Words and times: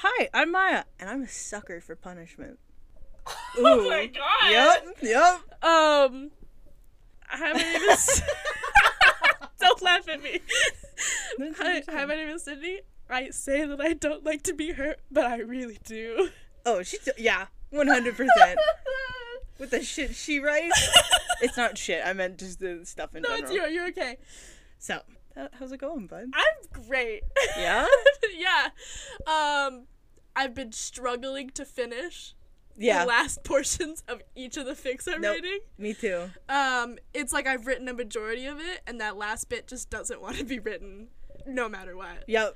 Hi, 0.00 0.28
I'm 0.32 0.52
Maya, 0.52 0.84
and 1.00 1.10
I'm 1.10 1.22
a 1.22 1.28
sucker 1.28 1.80
for 1.80 1.96
punishment. 1.96 2.58
Oh 3.58 3.88
my 3.90 4.06
god. 4.06 4.50
Yep, 4.50 4.96
yep. 5.02 5.34
Um, 5.62 6.30
hi, 7.26 7.52
my 7.52 7.58
name 7.58 7.82
is. 7.90 8.22
don't 9.60 9.82
laugh 9.82 10.08
at 10.08 10.22
me. 10.22 10.40
Hi, 11.58 11.82
hi, 11.88 12.04
my 12.04 12.14
name 12.14 12.28
is 12.28 12.44
Sydney. 12.44 12.80
I 13.10 13.30
say 13.30 13.66
that 13.66 13.80
I 13.80 13.94
don't 13.94 14.24
like 14.24 14.44
to 14.44 14.54
be 14.54 14.70
hurt, 14.70 15.00
but 15.10 15.26
I 15.26 15.38
really 15.40 15.78
do. 15.84 16.30
Oh, 16.64 16.82
she's 16.84 17.08
yeah, 17.18 17.46
one 17.70 17.88
hundred 17.88 18.16
percent. 18.16 18.58
With 19.58 19.70
the 19.70 19.82
shit 19.82 20.14
she 20.14 20.38
writes, 20.38 20.88
it's 21.42 21.56
not 21.56 21.76
shit. 21.76 22.02
I 22.06 22.12
meant 22.12 22.38
just 22.38 22.60
the 22.60 22.82
stuff 22.84 23.16
in 23.16 23.22
no, 23.22 23.30
general. 23.30 23.44
it's 23.44 23.52
you. 23.52 23.66
You're 23.66 23.88
okay. 23.88 24.18
So, 24.78 25.00
how's 25.58 25.72
it 25.72 25.78
going, 25.80 26.06
bud? 26.06 26.26
I'm 26.34 26.82
great. 26.86 27.22
Yeah. 27.56 27.86
yeah. 28.36 28.68
Um, 29.26 29.86
I've 30.36 30.54
been 30.54 30.72
struggling 30.72 31.50
to 31.50 31.64
finish 31.64 32.34
Yeah. 32.76 33.00
the 33.04 33.08
last 33.08 33.42
portions 33.44 34.02
of 34.08 34.22
each 34.36 34.56
of 34.56 34.66
the 34.66 34.72
fics 34.72 35.06
I'm 35.12 35.20
Nope. 35.20 35.36
writing. 35.36 35.58
Me 35.78 35.94
too. 35.94 36.30
Um, 36.48 36.98
it's 37.14 37.32
like 37.32 37.46
I've 37.46 37.66
written 37.66 37.88
a 37.88 37.94
majority 37.94 38.46
of 38.46 38.58
it, 38.60 38.80
and 38.86 39.00
that 39.00 39.16
last 39.16 39.48
bit 39.48 39.66
just 39.66 39.90
doesn't 39.90 40.20
want 40.22 40.36
to 40.36 40.44
be 40.44 40.58
written, 40.58 41.08
no 41.46 41.68
matter 41.68 41.96
what. 41.96 42.24
Yep. 42.28 42.54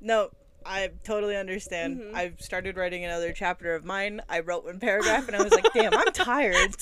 No, 0.00 0.30
I 0.66 0.90
totally 1.04 1.36
understand. 1.36 2.00
Mhm. 2.00 2.14
I've 2.14 2.40
started 2.40 2.76
writing 2.76 3.04
another 3.04 3.32
chapter 3.32 3.74
of 3.74 3.84
mine. 3.84 4.20
I 4.28 4.40
wrote 4.40 4.64
one 4.64 4.78
paragraph, 4.80 5.26
and 5.28 5.36
I 5.36 5.42
was 5.42 5.52
like, 5.52 5.70
"Damn, 5.74 5.94
I'm 5.94 6.12
tired." 6.12 6.76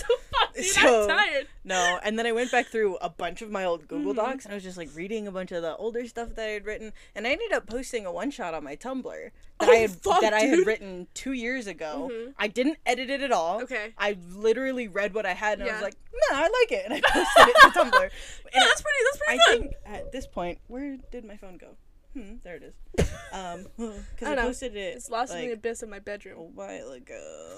Dude, 0.54 0.64
So- 0.66 1.02
I'm 1.02 1.08
tired. 1.08 1.46
No, 1.64 1.98
and 2.02 2.18
then 2.18 2.26
I 2.26 2.32
went 2.32 2.50
back 2.50 2.66
through 2.66 2.96
a 2.96 3.08
bunch 3.08 3.42
of 3.42 3.50
my 3.50 3.64
old 3.64 3.86
Google 3.86 4.12
Mhm. 4.12 4.16
Docs 4.16 4.44
and 4.46 4.52
I 4.52 4.56
was 4.56 4.64
just 4.64 4.76
like 4.78 4.88
reading 4.94 5.26
a 5.26 5.30
bunch 5.32 5.52
of 5.52 5.62
the 5.62 5.76
older 5.76 6.06
stuff 6.08 6.30
that 6.34 6.46
I 6.48 6.52
had 6.52 6.64
written, 6.66 6.92
and 7.14 7.26
I 7.26 7.30
ended 7.32 7.52
up 7.52 7.66
posting 7.66 8.06
a 8.06 8.12
one 8.12 8.30
shot 8.30 8.54
on 8.54 8.64
my 8.64 8.74
Tumblr 8.76 9.30
that 9.60 9.68
Oh, 9.68 9.72
I 9.72 9.76
had 9.76 9.90
fuck, 9.90 10.20
that 10.22 10.32
I 10.32 10.40
had 10.40 10.66
written 10.66 11.06
two 11.14 11.32
years 11.32 11.66
ago. 11.66 12.08
Mhm. 12.10 12.34
I 12.38 12.48
didn't 12.48 12.78
edit 12.86 13.10
it 13.10 13.20
at 13.20 13.30
all. 13.32 13.62
Okay. 13.62 13.92
I 13.98 14.16
literally 14.32 14.88
read 14.88 15.14
what 15.14 15.26
I 15.26 15.34
had 15.34 15.60
and 15.60 15.68
I 15.68 15.72
was 15.74 15.82
like, 15.82 15.94
"Nah, 16.30 16.38
I 16.38 16.42
like 16.42 16.72
it," 16.72 16.84
and 16.86 16.94
I 16.94 17.00
posted 17.12 17.48
it 17.48 17.56
to 17.60 17.68
Tumblr. 17.78 18.02
And 18.02 18.10
Yeah, 18.54 18.60
that's 18.64 18.82
pretty. 18.82 18.98
That's 19.04 19.22
I 19.22 19.24
pretty 19.26 19.38
fun. 19.46 19.58
think 19.60 19.72
at 19.86 20.12
this 20.12 20.26
point, 20.26 20.58
where 20.66 20.96
did 21.12 21.24
my 21.24 21.36
phone 21.36 21.56
go? 21.58 21.76
Hmm, 22.14 22.36
there 22.42 22.56
it 22.56 22.62
is. 22.62 23.06
Um, 23.32 23.66
because 23.78 24.02
I 24.26 24.26
I, 24.32 24.34
know. 24.34 24.42
posted 24.42 24.74
it. 24.74 24.96
It's 24.96 25.08
lost 25.08 25.32
in 25.32 25.46
the 25.46 25.52
abyss 25.52 25.84
of 25.84 25.88
my 25.88 26.00
bedroom. 26.00 26.36
a 26.38 26.42
while 26.42 26.90
ago. 26.90 27.56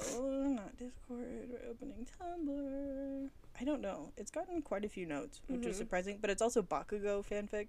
Not 0.55 0.77
Discord. 0.77 1.49
We're 1.49 1.71
opening 1.71 2.07
Tumblr. 2.21 3.31
I 3.59 3.65
don't 3.65 3.81
know. 3.81 4.13
It's 4.19 4.31
gotten 4.31 4.61
quite 4.61 4.85
a 4.85 4.89
few 4.91 5.07
notes, 5.07 5.41
which 5.49 5.65
is 5.65 5.77
Mhm. 5.77 5.79
surprising. 5.79 6.19
But 6.21 6.29
it's 6.29 6.43
also 6.43 6.61
Bakugo 6.63 7.25
fanfic, 7.27 7.69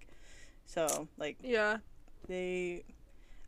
so 0.66 1.08
like 1.16 1.38
Yeah. 1.42 1.78
they. 2.28 2.84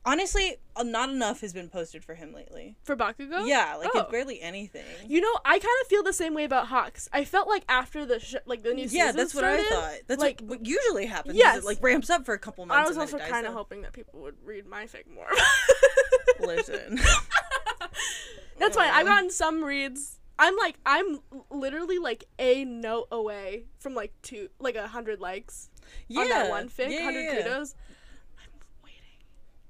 Honestly, 0.09 0.55
uh, 0.77 0.85
not 0.85 1.09
enough 1.11 1.41
has 1.41 1.53
been 1.53 1.69
posted 1.69 2.05
for 2.05 2.15
him 2.15 2.33
lately. 2.33 2.77
For 2.85 2.95
Bakugo? 2.95 3.45
Yeah, 3.47 3.75
like 3.75 3.91
Oh. 3.93 4.01
it's 4.01 4.11
barely 4.13 4.41
anything. 4.41 4.85
You 5.09 5.21
know, 5.21 5.35
I 5.45 5.59
kind 5.59 5.75
of 5.83 5.89
feel 5.89 6.05
the 6.05 6.13
same 6.13 6.33
way 6.33 6.45
about 6.45 6.69
Hawks. 6.69 7.09
I 7.13 7.25
felt 7.25 7.49
like 7.49 7.65
after 7.69 8.07
the 8.07 8.21
sh- 8.21 8.37
like 8.47 8.63
the 8.63 8.73
new 8.73 8.87
yeah, 8.89 9.11
that's 9.11 9.35
what 9.35 9.41
started, 9.41 9.67
I 9.67 9.69
thought. 9.71 9.95
That's 10.07 10.21
like- 10.23 10.41
what 10.43 10.65
usually 10.65 11.07
happens. 11.07 11.35
is 11.35 11.39
Yes. 11.41 11.59
it 11.59 11.65
like 11.65 11.83
ramps 11.83 12.09
up 12.09 12.25
for 12.25 12.35
a 12.35 12.39
couple 12.39 12.65
months. 12.67 12.79
I 12.87 12.89
was 12.89 12.97
and 12.97 13.21
also 13.21 13.31
kind 13.31 13.47
of 13.49 13.53
hoping 13.53 13.83
that 13.83 13.93
people 13.93 14.21
would 14.21 14.37
read 14.45 14.65
my 14.67 14.85
fic 14.85 15.13
more. 15.13 15.27
Listen. 16.41 17.01
That's 18.59 18.77
why 18.77 18.89
I've 18.89 19.07
gotten 19.07 19.31
some 19.31 19.65
reads. 19.65 20.21
I'm 20.39 20.57
like 20.57 20.77
I'm 20.85 21.19
literally 21.51 21.99
like 21.99 22.25
a 22.39 22.65
note 22.65 23.09
away 23.11 23.65
from 23.79 23.95
like 23.95 24.13
two 24.23 24.51
like 24.61 24.77
a 24.77 24.87
hundred 24.87 25.19
likes 25.21 25.71
yeah, 26.09 26.21
on 26.21 26.29
that 26.29 26.51
one 26.51 26.69
fic, 26.69 26.91
yeah, 26.91 27.05
hundred 27.05 27.23
yeah, 27.23 27.43
kudos. 27.43 27.75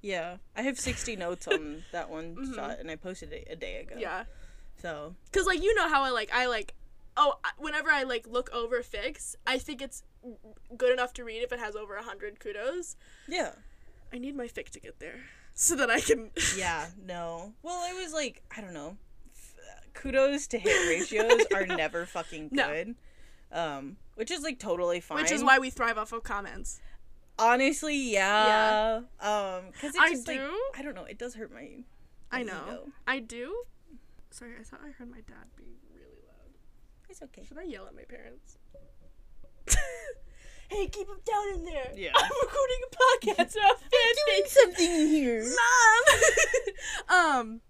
Yeah, 0.07 0.37
I 0.57 0.63
have 0.63 0.79
60 0.79 1.17
notes 1.17 1.49
on 1.49 1.83
that 1.93 2.09
one 2.11 2.37
Mhm. 2.37 2.55
shot, 2.55 2.79
and 2.79 2.91
I 2.91 2.97
posted 2.97 3.33
it 3.33 3.49
a 3.51 3.57
day 3.57 3.81
ago. 3.81 3.97
Yeah, 3.99 4.25
So 4.81 5.15
cause 5.33 5.47
like 5.47 5.63
you 5.63 5.75
know 5.75 5.89
how 5.89 6.03
I 6.05 6.11
like 6.11 6.31
I 6.33 6.47
like 6.47 6.75
oh 7.17 7.35
whenever 7.59 7.91
I 7.91 8.03
like 8.05 8.27
look 8.29 8.49
over 8.53 8.83
fics, 8.83 9.35
I 9.47 9.59
think 9.59 9.83
it's 9.83 10.03
good 10.77 10.93
enough 10.93 11.13
to 11.15 11.25
read 11.25 11.43
if 11.43 11.53
it 11.53 11.59
has 11.59 11.75
over 11.77 11.97
a 11.97 12.03
hundred 12.03 12.39
kudos. 12.41 12.97
yeah. 13.29 13.53
I 14.13 14.19
need 14.19 14.37
my 14.37 14.47
fic 14.47 14.69
to 14.71 14.81
get 14.81 15.01
there 15.01 15.17
so 15.55 15.75
that 15.77 15.91
I 15.91 16.01
can. 16.01 16.31
Yeah, 16.57 16.87
no. 17.05 17.55
Well, 17.63 17.83
it 17.91 18.01
was 18.01 18.13
like 18.13 18.43
I 18.57 18.61
don't 18.61 18.75
know. 18.75 18.97
Kudos 19.95 20.47
to 20.49 20.59
hit 20.59 20.89
ratios 20.89 21.47
are 21.55 21.67
never 21.67 22.07
fucking 22.07 22.49
good. 22.49 22.57
No. 22.57 22.69
good. 22.69 22.95
Um, 23.51 23.97
which 24.15 24.31
is 24.31 24.43
like 24.43 24.59
totally 24.59 25.01
fine. 25.01 25.23
Which 25.23 25.33
is 25.33 25.43
why 25.43 25.59
we 25.59 25.71
thrive 25.71 25.97
off 25.99 26.13
of 26.13 26.23
comments. 26.23 26.81
Honestly, 27.39 27.97
yeah. 28.13 29.01
yeah. 29.21 29.57
Um, 29.57 29.65
because 29.73 29.95
it 29.95 30.01
I 30.01 30.11
just 30.11 30.29
like 30.29 30.39
do. 30.39 30.51
I 30.77 30.83
don't 30.83 30.95
know. 30.95 31.05
It 31.05 31.19
does 31.19 31.35
hurt 31.35 31.53
my. 31.53 31.85
I 32.31 32.43
know. 32.43 32.61
ego. 32.67 32.89
I 33.07 33.21
do. 33.21 33.55
Sorry, 34.31 34.53
I 34.59 34.63
thought 34.63 34.81
I 34.85 34.91
heard 34.91 35.11
my 35.11 35.21
dad 35.21 35.47
being 35.57 35.77
really 35.95 36.21
loud. 36.27 36.53
It's 37.09 37.23
okay. 37.23 37.45
Should 37.45 37.59
I 37.59 37.63
yell 37.65 37.87
at 37.87 37.95
my 37.95 38.03
parents? 38.03 38.59
hey, 40.69 40.87
keep 40.89 41.09
him 41.09 41.21
down 41.25 41.55
in 41.55 41.65
there. 41.65 41.93
Yeah. 41.95 42.11
I'm 42.17 42.31
recording 42.43 42.81
a 42.85 42.97
podcast 42.97 43.57
about 43.57 43.81
fanfic. 43.81 44.47
something 44.47 44.91
in 44.91 45.07
here. 45.09 45.45
Mom. 47.11 47.19
um. 47.19 47.61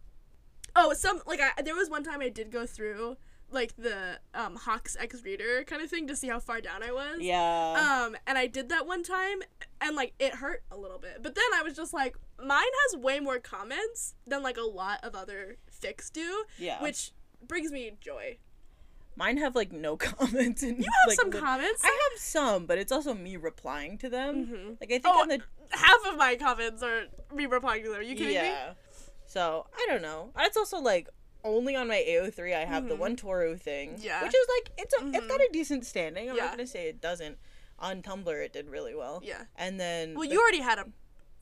Oh, 0.79 0.93
some 0.93 1.23
like 1.27 1.41
I 1.41 1.63
there 1.63 1.75
was 1.75 1.89
one 1.89 2.05
time 2.05 2.21
I 2.21 2.29
did 2.29 2.51
go 2.51 2.67
through 2.67 3.17
like 3.51 3.77
the 3.77 4.19
um 4.35 4.57
Hawks 4.57 4.97
X 4.99 5.23
reader 5.25 5.65
kind 5.65 5.81
of 5.83 5.89
thing 5.91 6.07
to 6.09 6.17
see 6.17 6.29
how 6.29 6.41
far 6.41 6.61
down 6.61 6.83
I 6.83 6.93
was. 6.93 7.19
Yeah. 7.21 8.05
Um, 8.07 8.17
and 8.27 8.37
I 8.37 8.47
did 8.47 8.69
that 8.71 8.87
one 8.87 9.03
time, 9.03 9.39
and 9.81 9.95
like 9.97 10.15
it 10.19 10.35
hurt 10.37 10.63
a 10.71 10.77
little 10.77 10.99
bit. 10.99 11.23
But 11.23 11.35
then 11.35 11.45
I 11.55 11.63
was 11.63 11.75
just 11.75 11.93
like, 11.95 12.17
mine 12.45 12.65
has 12.91 13.01
way 13.01 13.21
more 13.21 13.39
comments 13.39 14.15
than 14.27 14.43
like 14.43 14.57
a 14.57 14.63
lot 14.63 15.01
of 15.05 15.15
other 15.15 15.57
fics 15.83 16.11
do, 16.13 16.45
yeah. 16.59 16.83
which 16.83 17.13
brings 17.47 17.71
me 17.71 17.93
joy. 18.01 18.39
mine 19.17 19.37
have 19.39 19.55
like 19.55 19.73
no 19.73 19.97
comments. 20.11 20.63
And, 20.63 20.79
You 20.79 20.85
have 20.85 21.09
like, 21.09 21.17
some 21.21 21.31
comments. 21.31 21.83
I 21.85 21.89
have 22.11 22.21
some, 22.21 22.67
but 22.67 22.79
it's 22.79 22.93
also 22.93 23.15
me 23.15 23.37
replying 23.37 23.97
to 23.99 24.09
them. 24.09 24.47
Mhm. 24.47 24.81
Like 24.81 24.91
I 24.91 24.99
think 24.99 25.07
Oh, 25.07 25.23
on 25.23 25.29
the 25.29 25.41
Half 25.71 26.07
of 26.07 26.17
my 26.17 26.37
comments 26.37 26.83
are 26.83 27.05
me 27.35 27.47
replying 27.47 27.83
to 27.85 27.91
them. 27.91 27.99
Are 27.99 28.03
you 28.03 28.15
kidding 28.15 28.29
me? 28.29 28.35
yeah. 28.35 28.75
So 29.27 29.67
I 29.77 29.85
don't 29.89 30.03
know. 30.03 30.31
It's 30.39 30.57
also 30.57 30.79
like 30.79 31.09
only 31.47 31.75
on 31.77 31.89
my 31.89 32.05
AO3 32.07 32.55
I 32.55 32.65
have 32.65 32.89
the 32.89 32.95
Mhm. 32.95 32.99
one 32.99 33.17
Toru 33.17 33.57
thing. 33.57 33.97
Yeah. 33.99 34.23
Which 34.23 34.35
is 34.35 34.47
like 34.57 34.73
it's 34.79 34.95
a, 34.95 35.07
it's 35.09 35.25
Mhm. 35.25 35.29
got 35.29 35.41
a 35.41 35.49
decent 35.53 35.87
standing. 35.87 36.29
I'm 36.31 36.37
Yeah. 36.37 36.45
not 36.47 36.51
gonna 36.53 36.67
say 36.67 36.89
it 36.89 37.01
doesn't. 37.01 37.39
On 37.79 38.03
Tumblr 38.03 38.45
it 38.45 38.53
did 38.53 38.69
really 38.69 38.95
well. 38.95 39.21
Yeah. 39.25 39.45
And 39.57 39.79
then 39.81 40.15
Well, 40.15 40.27
the 40.29 40.35
you 40.35 40.41
already 40.41 40.61
had 40.61 40.79
a. 40.79 40.87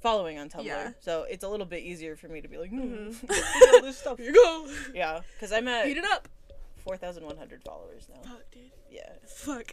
following 0.01 0.39
on 0.39 0.49
Tumblr. 0.51 0.65
Yeah. 0.67 0.93
So 1.01 1.23
it's 1.23 1.43
a 1.45 1.49
little 1.49 1.65
bit 1.67 1.83
easier 1.83 2.15
for 2.17 2.29
me 2.29 2.41
to 2.43 2.49
be 2.49 2.59
like, 2.59 2.69
hmm, 2.71 3.09
Mhm. 3.11 3.73
all 3.75 3.81
this 3.83 3.99
stuff. 3.99 4.19
Here 4.19 4.27
you 4.27 4.35
go. 4.35 4.71
Yeah, 4.93 5.23
because 5.35 5.51
I'm 5.53 5.67
at 5.69 5.87
Eat 5.89 5.97
it 5.97 6.05
up. 6.05 6.29
four 6.77 6.97
thousand 6.99 7.25
one 7.25 7.37
hundred 7.39 7.63
followers 7.63 8.07
now. 8.09 8.21
Fuck, 8.31 8.51
dude. 8.51 8.71
Yeah, 8.91 9.13
Fuck. 9.27 9.73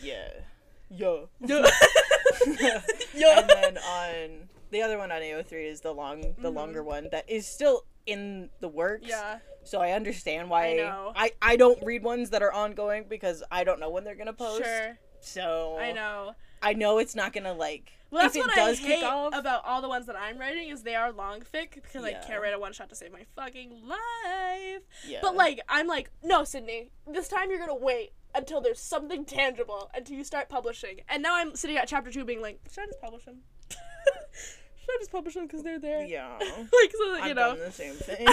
yeah, 0.00 0.30
yeah. 0.90 1.26
Yeah. 1.40 2.80
Yeah. 3.14 3.40
and 3.40 3.48
then 3.48 3.78
on 3.78 4.48
the 4.70 4.82
other 4.82 4.98
one 4.98 5.12
on 5.12 5.20
AO3 5.22 5.66
is 5.68 5.80
the 5.82 5.92
long, 5.92 6.34
the 6.38 6.50
Mhm. 6.50 6.54
longer 6.54 6.82
one 6.82 7.08
that 7.10 7.28
is 7.28 7.46
still 7.46 7.84
in 8.06 8.50
the 8.60 8.68
works. 8.68 9.08
Yeah. 9.08 9.38
So 9.62 9.80
I 9.80 9.92
understand 9.92 10.50
why 10.50 10.72
I 10.72 10.76
know. 10.76 11.12
I, 11.16 11.32
I 11.40 11.56
don't 11.56 11.82
read 11.82 12.02
ones 12.02 12.30
that 12.30 12.42
are 12.42 12.52
ongoing 12.52 13.06
because 13.08 13.42
I 13.50 13.64
don't 13.64 13.80
know 13.80 13.90
when 13.90 14.04
they're 14.04 14.14
gonna 14.14 14.32
post. 14.32 14.64
Sure. 14.64 14.98
So 15.20 15.78
I 15.80 15.92
know. 15.92 16.34
I 16.62 16.74
know 16.74 16.98
it's 16.98 17.14
not 17.14 17.32
gonna 17.32 17.54
like. 17.54 17.92
Well, 18.10 18.22
that's 18.22 18.36
if 18.36 18.44
it 18.44 18.46
what 18.46 18.54
does 18.54 18.80
I 18.80 18.86
hate 18.86 19.04
off, 19.04 19.34
about 19.34 19.64
all 19.64 19.82
the 19.82 19.88
ones 19.88 20.06
that 20.06 20.16
I'm 20.16 20.38
writing 20.38 20.68
is 20.68 20.82
they 20.82 20.94
are 20.94 21.10
long 21.10 21.40
fic 21.40 21.74
because 21.74 22.04
I 22.04 22.12
can't 22.12 22.40
write 22.40 22.54
a 22.54 22.58
one 22.58 22.72
shot 22.72 22.88
to 22.90 22.94
save 22.94 23.12
my 23.12 23.24
fucking 23.34 23.70
life. 23.86 24.82
yeah. 25.06 25.18
But 25.20 25.34
like, 25.34 25.60
I'm 25.68 25.86
like, 25.86 26.10
no, 26.22 26.44
Sydney, 26.44 26.90
this 27.10 27.28
time 27.28 27.50
you're 27.50 27.58
gonna 27.58 27.74
wait 27.74 28.12
until 28.34 28.60
there's 28.60 28.80
something 28.80 29.24
tangible 29.24 29.90
until 29.94 30.16
you 30.16 30.24
start 30.24 30.48
publishing. 30.48 31.00
And 31.08 31.22
now 31.22 31.34
I'm 31.34 31.54
sitting 31.56 31.76
at 31.76 31.88
chapter 31.88 32.10
two, 32.10 32.24
being 32.24 32.42
like, 32.42 32.60
should 32.72 32.84
I 32.84 32.86
just 32.86 33.00
publish 33.00 33.24
them? 33.24 33.38
should 34.84 34.94
I 34.94 34.98
just 35.00 35.12
publish 35.12 35.34
them 35.34 35.46
because 35.46 35.62
they're 35.62 35.78
there? 35.78 36.04
yeah, 36.04 36.36
like 36.40 36.92
so 36.92 37.12
that 37.12 37.20
I've 37.22 37.28
you 37.28 37.34
know. 37.34 37.54
done 37.56 37.58
the 37.64 37.72
same 37.72 37.94
thing. 37.94 38.26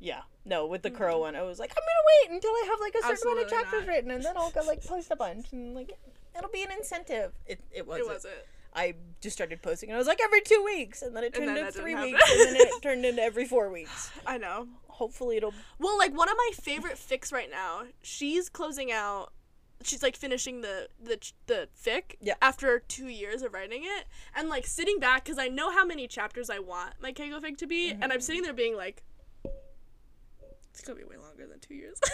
yeah, 0.00 0.22
no, 0.44 0.66
with 0.66 0.82
the 0.82 0.90
Mm. 0.90 0.96
crow 0.96 1.18
one, 1.20 1.36
I 1.36 1.42
was 1.42 1.58
like, 1.58 1.70
I'm 1.70 1.82
gonna 1.82 2.32
wait 2.32 2.34
until 2.36 2.50
I 2.50 2.64
have 2.70 2.80
like 2.80 2.94
a 2.94 3.02
certain 3.16 3.32
amount 3.32 3.44
of 3.46 3.50
chapters 3.50 3.80
not. 3.86 3.88
written, 3.88 4.10
and 4.10 4.24
then 4.24 4.36
I'll 4.36 4.50
go 4.50 4.62
like 4.62 4.84
post 4.86 5.10
a 5.10 5.16
bunch, 5.16 5.46
and 5.52 5.74
like 5.74 5.92
it'll 6.36 6.50
be 6.50 6.62
an 6.62 6.72
incentive. 6.72 7.32
It 7.46 7.60
it 7.72 7.86
wasn't. 7.86 8.06
it 8.08 8.12
wasn't. 8.12 8.34
I 8.74 8.94
just 9.20 9.36
started 9.36 9.60
posting, 9.60 9.90
and 9.90 9.96
I 9.96 9.98
was 9.98 10.06
like 10.08 10.20
every 10.24 10.40
two 10.40 10.62
weeks, 10.64 11.02
and 11.02 11.14
then 11.14 11.24
it 11.24 11.34
turned 11.34 11.56
into 11.56 11.70
three 11.72 11.94
weeks, 11.94 12.22
and 12.30 12.40
then 12.40 12.56
it 12.56 12.82
turned 12.82 13.04
into 13.04 13.22
every 13.22 13.44
four 13.44 13.70
weeks. 13.70 14.10
I 14.26 14.38
know. 14.38 14.66
Hopefully, 14.88 15.36
it'll. 15.36 15.54
Well, 15.78 15.96
like 15.98 16.16
one 16.16 16.28
of 16.28 16.36
my 16.36 16.50
favorite 16.54 16.96
fics 16.96 17.32
right 17.32 17.50
now, 17.50 17.82
she's 18.02 18.48
closing 18.48 18.90
out. 18.90 19.32
She's 19.86 20.02
like 20.02 20.16
finishing 20.16 20.60
the 20.60 20.88
the 21.02 21.18
the 21.46 21.68
fic 21.82 22.16
Yeah. 22.20 22.34
after 22.42 22.78
two 22.80 23.08
years 23.08 23.42
of 23.42 23.52
writing 23.52 23.82
it, 23.84 24.06
and 24.34 24.48
like 24.48 24.66
sitting 24.66 24.98
back 24.98 25.24
because 25.24 25.38
I 25.38 25.48
know 25.48 25.70
how 25.70 25.84
many 25.84 26.06
chapters 26.06 26.50
I 26.50 26.58
want 26.58 26.94
my 27.00 27.12
Keigo 27.12 27.40
fic 27.40 27.56
to 27.58 27.66
be, 27.66 27.90
and 27.90 28.12
I'm 28.12 28.20
sitting 28.20 28.42
there 28.42 28.52
being 28.52 28.76
like, 28.76 29.02
it's 30.70 30.82
gonna 30.82 30.98
be 30.98 31.04
way 31.04 31.16
longer 31.16 31.46
than 31.46 31.58
two 31.60 31.74
years. 31.74 31.98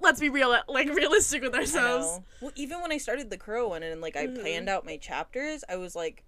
Let's 0.00 0.18
be 0.18 0.30
real, 0.30 0.56
like 0.66 0.88
realistic 0.94 1.42
with 1.42 1.54
ourselves. 1.54 2.20
Well, 2.40 2.52
even 2.54 2.80
when 2.80 2.90
I 2.90 2.96
started 2.96 3.28
the 3.28 3.36
crow 3.36 3.68
one, 3.68 3.82
and 3.82 4.00
like 4.00 4.16
I 4.16 4.26
Mhm. 4.26 4.40
planned 4.40 4.68
out 4.68 4.86
my 4.86 4.96
chapters, 4.96 5.62
I 5.68 5.76
was 5.76 5.94
like, 5.94 6.24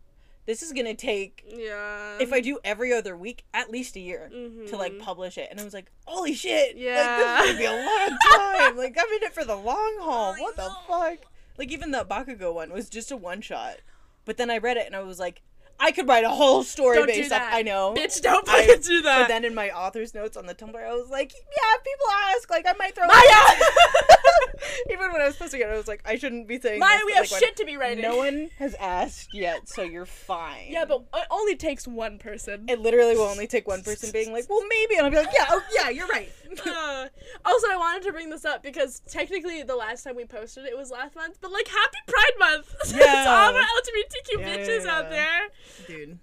this 0.47 0.63
is 0.63 0.73
gonna 0.73 0.95
take 0.95 1.43
Yeah. 1.47 2.17
if 2.21 2.33
I 2.33 2.41
do 2.41 2.59
every 2.65 2.93
other 2.93 3.17
week, 3.17 3.45
at 3.53 3.71
least 3.71 3.97
a 3.97 4.01
year 4.01 4.29
to 4.31 4.77
like 4.77 4.93
Mhm. 4.93 5.01
publish 5.01 5.37
it. 5.39 5.49
And 5.51 5.61
I 5.61 5.65
was 5.65 5.75
like, 5.75 5.91
holy 6.07 6.35
shit, 6.35 6.77
Yeah. 6.77 6.95
like 7.01 7.19
this 7.19 7.41
is 7.41 7.47
gonna 7.47 7.59
be 7.59 7.65
a 7.67 7.87
long 7.87 8.19
time. 8.31 8.77
like 8.83 8.97
I'm 8.99 9.13
in 9.17 9.23
it 9.25 9.35
for 9.35 9.45
the 9.45 9.57
long 9.57 9.97
haul. 10.01 10.35
I 10.35 10.41
What 10.41 10.57
the 10.57 10.69
know. 10.69 10.75
fuck? 10.89 11.19
Like 11.59 11.71
even 11.73 11.91
the 11.91 12.05
Bakugo 12.05 12.53
one 12.55 12.73
was 12.73 12.89
just 12.89 13.11
a 13.11 13.17
one 13.17 13.41
shot, 13.41 13.77
but 14.25 14.37
then 14.37 14.51
I 14.51 14.59
read 14.59 14.77
it 14.77 14.87
and 14.87 14.95
I 14.97 15.01
was 15.01 15.19
like, 15.19 15.43
I 15.79 15.93
could 15.93 16.09
write 16.09 16.25
a 16.25 16.31
whole 16.31 16.63
story 16.63 16.97
Don't 16.97 17.07
do 17.07 17.13
based 17.15 17.33
off. 17.33 17.43
I 17.53 17.61
know, 17.63 17.93
Bitch, 17.95 18.23
don't 18.23 18.49
I- 18.49 18.67
fucking 18.67 18.83
do 18.83 19.03
that. 19.03 19.19
But 19.23 19.29
then 19.29 19.45
in 19.45 19.55
my 19.55 19.71
author's 19.71 20.15
notes 20.15 20.37
on 20.37 20.47
the 20.47 20.55
Tumblr, 20.55 20.75
I 20.83 20.95
was 20.95 21.11
like, 21.11 21.33
yeah, 21.35 21.77
people 21.85 22.07
ask, 22.35 22.49
like 22.49 22.67
I 22.67 22.73
might 22.79 22.95
throw. 22.95 23.07
Maya! 23.07 23.21
even 24.91 25.13
when 25.13 25.21
I 25.21 25.27
was 25.27 25.37
posting 25.37 25.61
it, 25.61 25.69
I 25.69 25.77
was 25.77 25.89
like, 25.89 26.03
I 26.05 26.17
shouldn't 26.17 26.47
be 26.49 26.59
saying. 26.61 26.79
Maya, 26.81 26.97
this, 26.99 27.07
we 27.07 27.13
have 27.15 27.31
like, 27.31 27.41
shit 27.43 27.57
to 27.57 27.65
be 27.65 27.77
writing. 27.77 28.03
No 28.03 28.17
one 28.17 28.51
has 28.59 28.75
asked 28.75 29.35
yet, 29.35 29.69
so 29.69 29.83
you're 29.83 30.07
fine. 30.07 30.67
Yeah, 30.69 30.85
but 30.85 31.05
it 31.15 31.27
only 31.31 31.57
takes 31.57 31.87
one 31.87 32.19
person. 32.19 32.65
it 32.69 32.81
literally 32.81 33.17
will 33.17 33.25
only 33.25 33.47
take 33.47 33.67
one 33.69 33.83
person 33.83 34.11
being 34.13 34.33
like, 34.33 34.49
well, 34.49 34.63
maybe, 34.69 34.97
and 34.97 35.05
I'll 35.05 35.11
be 35.11 35.17
like, 35.19 35.35
yeah, 35.35 35.47
oh, 35.49 35.63
yeah, 35.75 35.89
you're 35.91 36.09
right. 36.09 36.31
Uh, 36.65 37.07
also, 37.45 37.67
I 37.71 37.77
wanted 37.77 38.03
to 38.05 38.13
bring 38.13 38.31
this 38.31 38.47
up 38.47 38.63
because 38.63 39.01
technically 39.01 39.63
the 39.63 39.77
last 39.77 40.05
time 40.05 40.17
we 40.17 40.25
posted 40.25 40.65
it 40.65 40.75
was 40.75 40.91
last 40.91 41.15
month, 41.15 41.37
but 41.43 41.53
like 41.53 41.69
Happy 41.69 41.99
Pride 42.07 42.39
Month 42.39 42.75
to 42.93 42.97
Yeah. 42.97 43.25
all 43.29 43.53
the 43.53 43.59
LGBTQ 43.59 44.41
Yeah, 44.41 44.57
bitches 44.57 44.85
yeah, 44.87 44.91
out 44.97 45.05
yeah. 45.05 45.11
there. 45.11 45.49
Dude, 45.87 46.19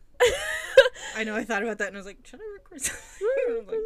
I 1.15 1.23
know 1.23 1.35
I 1.35 1.43
thought 1.43 1.61
about 1.61 1.77
that 1.79 1.89
and 1.89 1.97
I 1.97 1.99
was 1.99 2.07
like, 2.07 2.17
should 2.25 2.39
I 2.39 2.53
record 2.53 2.81
something? 2.81 3.81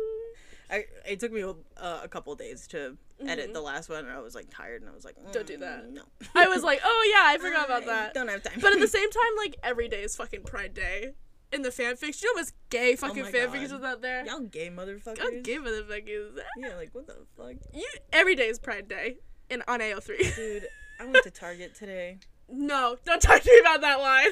I, 0.70 0.76
I, 0.76 0.86
it 1.10 1.20
took 1.20 1.32
me 1.32 1.44
uh, 1.44 2.00
a 2.04 2.08
couple 2.08 2.36
days 2.36 2.68
to 2.68 2.98
edit 3.26 3.50
Mhm. 3.50 3.54
the 3.54 3.62
last 3.62 3.90
one, 3.90 4.06
and 4.06 4.12
I 4.14 4.20
was 4.20 4.36
like 4.36 4.48
tired, 4.50 4.82
and 4.82 4.90
I 4.92 4.94
was 4.94 5.06
like, 5.06 5.16
Don't 5.32 5.48
do 5.48 5.58
"Mm, 5.58 5.60
that." 5.62 5.90
No, 5.92 6.02
I 6.36 6.48
was 6.48 6.64
like, 6.64 6.82
oh 6.84 7.12
yeah, 7.14 7.24
I 7.26 7.38
forgot 7.38 7.66
about 7.66 7.84
I 7.84 7.86
that. 7.88 8.14
Don't 8.14 8.28
have 8.28 8.44
time. 8.44 8.60
But 8.62 8.74
at 8.74 8.80
the 8.80 8.88
same 9.00 9.10
time, 9.10 9.32
like 9.38 9.56
every 9.64 9.88
day 9.88 10.02
is 10.04 10.16
fucking 10.16 10.44
Pride 10.44 10.74
Day. 10.74 11.14
In 11.54 11.62
the 11.62 11.70
fanfics, 11.70 12.22
you 12.22 12.36
know 12.36 12.42
how 12.42 12.48
gay 12.70 12.98
fucking 12.98 13.24
Oh 13.24 13.28
fanfics 13.32 13.54
God. 13.70 13.78
is 13.80 13.84
out 13.84 14.02
there? 14.02 14.26
y'all 14.26 14.42
gay 14.42 14.70
motherfuckers. 14.70 15.18
God 15.18 15.44
give 15.44 15.64
motherfuckers. 15.64 16.40
Yeah, 16.58 16.76
like 16.76 16.90
what 16.94 17.08
the 17.08 17.16
fuck, 17.38 17.54
You 17.74 17.88
every 18.12 18.36
day 18.36 18.48
is 18.48 18.60
Pride 18.60 18.90
Day 18.90 19.20
in 19.50 19.64
on 19.66 19.80
AO3. 19.80 20.36
dude. 20.36 20.68
I 21.00 21.06
went 21.06 21.24
to 21.24 21.32
Target 21.32 21.74
today. 21.74 22.18
no, 22.50 22.98
don't 23.06 23.22
talk 23.22 23.42
to 23.42 23.50
me 23.50 23.60
about 23.62 23.80
that 23.80 24.00
line. 24.00 24.32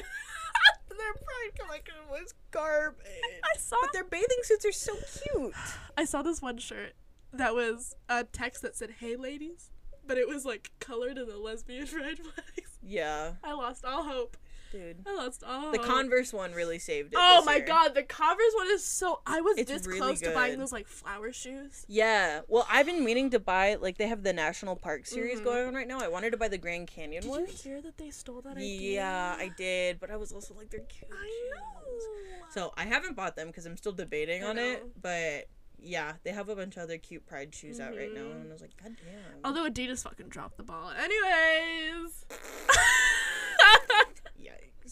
Their 0.88 1.12
pride 1.14 1.58
collection 1.58 1.94
was 2.10 2.34
garbage. 2.50 3.06
I 3.44 3.58
saw 3.58 3.76
But 3.82 3.92
their 3.92 4.04
bathing 4.04 4.38
suits 4.42 4.64
are 4.64 4.72
so 4.72 4.94
cute. 4.94 5.54
I 5.96 6.04
saw 6.04 6.22
this 6.22 6.40
one 6.40 6.58
shirt 6.58 6.94
that 7.32 7.54
was 7.54 7.94
a 8.08 8.24
text 8.24 8.62
that 8.62 8.74
said 8.76 8.94
"Hey 8.98 9.14
ladies," 9.16 9.70
but 10.06 10.16
it 10.16 10.26
was 10.26 10.44
like 10.44 10.70
colored 10.80 11.18
in 11.18 11.28
the 11.28 11.36
lesbian 11.36 11.86
pride 11.86 12.18
flags. 12.22 12.78
Yeah, 12.82 13.32
I 13.44 13.52
lost 13.52 13.84
all 13.84 14.04
hope. 14.04 14.36
Dude. 14.72 14.96
I 15.06 15.14
lost 15.14 15.42
all 15.44 15.72
The. 15.72 15.78
Converse 15.78 16.32
one 16.32 16.52
really 16.52 16.78
saved 16.78 17.12
it. 17.12 17.18
Oh 17.20 17.42
my 17.44 17.56
year. 17.56 17.66
god, 17.66 17.94
the 17.94 18.02
Converse 18.02 18.52
one 18.54 18.66
is 18.68 18.84
so. 18.84 19.20
I 19.26 19.40
was 19.40 19.58
It's 19.58 19.70
this 19.70 19.86
really 19.86 20.00
close 20.00 20.20
to 20.20 20.30
buying 20.32 20.58
those 20.58 20.72
like 20.72 20.86
flower 20.88 21.32
shoes. 21.32 21.84
Yeah. 21.88 22.40
Well, 22.48 22.66
I've 22.70 22.86
been 22.86 23.04
meaning 23.04 23.30
to 23.30 23.38
buy 23.38 23.74
like 23.76 23.98
they 23.98 24.08
have 24.08 24.22
the 24.22 24.32
National 24.32 24.76
Park 24.76 25.06
series 25.06 25.40
Mhm. 25.40 25.44
going 25.44 25.66
on 25.68 25.74
right 25.74 25.86
now. 25.88 26.00
I 26.00 26.08
wanted 26.08 26.30
to 26.30 26.36
buy 26.36 26.48
the 26.48 26.58
Grand 26.58 26.88
Canyon 26.88 27.22
Did 27.22 27.28
you 27.28 27.30
ones. 27.38 27.62
hear 27.62 27.80
that 27.82 27.96
they 27.98 28.10
stole 28.10 28.40
that 28.42 28.56
idea? 28.56 28.94
Yeah, 28.94 29.36
I 29.38 29.50
did, 29.56 30.00
but 30.00 30.10
I 30.10 30.16
was 30.16 30.32
also 30.32 30.54
like 30.54 30.70
they're 30.70 30.80
cute. 30.80 31.10
I 31.12 31.26
shoes. 31.26 31.50
know. 31.54 32.46
So 32.50 32.72
I 32.76 32.84
haven't 32.84 33.16
bought 33.16 33.36
them 33.36 33.48
because 33.48 33.66
I'm 33.66 33.76
still 33.76 33.92
debating 33.92 34.44
I 34.44 34.48
on 34.48 34.58
it. 34.58 34.84
But 35.00 35.48
yeah, 35.78 36.14
they 36.24 36.30
have 36.30 36.48
a 36.48 36.56
bunch 36.56 36.76
of 36.76 36.84
other 36.84 36.96
cute 36.98 37.26
Pride 37.26 37.54
shoes 37.54 37.80
out 37.80 37.94
right 37.96 38.12
now, 38.12 38.22
and 38.30 38.48
I 38.48 38.52
was 38.52 38.62
like, 38.62 38.76
God 38.82 38.96
damn. 39.04 39.40
Although 39.44 39.68
Adidas 39.68 40.02
fucking 40.04 40.28
dropped 40.28 40.56
the 40.56 40.62
ball. 40.62 40.90
Anyways. 40.90 42.24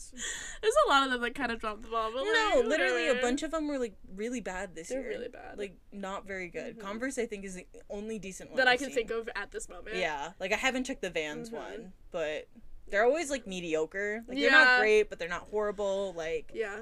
There's 0.63 0.75
a 0.87 0.89
lot 0.89 1.05
of 1.05 1.11
them 1.13 1.21
that 1.23 1.35
kind 1.35 1.53
of 1.53 1.61
dropped 1.61 1.83
the 1.83 1.89
ball, 1.89 2.11
but 2.13 2.23
No, 2.25 2.53
like, 2.57 2.65
literally 2.67 3.09
a 3.09 3.15
bunch 3.17 3.43
of 3.43 3.51
them 3.51 3.69
were 3.69 3.79
like 3.79 3.95
really 4.15 4.41
bad 4.41 4.75
this 4.75 4.89
They're 4.89 5.01
year. 5.01 5.09
really 5.11 5.29
bad. 5.29 5.59
Like 5.59 5.77
not 5.93 6.27
very 6.27 6.49
good. 6.49 6.77
Mhm. 6.79 6.81
Converse, 6.81 7.19
I 7.19 7.27
think, 7.27 7.45
is 7.45 7.55
the 7.55 7.67
only 7.91 8.19
decent 8.19 8.51
one 8.51 8.57
that 8.59 8.69
I 8.69 8.73
I've 8.73 8.79
can 8.79 8.89
seen. 8.89 8.95
think 9.07 9.11
of 9.11 9.29
at 9.35 9.51
this 9.51 9.69
moment. 9.69 9.97
Yeah, 9.97 10.33
like 10.41 10.53
I 10.53 10.57
haven't 10.57 10.85
checked 10.85 11.03
the 11.03 11.11
Vans 11.11 11.51
Mhm. 11.51 11.53
one, 11.55 11.93
but 12.11 12.49
they're 12.89 13.05
always 13.05 13.31
like 13.31 13.47
mediocre. 13.47 14.25
Like 14.29 14.37
they're 14.39 14.51
Yeah. 14.51 14.65
not 14.65 14.81
great, 14.81 15.09
but 15.11 15.19
they're 15.19 15.29
not 15.29 15.49
horrible. 15.51 16.13
Like 16.15 16.51
Yeah. 16.55 16.81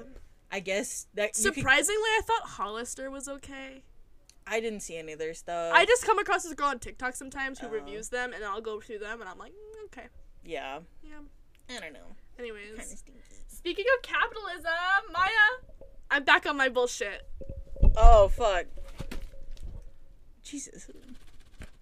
I 0.51 0.59
guess 0.59 1.07
that 1.15 1.37
you 1.37 1.45
could- 1.51 1.55
Surprisingly, 1.55 2.01
I 2.01 2.21
thought 2.25 2.43
Hollister 2.49 3.09
was 3.09 3.27
okay. 3.27 3.83
I 4.45 4.59
didn't 4.59 4.81
see 4.81 4.97
any 4.97 5.13
of 5.13 5.19
their 5.19 5.33
stuff. 5.33 5.71
I 5.73 5.85
just 5.85 6.05
come 6.05 6.19
across 6.19 6.43
this 6.43 6.53
girl 6.53 6.67
on 6.67 6.77
TikTok 6.77 7.15
sometimes 7.15 7.59
who 7.59 7.67
Oh. 7.67 7.69
reviews 7.71 8.09
them, 8.09 8.33
and 8.33 8.43
I'll 8.43 8.59
go 8.61 8.81
through 8.81 8.99
them, 8.99 9.21
and 9.21 9.29
I'm 9.29 9.37
like, 9.39 9.53
mm, 9.53 9.85
okay, 9.85 10.09
yeah, 10.43 10.81
yeah. 11.01 11.19
I 11.69 11.79
don't 11.79 11.93
know. 11.93 12.15
Kind 12.37 12.49
of 12.49 12.55
Anyways, 12.57 12.99
stinky. 12.99 13.19
speaking 13.47 13.85
of 13.97 14.01
capitalism, 14.01 14.71
Maya, 15.11 15.29
I'm 16.11 16.23
back 16.23 16.45
on 16.45 16.57
my 16.57 16.69
bullshit. 16.69 17.27
Oh 17.97 18.27
fuck. 18.27 18.65
Jesus. 20.43 20.89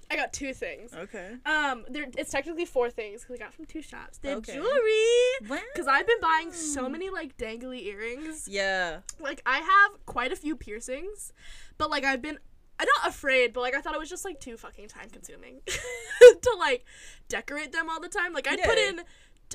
I 0.09 0.17
got 0.17 0.33
two 0.33 0.53
things. 0.53 0.93
Okay. 0.93 1.35
Um, 1.45 1.85
there 1.89 2.05
it's 2.17 2.31
technically 2.31 2.65
four 2.65 2.89
things 2.89 3.21
because 3.21 3.35
I 3.39 3.43
got 3.45 3.53
from 3.53 3.65
two 3.65 3.81
shops. 3.81 4.17
The 4.17 4.33
Okay. 4.35 4.55
jewelry. 4.55 5.49
Wow. 5.49 5.59
Because 5.73 5.87
I've 5.87 6.05
been 6.05 6.19
buying 6.21 6.51
so 6.51 6.89
many 6.89 7.09
like 7.09 7.37
dangly 7.37 7.85
earrings. 7.85 8.47
Yeah. 8.49 8.99
Like 9.21 9.41
I 9.45 9.59
have 9.59 10.05
quite 10.05 10.33
a 10.33 10.35
few 10.35 10.57
piercings, 10.57 11.31
but 11.77 11.89
like 11.89 12.03
I've 12.03 12.21
been 12.21 12.37
I'm 12.77 12.87
not 12.99 13.09
afraid, 13.09 13.53
but 13.53 13.61
like 13.61 13.73
I 13.73 13.79
thought 13.79 13.93
it 13.93 13.99
was 13.99 14.09
just 14.09 14.25
like 14.25 14.39
too 14.41 14.57
fucking 14.57 14.89
time 14.89 15.09
consuming 15.11 15.61
to 15.67 16.55
like 16.59 16.83
decorate 17.29 17.71
them 17.71 17.89
all 17.89 18.01
the 18.01 18.09
time. 18.09 18.33
Like 18.33 18.47
I'd 18.49 18.61
put 18.63 18.77
in 18.77 19.01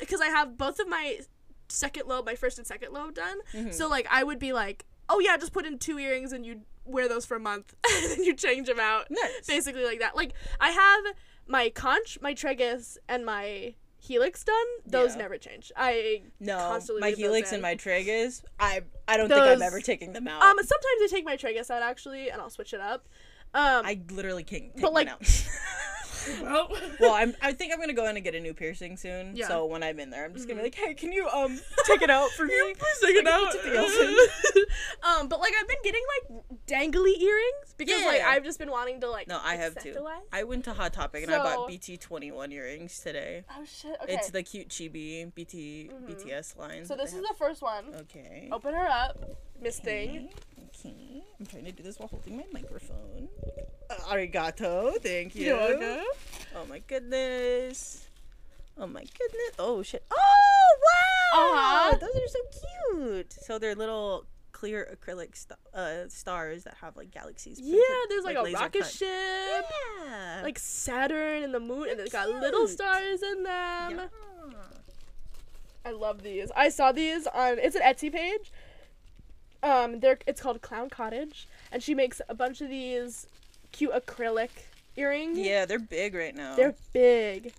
because 0.01 0.21
I 0.21 0.27
have 0.27 0.57
both 0.59 0.79
of 0.79 0.89
my 0.89 1.21
second 1.69 2.07
lobe, 2.07 2.25
my 2.27 2.35
first 2.37 2.59
and 2.59 2.67
second 2.67 2.93
lobe 2.93 3.15
done. 3.15 3.39
Mhm. 3.53 3.75
So 3.75 3.89
like 3.89 4.07
I 4.11 4.23
would 4.25 4.39
be 4.39 4.53
like, 4.53 4.85
oh 5.09 5.19
yeah, 5.21 5.37
just 5.37 5.53
put 5.53 5.67
in 5.67 5.79
two 5.79 5.99
earrings 5.99 6.33
and 6.33 6.45
you 6.47 6.63
wear 6.85 7.09
those 7.09 7.27
for 7.27 7.37
a 7.37 7.41
month 7.41 7.75
and 7.91 8.11
then 8.13 8.23
you 8.25 8.35
change 8.35 8.69
them 8.69 8.79
out. 8.81 9.07
Nice. 9.11 9.47
Basically 9.47 9.85
like 9.85 9.99
that. 10.01 10.15
Like 10.17 10.33
I 10.61 10.71
have 10.71 11.05
my 11.49 11.71
conch, 11.71 12.19
my 12.21 12.35
tragus, 12.35 12.97
and 13.09 13.25
my 13.27 13.75
helix 13.99 14.45
done. 14.45 14.67
Those 14.87 15.15
Yeah. 15.17 15.23
never 15.23 15.39
change. 15.39 15.73
I 15.77 16.23
No, 16.39 16.57
constantly 16.59 17.01
my 17.01 17.11
helix 17.11 17.51
and 17.51 17.61
my 17.63 17.75
tragus. 17.75 18.43
I 18.61 18.83
I 19.09 19.17
don't 19.17 19.29
think 19.29 19.41
I'm 19.41 19.63
ever 19.63 19.81
taking 19.81 20.13
them 20.13 20.29
out. 20.29 20.43
um 20.43 20.57
sometimes 20.59 21.03
I 21.03 21.09
take 21.11 21.25
my 21.25 21.37
tragus 21.37 21.71
out 21.71 21.83
actually 21.83 22.31
and 22.31 22.41
I'll 22.41 22.51
switch 22.51 22.73
it 22.73 22.81
up. 22.81 23.09
Um 23.55 23.85
I 23.85 24.01
literally 24.11 24.45
can't 24.45 24.73
take 24.75 24.83
But, 24.83 24.93
like- 24.93 25.09
well, 27.01 27.15
I'm. 27.15 27.35
I 27.43 27.53
think 27.53 27.73
I'm 27.73 27.81
gonna 27.81 27.93
go 27.93 28.07
in 28.09 28.17
and 28.17 28.25
get 28.25 28.35
a 28.35 28.41
new 28.41 28.55
piercing 28.55 28.97
soon. 28.97 29.37
Yeah. 29.37 29.45
Mm-hmm. 29.45 29.53
So 29.53 29.67
when 29.67 29.83
I'm 29.83 29.99
in 30.01 30.11
there, 30.11 30.25
I'm 30.25 30.35
just 30.35 30.47
gonna 30.49 30.61
be 30.61 30.65
like, 30.65 30.75
"Hey, 30.75 30.95
can 30.95 31.13
you 31.13 31.29
um 31.29 31.59
take 31.87 32.03
it 32.03 32.11
out 32.11 32.31
for 32.31 32.45
me?" 32.47 32.75
please 32.79 32.99
take 33.03 33.17
it 33.17 33.27
out. 33.27 33.51
put 33.53 33.61
something 33.63 33.75
else 33.77 33.97
in. 33.97 34.17
um, 35.03 35.29
but 35.29 35.41
like 35.41 35.53
I've 35.61 35.69
been 35.69 35.83
getting 35.85 36.03
like 36.31 36.43
dangly 36.67 37.19
earrings 37.21 37.75
because 37.77 38.05
like 38.05 38.23
I've 38.23 38.45
just 38.45 38.59
been 38.59 38.71
wanting 38.71 39.01
to 39.01 39.11
like 39.11 39.29
No, 39.29 39.41
I 39.43 39.57
have 39.57 39.75
too. 39.83 39.97
I 40.33 40.45
went 40.45 40.65
to 40.65 40.73
Hot 40.73 40.93
Topic 40.93 41.23
and 41.25 41.33
I 41.33 41.39
bought 41.39 41.69
BT21 41.69 42.53
earrings 42.53 42.99
today. 43.01 43.45
Oh 43.51 43.65
shit. 43.65 43.97
Okay. 44.03 44.15
It's 44.15 44.31
the 44.31 44.43
cute 44.43 44.69
chibi 44.69 45.33
BT 45.35 45.91
Mhm. 45.93 46.07
BTS 46.09 46.57
line. 46.57 46.85
so 46.85 46.97
this 46.97 47.11
is 47.11 47.17
have. 47.17 47.25
the 47.29 47.35
first 47.39 47.63
one. 47.63 47.95
Okay. 48.03 48.49
Open 48.53 48.75
her 48.75 48.87
up, 48.89 49.19
Miss 49.61 49.79
Thing. 49.79 50.31
Okay. 50.59 50.89
okay. 50.91 51.25
I'm 51.39 51.47
trying 51.47 51.65
to 51.65 51.73
do 51.73 51.83
this 51.83 51.99
while 51.99 52.09
holding 52.09 52.37
my 52.37 52.45
microphone. 52.53 53.29
Arigato. 53.91 55.01
Thank 55.03 55.35
you. 55.35 55.47
You're 55.47 55.57
welcome. 55.79 56.07
Oh 56.55 56.65
my 56.69 56.79
goodness. 56.81 58.07
Oh 58.79 58.87
my 58.87 59.01
goodness. 59.01 59.51
Oh 59.59 59.83
shit. 59.83 60.05
Oh 60.11 60.77
wow. 60.85 61.41
Uh-huh. 61.41 61.97
Those 61.99 62.17
are 62.17 62.29
so 62.29 62.39
cute. 62.93 63.33
So 63.33 63.59
they're 63.59 63.75
little 63.75 64.27
clear 64.53 64.89
acrylic 64.97 65.37
st- 65.37 65.59
uh, 65.75 66.09
stars 66.09 66.65
that 66.65 66.75
have 66.81 66.97
like 66.97 67.11
galaxies. 67.11 67.59
Yeah, 67.61 67.77
printed, 67.77 68.11
there's 68.11 68.25
like, 68.25 68.37
a 68.37 68.53
rocket 68.53 68.83
cut. 68.83 68.91
ship, 68.91 69.65
Yeah. 70.07 70.41
like 70.43 70.59
Saturn 70.59 71.43
and 71.43 71.53
the 71.53 71.61
moon, 71.61 71.89
and 71.91 71.99
They're 71.99 72.07
it's 72.07 72.13
got 72.13 72.29
little 72.31 72.67
stars 72.67 73.23
in 73.23 73.43
them. 73.43 73.91
yeah. 73.91 74.07
I 75.85 75.91
love 75.91 76.23
these. 76.23 76.51
I 76.57 76.69
saw 76.71 76.91
these 76.93 77.27
on 77.29 77.59
it's 77.59 77.77
an 77.77 77.83
Etsy 77.83 78.11
page. 78.13 78.51
Um, 79.63 80.01
they're 80.01 80.19
it's 80.27 80.41
called 80.41 80.61
Clown 80.63 80.91
Cottage, 80.91 81.49
and 81.71 81.83
she 81.83 81.95
makes 81.95 82.21
a 82.29 82.35
bunch 82.35 82.61
of 82.61 82.69
these 82.69 83.27
cute 83.77 83.93
acrylic 83.93 84.51
earrings. 84.97 85.39
Yeah, 85.39 85.67
they're 85.67 85.79
big 85.79 86.15
right 86.15 86.35
now. 86.35 86.57
They're 86.57 86.75
big. 86.93 87.53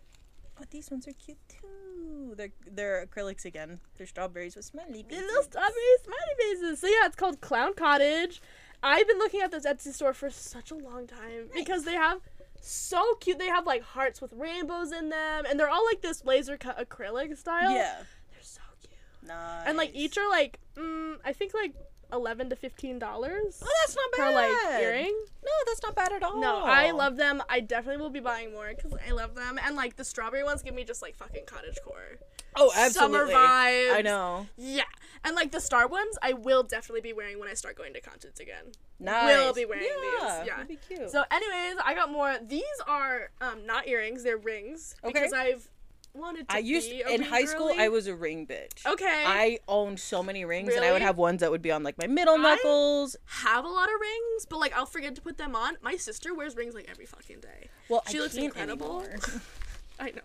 Oh, 0.59 0.63
these 0.71 0.89
ones 0.89 1.07
are 1.07 1.13
cute 1.13 1.37
too. 1.47 2.33
They're 2.35 2.49
they're 2.71 3.05
acrylics 3.05 3.45
again. 3.45 3.79
They're 3.97 4.07
strawberries 4.07 4.55
with 4.55 4.65
smiley 4.65 5.05
They're 5.07 5.19
faces. 5.19 5.27
little 5.27 5.43
strawberry 5.43 5.97
smiley 6.03 6.35
faces. 6.39 6.79
So 6.79 6.87
yeah, 6.87 7.05
it's 7.05 7.15
called 7.15 7.41
Clown 7.41 7.73
Cottage. 7.73 8.41
I've 8.83 9.07
been 9.07 9.17
looking 9.19 9.41
at 9.41 9.51
this 9.51 9.65
Etsy 9.65 9.93
store 9.93 10.13
for 10.13 10.29
such 10.29 10.71
a 10.71 10.75
long 10.75 11.07
time 11.07 11.49
because 11.55 11.83
they 11.83 11.93
have 11.95 12.19
so 12.61 13.15
cute. 13.19 13.37
They 13.39 13.47
have 13.47 13.65
like 13.65 13.81
hearts 13.83 14.21
with 14.21 14.33
rainbows 14.33 14.91
in 14.91 15.09
them, 15.09 15.45
and 15.49 15.59
they're 15.59 15.69
all 15.69 15.85
like 15.85 16.01
this 16.01 16.25
laser 16.25 16.57
cut 16.57 16.77
acrylic 16.77 17.37
style. 17.37 17.71
Yeah. 17.71 17.97
they're 18.31 18.41
so 18.41 18.61
cute. 18.81 18.93
Nice. 19.27 19.63
and 19.67 19.77
like 19.77 19.91
each 19.93 20.17
are 20.17 20.29
like 20.29 20.59
mm, 20.75 21.17
I 21.25 21.33
think 21.33 21.53
like 21.53 21.73
eleven 22.11 22.49
to 22.49 22.55
fifteen 22.55 22.99
dollars 22.99 23.61
Oh, 23.63 23.69
that's 23.81 23.95
not 23.95 24.11
per 24.13 24.31
bad. 24.33 24.35
like 24.35 24.81
earring. 24.81 25.17
No, 25.43 25.51
that's 25.65 25.81
not 25.83 25.95
bad 25.95 26.11
at 26.13 26.23
all. 26.23 26.39
No, 26.39 26.63
I 26.63 26.91
love 26.91 27.17
them. 27.17 27.41
I 27.49 27.59
definitely 27.59 28.01
will 28.01 28.09
be 28.09 28.19
buying 28.19 28.51
more 28.51 28.71
because 28.75 28.93
I 29.07 29.11
love 29.11 29.35
them. 29.35 29.59
And 29.63 29.75
like 29.75 29.95
the 29.95 30.03
strawberry 30.03 30.43
ones 30.43 30.61
give 30.61 30.73
me 30.73 30.83
just 30.83 31.01
like 31.01 31.15
fucking 31.15 31.43
cottage 31.45 31.77
core. 31.85 32.17
Oh, 32.55 32.71
absolutely. 32.75 33.19
Summer 33.19 33.31
vibes. 33.31 33.93
I 33.95 34.01
know. 34.03 34.47
Yeah. 34.57 34.83
And 35.23 35.35
like 35.35 35.51
the 35.51 35.59
star 35.59 35.87
ones, 35.87 36.17
I 36.21 36.33
will 36.33 36.63
definitely 36.63 37.01
be 37.01 37.13
wearing 37.13 37.39
when 37.39 37.49
I 37.49 37.53
start 37.53 37.77
going 37.77 37.93
to 37.93 38.01
concerts 38.01 38.39
again. 38.39 38.71
Nice. 38.99 39.37
Will 39.37 39.53
be 39.53 39.65
wearing 39.65 39.85
yeah, 39.85 40.37
these, 40.39 40.47
yeah. 40.47 40.55
That'd 40.55 40.67
be 40.67 40.77
cute. 40.87 41.09
So, 41.11 41.23
anyways, 41.29 41.77
I 41.85 41.93
got 41.93 42.11
more. 42.11 42.37
These 42.45 42.63
are 42.87 43.29
um 43.41 43.65
not 43.65 43.87
earrings; 43.87 44.23
they're 44.23 44.37
rings 44.37 44.95
Okay. 45.03 45.13
because 45.13 45.33
I've 45.33 45.67
wanted 46.13 46.47
to. 46.49 46.55
I 46.55 46.59
used 46.59 46.91
in 46.91 47.21
high 47.21 47.45
school. 47.45 47.67
girly. 47.67 47.79
I 47.79 47.87
was 47.89 48.07
a 48.07 48.15
ring 48.15 48.47
bitch. 48.47 48.85
okay. 48.85 49.23
I 49.25 49.59
owned 49.67 49.99
so 49.99 50.23
many 50.23 50.45
rings, 50.45 50.73
and 50.73 50.83
I 50.83 50.91
would 50.91 51.01
have 51.01 51.17
ones 51.17 51.41
that 51.41 51.51
would 51.51 51.61
be 51.61 51.71
on 51.71 51.83
like 51.83 51.97
my 51.97 52.07
middle 52.07 52.35
I- 52.35 52.37
knuckles. 52.41 53.15
have 53.25 53.65
a 53.65 53.69
lot 53.69 53.87
of 53.89 53.99
rings, 53.99 54.45
but 54.49 54.59
like 54.59 54.75
I'll 54.75 54.85
forget 54.85 55.15
to 55.15 55.21
put 55.21 55.37
them 55.37 55.55
on. 55.55 55.77
My 55.81 55.95
sister 55.95 56.33
wears 56.33 56.55
rings 56.55 56.73
like 56.75 56.87
every 56.89 57.05
fucking 57.05 57.39
day. 57.41 57.69
Well, 57.89 58.03
She 58.09 58.17
I 58.17 58.21
looks 58.21 58.35
incredible. 58.35 59.05
I 59.99 60.11
know. 60.11 60.21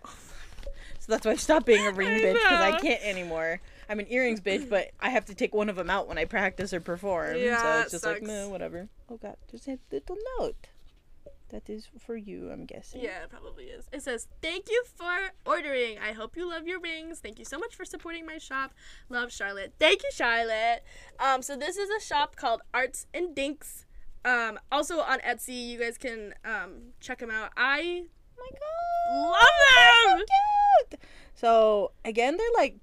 so 0.99 1.05
that's 1.11 1.25
why 1.25 1.31
I 1.31 1.35
stopped 1.35 1.65
being 1.65 1.85
a 1.85 1.91
ring 1.93 2.09
bitch 2.19 2.33
because 2.33 2.59
I 2.61 2.79
can't 2.79 3.03
anymore. 3.03 3.59
I'm 3.89 3.99
an 3.99 4.07
earrings 4.09 4.39
bitch, 4.39 4.69
but 4.69 4.91
I 5.01 5.09
have 5.09 5.25
to 5.25 5.35
take 5.35 5.53
one 5.53 5.69
of 5.69 5.75
them 5.75 5.89
out 5.89 6.07
when 6.07 6.17
I 6.17 6.25
practice 6.25 6.73
or 6.73 6.79
perform. 6.79 7.35
Yeah, 7.37 7.61
so 7.61 7.81
it's 7.81 7.91
just 7.91 8.05
like, 8.05 8.17
sucks. 8.17 8.27
no, 8.27 8.49
whatever. 8.49 8.87
Oh 9.09 9.17
god, 9.17 9.35
just 9.51 9.67
a 9.67 9.77
little 9.91 10.17
note. 10.39 10.67
That 11.49 11.69
is 11.69 11.87
for 11.99 12.15
you, 12.15 12.49
I'm 12.51 12.65
guessing. 12.65 13.01
Yeah, 13.01 13.23
it 13.23 13.29
probably 13.29 13.65
is. 13.65 13.85
It 13.91 14.01
says, 14.01 14.27
Thank 14.41 14.69
you 14.69 14.83
for 14.95 15.31
ordering. 15.45 15.97
I 15.99 16.11
hope 16.13 16.35
you 16.35 16.49
love 16.49 16.65
your 16.67 16.79
rings. 16.79 17.19
Thank 17.19 17.37
you 17.37 17.45
so 17.45 17.59
much 17.59 17.75
for 17.75 17.85
supporting 17.85 18.25
my 18.25 18.37
shop. 18.39 18.73
Love 19.09 19.31
Charlotte. 19.31 19.73
Thank 19.79 20.01
you, 20.03 20.09
Charlotte. 20.13 20.83
Um, 21.19 21.41
so 21.43 21.55
this 21.55 21.77
is 21.77 21.89
a 21.89 22.03
shop 22.03 22.35
called 22.35 22.61
Arts 22.73 23.05
and 23.13 23.35
Dinks. 23.35 23.85
Um, 24.25 24.57
also 24.71 24.99
on 25.01 25.19
Etsy, 25.19 25.69
you 25.69 25.77
guys 25.79 25.97
can 25.97 26.33
um 26.45 26.93
check 27.01 27.19
them 27.19 27.29
out. 27.29 27.51
I 27.57 28.05
Oh 28.39 28.41
my 28.41 29.29
god. 29.29 29.31
love 29.31 30.17
them. 30.17 30.25
cute. 30.89 31.01
So 31.35 31.91
again, 32.05 32.37
they're 32.37 32.47
like 32.55 32.77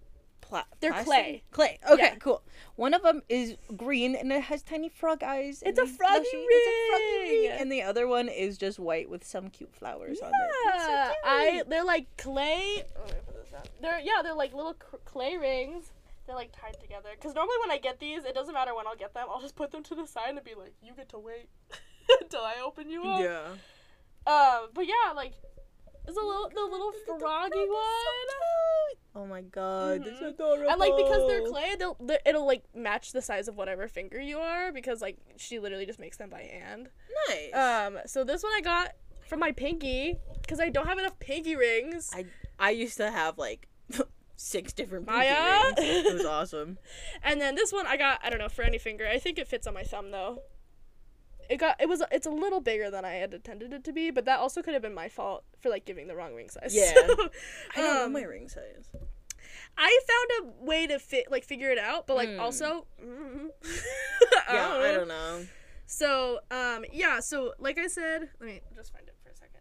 pla- 0.50 0.64
They're 0.80 0.90
plastic? 0.92 1.06
clay. 1.06 1.42
Clay. 1.50 1.78
Okay, 1.90 2.02
Yeah. 2.02 2.14
cool. 2.16 2.42
One 2.76 2.92
of 2.94 3.02
them 3.02 3.22
is 3.28 3.56
green 3.76 4.14
and 4.14 4.30
it 4.32 4.42
has 4.42 4.62
tiny 4.62 4.88
frog 4.88 5.22
eyes. 5.22 5.62
It's 5.64 5.78
a 5.78 5.86
froggy 5.86 6.20
plushy. 6.24 6.36
It's 6.36 6.66
a 6.66 6.90
froggy 6.90 7.30
ring. 7.40 7.50
ring. 7.50 7.60
And 7.60 7.72
the 7.72 7.82
other 7.82 8.06
one 8.06 8.28
is 8.28 8.58
just 8.58 8.78
white 8.78 9.08
with 9.08 9.24
some 9.24 9.48
cute 9.48 9.74
flowers 9.74 10.20
on 10.20 10.28
it. 10.30 10.80
So 10.82 11.12
I 11.24 11.62
they're 11.68 11.84
like 11.84 12.06
clay. 12.18 12.84
let 12.98 13.06
me 13.06 13.20
put 13.26 13.36
this 13.42 13.50
down. 13.50 13.62
They're 13.80 14.00
yeah, 14.00 14.20
they're 14.22 14.34
like 14.34 14.52
little 14.54 14.74
clay 15.04 15.36
rings. 15.36 15.92
They're 16.26 16.36
like 16.36 16.52
tied 16.52 16.78
together. 16.80 17.08
Cause 17.20 17.34
normally 17.34 17.56
when 17.60 17.70
I 17.70 17.78
get 17.78 17.98
these, 17.98 18.24
it 18.24 18.34
doesn't 18.34 18.54
matter 18.54 18.74
when 18.74 18.86
I'll 18.86 18.96
get 18.96 19.14
them. 19.14 19.26
I'll 19.30 19.40
just 19.40 19.56
put 19.56 19.70
them 19.72 19.82
to 19.84 19.94
the 19.94 20.06
side 20.06 20.28
and 20.30 20.44
be 20.44 20.54
like, 20.54 20.74
"You 20.82 20.92
get 20.94 21.08
to 21.10 21.18
wait 21.18 21.48
until 22.20 22.40
I 22.42 22.56
open 22.64 22.88
you 22.88 23.02
up." 23.04 23.20
Yeah. 23.20 23.48
Um, 24.26 24.68
but 24.74 24.86
yeah, 24.86 25.12
like 25.16 25.32
there's 26.04 26.16
a 26.16 26.20
little 26.20 26.48
the 26.48 26.62
little 26.62 26.90
the 26.92 26.98
froggy 27.18 27.50
frog, 27.54 27.68
one. 27.68 28.24
it's 28.24 28.32
so. 28.32 29.20
Oh 29.20 29.26
my 29.26 29.40
god, 29.42 30.02
Mhm. 30.04 30.28
adorable. 30.28 30.70
And 30.70 30.78
like 30.80 30.96
because 30.96 31.26
they're 31.26 31.42
clay, 31.48 31.74
they'll 31.78 31.96
they, 32.00 32.18
it'll 32.24 32.46
like 32.46 32.62
match 32.74 33.12
the 33.12 33.20
size 33.22 33.48
of 33.48 33.56
whatever 33.56 33.88
finger 33.88 34.20
you 34.20 34.38
are 34.38 34.72
because 34.72 35.00
like 35.02 35.16
she 35.36 35.58
literally 35.58 35.86
just 35.86 35.98
makes 35.98 36.16
them 36.16 36.30
by 36.30 36.42
hand. 36.42 36.88
nice. 37.28 37.52
Um, 37.54 37.98
so 38.06 38.24
this 38.24 38.42
one 38.42 38.52
I 38.56 38.60
got 38.60 38.92
from 39.28 39.40
my 39.40 39.52
pinky 39.52 40.16
because 40.42 40.60
I 40.60 40.68
don't 40.70 40.86
have 40.86 40.98
enough 40.98 41.18
pinky 41.18 41.56
rings. 41.56 42.10
I 42.14 42.26
I 42.58 42.70
used 42.70 42.96
to 42.98 43.10
have 43.10 43.36
like 43.38 43.66
six 44.36 44.72
different 44.72 45.06
pinky 45.06 45.18
Maya? 45.28 45.60
rings. 45.76 46.06
It 46.06 46.14
was 46.14 46.24
awesome. 46.36 46.78
And 47.22 47.40
then 47.40 47.54
this 47.56 47.72
one 47.72 47.86
I 47.86 47.96
got 47.96 48.20
I 48.22 48.30
don't 48.30 48.38
know 48.38 48.48
for 48.48 48.62
any 48.62 48.78
finger. 48.78 49.06
I 49.06 49.18
think 49.18 49.38
it 49.38 49.48
fits 49.48 49.66
on 49.66 49.74
my 49.74 49.82
thumb 49.82 50.10
though. 50.12 50.42
It 51.50 51.58
got 51.58 51.76
it 51.80 51.88
was 51.88 52.00
it's 52.12 52.26
a 52.26 52.30
little 52.30 52.60
bigger 52.60 52.90
than 52.90 53.04
I 53.04 53.14
had 53.14 53.34
intended 53.34 53.72
it 53.72 53.82
to 53.84 53.92
be, 53.92 54.10
but 54.12 54.24
that 54.26 54.38
also 54.38 54.62
could 54.62 54.72
have 54.72 54.82
been 54.82 54.94
my 54.94 55.08
fault 55.08 55.42
for 55.58 55.68
like 55.68 55.84
giving 55.84 56.06
the 56.06 56.14
wrong 56.14 56.32
ring 56.32 56.48
size. 56.48 56.72
Yeah. 56.72 56.94
So, 56.94 57.28
I 57.76 57.80
don't 57.80 57.96
um, 58.04 58.12
know 58.12 58.20
my 58.20 58.24
ring 58.24 58.48
size. 58.48 58.88
I 59.76 60.00
found 60.08 60.48
a 60.60 60.64
way 60.64 60.86
to 60.86 60.98
fit 60.98 61.30
like 61.30 61.44
figure 61.44 61.70
it 61.70 61.78
out, 61.78 62.06
but 62.06 62.16
like 62.16 62.30
Hmm. 62.30 62.40
also 62.40 62.86
mm, 63.04 63.48
Yeah, 64.48 64.68
I 64.68 64.92
don't 64.92 65.08
know. 65.08 65.46
So, 65.86 66.38
um, 66.52 66.84
yeah, 66.92 67.18
so 67.18 67.52
like 67.58 67.78
I 67.78 67.88
said, 67.88 68.28
let 68.38 68.46
me 68.48 68.60
just 68.76 68.92
find 68.92 69.08
it 69.08 69.16
for 69.24 69.30
a 69.30 69.34
second. 69.34 69.60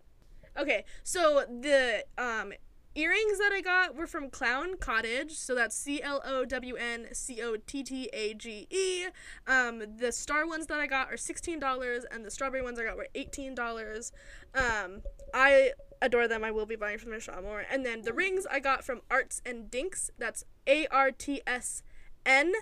Okay, 0.57 0.85
so 1.03 1.43
the 1.49 2.05
um 2.19 2.53
earrings 2.95 3.37
that 3.37 3.51
I 3.53 3.61
got 3.61 3.95
were 3.95 4.07
from 4.07 4.29
Clown 4.29 4.77
Cottage, 4.77 5.33
so 5.33 5.55
that's 5.55 5.75
C 5.75 6.01
L 6.01 6.21
O 6.25 6.45
W 6.45 6.75
N 6.75 7.07
C 7.13 7.41
O 7.41 7.55
T 7.55 7.83
T 7.83 8.09
A 8.13 8.33
G 8.33 8.67
E. 8.69 9.05
Um, 9.47 9.83
the 9.97 10.11
star 10.11 10.47
ones 10.47 10.67
that 10.67 10.79
I 10.79 10.87
got 10.87 11.11
are 11.11 11.17
sixteen 11.17 11.59
dollars, 11.59 12.05
and 12.11 12.25
the 12.25 12.31
strawberry 12.31 12.61
ones 12.61 12.79
I 12.79 12.83
got 12.83 12.97
were 12.97 13.07
eighteen 13.15 13.55
dollars. 13.55 14.11
Um, 14.53 15.01
I 15.33 15.71
adore 16.01 16.27
them. 16.27 16.43
I 16.43 16.51
will 16.51 16.65
be 16.65 16.75
buying 16.75 16.97
from 16.97 17.11
their 17.11 17.19
shop 17.19 17.43
more. 17.43 17.65
And 17.71 17.85
then 17.85 18.01
the 18.01 18.13
rings 18.13 18.47
I 18.49 18.59
got 18.59 18.83
from 18.83 19.01
Arts 19.11 19.41
and 19.45 19.69
Dinks. 19.69 20.11
That's 20.17 20.43
A 20.67 20.87
R 20.87 21.11
T 21.11 21.41
S 21.45 21.83
N 22.25 22.53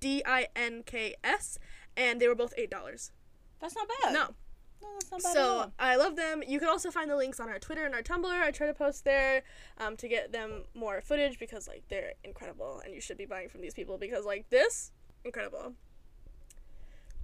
D 0.00 0.22
I 0.26 0.48
N 0.56 0.82
K 0.84 1.14
S, 1.22 1.58
and 1.96 2.20
they 2.20 2.28
were 2.28 2.34
both 2.34 2.54
eight 2.56 2.70
dollars. 2.70 3.12
That's 3.60 3.76
not 3.76 3.86
bad. 4.02 4.14
No, 4.14 4.28
No, 4.82 4.88
that's 4.94 5.10
not 5.10 5.22
bad 5.22 5.32
so. 5.34 5.72
I 5.78 5.96
love 5.96 6.16
them. 6.16 6.42
You 6.46 6.58
can 6.58 6.68
also 6.68 6.90
find 6.90 7.10
the 7.10 7.16
links 7.16 7.38
on 7.40 7.48
our 7.48 7.58
Twitter 7.58 7.84
and 7.84 7.94
our 7.94 8.02
Tumblr. 8.02 8.24
I 8.26 8.50
try 8.50 8.66
to 8.66 8.74
post 8.74 9.04
there 9.04 9.42
um, 9.78 9.96
to 9.98 10.08
get 10.08 10.32
them 10.32 10.64
more 10.74 11.00
footage 11.00 11.38
because 11.38 11.68
like 11.68 11.84
they're 11.88 12.14
incredible, 12.24 12.80
and 12.84 12.94
you 12.94 13.00
should 13.00 13.18
be 13.18 13.26
buying 13.26 13.48
from 13.48 13.60
these 13.60 13.74
people 13.74 13.98
because 13.98 14.24
like 14.24 14.48
this 14.50 14.90
incredible. 15.24 15.74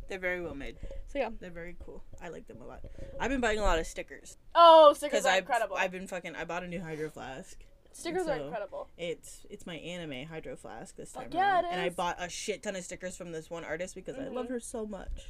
They're 0.09 0.19
very 0.21 0.41
well 0.41 0.55
made. 0.55 0.77
So 1.09 1.19
yeah. 1.19 1.31
They're 1.41 1.51
very 1.51 1.75
cool. 1.85 2.05
I 2.23 2.29
like 2.29 2.47
them 2.47 2.59
a 2.63 2.67
lot. 2.67 2.81
I've 3.19 3.31
been 3.31 3.41
buying 3.41 3.59
a 3.59 3.63
lot 3.63 3.79
of 3.81 3.87
stickers 3.87 4.37
Oh, 4.55 4.93
stickers 4.93 5.23
because 5.23 5.27
are 5.27 5.33
I've 5.33 5.39
incredible. 5.41 5.77
I've 5.77 5.91
been 5.91 6.07
fucking. 6.07 6.37
I 6.37 6.45
bought 6.45 6.63
a 6.63 6.69
new 6.69 6.81
hydro 6.81 7.11
flask. 7.11 7.59
stickers 7.93 8.29
are 8.29 8.37
incredible. 8.37 8.89
It's 8.97 9.45
it's 9.51 9.67
my 9.67 9.77
anime 9.77 10.29
hydro 10.29 10.55
flask 10.55 10.95
this 10.97 11.11
time 11.13 11.25
Fuck 11.25 11.35
yeah, 11.35 11.55
around, 11.55 11.65
it 11.65 11.69
and 11.73 11.81
I 11.81 11.89
bought 11.89 12.17
a 12.21 12.29
shit 12.29 12.63
ton 12.63 12.77
of 12.77 12.85
stickers 12.85 13.17
from 13.17 13.33
this 13.33 13.51
one 13.51 13.65
artist 13.65 13.95
because 13.97 14.17
I 14.17 14.29
love 14.29 14.49
her 14.49 14.61
so 14.61 14.87
much. 14.87 15.27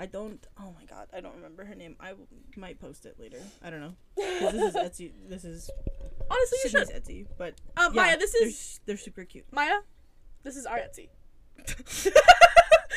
I 0.00 0.06
don't. 0.06 0.46
Oh 0.60 0.72
my 0.78 0.84
god, 0.84 1.08
I 1.12 1.20
don't 1.20 1.34
remember 1.34 1.64
her 1.64 1.74
name. 1.74 1.96
I 1.98 2.08
w- 2.10 2.26
might 2.56 2.78
post 2.80 3.04
it 3.04 3.16
later. 3.18 3.40
I 3.62 3.70
don't 3.70 3.80
know. 3.80 3.94
this 4.16 4.54
is 4.54 4.74
Etsy. 4.76 5.10
This 5.28 5.44
is 5.44 5.70
Honestly, 6.30 6.58
Sydney's. 6.70 6.90
Etsy, 6.90 7.26
but 7.36 7.54
Um, 7.76 7.94
yeah, 7.94 8.02
Maya, 8.02 8.18
this 8.18 8.32
they're, 8.32 8.48
is 8.48 8.80
they're 8.86 8.96
super 8.96 9.24
cute. 9.24 9.46
Maya. 9.50 9.80
This 10.44 10.56
is 10.56 10.66
our 10.66 10.78
Etsy. 10.78 11.08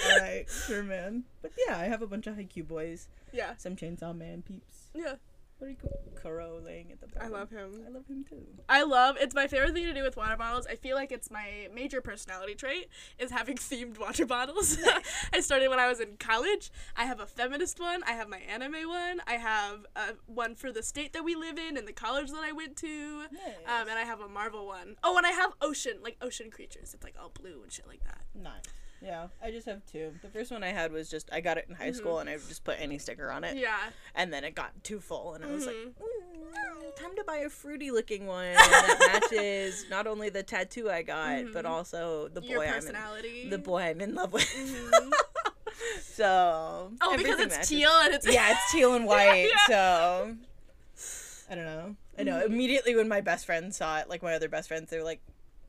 All 0.10 0.20
right, 0.20 0.46
sure, 0.68 0.84
man. 0.84 1.24
But 1.42 1.52
yeah, 1.68 1.78
I 1.78 1.86
have 1.86 2.02
a 2.02 2.08
bunch 2.08 2.28
of 2.28 2.36
Haikyuu 2.36 2.68
boys, 2.68 3.08
Yeah. 3.32 3.56
some 3.58 3.76
Chainsaw 3.76 4.16
Man 4.18 4.42
peeps. 4.42 4.90
Yeah. 4.94 5.16
Very 5.62 5.78
cool. 5.80 6.02
Kuroo 6.16 6.66
laying 6.66 6.92
at 6.92 7.00
the 7.00 7.24
I 7.24 7.28
love 7.28 7.52
him. 7.52 7.84
I 7.86 7.92
love 7.92 8.08
him 8.08 8.26
too. 8.28 8.42
I 8.68 8.82
love 8.82 9.16
it's 9.20 9.36
my 9.36 9.46
favorite 9.46 9.74
thing 9.74 9.86
to 9.86 9.94
do 9.94 10.02
with 10.02 10.18
water 10.18 10.36
bottles. 10.36 10.66
I 10.66 10.74
feel 10.74 10.96
like 10.96 11.12
it's 11.12 11.30
my 11.30 11.68
major 11.72 12.02
personality 12.02 12.56
trait 12.56 12.90
is 13.20 13.30
having 13.30 13.56
themed 13.58 14.00
water 14.00 14.26
bottles. 14.26 14.76
I 15.34 15.40
started 15.40 15.70
when 15.70 15.78
I 15.78 15.88
was 15.88 16.00
in 16.00 16.18
college. 16.18 16.72
I 16.98 17.06
have 17.06 17.20
a 17.20 17.28
feminist 17.28 17.80
one, 17.80 18.02
I 18.08 18.14
have 18.14 18.28
my 18.28 18.40
anime 18.40 18.90
one, 18.90 19.22
I 19.28 19.34
have 19.34 19.86
uh, 19.96 20.14
one 20.26 20.56
for 20.56 20.72
the 20.72 20.82
state 20.82 21.14
that 21.14 21.24
we 21.24 21.36
live 21.36 21.60
in 21.60 21.78
and 21.78 21.88
the 21.88 21.94
college 21.94 22.32
that 22.32 22.44
I 22.44 22.54
went 22.54 22.76
to. 22.78 23.26
Um, 23.68 23.88
and 23.88 24.00
I 24.00 24.04
have 24.04 24.20
a 24.20 24.28
Marvel 24.28 24.66
one. 24.66 24.96
Oh, 25.04 25.16
and 25.16 25.28
I 25.28 25.32
have 25.32 25.54
ocean, 25.62 26.00
like 26.02 26.18
ocean 26.24 26.50
creatures. 26.50 26.96
It's 26.96 27.04
like 27.04 27.16
all 27.22 27.30
blue 27.30 27.62
and 27.62 27.72
shit 27.72 27.88
like 27.88 28.04
that. 28.06 28.22
Nice. 28.34 28.64
Yeah, 29.04 29.28
I 29.44 29.50
just 29.50 29.66
have 29.68 29.82
two. 29.92 30.14
The 30.22 30.30
first 30.30 30.52
one 30.52 30.64
I 30.64 30.68
had 30.70 30.92
was 30.92 31.10
just 31.10 31.30
I 31.34 31.42
got 31.42 31.58
it 31.58 31.66
in 31.68 31.74
high 31.76 31.92
school 31.92 32.20
and 32.20 32.30
I 32.30 32.34
just 32.36 32.64
put 32.64 32.78
any 32.80 33.00
sticker 33.00 33.32
on 33.32 33.44
it, 33.44 33.58
Yeah. 33.58 33.78
and 34.14 34.32
then 34.32 34.44
it 34.44 34.54
got 34.54 34.84
too 34.84 35.00
full, 35.00 35.34
and 35.34 35.44
I 35.44 35.48
was 35.52 35.66
like, 35.66 35.76
Mhm. 35.76 35.94
"Mm, 36.00 36.96
time 36.96 37.16
to 37.16 37.24
buy 37.24 37.38
a 37.38 37.50
fruity 37.50 37.90
looking 37.90 38.28
one 38.28 38.54
that 38.54 39.22
matches 39.32 39.86
not 39.90 40.06
only 40.06 40.30
the 40.30 40.44
tattoo 40.44 40.90
I 40.92 41.02
got, 41.02 41.52
but 41.52 41.66
Mhm. 41.66 41.70
also 41.70 42.28
the 42.28 42.42
boy 42.42 42.68
I'm 42.68 42.86
in, 42.86 43.50
the 43.50 43.58
boy 43.58 43.82
I'm 43.82 44.02
in 44.02 44.14
love 44.14 44.34
with. 44.34 44.44
Mhm. 44.54 45.12
so 46.02 46.92
Oh, 47.02 47.18
because 47.18 47.40
it's 47.40 47.56
matches. 47.56 47.70
teal 47.70 47.92
and 48.04 48.14
it's 48.14 48.28
yeah, 48.32 48.52
it's 48.52 48.72
teal 48.72 48.94
and 48.94 49.06
white. 49.08 49.50
Yeah. 49.50 49.66
So 49.68 50.38
I 51.50 51.56
don't 51.56 51.66
know. 51.66 51.96
I 52.20 52.24
know. 52.24 52.40
Mhm. 52.42 52.46
Immediately 52.46 52.96
when 52.96 53.08
my 53.08 53.22
best 53.22 53.46
friends 53.46 53.78
saw 53.78 53.98
it, 54.00 54.10
like 54.10 54.22
my 54.22 54.34
other 54.36 54.48
best 54.50 54.68
friends, 54.68 54.90
they 54.92 54.98
were 54.98 55.04
like, 55.04 55.22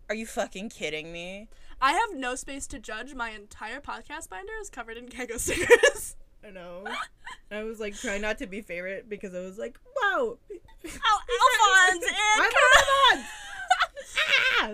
"Are 0.08 0.14
you 0.14 0.26
fucking 0.26 0.68
kidding 0.68 1.12
me?" 1.12 1.48
I 1.84 1.92
have 1.92 2.14
no 2.14 2.36
space 2.36 2.66
to 2.68 2.78
judge. 2.78 3.12
My 3.14 3.30
entire 3.30 3.80
podcast 3.80 4.28
binder 4.30 4.52
is 4.60 4.70
covered 4.70 4.96
in 4.96 5.08
Keigo 5.08 5.38
stickers. 5.38 6.14
I 6.46 6.50
know. 6.50 6.84
I 7.50 7.64
was 7.64 7.80
like 7.80 7.96
trying 7.96 8.22
not 8.22 8.38
to 8.38 8.46
be 8.46 8.60
favorite 8.62 9.08
because 9.08 9.34
I 9.34 9.40
was 9.40 9.58
like, 9.58 9.78
"Wow, 9.84 10.38
Oh, 10.48 10.58
Alphonse 10.84 12.06
and 12.06 12.16
Alphonse! 12.40 13.28
ah! 14.60 14.70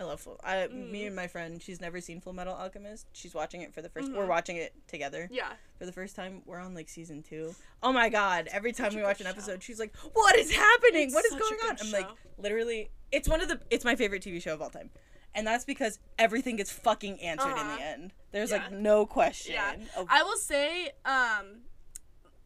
I 0.00 0.02
love 0.04 0.20
Full. 0.20 0.38
I, 0.44 0.68
Mm. 0.70 0.90
Me 0.92 1.06
and 1.06 1.16
my 1.16 1.26
friend, 1.26 1.60
she's 1.62 1.80
never 1.80 2.00
seen 2.00 2.20
Full 2.20 2.32
Metal 2.32 2.54
Alchemist. 2.54 3.06
She's 3.12 3.34
watching 3.34 3.62
it 3.62 3.74
for 3.74 3.82
the 3.82 3.88
1st 3.88 4.10
Mhm. 4.10 4.14
We're 4.16 4.26
watching 4.26 4.56
it 4.56 4.72
together 4.86 5.28
Yeah. 5.30 5.52
for 5.78 5.86
the 5.86 5.92
first 5.92 6.14
time. 6.16 6.42
We're 6.46 6.60
on 6.60 6.72
like 6.74 6.88
season 6.88 7.22
two. 7.22 7.54
Oh 7.82 7.92
my 7.92 8.08
god! 8.08 8.48
Every 8.52 8.72
time 8.72 8.94
we 8.94 9.02
watch 9.02 9.20
an 9.20 9.26
show. 9.26 9.30
episode, 9.30 9.62
she's 9.62 9.78
like, 9.78 9.94
"What 10.12 10.36
is 10.36 10.50
happening? 10.52 11.04
It's 11.08 11.14
what 11.14 11.24
is 11.26 11.32
going 11.32 11.58
on?" 11.68 11.76
I'm 11.80 11.90
like, 11.90 12.08
literally, 12.38 12.90
it's 13.12 13.28
one 13.28 13.40
of 13.40 13.48
the. 13.48 13.60
It's 13.70 13.84
my 13.84 13.96
favorite 13.96 14.22
TV 14.22 14.40
show 14.42 14.54
of 14.54 14.62
all 14.62 14.70
time. 14.70 14.90
And 15.34 15.46
that's 15.46 15.64
because 15.64 15.98
everything 16.18 16.56
gets 16.56 16.70
fucking 16.72 17.20
answered 17.20 17.52
in 17.52 17.58
Uh-huh. 17.58 17.76
the 17.76 17.82
end. 17.82 18.12
There's 18.32 18.50
Yeah. 18.50 18.58
like 18.58 18.72
no 18.72 19.06
question. 19.06 19.54
Yeah. 19.54 19.74
of- 19.96 20.06
I 20.10 20.22
will 20.22 20.36
say, 20.36 20.92
um, 21.04 21.62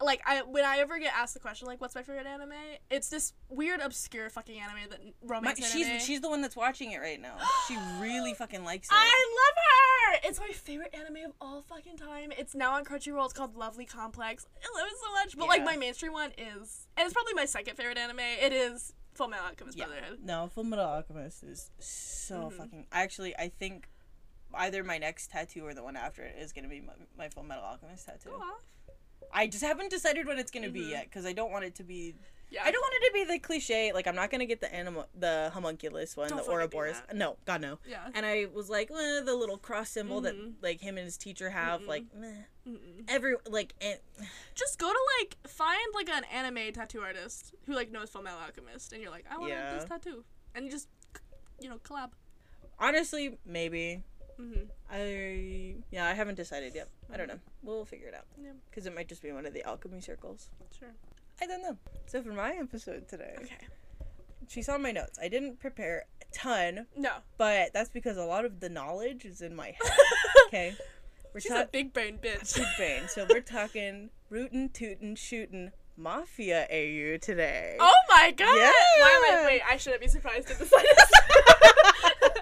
like 0.01 0.21
I 0.27 0.43
when 0.43 0.65
I 0.65 0.79
ever 0.79 0.99
get 0.99 1.12
asked 1.17 1.35
the 1.35 1.39
question 1.41 1.69
like, 1.69 1.81
"What's 1.81 1.95
my 1.95 2.03
favorite 2.03 2.27
anime?" 2.27 2.53
It's 2.91 3.09
this 3.09 3.35
weird, 3.49 3.79
obscure 3.81 4.29
fucking 4.31 4.59
anime 4.61 4.89
that 4.91 5.01
my, 5.05 5.12
romance 5.37 5.65
she's 5.71 5.87
anime. 5.87 6.01
she's 6.01 6.21
the 6.21 6.29
one 6.29 6.43
that's 6.43 6.57
watching 6.57 6.91
it 6.91 6.99
right 6.99 7.21
now. 7.21 7.37
She 7.69 7.77
really 8.01 8.35
fucking 8.35 8.65
likes 8.65 8.89
it. 8.89 8.95
I 8.95 9.27
love 9.39 10.21
her. 10.23 10.29
It's 10.29 10.41
my 10.41 10.49
favorite 10.49 10.93
anime 10.93 11.25
of 11.25 11.33
all 11.41 11.62
fucking 11.62 11.97
time. 11.99 12.33
It's 12.37 12.53
now 12.55 12.73
on 12.73 12.85
Crunchyroll. 12.85 13.25
It's 13.27 13.33
called 13.33 13.57
Lovely 13.57 13.87
Complex. 13.87 14.45
I 14.61 14.79
love 14.79 14.89
it 14.89 14.99
so 15.01 15.12
much. 15.12 15.37
But 15.39 15.47
like 15.47 15.62
my 15.62 15.77
mainstream 15.77 16.12
one 16.12 16.33
is, 16.37 16.89
and 16.97 17.05
it's 17.07 17.15
probably 17.15 17.35
my 17.35 17.45
second 17.47 17.77
favorite 17.77 17.97
anime. 17.99 18.19
It 18.19 18.53
is 18.53 18.93
Full 19.14 19.28
Metal 19.28 19.47
Alchemist 19.47 19.76
yeah. 19.78 19.87
Brotherhood. 19.87 20.19
No, 20.25 20.49
Full 20.54 20.64
Metal 20.64 20.85
Alchemist 20.87 21.42
is 21.45 21.71
so 21.78 22.50
Mhm. 22.50 22.52
fucking. 22.57 22.87
Actually, 22.92 23.37
I 23.37 23.49
think 23.49 23.88
either 24.54 24.83
my 24.85 24.99
next 24.99 25.31
tattoo 25.31 25.64
or 25.66 25.75
the 25.75 25.83
one 25.83 25.97
after 25.97 26.23
it 26.23 26.37
is 26.38 26.52
gonna 26.52 26.69
be 26.69 26.81
my, 26.81 26.92
my 27.16 27.28
Full 27.28 27.42
Metal 27.42 27.64
Alchemist 27.64 28.07
tattoo. 28.07 28.31
Go 28.31 28.37
off. 28.37 28.62
I 29.33 29.47
just 29.47 29.64
haven't 29.64 29.90
decided 29.90 30.26
what 30.26 30.38
it's 30.38 30.50
gonna 30.50 30.69
be 30.71 30.83
Mhm. 30.87 30.90
yet 30.90 31.04
because 31.04 31.25
I 31.26 31.33
don't 31.33 31.50
want 31.50 31.64
it 31.64 31.75
to 31.76 31.85
be. 31.85 32.14
Yeah. 32.50 32.64
I 32.64 32.71
don't 32.71 32.83
want 32.83 32.95
it 33.02 33.07
to 33.07 33.12
be 33.14 33.25
the 33.25 33.38
cliche. 33.38 33.92
Like 33.92 34.07
I'm 34.07 34.14
not 34.14 34.31
gonna 34.31 34.45
get 34.45 34.61
the 34.61 34.71
animal, 34.75 35.09
the 35.14 35.50
homunculus 35.54 36.16
one, 36.19 36.28
Don't 36.28 36.45
the 36.45 36.50
Ouroboros. 36.50 36.97
No, 37.14 37.38
God 37.47 37.62
no. 37.62 37.78
Yeah. 37.87 38.11
And 38.14 38.26
I 38.26 38.45
was 38.47 38.69
like, 38.69 38.90
eh, 38.90 39.21
the 39.21 39.35
little 39.35 39.57
cross 39.57 39.88
symbol 39.88 40.21
Mhm. 40.21 40.25
that 40.25 40.62
like 40.62 40.81
him 40.83 40.99
and 40.99 41.07
his 41.07 41.16
teacher 41.16 41.49
have, 41.50 41.83
like, 41.83 42.12
meh. 42.12 42.42
Mm-mm. 42.69 43.04
every 43.09 43.35
like, 43.49 43.75
eh, 43.81 43.97
Just 44.54 44.78
go 44.78 44.88
to 44.92 44.99
like 45.21 45.37
find 45.49 45.81
like 45.95 46.09
an 46.09 46.23
anime 46.33 46.73
tattoo 46.73 47.00
artist 47.00 47.54
who 47.66 47.75
like 47.75 47.90
knows 47.90 48.11
Full 48.11 48.23
Metal 48.23 48.38
Alchemist, 48.40 48.92
and 48.92 49.02
you're 49.02 49.11
like, 49.11 49.25
I 49.31 49.38
want 49.38 49.50
Yeah. 49.50 49.75
this 49.75 49.85
tattoo, 49.85 50.25
and 50.54 50.64
you 50.64 50.71
just, 50.71 50.88
you 51.61 51.69
know, 51.69 51.78
collab. 51.78 52.11
honestly, 52.78 53.38
maybe. 53.45 54.02
Mm-hmm. 54.40 54.64
I 54.90 55.75
yeah, 55.90 56.07
I 56.07 56.14
haven't 56.14 56.37
decided 56.37 56.75
yet. 56.75 56.88
I 57.12 57.16
don't 57.16 57.28
know. 57.28 57.38
We'll 57.62 57.85
figure 57.85 58.09
it 58.09 58.14
out 58.14 58.25
Yeah. 58.42 58.52
because 58.71 58.87
it 58.87 58.95
might 58.95 59.09
just 59.09 59.23
be 59.23 59.31
one 59.33 59.45
of 59.47 59.52
the 59.54 59.62
alchemy 59.66 60.00
circles. 60.00 60.49
Sure. 60.78 60.88
I 61.40 61.47
don't 61.47 61.62
know. 61.62 61.76
So 62.07 62.23
for 62.23 62.33
my 62.33 62.52
episode 62.52 63.09
today, 63.09 63.35
Okay. 63.40 63.66
she 64.49 64.62
saw 64.62 64.78
my 64.78 64.90
notes. 64.92 65.19
I 65.21 65.28
didn't 65.28 65.59
prepare 65.61 66.07
a 66.23 66.25
ton, 66.35 66.87
No. 66.97 67.11
but 67.38 67.73
that's 67.73 67.90
because 67.90 68.16
a 68.16 68.25
lot 68.25 68.45
of 68.45 68.61
the 68.61 68.69
knowledge 68.69 69.25
is 69.25 69.42
in 69.42 69.54
my 69.54 69.75
head. 69.83 69.92
Okay, 70.47 70.76
we're 71.33 71.41
She's 71.41 71.53
a 71.53 71.69
big 71.71 71.93
brain 71.93 72.19
bitch. 72.23 72.57
big 72.57 72.67
brain. 72.77 73.03
So 73.09 73.27
we're 73.29 73.41
talking 73.41 74.11
rootin', 74.31 74.71
tootin', 74.71 75.17
shootin' 75.17 75.73
mafia 75.97 76.67
AU 76.71 77.19
today. 77.19 77.77
Oh 77.81 77.95
my 78.09 78.31
god! 78.33 78.57
Yeah. 78.57 78.73
Why 78.99 79.31
am 79.31 79.41
I? 79.41 79.47
Wait, 79.47 79.62
I 79.69 79.77
shouldn't 79.77 80.03
be 80.03 80.09
surprised 80.09 80.51
at 80.51 80.59
the 80.59 80.67
slightest. 80.67 81.12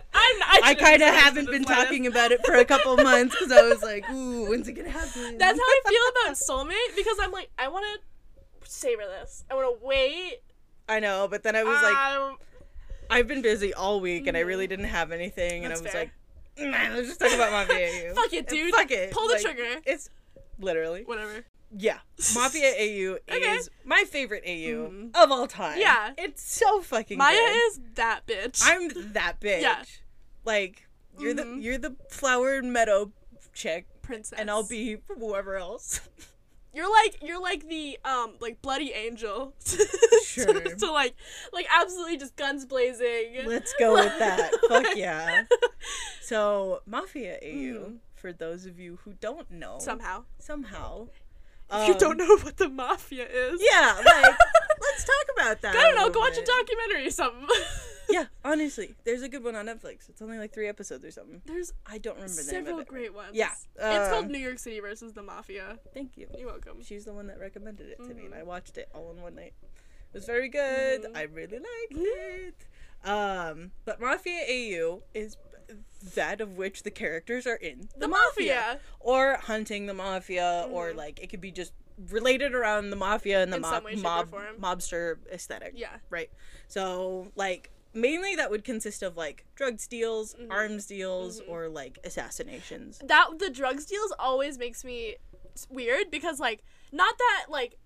I, 0.53 0.61
I 0.65 0.75
kind 0.75 1.03
of 1.03 1.15
haven't 1.15 1.47
been 1.47 1.65
slightest. 1.65 1.87
talking 1.87 2.07
about 2.07 2.33
it 2.33 2.45
for 2.45 2.55
a 2.55 2.65
couple 2.65 2.97
months 2.97 3.35
because 3.35 3.53
I 3.53 3.63
was 3.63 3.83
like, 3.83 4.09
"Ooh, 4.11 4.49
when's 4.49 4.69
it 4.69 4.75
gonna 4.75 4.91
happen?" 4.91 5.39
That's 5.39 5.59
how 5.59 5.65
I 5.65 5.81
feel 5.89 6.23
about 6.23 6.37
Soulmate 6.37 6.97
because 6.97 7.17
I'm 7.21 7.33
like, 7.33 7.51
I 7.59 7.69
want 7.69 7.85
to 7.85 8.71
savor 8.71 9.03
this. 9.03 9.45
I 9.51 9.55
want 9.55 9.81
to 9.81 9.87
wait. 9.87 10.41
I 10.89 11.01
know, 11.01 11.29
but 11.31 11.43
then 11.43 11.55
I 11.57 11.63
was 11.63 11.81
like, 11.83 11.97
um, 11.97 12.37
I've 13.09 13.29
been 13.29 13.43
busy 13.43 13.73
all 13.73 14.01
week 14.01 14.27
and 14.27 14.37
I 14.37 14.41
really 14.41 14.67
didn't 14.67 14.87
have 14.87 15.13
anything, 15.13 15.65
and 15.65 15.73
I 15.73 15.77
was 15.81 15.91
fair. 15.91 16.03
like, 16.03 16.13
man, 16.61 16.95
let's 16.95 17.09
just 17.09 17.21
talk 17.21 17.33
about 17.33 17.51
Mafia 17.53 18.11
AU. 18.11 18.15
Fuck 18.15 18.33
it, 18.33 18.49
dude. 18.49 18.75
Fuck 18.75 18.91
it. 18.91 19.11
Pull 19.13 19.29
the 19.29 19.35
Like, 19.35 19.43
trigger. 19.43 19.81
It's 19.87 20.09
literally 20.59 21.03
Whatever. 21.05 21.45
yeah. 21.77 21.99
Mafia 22.35 22.73
AU 22.77 23.19
Okay. 23.31 23.39
is 23.57 23.71
my 23.85 24.05
favorite 24.07 24.43
AU 24.47 24.89
Mhm. 24.91 25.11
of 25.17 25.31
all 25.31 25.47
time. 25.47 25.79
Yeah. 25.79 26.13
it's 26.19 26.43
so 26.43 26.81
fucking. 26.83 27.19
Maya 27.19 27.35
good. 27.37 27.57
is 27.69 27.81
that 27.95 28.21
bitch. 28.27 28.61
I'm 28.65 29.13
that 29.13 29.37
bitch. 29.41 29.63
Yeah. 29.63 29.83
Like 30.45 30.87
you're 31.19 31.35
Mhm. 31.35 31.57
the 31.57 31.63
you're 31.63 31.79
the 31.79 31.97
flower 32.11 32.57
and 32.57 32.73
meadow 32.73 33.13
chick, 33.53 33.87
princess, 34.03 34.39
and 34.39 34.51
I'll 34.51 34.67
be 34.67 34.99
whoever 35.19 35.57
else. 35.57 36.01
You're 36.73 36.91
like 36.91 37.19
you're 37.23 37.41
like 37.41 37.67
the 37.69 37.99
um 38.05 38.35
like 38.41 38.63
bloody 38.63 38.93
angel. 38.93 39.55
Sure. 40.31 40.47
to, 40.61 40.77
to, 40.77 40.93
like 40.93 41.15
like 41.53 41.67
absolutely 41.77 42.17
just 42.17 42.37
guns 42.37 42.65
blazing. 42.65 43.43
Let's 43.47 43.75
go 43.81 43.95
with 43.95 44.17
that. 44.21 44.53
Fuck 44.69 44.87
yeah. 44.95 45.43
So 46.23 46.83
Mafia 46.87 47.37
AU, 47.43 47.47
Mhm. 47.49 47.97
for 48.15 48.33
those 48.33 48.65
of 48.67 48.79
you 48.79 48.99
who 49.05 49.15
don't 49.15 49.51
know, 49.51 49.79
Somehow. 49.81 50.25
somehow. 50.39 51.09
If 51.73 51.87
you 51.89 51.95
um, 51.95 51.99
don't 51.99 52.17
know 52.19 52.37
what 52.39 52.57
the 52.59 52.69
mafia 52.69 53.27
is. 53.29 53.61
Yeah, 53.63 53.95
like 54.05 54.37
let's 54.81 55.05
talk 55.05 55.27
about 55.37 55.61
that. 55.63 55.75
I 55.77 55.83
don't 55.83 55.97
know, 55.97 56.11
go 56.11 56.21
watch 56.21 56.37
a 56.39 56.45
documentary 56.45 57.07
or 57.09 57.11
something. 57.11 57.49
Yeah, 58.11 58.27
honestly, 58.45 58.95
there's 59.05 59.23
a 59.23 59.29
good 59.29 59.45
one 59.45 59.55
on 59.55 59.67
Netflix. 59.67 60.09
It's 60.09 60.21
only 60.23 60.39
like 60.39 60.53
three 60.53 60.69
episodes 60.69 61.05
or 61.05 61.11
something. 61.11 61.43
There's 61.47 61.73
I 61.87 61.99
don't 61.99 62.15
remember 62.17 62.35
the 62.35 62.43
name 62.53 62.65
several 62.65 62.75
of 62.77 62.83
it. 62.83 62.89
great 62.89 63.15
ones. 63.15 63.31
Yeah, 63.35 63.51
it's 63.77 64.09
called 64.09 64.27
um, 64.27 64.33
New 64.33 64.39
York 64.39 64.59
City 64.59 64.81
versus 64.81 65.13
the 65.13 65.23
Mafia. 65.23 65.79
Thank 65.95 66.17
you. 66.17 66.27
You're 66.37 66.49
welcome. 66.49 66.83
She's 66.83 67.05
the 67.05 67.13
one 67.13 67.27
that 67.29 67.39
recommended 67.39 67.89
it 67.89 67.99
to 68.03 68.15
me, 68.15 68.27
and. 68.27 68.35
I 68.35 68.43
watched 68.43 68.77
it 68.79 68.89
all 68.95 69.11
in 69.13 69.21
one 69.23 69.35
night. 69.35 69.53
It 69.63 70.15
was 70.15 70.25
very 70.27 70.49
good. 70.49 71.03
Mhm. 71.05 71.17
I 71.17 71.23
really 71.23 71.59
liked 71.59 71.93
it. 71.93 72.55
Um, 73.05 73.71
but 73.85 74.01
Mafia 74.01 74.41
AU 74.49 75.03
is 75.15 75.37
that 76.15 76.41
of 76.41 76.57
which 76.57 76.83
the 76.83 76.91
characters 76.91 77.47
are 77.47 77.55
in 77.57 77.89
The 77.97 78.09
mafia. 78.09 78.81
or 78.99 79.37
hunting 79.37 79.87
the 79.87 79.95
mafia, 79.95 80.67
or 80.71 80.91
Mhm. 80.91 80.97
like 80.97 81.21
it 81.23 81.29
could 81.31 81.41
be 81.41 81.53
just 81.53 81.73
related 82.09 82.55
around 82.55 82.91
the 82.91 82.97
mafia 82.97 83.43
and 83.43 83.53
the 83.53 83.57
In 83.57 83.63
mob, 83.63 83.85
way, 83.85 83.95
mob 83.95 84.31
mobster 84.59 85.19
aesthetic. 85.31 85.75
Yeah. 85.77 85.99
right? 86.09 86.31
So 86.67 87.31
like 87.37 87.71
mainly 87.93 88.37
that 88.37 88.51
would 88.51 88.65
consist 88.65 89.03
of 89.03 89.17
like 89.17 89.45
drug 89.55 89.81
steals, 89.81 90.35
Mhm. 90.35 90.51
arms 90.51 90.87
deals, 90.87 91.41
Mhm. 91.41 91.49
or 91.49 91.69
like 91.69 91.99
assassinations. 92.05 92.99
That 93.05 93.39
the 93.39 93.51
drugs 93.51 93.87
deals 93.87 94.13
always 94.19 94.59
makes 94.59 94.85
me 94.85 95.17
weird 95.69 96.11
because 96.11 96.41
like 96.41 96.63
not 96.93 97.19
that 97.19 97.47
like 97.49 97.77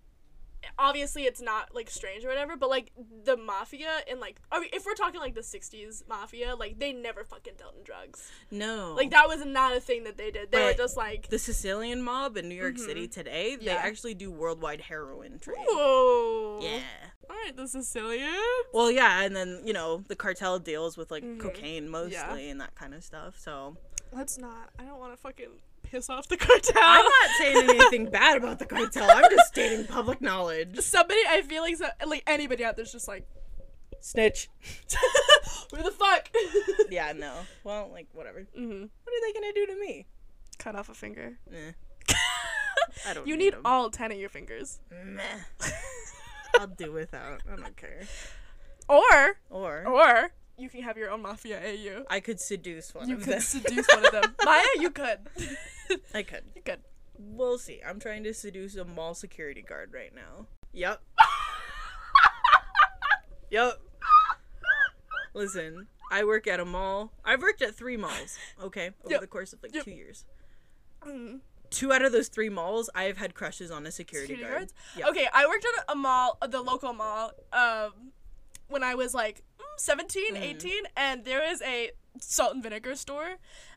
obviously 0.79 1.25
it's 1.25 1.41
not 1.41 1.75
like 1.75 1.91
strange 1.91 2.25
or 2.25 2.29
whatever, 2.29 2.57
but 2.57 2.71
like 2.71 2.93
the 3.25 3.37
mafia 3.37 3.91
and 4.11 4.21
like 4.21 4.41
I 4.53 4.61
mean 4.61 4.71
if 4.73 4.85
we're 4.87 4.95
talking 4.95 5.21
like 5.21 5.35
the 5.35 5.41
60s 5.41 6.07
mafia, 6.09 6.55
like 6.57 6.79
they 6.79 6.93
never 6.93 7.25
fucking 7.25 7.55
dealt 7.59 7.75
in 7.77 7.85
drugs. 7.85 8.31
No, 8.51 8.95
Like 8.97 9.11
that 9.11 9.29
was 9.29 9.45
not 9.45 9.77
a 9.77 9.81
thing 9.81 10.05
that 10.05 10.17
they 10.17 10.31
did. 10.31 10.51
They 10.51 10.63
were 10.63 10.75
just 10.75 10.97
like 10.97 11.29
the 11.29 11.39
Sicilian 11.39 12.03
mob 12.03 12.37
in 12.37 12.49
New 12.49 12.55
York 12.55 12.79
City 12.79 13.09
today, 13.09 13.57
they 13.57 13.67
Yeah. 13.67 13.75
actually 13.77 14.15
do 14.15 14.31
worldwide 14.31 14.81
heroin 14.83 15.39
trade. 15.39 15.57
Whoa. 15.67 16.61
Yeah. 16.63 16.81
All 17.31 17.37
right, 17.37 17.57
the 17.57 17.67
Sicilian. 17.67 18.35
Well, 18.73 18.91
yeah, 18.91 19.23
and 19.23 19.35
then 19.35 19.63
you 19.65 19.73
know 19.73 20.05
the 20.09 20.17
cartel 20.17 20.59
deals 20.59 20.97
with 20.97 21.11
like 21.11 21.25
Mhm. 21.25 21.41
cocaine 21.41 21.89
mostly 21.89 22.13
Yeah. 22.15 22.37
and 22.37 22.61
that 22.61 22.75
kind 22.75 22.95
of 22.95 23.03
stuff. 23.05 23.39
So 23.39 23.77
Let's 24.13 24.39
not. 24.39 24.71
I 24.79 24.85
don't 24.85 24.99
want 25.01 25.13
to 25.13 25.17
fucking 25.17 25.61
piss 25.95 26.11
off 26.11 26.27
the 26.29 26.37
cartel. 26.37 26.83
I'm 26.83 27.05
not 27.05 27.31
saying 27.39 27.71
anything 27.71 28.07
bad 28.11 28.37
about 28.37 28.59
the 28.59 28.67
cartel. 28.67 29.09
I'm 29.09 29.31
just 29.31 29.47
stating 29.47 29.87
public 29.87 30.21
knowledge. 30.21 30.81
Somebody, 30.81 31.21
I 31.29 31.43
feel 31.43 31.63
like 31.63 31.77
so, 31.77 31.87
like 32.07 32.25
anybody 32.27 32.65
out 32.65 32.75
there's 32.77 32.91
just 32.91 33.07
like, 33.07 33.27
Snitch. 34.01 34.51
where 35.71 35.83
the 35.83 35.93
fuck? 35.93 36.29
Yeah, 36.91 37.13
no. 37.13 37.33
Well, 37.63 37.89
like 37.93 38.09
whatever. 38.13 38.47
hmm 38.55 38.69
What 38.69 39.13
are 39.13 39.21
they 39.27 39.33
gonna 39.33 39.53
do 39.55 39.67
to 39.67 39.81
me? 39.81 40.07
Cut 40.59 40.75
off 40.75 40.89
a 40.89 40.95
finger. 40.95 41.39
Eh. 41.53 41.73
I 43.09 43.15
don't. 43.15 43.27
You 43.27 43.37
need 43.37 43.55
all 43.65 43.89
ten 43.91 44.11
of 44.13 44.19
your 44.19 44.29
fingers. 44.29 44.81
Meh. 44.91 45.23
I'll 46.59 46.67
do 46.67 46.93
without. 46.93 47.41
I 47.51 47.57
don't 47.57 47.77
care. 47.77 48.03
Or, 48.89 49.39
Or 49.49 49.87
or 49.87 50.33
you 50.57 50.69
can 50.69 50.83
have 50.83 50.97
your 50.97 51.11
own 51.11 51.23
mafia 51.23 51.61
AU. 51.61 52.05
I 52.09 52.21
could 52.21 52.41
seduce 52.41 52.95
one 52.95 53.09
You 53.09 53.17
of 53.17 53.23
could 53.25 53.35
them. 53.35 53.41
seduce 53.41 53.87
one 53.89 54.05
of 54.07 54.13
them. 54.13 54.35
Maya, 54.45 54.63
you 54.79 54.91
could. 54.91 55.19
I 56.15 56.23
could. 56.23 56.45
you 56.55 56.63
could. 56.63 56.81
We'll 57.19 57.59
see. 57.59 57.81
I'm 57.87 57.99
trying 58.01 58.25
to 58.25 58.35
seduce 58.35 58.75
a 58.77 58.85
mall 58.85 59.15
security 59.15 59.63
guard 59.63 59.93
right 59.93 60.15
now. 60.15 60.47
Yep. 60.73 61.01
Yep. 63.51 63.81
Listen, 65.33 65.87
I 66.11 66.25
work 66.25 66.47
at 66.47 66.61
a 66.61 66.65
mall. 66.65 67.13
I've 67.25 67.43
worked 67.43 67.63
at 67.63 67.75
three 67.75 67.97
malls, 67.97 68.39
okay, 68.63 68.91
over 69.05 69.11
Yep. 69.15 69.21
the 69.21 69.27
course 69.27 69.53
of 69.53 69.63
like 69.63 69.75
Yep. 69.75 69.85
two 69.85 69.91
years. 69.91 70.25
Mm. 71.03 71.41
Two 71.71 71.93
out 71.93 72.03
of 72.03 72.13
those 72.13 72.29
three 72.29 72.49
malls, 72.49 72.89
I 72.95 73.05
have 73.05 73.17
had 73.17 73.35
crushes 73.35 73.71
on 73.71 73.85
a 73.87 73.91
security, 73.91 74.35
Security 74.35 74.59
guard. 74.59 74.73
guards? 74.97 75.11
Okay, 75.11 75.29
I 75.33 75.47
worked 75.47 75.65
at 75.65 75.85
a 75.89 75.95
mall, 75.97 76.39
the 76.49 76.63
local 76.63 76.93
mall, 76.93 77.33
um, 77.53 78.13
when 78.69 78.83
I 78.85 78.95
was 78.95 79.13
like 79.13 79.43
17, 79.79 80.35
Mhm. 80.35 80.41
18, 80.43 80.83
and 80.97 81.25
there 81.25 81.41
was 81.49 81.61
a 81.63 81.91
salt 82.21 82.55
and 82.55 82.63
vinegar 82.63 82.95
store. 82.97 83.37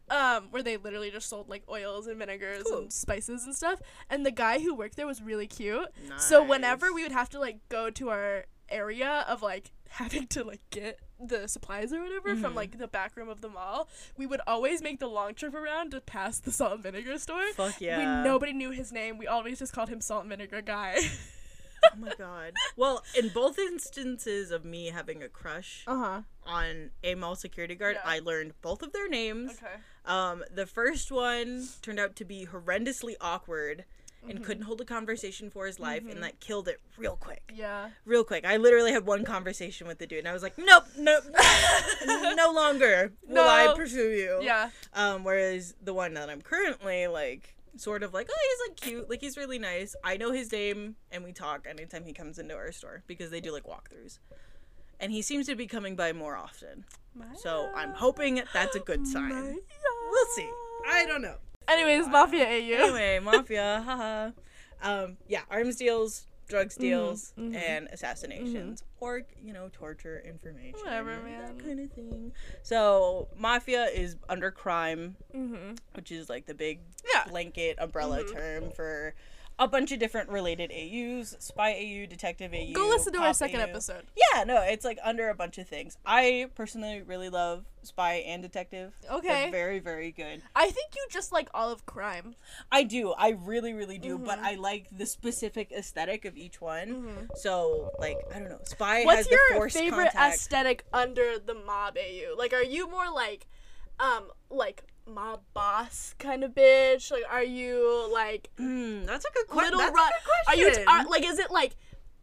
Um, 0.09 0.51
where 0.51 0.63
they 0.63 0.77
literally 0.77 1.11
just 1.11 1.27
sold 1.27 1.49
like 1.49 1.63
oils 1.67 2.07
and 2.07 2.17
vinegars 2.17 2.63
Cool. 2.63 2.77
and 2.83 2.93
spices 2.93 3.43
and 3.43 3.53
stuff. 3.53 3.81
And 4.09 4.25
the 4.25 4.31
guy 4.31 4.59
who 4.59 4.73
worked 4.73 4.95
there 4.95 5.05
was 5.05 5.21
really 5.21 5.47
cute. 5.47 5.89
So 6.17 6.41
whenever 6.41 6.93
we 6.93 7.03
would 7.03 7.11
have 7.11 7.29
to 7.31 7.39
like 7.39 7.57
go 7.67 7.89
to 7.89 8.09
our 8.09 8.45
area 8.69 9.25
of 9.27 9.41
like 9.41 9.71
having 9.89 10.25
to 10.27 10.45
like 10.45 10.61
get 10.69 10.99
the 11.19 11.49
supplies 11.49 11.91
or 11.91 12.01
whatever 12.01 12.37
from 12.37 12.53
Mhm. 12.53 12.55
like 12.55 12.77
the 12.77 12.87
back 12.87 13.17
room 13.17 13.27
of 13.27 13.41
the 13.41 13.49
mall, 13.49 13.89
we 14.15 14.25
would 14.25 14.39
always 14.47 14.81
make 14.81 15.01
the 15.01 15.09
long 15.09 15.33
trip 15.33 15.53
around 15.53 15.91
to 15.91 15.99
pass 15.99 16.39
the 16.39 16.53
salt 16.53 16.71
and 16.75 16.83
vinegar 16.83 17.17
store. 17.19 17.51
Fuck 17.51 17.81
yeah. 17.81 17.97
We 17.97 18.23
nobody 18.29 18.53
knew 18.53 18.71
his 18.71 18.93
name. 18.93 19.17
We 19.17 19.27
always 19.27 19.59
just 19.59 19.73
called 19.73 19.89
him 19.89 19.99
Salt 19.99 20.21
and 20.21 20.29
Vinegar 20.29 20.61
Guy. 20.61 20.99
Oh 21.93 21.97
my 21.97 22.13
god. 22.17 22.53
Well, 22.75 23.03
in 23.17 23.29
both 23.29 23.57
instances 23.59 24.51
of 24.51 24.63
me 24.65 24.87
having 24.87 25.23
a 25.23 25.29
crush 25.29 25.83
Uh 25.87 25.97
huh. 25.97 26.21
on 26.45 26.91
a 27.03 27.15
mall 27.15 27.35
security 27.35 27.75
guard, 27.75 27.95
Yeah. 28.03 28.09
I 28.09 28.19
learned 28.19 28.53
both 28.61 28.81
of 28.81 28.93
their 28.93 29.07
names. 29.09 29.51
Okay. 29.51 29.75
Um, 30.05 30.43
the 30.53 30.65
first 30.65 31.11
one 31.11 31.67
turned 31.81 31.99
out 31.99 32.15
to 32.17 32.25
be 32.25 32.45
horrendously 32.51 33.15
awkward 33.21 33.85
Mm-hmm. 34.23 34.29
and 34.37 34.43
couldn't 34.43 34.63
hold 34.63 34.81
a 34.81 34.83
conversation 34.83 35.51
for 35.51 35.67
his 35.67 35.79
life, 35.79 36.01
and 36.09 36.23
that 36.23 36.39
killed 36.39 36.67
it 36.67 36.81
real 36.97 37.15
quick. 37.15 37.51
Yeah. 37.53 37.89
Real 38.03 38.23
quick. 38.23 38.45
I 38.45 38.57
literally 38.57 38.91
had 38.91 39.05
one 39.05 39.23
conversation 39.23 39.85
with 39.85 39.99
the 39.99 40.07
dude, 40.07 40.19
and 40.19 40.27
I 40.27 40.33
was 40.33 40.41
like, 40.41 40.57
nope, 40.57 40.85
nope, 40.97 41.23
no 42.35 42.51
longer 42.51 43.13
will 43.27 43.47
I 43.47 43.73
pursue 43.75 44.09
you. 44.09 44.39
Yeah. 44.41 44.71
Um, 44.95 45.23
whereas 45.23 45.75
the 45.83 45.93
one 45.93 46.15
that 46.15 46.31
I'm 46.31 46.41
currently 46.41 47.05
like, 47.05 47.55
sort 47.77 48.03
of 48.03 48.13
like, 48.13 48.29
oh, 48.29 48.35
he's 48.49 48.69
like 48.69 48.79
cute, 48.79 49.09
like 49.09 49.21
he's 49.21 49.37
really 49.37 49.59
nice. 49.59 49.95
I 50.03 50.17
know 50.17 50.31
his 50.31 50.51
name, 50.51 50.95
and 51.11 51.23
we 51.23 51.31
talk 51.31 51.67
anytime 51.69 52.03
he 52.05 52.13
comes 52.13 52.39
into 52.39 52.55
our 52.55 52.71
store 52.71 53.03
because 53.07 53.31
they 53.31 53.39
do 53.41 53.51
like 53.51 53.63
walkthroughs, 53.63 54.19
and 54.99 55.11
he 55.11 55.21
seems 55.21 55.45
to 55.47 55.55
be 55.55 55.67
coming 55.67 55.95
by 55.95 56.13
more 56.13 56.35
often. 56.35 56.85
So 57.37 57.69
I'm 57.75 57.93
hoping 57.93 58.43
that's 58.53 58.75
a 58.75 58.79
good 58.79 59.07
sign. 59.07 59.57
We'll 60.09 60.25
see. 60.35 60.49
I 60.87 61.05
don't 61.07 61.21
know. 61.21 61.37
Anyways, 61.67 62.07
Mafia 62.07 62.45
AU. 62.45 62.83
Anyway, 62.83 63.19
mafia, 63.19 63.83
haha. 63.85 64.31
Um, 64.81 65.17
yeah, 65.27 65.41
arms 65.49 65.75
deals, 65.77 66.26
drugs 66.47 66.75
deals, 66.75 67.33
mhm. 67.37 67.55
and 67.55 67.87
assassinations, 67.91 68.83
or 68.99 69.23
you 69.43 69.53
know, 69.53 69.69
torture, 69.73 70.21
information, 70.25 70.79
Whatever, 70.83 71.15
that 71.15 71.23
man. 71.23 71.59
kind 71.59 71.79
of 71.79 71.91
thing. 71.91 72.31
So 72.63 73.27
mafia 73.37 73.85
is 73.85 74.15
under 74.29 74.51
crime, 74.51 75.15
Mm-hmm. 75.35 75.75
which 75.93 76.11
is 76.11 76.29
like 76.29 76.45
the 76.45 76.53
big 76.53 76.79
Yeah. 77.13 77.25
blanket 77.27 77.77
umbrella 77.79 78.23
Mhm. 78.23 78.33
term 78.33 78.71
for 78.71 79.13
a 79.59 79.67
bunch 79.67 79.91
of 79.91 79.99
different 79.99 80.29
related 80.29 80.71
AUs, 80.71 81.35
spy 81.39 81.71
AU, 81.73 82.05
detective 82.05 82.53
AU. 82.53 82.73
Go 82.73 82.87
listen 82.87 83.11
to 83.13 83.19
our 83.19 83.33
second 83.33 83.59
AU. 83.59 83.63
episode. 83.63 84.03
Yeah, 84.33 84.43
no, 84.43 84.61
it's 84.61 84.85
like 84.85 84.99
under 85.03 85.29
a 85.29 85.33
bunch 85.35 85.57
of 85.57 85.67
things. 85.67 85.97
I 86.05 86.49
personally 86.55 87.01
really 87.01 87.29
love 87.29 87.65
spy 87.81 88.15
and 88.27 88.41
detective. 88.43 88.93
They're 89.01 89.11
Okay. 89.13 89.49
very, 89.49 89.79
very 89.79 90.11
good. 90.11 90.41
I 90.55 90.65
think 90.69 90.93
you 90.95 91.05
just 91.09 91.31
like 91.31 91.49
all 91.53 91.71
of 91.71 91.85
crime. 91.85 92.35
I 92.71 92.83
do. 92.83 93.13
I 93.13 93.29
really, 93.29 93.73
really 93.73 93.97
do. 93.97 94.17
But 94.19 94.39
Mhm. 94.39 94.43
I 94.43 94.55
like 94.55 94.87
the 94.91 95.05
specific 95.05 95.71
aesthetic 95.71 96.25
of 96.25 96.37
each 96.37 96.59
one. 96.61 96.87
Mm-hmm. 96.89 97.25
So, 97.35 97.91
like, 97.97 98.17
I 98.35 98.39
don't 98.39 98.49
know. 98.49 98.59
Spy 98.63 99.05
What's 99.05 99.17
has 99.19 99.29
your 99.31 99.39
the 99.49 99.55
forced 99.55 99.77
favorite 99.77 100.11
contact. 100.11 100.35
aesthetic 100.35 100.83
under 100.93 101.39
the 101.39 101.53
mob 101.55 101.97
AU? 101.97 102.35
Like, 102.37 102.53
are 102.53 102.63
you 102.63 102.87
more 102.89 103.09
like, 103.09 103.47
um, 103.99 104.29
like 104.49 104.83
mob 105.05 105.41
boss 105.53 106.15
kind 106.19 106.43
of 106.43 106.51
bitch? 106.53 107.11
Like, 107.11 107.23
are 107.29 107.43
you 107.43 108.09
like 108.13 108.49
Hmm, 108.57 109.03
that's 109.05 109.25
a 109.25 109.29
good, 109.33 109.47
que- 109.47 109.55
little 109.57 109.79
that's 109.79 109.91
a 109.91 109.93
run? 109.93 110.11
good 110.25 110.47
Are 110.47 110.55
you 110.55 110.65
question. 110.65 110.85
are, 110.87 111.05
like? 111.05 111.25
Is 111.25 111.39
it 111.39 111.51
like? 111.51 111.75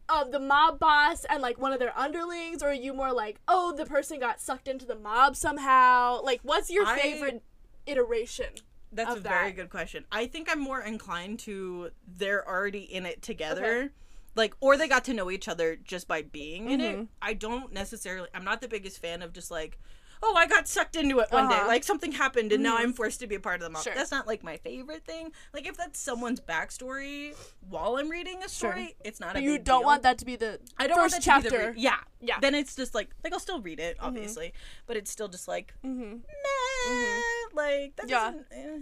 of 0.07 0.31
the 0.31 0.39
mob 0.39 0.77
boss 0.77 1.25
and 1.25 1.41
like 1.41 1.57
one 1.57 1.73
of 1.73 1.79
their 1.79 1.91
underlings 1.97 2.61
or 2.61 2.67
are 2.67 2.73
you 2.75 2.93
more 2.93 3.11
like 3.11 3.39
oh 3.47 3.73
the 3.75 3.87
person 3.87 4.19
got 4.19 4.39
sucked 4.39 4.67
into 4.67 4.85
the 4.85 4.93
mob 4.93 5.35
somehow 5.35 6.21
like 6.21 6.39
what's 6.43 6.69
your 6.69 6.85
I- 6.85 6.95
favorite 6.99 7.41
iteration 7.87 8.45
That's 8.91 9.09
a 9.09 9.17
of 9.17 9.23
very 9.23 9.51
good 9.51 9.71
question. 9.71 10.05
I 10.11 10.27
think 10.27 10.47
I'm 10.51 10.59
more 10.59 10.79
inclined 10.81 11.39
to 11.39 11.89
they're 12.07 12.47
already 12.47 12.81
in 12.83 13.07
it 13.07 13.23
together. 13.23 13.65
Okay. 13.65 13.89
Like, 14.35 14.53
or 14.59 14.77
they 14.77 14.87
got 14.87 15.05
to 15.05 15.13
know 15.15 15.31
each 15.31 15.47
other 15.47 15.75
just 15.75 16.07
by 16.07 16.21
being 16.21 16.69
in 16.69 16.81
it. 16.81 16.97
Mhm. 16.97 17.07
I 17.21 17.33
don't 17.33 17.73
necessarily, 17.73 18.27
I'm 18.33 18.43
not 18.43 18.61
the 18.61 18.67
biggest 18.67 19.01
fan 19.01 19.21
of 19.23 19.33
just 19.33 19.49
like, 19.49 19.79
oh, 20.27 20.35
I 20.35 20.47
got 20.47 20.67
sucked 20.67 20.95
into 20.95 21.19
it 21.19 21.31
one 21.31 21.47
day. 21.49 21.55
Uh-huh. 21.55 21.67
Like, 21.67 21.83
something 21.83 22.11
happened 22.11 22.51
and 22.51 22.63
now 22.63 22.77
Mhm. 22.77 22.81
I'm 22.81 22.93
forced 22.93 23.19
to 23.19 23.27
be 23.27 23.35
a 23.35 23.39
part 23.39 23.55
of 23.61 23.61
the 23.61 23.69
mob. 23.69 23.83
Sure. 23.83 23.93
That's 23.93 24.09
not 24.11 24.25
like 24.27 24.43
my 24.43 24.57
favorite 24.57 25.05
thing. 25.05 25.31
Like, 25.53 25.67
if 25.67 25.77
that's 25.77 25.99
someone's 25.99 26.39
backstory 26.41 27.35
while 27.69 27.97
I'm 27.97 28.09
reading 28.09 28.39
a 28.39 28.49
Sure. 28.49 28.71
story, 28.71 28.95
it's 29.03 29.19
not 29.19 29.31
a 29.31 29.33
but 29.35 29.43
you 29.43 29.57
don't 29.59 29.81
deal. 29.81 29.85
want 29.85 30.01
that 30.03 30.17
to 30.17 30.25
be 30.25 30.35
the 30.35 30.59
I 30.77 30.87
don't 30.87 30.97
first 30.97 31.13
want 31.13 31.23
that 31.25 31.43
the 31.43 31.49
chapter 31.51 31.71
re- 31.73 31.79
yeah. 31.81 31.99
Yeah. 32.19 32.39
Then 32.39 32.55
it's 32.55 32.75
just 32.75 32.95
like, 32.95 33.09
like, 33.23 33.31
I'll 33.33 33.39
still 33.39 33.61
read 33.61 33.79
it, 33.79 33.97
obviously, 33.99 34.53
but 34.87 34.97
it's 34.97 35.11
still 35.11 35.27
just 35.27 35.47
like, 35.47 35.73
mm-hmm. 35.85 36.17
nah, 36.17 37.61
like, 37.61 37.95
that 37.97 38.09
Yeah. 38.09 38.33
eh, 38.51 38.79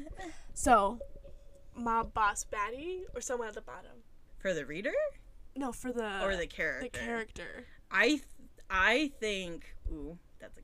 so 0.54 1.00
mob 1.76 2.14
boss 2.14 2.46
baddie 2.46 3.02
or 3.16 3.22
someone 3.22 3.48
at 3.48 3.54
the 3.56 3.62
bottom 3.62 4.04
For 4.38 4.54
the 4.54 4.66
reader? 4.66 4.94
no 5.56 5.72
for 5.72 5.92
the 5.92 6.24
or 6.24 6.36
the 6.36 6.48
character. 6.48 6.90
the 6.92 6.98
character 7.06 7.66
I 7.92 8.08
th- 8.08 8.22
I 8.70 9.12
think 9.20 9.76
ooh, 9.92 10.18
that's 10.40 10.58
a. 10.58 10.62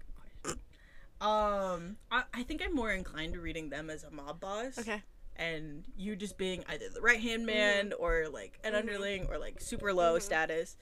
Um, 1.21 1.97
I, 2.12 2.23
I 2.34 2.43
think 2.43 2.62
I'm 2.63 2.73
more 2.73 2.91
inclined 2.91 3.34
to 3.34 3.41
reading 3.41 3.69
them 3.69 3.89
as 3.89 4.03
a 4.03 4.12
mob 4.12 4.39
boss. 4.39 4.77
okay 4.79 5.01
And 5.36 5.86
you 5.97 6.15
just 6.15 6.38
being 6.38 6.63
either 6.67 6.89
the 6.89 7.01
right 7.01 7.19
hand 7.19 7.45
man 7.45 7.93
or 7.99 8.27
like 8.32 8.60
an 8.63 8.73
Mhm. 8.73 8.77
underling 8.79 9.27
or 9.27 9.38
like 9.38 9.60
super 9.62 9.93
low 9.93 10.17
Mhm. 10.17 10.21
status. 10.21 10.77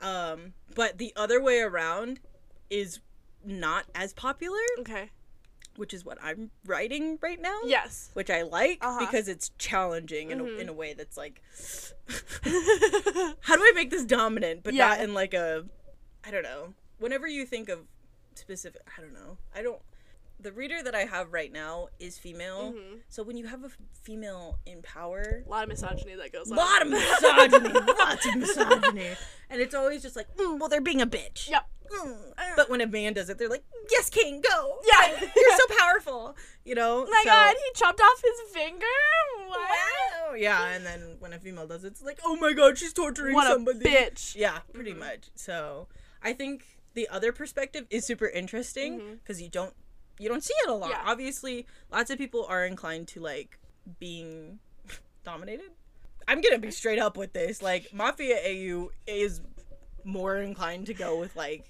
Um, 0.00 0.54
but 0.74 0.98
the 0.98 1.12
other 1.16 1.40
way 1.40 1.60
around 1.60 2.20
is 2.70 3.00
not 3.44 3.86
as 3.94 4.12
popular, 4.12 4.58
okay 4.78 5.10
which 5.76 5.92
is 5.92 6.04
what 6.04 6.16
I'm 6.22 6.52
writing 6.64 7.18
right 7.20 7.40
now. 7.40 7.58
yes 7.64 8.10
Which 8.14 8.30
I 8.30 8.42
like 8.42 8.78
Uh-huh. 8.80 9.00
because 9.00 9.26
it's 9.26 9.50
challenging 9.58 10.30
in, 10.30 10.38
a, 10.40 10.44
in 10.44 10.68
a 10.68 10.72
way 10.72 10.94
that's 10.94 11.16
like, 11.16 11.42
how 13.40 13.56
do 13.56 13.62
I 13.62 13.72
make 13.74 13.90
this 13.90 14.04
dominant, 14.04 14.62
but 14.62 14.74
Yeah. 14.74 14.88
not 14.90 15.00
in 15.00 15.14
like 15.14 15.34
a, 15.34 15.64
I 16.22 16.30
don't 16.30 16.44
know. 16.44 16.74
Whenever 16.98 17.26
you 17.26 17.44
think 17.44 17.68
of 17.68 17.80
specific, 18.38 18.82
I 18.96 19.00
don't 19.00 19.12
know. 19.14 19.38
I 19.54 19.62
don't. 19.62 19.80
The 20.40 20.50
reader 20.52 20.82
that 20.82 20.94
I 20.94 21.04
have 21.04 21.32
right 21.32 21.50
now 21.52 21.88
is 22.00 22.18
female, 22.18 22.72
Mhm. 22.72 23.00
so 23.08 23.22
when 23.22 23.36
you 23.36 23.46
have 23.46 23.62
a 23.62 23.66
f- 23.66 23.78
female 24.02 24.58
in 24.66 24.82
power, 24.82 25.42
a 25.46 25.48
lot 25.48 25.62
of 25.62 25.68
misogyny 25.68 26.16
that 26.16 26.32
goes 26.32 26.50
on 26.50 26.58
a 26.58 26.60
lot 26.60 26.82
of 26.82 26.88
misogyny, 26.88 27.68
lots 27.98 28.26
of 28.26 28.34
misogyny, 28.36 29.16
and 29.48 29.60
it's 29.62 29.74
always 29.74 30.02
just 30.02 30.16
like, 30.16 30.26
mm, 30.36 30.58
well, 30.58 30.68
they're 30.68 30.80
being 30.80 31.00
a 31.00 31.06
bitch. 31.06 31.48
yep 31.48 31.66
Mm. 31.90 32.32
But 32.56 32.70
when 32.70 32.80
a 32.80 32.86
man 32.86 33.12
does 33.12 33.28
it, 33.28 33.36
they're 33.38 33.48
like, 33.48 33.62
yes, 33.90 34.08
king, 34.08 34.40
go. 34.40 34.80
Yeah. 34.90 35.20
you're 35.20 35.56
so 35.58 35.76
powerful. 35.78 36.34
You 36.64 36.74
know. 36.74 37.04
oh 37.06 37.10
my 37.10 37.20
So- 37.24 37.30
god 37.30 37.54
he 37.54 37.72
chopped 37.74 38.00
off 38.00 38.22
his 38.22 38.52
finger 38.52 38.86
what 39.46 39.60
Wow. 39.60 40.34
Yeah, 40.34 40.66
and 40.70 40.84
then 40.84 41.16
when 41.20 41.32
a 41.34 41.38
female 41.38 41.66
does 41.66 41.84
it, 41.84 41.88
it's 41.88 42.02
like, 42.02 42.18
oh 42.24 42.36
my 42.36 42.54
god, 42.54 42.78
she's 42.78 42.94
torturing 42.94 43.34
what 43.34 43.46
a 43.46 43.50
somebody. 43.50 43.80
bitch 43.80 44.34
Yeah, 44.34 44.60
pretty 44.72 44.94
Mhm. 44.94 44.98
much. 44.98 45.28
So 45.36 45.86
I 46.22 46.32
think 46.32 46.73
the 46.94 47.08
other 47.08 47.32
perspective 47.32 47.86
is 47.90 48.06
super 48.06 48.26
interesting 48.28 49.18
because 49.22 49.40
you 49.42 49.48
don't 49.48 49.74
you 50.18 50.28
don't 50.28 50.44
see 50.44 50.54
it 50.64 50.68
a 50.70 50.74
lot. 50.74 50.90
Yeah. 50.90 51.02
Obviously, 51.06 51.66
lots 51.90 52.10
of 52.10 52.18
people 52.18 52.46
are 52.48 52.64
inclined 52.64 53.08
to 53.08 53.20
like 53.20 53.58
being 53.98 54.58
dominated. 55.24 55.70
I'm 56.28 56.40
gonna 56.40 56.58
be 56.58 56.70
straight 56.70 56.98
up 56.98 57.16
with 57.16 57.32
this. 57.32 57.60
Like 57.62 57.92
Mafia 57.92 58.36
AU 58.44 58.90
is 59.06 59.40
more 60.04 60.36
inclined 60.36 60.86
to 60.86 60.94
go 60.94 61.18
with 61.18 61.34
like 61.36 61.66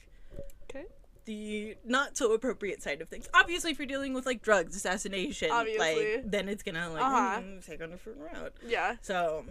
okay 0.70 0.84
the 1.24 1.76
not 1.84 2.16
so 2.16 2.32
appropriate 2.34 2.82
side 2.82 3.00
of 3.00 3.08
things. 3.08 3.28
Obviously, 3.32 3.70
if 3.70 3.78
you're 3.78 3.86
dealing 3.86 4.12
with 4.12 4.26
like 4.26 4.42
drugs, 4.42 4.76
assassination, 4.76 5.50
Obviously. 5.50 6.16
like 6.16 6.30
then 6.30 6.48
it's 6.48 6.62
gonna 6.62 6.90
like 6.92 7.02
Uh-huh. 7.02 7.40
mm, 7.40 7.64
take 7.64 7.80
on 7.82 7.88
a 7.88 7.92
different 7.92 8.18
route. 8.20 8.52
yeah 8.66 8.96
So 9.00 9.44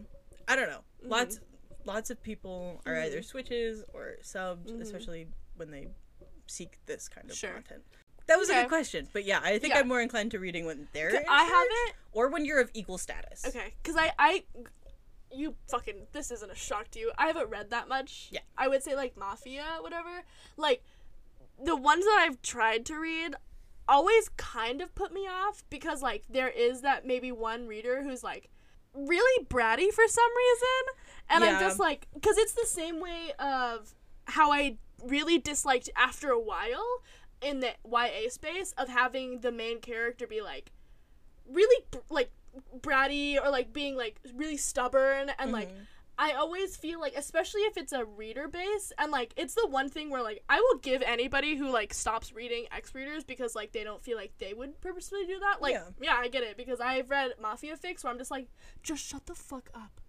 I 0.48 0.56
don't 0.56 0.70
know. 0.70 0.82
Mhm. 1.04 1.10
Lots 1.10 1.40
lots 1.86 2.10
of 2.12 2.22
people 2.24 2.82
are 2.86 2.94
Mhm. 2.94 3.06
either 3.06 3.22
switches 3.24 3.84
or 3.94 4.18
subs, 4.22 4.72
Mhm. 4.72 4.82
especially 4.82 5.28
when 5.56 5.72
they 5.72 5.88
seek 6.48 6.80
this 6.86 7.08
kind 7.10 7.30
of 7.30 7.36
Sure. 7.36 7.52
content. 7.54 7.84
That 8.28 8.38
was 8.40 8.50
a 8.50 8.54
good 8.54 8.70
question, 8.70 9.08
but 9.12 9.26
yeah, 9.26 9.42
I 9.44 9.60
think 9.60 9.74
Yeah. 9.74 9.82
I'm 9.82 9.88
more 9.88 10.02
inclined 10.02 10.32
to 10.32 10.40
reading 10.40 10.66
when 10.66 10.88
they're 10.94 11.10
in 11.10 11.26
I 11.28 11.44
haven't 11.44 11.96
or 12.14 12.30
when 12.30 12.46
you're 12.46 12.62
of 12.62 12.72
equal 12.74 12.98
status. 12.98 13.46
Okay, 13.46 13.74
because 13.82 13.98
I, 13.98 14.14
I, 14.18 14.44
you 15.30 15.56
fucking, 15.70 16.08
this 16.14 16.32
isn't 16.32 16.50
a 16.50 16.56
shock 16.56 16.90
to 16.92 17.00
you. 17.00 17.12
I 17.18 17.28
haven't 17.28 17.50
read 17.50 17.70
that 17.72 17.90
much. 17.90 18.30
Yeah. 18.32 18.40
I 18.58 18.70
would 18.70 18.82
say 18.82 18.96
like 18.96 19.18
Mafia, 19.18 19.66
whatever. 19.82 20.24
Like, 20.56 20.84
the 21.62 21.76
ones 21.76 22.06
that 22.06 22.18
I've 22.26 22.42
tried 22.42 22.86
to 22.88 22.96
read 22.96 23.36
always 23.90 24.30
kind 24.38 24.82
of 24.82 24.96
put 24.96 25.12
me 25.12 25.28
off 25.28 25.64
because 25.70 26.02
like 26.02 26.24
there 26.30 26.48
is 26.50 26.82
that 26.82 27.06
maybe 27.06 27.32
one 27.32 27.68
reader 27.68 28.04
who's 28.04 28.24
like 28.24 28.50
really 28.94 29.46
bratty 29.46 29.92
for 29.92 30.08
some 30.08 30.30
reason, 30.38 30.96
and 31.30 31.44
I'm 31.44 31.60
just 31.60 31.80
like, 31.80 32.08
because 32.14 32.38
it's 32.38 32.54
the 32.54 32.66
same 32.66 33.02
way 33.02 33.34
of 33.40 33.94
how 34.26 34.52
I 34.54 34.78
really 35.06 35.38
disliked 35.38 35.90
after 35.96 36.30
a 36.30 36.40
while 36.40 37.02
in 37.42 37.60
the 37.60 37.74
YA 37.90 38.30
space 38.30 38.74
of 38.78 38.88
having 38.90 39.40
the 39.42 39.52
main 39.52 39.80
character 39.82 40.26
be 40.28 40.42
like 40.42 40.72
really 41.50 41.86
like 42.10 42.32
bratty 42.80 43.44
or 43.44 43.50
like 43.50 43.74
being 43.74 43.96
like 43.96 44.20
really 44.36 44.58
stubborn 44.58 45.32
and 45.40 45.52
like 45.52 45.70
Mhm. 45.70 45.88
I 46.16 46.34
always 46.34 46.78
feel 46.78 47.00
like 47.02 47.16
especially 47.18 47.62
if 47.62 47.76
it's 47.76 47.92
a 47.92 48.06
reader 48.06 48.48
base 48.48 48.94
and 49.00 49.12
like 49.12 49.34
it's 49.36 49.56
the 49.56 49.66
one 49.68 49.90
thing 49.90 50.12
where 50.12 50.22
like 50.22 50.44
I 50.48 50.60
will 50.60 50.78
give 50.80 51.02
anybody 51.02 51.56
who 51.56 51.70
like 51.72 51.92
stops 51.94 52.32
reading 52.34 52.68
X 52.72 52.94
readers 52.94 53.24
because 53.24 53.56
like 53.56 53.72
they 53.72 53.84
don't 53.84 54.02
feel 54.04 54.16
like 54.16 54.32
they 54.38 54.54
would 54.54 54.80
purposely 54.80 55.26
do 55.26 55.40
that. 55.40 55.60
Like 55.60 55.74
Yeah. 55.74 55.86
yeah, 56.00 56.16
I 56.18 56.28
get 56.28 56.44
it 56.44 56.56
because 56.56 56.80
I've 56.80 57.10
read 57.10 57.32
Mafia 57.42 57.76
fics 57.78 58.04
where 58.04 58.14
I'm 58.14 58.20
just 58.20 58.30
like 58.32 58.48
just 58.84 59.04
shut 59.04 59.26
the 59.26 59.34
fuck 59.36 59.72
up. 59.74 60.00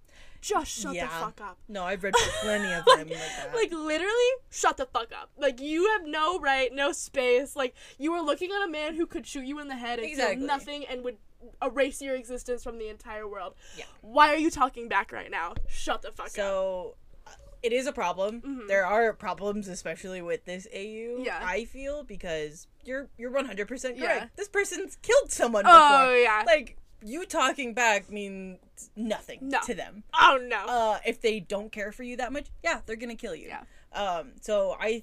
Just 0.45 0.83
shut 0.83 0.95
Yeah. 0.95 1.05
the 1.07 1.11
fuck 1.11 1.41
up. 1.41 1.59
No, 1.69 1.85
I've 1.85 2.03
read 2.05 2.13
plenty 2.43 2.71
of 2.73 2.85
them 2.85 3.09
like 3.09 3.09
that. 3.09 3.51
Like 3.55 3.73
literally, 3.73 4.31
shut 4.51 4.77
the 4.77 4.85
fuck 4.87 5.11
up. 5.19 5.31
Like 5.39 5.59
you 5.61 5.89
have 5.93 6.07
no 6.07 6.39
right, 6.39 6.71
no 6.73 6.93
space. 6.93 7.57
Like 7.57 7.75
you 7.99 8.13
are 8.13 8.21
looking 8.23 8.51
at 8.53 8.63
a 8.69 8.71
man 8.71 8.95
who 8.95 9.07
could 9.07 9.27
shoot 9.27 9.45
you 9.47 9.59
in 9.59 9.69
the 9.69 9.77
head 9.77 9.99
and 9.99 10.07
Exactly. 10.09 10.37
feel 10.37 10.47
nothing 10.47 10.85
and 10.87 11.03
would 11.05 11.17
erase 11.63 12.03
your 12.03 12.15
existence 12.15 12.63
from 12.63 12.79
the 12.79 12.89
entire 12.89 13.27
world. 13.27 13.55
Yeah. 13.77 13.85
Why 14.03 14.29
are 14.35 14.37
you 14.37 14.51
talking 14.51 14.87
back 14.89 15.13
right 15.13 15.31
now? 15.31 15.55
Shut 15.69 16.03
the 16.03 16.11
fuck 16.13 16.27
up. 16.27 16.33
so, 16.33 16.97
uh, 17.27 17.31
it 17.63 17.73
is 17.73 17.87
a 17.87 17.93
problem. 17.93 18.43
Mhm. 18.43 18.69
There 18.69 18.85
are 18.85 19.15
problems, 19.15 19.67
especially 19.69 20.21
with 20.21 20.45
this 20.45 20.67
AU. 20.75 21.23
Yeah. 21.25 21.41
I 21.43 21.65
feel 21.65 22.03
because 22.05 22.67
you're 22.85 23.09
you're 23.17 23.31
one 23.31 23.47
hundred 23.47 23.67
percent 23.69 23.99
correct. 23.99 24.21
Yeah. 24.21 24.29
This 24.37 24.49
person's 24.49 24.97
killed 24.97 25.33
someone 25.33 25.65
before. 25.65 25.79
Oh 25.81 26.15
yeah. 26.15 26.43
Like 26.47 26.77
you 27.05 27.27
talking 27.27 27.75
back 27.75 28.11
means 28.11 28.59
nothing 28.97 29.39
No. 29.43 29.61
to 29.67 29.75
them. 29.75 30.03
oh 30.19 30.39
no. 30.43 30.65
Uh, 30.67 30.99
if 31.07 31.21
they 31.21 31.39
don't 31.39 31.71
care 31.71 31.93
for 31.93 32.03
you 32.03 32.17
that 32.17 32.33
much, 32.33 32.47
yeah, 32.63 32.81
they're 32.87 32.97
gonna 32.97 33.15
kill 33.15 33.35
you. 33.35 33.49
Yeah. 33.49 33.63
Um. 33.93 34.33
So 34.41 34.75
I, 34.81 35.03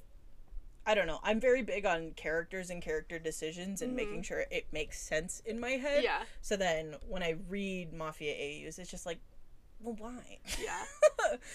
I 0.85 0.95
don't 0.95 1.05
know. 1.07 1.19
I'm 1.23 1.39
very 1.39 1.61
big 1.61 1.85
on 1.85 2.11
characters 2.15 2.69
and 2.71 2.81
character 2.81 3.19
decisions 3.19 3.81
and 3.83 3.91
Mhm. 3.91 3.95
making 3.95 4.23
sure 4.23 4.45
it 4.49 4.65
makes 4.71 4.99
sense 5.01 5.41
in 5.45 5.59
my 5.59 5.71
head. 5.71 6.03
yeah. 6.03 6.23
So 6.41 6.57
then 6.57 6.95
when 7.07 7.21
I 7.23 7.35
read 7.47 7.93
Mafia 7.93 8.33
AUs, 8.33 8.79
it's 8.79 8.89
just 8.89 9.05
like, 9.05 9.19
well, 9.79 9.95
why? 9.99 10.39
Yeah. 10.61 10.83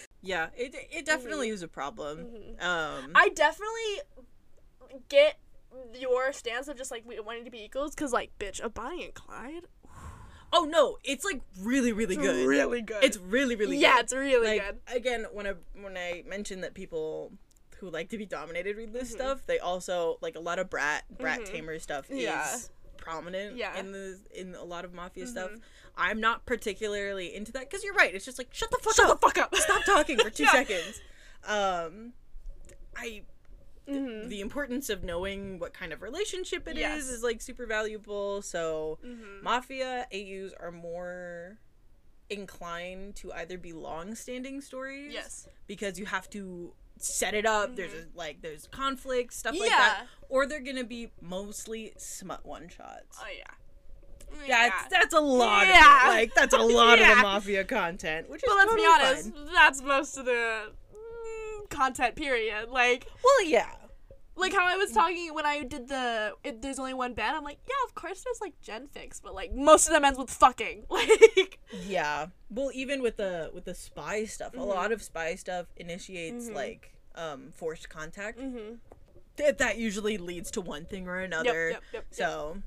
yeah, 0.23 0.47
it 0.57 0.75
it 0.93 1.05
definitely 1.07 1.49
is 1.49 1.63
a 1.63 1.69
problem. 1.69 2.19
Mhm. 2.59 2.63
Um, 2.63 3.11
I 3.15 3.31
definitely 3.31 5.01
get 5.09 5.39
your 5.95 6.33
stance 6.33 6.69
of 6.69 6.77
just 6.79 6.91
like 6.91 7.03
we 7.07 7.19
wanting 7.21 7.45
to 7.45 7.51
be 7.51 7.63
equals 7.63 7.95
because 7.95 8.13
like 8.13 8.31
bitch 8.39 8.63
a 8.65 8.69
Bonnie 8.69 9.05
and 9.05 9.15
Clyde 9.15 9.65
oh 10.53 10.65
no, 10.65 10.99
it's 11.05 11.25
like 11.25 11.41
really 11.61 11.93
really 11.93 12.15
It's 12.17 12.25
good. 12.25 12.47
really 12.47 12.83
good 12.83 13.03
It's 13.05 13.17
really 13.19 13.57
really 13.57 13.79
yeah 13.79 13.97
good. 13.97 14.05
it's 14.05 14.13
really 14.15 14.59
like 14.59 14.87
good 14.87 14.97
again 14.97 15.27
when 15.33 15.47
I 15.47 15.55
when 15.81 15.97
I 15.97 16.23
mentioned 16.29 16.63
that 16.65 16.75
people 16.75 17.33
who 17.79 17.91
like 17.91 18.09
to 18.11 18.19
be 18.19 18.25
dominated 18.27 18.77
read 18.77 18.93
this 18.93 19.11
Mhm. 19.11 19.17
stuff, 19.17 19.47
they 19.47 19.59
also 19.59 20.19
like 20.23 20.35
a 20.37 20.41
lot 20.41 20.59
of 20.59 20.71
brat 20.71 21.05
brat 21.19 21.41
Mhm. 21.41 21.47
tamer 21.47 21.79
stuff 21.79 22.07
Yeah. 22.09 22.55
is 22.55 22.71
prominent 22.97 23.57
Yeah. 23.57 23.79
in 23.79 23.93
the 23.93 24.19
in 24.35 24.55
a 24.55 24.65
lot 24.65 24.85
of 24.85 24.95
mafia 24.95 25.27
stuff. 25.27 25.51
Mhm. 25.51 25.61
I'm 25.99 26.21
not 26.21 26.45
particularly 26.47 27.35
into 27.35 27.53
that 27.53 27.61
because 27.71 27.83
you're 27.85 27.95
right. 27.95 28.15
It's 28.15 28.25
just 28.25 28.39
like 28.39 28.49
shut 28.53 28.71
the 28.71 28.79
fuck 28.79 28.95
shut 28.95 29.09
up. 29.11 29.21
the 29.21 29.27
fuck 29.27 29.39
up 29.39 29.55
Stop 29.57 29.85
talking 29.85 30.19
for 30.19 30.31
two 30.31 30.45
Yeah. 30.45 30.53
seconds. 30.53 31.01
Um, 31.45 32.13
I 32.97 33.23
Mhm. 33.89 34.29
the 34.29 34.41
importance 34.41 34.91
of 34.91 35.05
knowing 35.05 35.59
what 35.59 35.73
kind 35.73 35.93
of 35.93 36.03
relationship 36.03 36.67
it 36.67 36.77
is 36.77 36.81
Yes. 36.81 37.09
is 37.09 37.23
like 37.23 37.41
super 37.41 37.67
valuable. 37.67 38.43
So 38.43 38.99
Mhm. 39.05 39.43
mafia 39.43 40.07
AUs 40.13 40.53
are 40.59 40.73
more 40.73 41.59
inclined 42.29 43.15
to 43.17 43.33
either 43.33 43.57
be 43.57 43.73
long-standing 43.73 44.61
stories 44.61 45.13
yes 45.13 45.47
because 45.69 45.97
you 45.97 46.05
have 46.07 46.29
to 46.29 46.73
set 46.99 47.35
it 47.35 47.47
up 47.47 47.77
there's 47.77 47.93
a, 47.95 48.05
like 48.17 48.43
there's 48.43 48.67
conflict 48.73 49.33
stuff 49.33 49.57
like 49.57 49.69
that 49.71 50.07
or 50.29 50.45
they're 50.45 50.59
gonna 50.59 50.83
be 50.83 51.09
mostly 51.21 51.93
smut 51.97 52.45
one 52.45 52.69
shots 52.69 53.19
oh 53.23 53.27
yeah 53.29 53.45
that's 54.49 54.89
that's 54.91 55.15
a 55.15 55.21
lot 55.21 55.69
Yeah. 55.69 56.03
of 56.03 56.07
it. 56.07 56.17
like 56.17 56.35
that's 56.35 56.53
a 56.55 56.59
lot 56.81 56.99
of 57.01 57.07
the 57.07 57.15
mafia 57.23 57.63
content 57.65 58.29
which 58.29 58.43
is 58.43 58.49
but 58.49 58.57
let's 58.57 58.71
totally 58.71 58.83
be 58.89 58.93
honest 58.93 59.55
that's 59.55 59.81
most 59.83 60.17
of 60.17 60.25
the 60.25 60.31
mm, 60.33 60.73
content 61.71 62.17
period 62.17 62.69
like 62.71 63.07
well 63.25 63.45
yeah 63.49 63.71
like 64.39 64.53
how 64.53 64.67
I 64.67 64.77
was 64.77 64.93
talking 64.93 65.33
when 65.33 65.47
I 65.47 65.63
did 65.63 65.89
the 65.89 66.33
it, 66.45 66.61
there's 66.61 66.79
only 66.79 66.93
one 66.93 67.15
band 67.15 67.37
I'm 67.37 67.45
like 67.45 67.59
yeah 67.67 67.75
of 67.87 67.95
course 67.95 68.23
there's 68.23 68.41
like 68.41 68.61
gen 68.61 68.87
fics, 68.95 69.21
but 69.23 69.35
like 69.35 69.55
most 69.55 69.87
of 69.87 69.93
them 69.95 70.05
ends 70.05 70.19
with 70.19 70.31
fucking 70.31 70.85
like 70.91 71.59
Yeah. 71.87 72.27
Well, 72.51 72.71
even 72.75 73.01
with 73.03 73.17
the 73.17 73.51
with 73.55 73.65
the 73.65 73.75
spy 73.75 74.25
stuff, 74.27 74.53
a 74.55 74.59
Mhm. 74.59 74.67
lot 74.67 74.93
of 74.93 75.03
spy 75.03 75.35
stuff 75.37 75.67
initiates 75.77 76.51
Mhm. 76.51 76.55
like 76.55 76.93
um 77.15 77.51
forced 77.55 77.89
contact. 77.89 78.39
mm-hmm. 78.39 78.75
That 79.37 79.59
that 79.59 79.79
usually 79.79 80.17
leads 80.19 80.51
to 80.53 80.61
one 80.61 80.85
thing 80.85 81.09
or 81.09 81.19
another. 81.19 81.71
yep, 81.71 81.83
yep, 81.93 82.05
yep, 82.05 82.05
So 82.11 82.63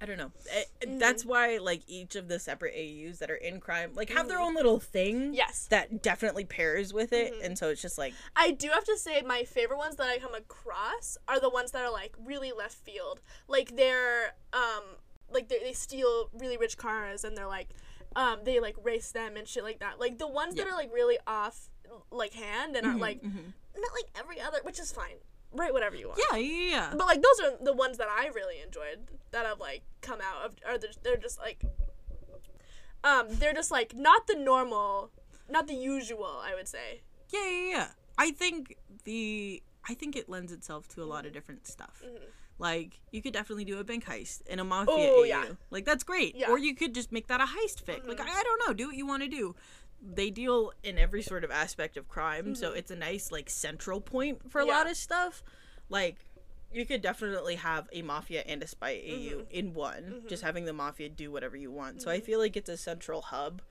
I 0.00 0.06
don't 0.06 0.18
know. 0.18 0.32
Eh, 0.50 0.64
Mhm. 0.82 0.98
That's 0.98 1.24
why 1.24 1.56
like 1.58 1.82
each 1.86 2.14
of 2.16 2.28
the 2.28 2.38
separate 2.38 2.74
AUs 2.74 3.18
that 3.20 3.30
are 3.30 3.36
in 3.36 3.58
crime 3.60 3.92
like 3.94 4.10
have 4.10 4.28
their 4.28 4.38
Mhm. 4.38 4.46
own 4.48 4.54
little 4.54 4.78
thing 4.80 5.32
yes 5.32 5.66
that 5.70 6.02
definitely 6.02 6.44
pairs 6.44 6.92
with 6.92 7.12
it, 7.12 7.32
Mhm. 7.32 7.44
and 7.44 7.58
so 7.58 7.70
it's 7.70 7.80
just 7.80 7.96
like 7.96 8.12
I 8.36 8.50
do 8.50 8.68
have 8.70 8.84
to 8.84 8.98
say 8.98 9.22
my 9.22 9.44
favorite 9.44 9.78
ones 9.78 9.96
that 9.96 10.08
I 10.08 10.18
come 10.18 10.34
across 10.34 11.16
are 11.28 11.40
the 11.40 11.48
ones 11.48 11.70
that 11.72 11.82
are 11.82 11.90
like 11.90 12.14
really 12.18 12.52
left 12.52 12.74
field. 12.76 13.20
Like 13.48 13.76
they're 13.76 14.34
um 14.52 14.82
like 15.30 15.48
they're, 15.48 15.60
they 15.60 15.72
steal 15.72 16.28
really 16.34 16.56
rich 16.56 16.76
cars 16.76 17.24
and 17.24 17.36
they're 17.36 17.46
like 17.46 17.68
um 18.16 18.40
they 18.44 18.60
like 18.60 18.76
race 18.82 19.10
them 19.12 19.36
and 19.36 19.48
shit 19.48 19.62
like 19.64 19.78
that. 19.80 19.98
Like 20.00 20.18
the 20.18 20.28
ones 20.28 20.54
that 20.56 20.66
are 20.66 20.74
like 20.74 20.92
really 20.92 21.18
off 21.26 21.70
like 22.10 22.34
hand 22.34 22.76
and 22.76 22.86
are 22.86 22.94
mhm, 22.94 23.00
like 23.00 23.22
mhm. 23.22 23.52
not 23.76 23.92
like 23.92 24.10
every 24.18 24.40
other 24.40 24.58
which 24.64 24.78
is 24.78 24.92
fine. 24.92 25.16
Write 25.54 25.72
whatever 25.72 25.96
you 25.96 26.08
want. 26.08 26.20
yeah, 26.30 26.36
yeah, 26.38 26.70
yeah. 26.70 26.88
But 26.92 27.06
like 27.06 27.22
those 27.22 27.40
are 27.46 27.52
the 27.62 27.72
ones 27.72 27.96
that 27.98 28.08
I 28.08 28.26
really 28.34 28.60
enjoyed 28.60 28.98
that 29.30 29.46
have 29.46 29.60
like 29.60 29.82
come 30.00 30.20
out 30.20 30.44
of 30.44 30.52
are 30.66 30.78
they're, 30.78 30.90
they're 31.02 31.16
just 31.16 31.38
like 31.38 31.62
um 33.02 33.26
they're 33.30 33.52
just 33.54 33.70
like 33.70 33.94
not 33.94 34.26
the 34.26 34.34
normal 34.36 35.10
not 35.48 35.66
the 35.66 35.74
usual 35.74 36.40
I 36.42 36.54
would 36.54 36.68
say. 36.68 37.02
Yeah, 37.30 37.48
yeah, 37.48 37.70
yeah. 37.70 37.86
I 38.18 38.30
think 38.30 38.76
the 39.04 39.62
I 39.88 39.94
think 39.94 40.16
it 40.16 40.28
lends 40.28 40.52
itself 40.52 40.88
to 40.88 41.02
a 41.02 41.04
lot 41.06 41.26
of 41.26 41.32
different 41.32 41.66
stuff. 41.66 42.02
Mhm. 42.04 42.18
Like 42.58 43.00
you 43.10 43.20
could 43.20 43.32
definitely 43.32 43.64
do 43.64 43.78
a 43.78 43.84
bank 43.84 44.04
heist 44.06 44.46
in 44.46 44.58
a 44.60 44.64
mafia 44.64 44.94
Oh, 44.96 45.20
AU. 45.20 45.24
yeah. 45.24 45.44
Like 45.70 45.84
that's 45.84 46.04
great. 46.04 46.34
Yeah. 46.36 46.50
Or 46.50 46.58
you 46.58 46.74
could 46.74 46.94
just 46.94 47.12
make 47.12 47.26
that 47.26 47.40
a 47.40 47.44
heist 47.44 47.84
fic. 47.84 48.06
Like 48.06 48.18
Mhm. 48.18 48.26
I, 48.26 48.40
I 48.40 48.42
don't 48.42 48.62
know, 48.66 48.72
do 48.72 48.86
what 48.86 48.96
you 48.96 49.06
want 49.06 49.22
to 49.22 49.28
do. 49.28 49.54
They 50.06 50.30
deal 50.30 50.72
in 50.82 50.98
every 50.98 51.22
sort 51.22 51.44
of 51.44 51.50
aspect 51.50 51.96
of 51.96 52.08
crime, 52.08 52.54
so 52.54 52.72
Mhm. 52.72 52.76
it's 52.76 52.90
a 52.90 52.96
nice 52.96 53.32
like 53.32 53.48
central 53.48 54.00
point 54.00 54.50
for 54.50 54.60
a 54.60 54.66
Yeah. 54.66 54.72
lot 54.72 54.90
of 54.90 54.96
stuff. 54.96 55.42
Like 55.88 56.16
you 56.70 56.84
could 56.84 57.00
definitely 57.00 57.54
have 57.54 57.88
a 57.92 58.02
mafia 58.02 58.42
and 58.42 58.62
a 58.62 58.66
spy 58.66 58.90
AU 59.02 59.38
Mhm. 59.42 59.50
in 59.50 59.74
one, 59.74 60.22
Mhm. 60.24 60.28
just 60.28 60.42
having 60.42 60.64
the 60.64 60.72
mafia 60.72 61.08
do 61.08 61.30
whatever 61.30 61.56
you 61.56 61.70
want. 61.70 62.02
So 62.02 62.10
I 62.10 62.20
Mhm. 62.20 62.24
feel 62.24 62.38
like 62.40 62.56
it's 62.56 62.68
a 62.68 62.76
central 62.76 63.22
hub 63.22 63.62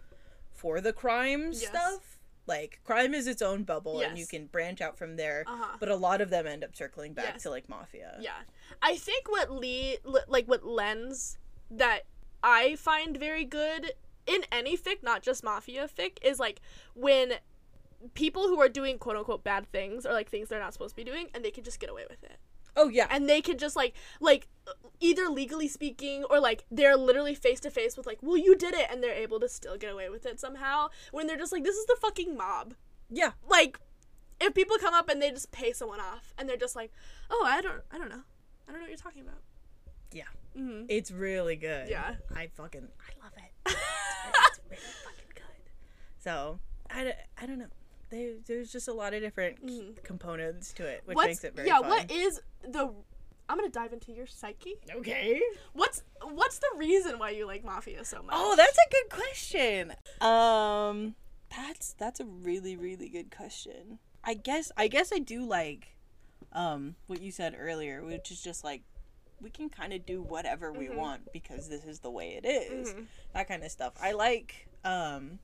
for 0.54 0.80
the 0.82 0.94
crime 0.94 1.52
Yes. 1.52 1.68
stuff. 1.68 2.20
Like 2.48 2.80
crime 2.84 3.14
is 3.14 3.28
its 3.28 3.42
own 3.42 3.64
bubble 3.64 4.00
and 4.02 4.18
you 4.18 4.26
can 4.26 4.48
branch 4.48 4.82
out 4.82 4.98
from 4.98 5.18
there. 5.18 5.44
Uh-huh. 5.48 5.78
But 5.80 5.90
a 5.90 5.96
lot 5.96 6.20
of 6.22 6.30
them 6.30 6.48
end 6.48 6.64
up 6.64 6.76
circling 6.76 7.14
back 7.14 7.34
Yes. 7.36 7.44
to 7.44 7.50
like 7.50 7.68
mafia. 7.70 8.18
Yeah. 8.20 8.42
I 8.82 8.98
think 8.98 9.30
what 9.30 9.52
Lee 9.52 9.98
li- 10.04 10.22
like 10.28 10.48
what 10.48 10.66
lens 10.66 11.38
that 11.72 12.06
I 12.42 12.76
find 12.78 13.18
very 13.18 13.46
good 13.46 13.94
in 14.26 14.44
any 14.52 14.78
fic, 14.78 15.04
not 15.04 15.22
just 15.22 15.44
mafia 15.44 15.88
fic, 15.88 16.18
is 16.24 16.40
like 16.40 16.62
when 16.96 17.36
people 18.14 18.48
who 18.48 18.60
are 18.60 18.70
doing 18.70 18.98
quote 18.98 19.16
unquote 19.16 19.44
bad 19.44 19.72
things 19.72 20.06
or 20.06 20.14
like 20.14 20.30
things 20.30 20.50
they're 20.50 20.60
not 20.60 20.74
supposed 20.74 20.92
to 20.92 20.96
be 20.96 21.10
doing 21.10 21.30
and 21.34 21.44
they 21.44 21.52
can 21.52 21.64
just 21.64 21.80
get 21.80 21.90
away 21.90 22.04
with 22.10 22.24
it. 22.24 22.38
Oh 22.76 22.90
yeah. 22.90 23.08
And 23.10 23.30
they 23.30 23.42
can 23.42 23.58
just 23.58 23.76
like 23.76 23.94
like 24.20 24.48
either 25.00 25.28
legally 25.30 25.68
speaking 25.68 26.24
or 26.26 26.40
like 26.40 26.66
they're 26.72 26.98
literally 26.98 27.36
face 27.36 27.60
to 27.62 27.70
face 27.70 27.96
with 27.96 28.08
like, 28.08 28.20
"Well, 28.22 28.38
you 28.38 28.56
did 28.56 28.74
it." 28.74 28.88
And 28.90 29.04
they're 29.04 29.14
able 29.14 29.40
to 29.40 29.50
still 29.50 29.78
get 29.78 29.92
away 29.92 30.10
with 30.10 30.26
it 30.26 30.40
somehow 30.40 30.90
when 31.12 31.28
they're 31.28 31.38
just 31.38 31.52
like, 31.52 31.64
"This 31.64 31.76
is 31.76 31.86
the 31.86 31.98
fucking 32.02 32.36
mob." 32.36 32.74
Yeah. 33.10 33.32
Like 33.48 33.80
if 34.42 34.54
people 34.54 34.78
come 34.80 34.94
up 34.94 35.10
and 35.10 35.22
they 35.22 35.30
just 35.30 35.52
pay 35.52 35.72
someone 35.72 36.00
off 36.00 36.34
and 36.38 36.50
they're 36.50 36.58
just 36.58 36.76
like, 36.76 36.92
"Oh, 37.30 37.44
I 37.48 37.62
don't 37.62 37.82
I 37.92 37.98
don't 37.98 38.10
know. 38.10 38.24
I 38.68 38.72
don't 38.72 38.80
know 38.80 38.82
what 38.82 38.90
you're 38.90 38.98
talking 38.98 39.22
about." 39.22 39.42
Yeah. 40.12 40.24
Mhm. 40.58 40.86
It's 40.90 41.12
really 41.12 41.56
good. 41.56 41.90
Yeah. 41.90 42.16
I 42.36 42.48
fucking 42.48 42.88
I 43.00 43.24
love 43.24 43.34
it. 43.38 43.53
It's 43.74 44.60
really 44.70 44.82
fucking 45.04 45.32
good. 45.36 45.72
So 46.20 46.60
I, 46.90 47.14
I 47.42 47.46
don't 47.46 47.60
know. 47.60 47.68
There, 48.10 48.34
there's 48.46 48.72
just 48.72 48.88
a 48.88 48.94
lot 48.94 49.14
of 49.14 49.22
different 49.22 49.66
Mhm. 49.66 50.04
components 50.04 50.72
to 50.74 50.86
it, 50.86 51.02
which 51.06 51.16
What's 51.16 51.28
makes 51.28 51.44
it 51.44 51.56
very 51.56 51.68
yeah? 51.68 51.80
fun. 51.80 51.90
What 51.90 52.12
is 52.12 52.42
the? 52.68 52.94
I'm 53.50 53.58
gonna 53.58 53.70
dive 53.70 53.92
into 53.94 54.12
your 54.12 54.28
psyche. 54.28 54.76
okay. 54.96 55.42
What's 55.74 56.04
what's 56.22 56.60
the 56.60 56.70
reason 56.78 57.18
why 57.20 57.32
you 57.32 57.46
like 57.48 57.64
mafia 57.66 58.06
so 58.06 58.22
much? 58.22 58.36
Oh, 58.38 58.56
that's 58.56 58.78
a 58.78 58.90
good 58.92 59.10
question. 59.10 59.94
Um, 60.22 61.16
that's 61.56 61.94
that's 61.94 62.20
a 62.20 62.26
really 62.26 62.76
really 62.78 63.10
good 63.10 63.36
question. 63.36 64.00
I 64.24 64.36
guess 64.36 64.72
I 64.78 64.88
guess 64.88 65.12
I 65.12 65.20
do 65.20 65.44
like, 65.44 65.96
um, 66.54 66.96
what 67.08 67.22
you 67.22 67.32
said 67.32 67.56
earlier, 67.60 68.04
which 68.04 68.32
is 68.32 68.42
just 68.42 68.64
like, 68.64 68.84
we 69.44 69.50
can 69.50 69.70
kind 69.70 69.94
of 69.94 70.06
do 70.06 70.22
whatever 70.22 70.72
we 70.72 70.88
Mhm. 70.88 70.96
want 70.96 71.34
because 71.34 71.68
this 71.68 71.84
is 71.84 72.00
the 72.00 72.10
way 72.10 72.36
it 72.36 72.46
is. 72.46 72.94
Mhm. 72.94 73.08
That 73.34 73.48
kind 73.48 73.64
of 73.64 73.70
stuff. 73.72 73.94
I 74.02 74.14
like, 74.14 74.68
um, 74.86 75.40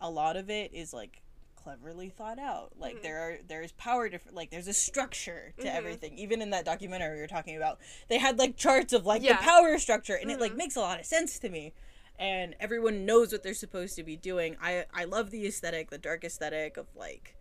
a 0.00 0.10
lot 0.10 0.36
of 0.36 0.50
it 0.50 0.72
is 0.72 0.92
like 0.92 1.20
cleverly 1.54 2.08
thought 2.08 2.38
out. 2.40 2.72
Like 2.76 2.96
Mhm. 2.96 3.02
there 3.02 3.18
are 3.20 3.38
there 3.46 3.62
is 3.62 3.70
power 3.72 4.08
different 4.08 4.34
like 4.36 4.50
there's 4.50 4.66
a 4.66 4.72
structure 4.72 5.52
to 5.58 5.66
Mhm. 5.66 5.74
everything. 5.74 6.18
Even 6.18 6.42
in 6.42 6.50
that 6.50 6.64
documentary 6.64 7.14
we 7.14 7.20
were 7.20 7.28
talking 7.28 7.56
about, 7.56 7.78
they 8.08 8.18
had 8.18 8.38
like 8.38 8.56
charts 8.56 8.92
of 8.92 9.06
like 9.06 9.22
Yeah. 9.22 9.36
the 9.36 9.42
power 9.44 9.78
structure 9.78 10.14
and 10.16 10.30
it 10.30 10.40
like 10.40 10.52
Mhm. 10.54 10.56
makes 10.56 10.74
a 10.76 10.80
lot 10.80 10.98
of 10.98 11.06
sense 11.06 11.38
to 11.38 11.48
me. 11.48 11.72
And 12.18 12.56
everyone 12.58 13.04
knows 13.06 13.30
what 13.32 13.42
they're 13.42 13.54
supposed 13.54 13.94
to 13.96 14.02
be 14.02 14.16
doing. 14.16 14.56
I 14.60 14.86
I 14.92 15.04
love 15.04 15.30
the 15.30 15.46
aesthetic, 15.46 15.90
the 15.90 15.98
dark 15.98 16.24
aesthetic 16.24 16.76
of 16.76 16.86
like 16.96 17.36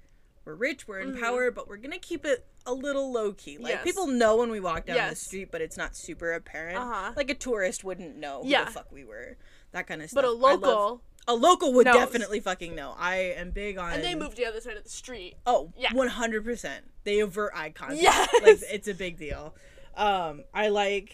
we're 0.46 0.56
rich, 0.56 0.88
we're 0.88 1.00
in 1.00 1.14
Mhm. 1.16 1.20
power, 1.22 1.52
but 1.52 1.68
we're 1.68 1.78
gonna 1.78 2.00
keep 2.00 2.26
it 2.26 2.46
a 2.66 2.74
little 2.74 3.12
low 3.12 3.34
key. 3.34 3.58
Like 3.58 3.74
Yes. 3.76 3.84
people 3.84 4.08
know 4.08 4.38
when 4.38 4.50
we 4.50 4.60
walk 4.60 4.86
down 4.86 5.10
the 5.10 5.16
street, 5.16 5.50
but 5.52 5.62
it's 5.62 5.78
not 5.78 5.96
super 5.96 6.32
apparent. 6.34 6.78
Uh-huh. 6.78 7.14
Like 7.16 7.30
a 7.30 7.36
tourist 7.36 7.84
wouldn't 7.84 8.16
know 8.18 8.44
who 8.44 8.50
Yeah. 8.50 8.66
the 8.66 8.72
fuck 8.72 8.92
we 8.92 9.04
were. 9.04 9.38
That 9.72 9.88
kind 9.88 10.02
of 10.02 10.10
stuff. 10.10 10.24
but 10.24 10.28
a 10.28 10.32
I 10.32 10.38
love- 10.38 10.62
local, 10.62 11.02
a 11.28 11.34
local 11.36 11.74
would 11.74 11.86
knows. 11.86 11.96
definitely 11.96 12.40
fucking 12.40 12.76
know. 12.76 12.96
I 12.98 13.16
am 13.18 13.52
big 13.52 13.78
on. 13.78 13.94
and 13.94 14.04
they 14.04 14.16
moved 14.16 14.36
to 14.38 14.42
the 14.44 14.48
other 14.48 14.60
side 14.62 14.76
of 14.78 14.84
the 14.84 14.90
street. 14.90 15.36
Oh, 15.46 15.72
Yeah. 15.78 15.94
one 15.94 16.08
hundred 16.10 16.44
percent. 16.44 16.92
They 17.04 17.20
avert 17.20 17.52
eye 17.56 17.70
contact. 17.70 18.02
Yes. 18.02 18.30
like 18.44 18.60
it's 18.72 18.88
a 18.88 18.94
big 18.94 19.18
deal. 19.18 19.56
Um, 19.96 20.44
I 20.54 20.70
like. 20.70 21.14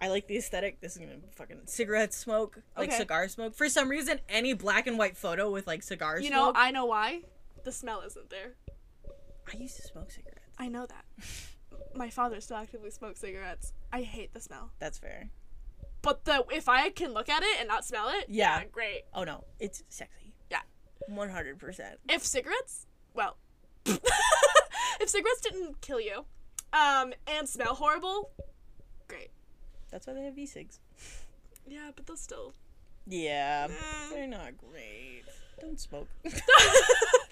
I 0.00 0.08
like 0.08 0.26
the 0.26 0.36
aesthetic. 0.36 0.80
This 0.80 0.92
is 0.92 0.98
gonna 0.98 1.20
fucking 1.36 1.62
cigarette 1.66 2.12
smoke, 2.12 2.58
like 2.76 2.88
Okay. 2.90 2.98
cigar 2.98 3.26
smoke. 3.28 3.54
For 3.54 3.68
some 3.70 3.88
reason, 3.88 4.20
any 4.28 4.52
black 4.52 4.86
and 4.86 4.98
white 4.98 5.16
photo 5.16 5.50
with 5.50 5.66
like 5.66 5.82
cigar 5.82 6.18
You 6.20 6.28
smoke. 6.28 6.54
know, 6.54 6.60
I 6.60 6.70
know 6.72 6.84
why. 6.84 7.22
The 7.62 7.72
smell 7.72 8.02
isn't 8.02 8.28
there. 8.28 8.54
I 9.52 9.56
used 9.56 9.76
to 9.76 9.82
smoke 9.82 10.10
cigarettes. 10.10 10.40
I 10.58 10.68
know 10.68 10.86
that. 10.86 11.04
My 11.94 12.10
father 12.10 12.40
still 12.40 12.56
actively 12.56 12.90
smokes 12.90 13.20
cigarettes. 13.20 13.72
I 13.92 14.02
hate 14.02 14.32
the 14.34 14.40
smell. 14.40 14.70
That's 14.78 14.98
fair. 14.98 15.30
But 16.02 16.24
the 16.24 16.44
if 16.52 16.68
I 16.68 16.90
can 16.90 17.12
look 17.14 17.28
at 17.28 17.42
it 17.42 17.56
and 17.60 17.68
not 17.68 17.84
smell 17.84 18.08
it, 18.10 18.26
Yeah. 18.28 18.62
great. 18.70 19.02
Oh 19.14 19.24
no, 19.24 19.44
it's 19.60 19.82
sexy. 19.88 20.34
Yeah. 20.50 20.60
One 21.08 21.30
hundred 21.30 21.58
percent. 21.58 21.98
if 22.08 22.24
cigarettes, 22.24 22.86
well, 23.14 23.36
if 23.86 25.08
cigarettes 25.08 25.40
didn't 25.42 25.80
kill 25.80 26.00
you, 26.00 26.24
um, 26.72 27.12
and 27.26 27.48
smell 27.48 27.74
horrible, 27.74 28.30
great. 29.08 29.30
That's 29.90 30.06
why 30.06 30.14
they 30.14 30.24
have 30.24 30.36
e-cigs. 30.38 30.80
Yeah, 31.66 31.90
but 31.94 32.06
those 32.06 32.20
still. 32.20 32.54
Yeah, 33.06 33.68
Eh. 33.70 34.08
they're 34.10 34.26
not 34.26 34.56
great. 34.58 35.22
Don't 35.60 35.78
smoke. 35.78 36.08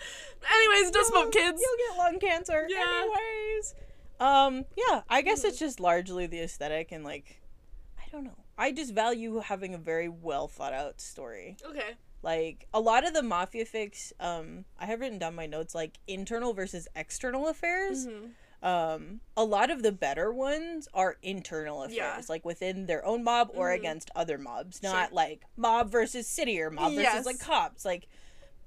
Anyways, 0.55 0.91
don't 0.91 1.07
smoke, 1.07 1.33
kids. 1.33 1.61
You'll 1.61 1.89
get 1.91 1.99
lung 1.99 2.19
cancer. 2.21 2.67
Yeah. 2.69 3.03
Anyways. 3.03 3.75
Um, 4.21 4.65
yeah, 4.77 5.03
I 5.09 5.23
guess 5.23 5.43
it's 5.45 5.59
just 5.59 5.81
largely 5.81 6.27
the 6.27 6.41
aesthetic 6.41 6.93
and 6.93 7.05
like 7.05 7.41
I 7.99 8.03
don't 8.13 8.25
know. 8.25 8.37
I 8.59 8.71
just 8.73 8.93
value 8.95 9.39
having 9.39 9.75
a 9.75 9.79
very 9.79 10.09
well 10.09 10.47
thought 10.49 10.73
out 10.73 11.01
story. 11.01 11.57
Okay. 11.67 11.95
Like 12.23 12.69
a 12.73 12.79
lot 12.81 13.05
of 13.05 13.15
the 13.15 13.23
mafia 13.23 13.65
fics, 13.65 14.13
um, 14.21 14.65
I 14.79 14.87
have 14.87 15.01
written 15.01 15.19
down 15.19 15.35
my 15.35 15.47
notes 15.47 15.75
like 15.75 15.99
internal 16.07 16.53
versus 16.55 16.87
external 16.95 17.49
affairs. 17.49 18.07
Mhm. 18.07 18.31
Um, 18.63 19.21
a 19.37 19.43
lot 19.43 19.71
of 19.71 19.83
the 19.83 19.91
better 19.91 20.33
ones 20.33 20.87
are 20.95 21.17
internal 21.23 21.83
affairs, 21.83 21.97
Yeah. 21.97 22.21
like 22.29 22.45
within 22.45 22.87
their 22.87 23.05
own 23.05 23.25
mob 23.25 23.51
or 23.55 23.71
Mhm. 23.71 23.75
against 23.75 24.11
other 24.15 24.39
mobs, 24.39 24.85
not 24.85 25.09
Sure. 25.09 25.17
like 25.17 25.43
mob 25.57 25.91
versus 25.91 26.29
city 26.29 26.61
or 26.61 26.71
mob 26.71 26.93
versus 26.93 27.03
Yes. 27.03 27.27
like 27.27 27.41
cops. 27.41 27.85
Like 27.85 28.07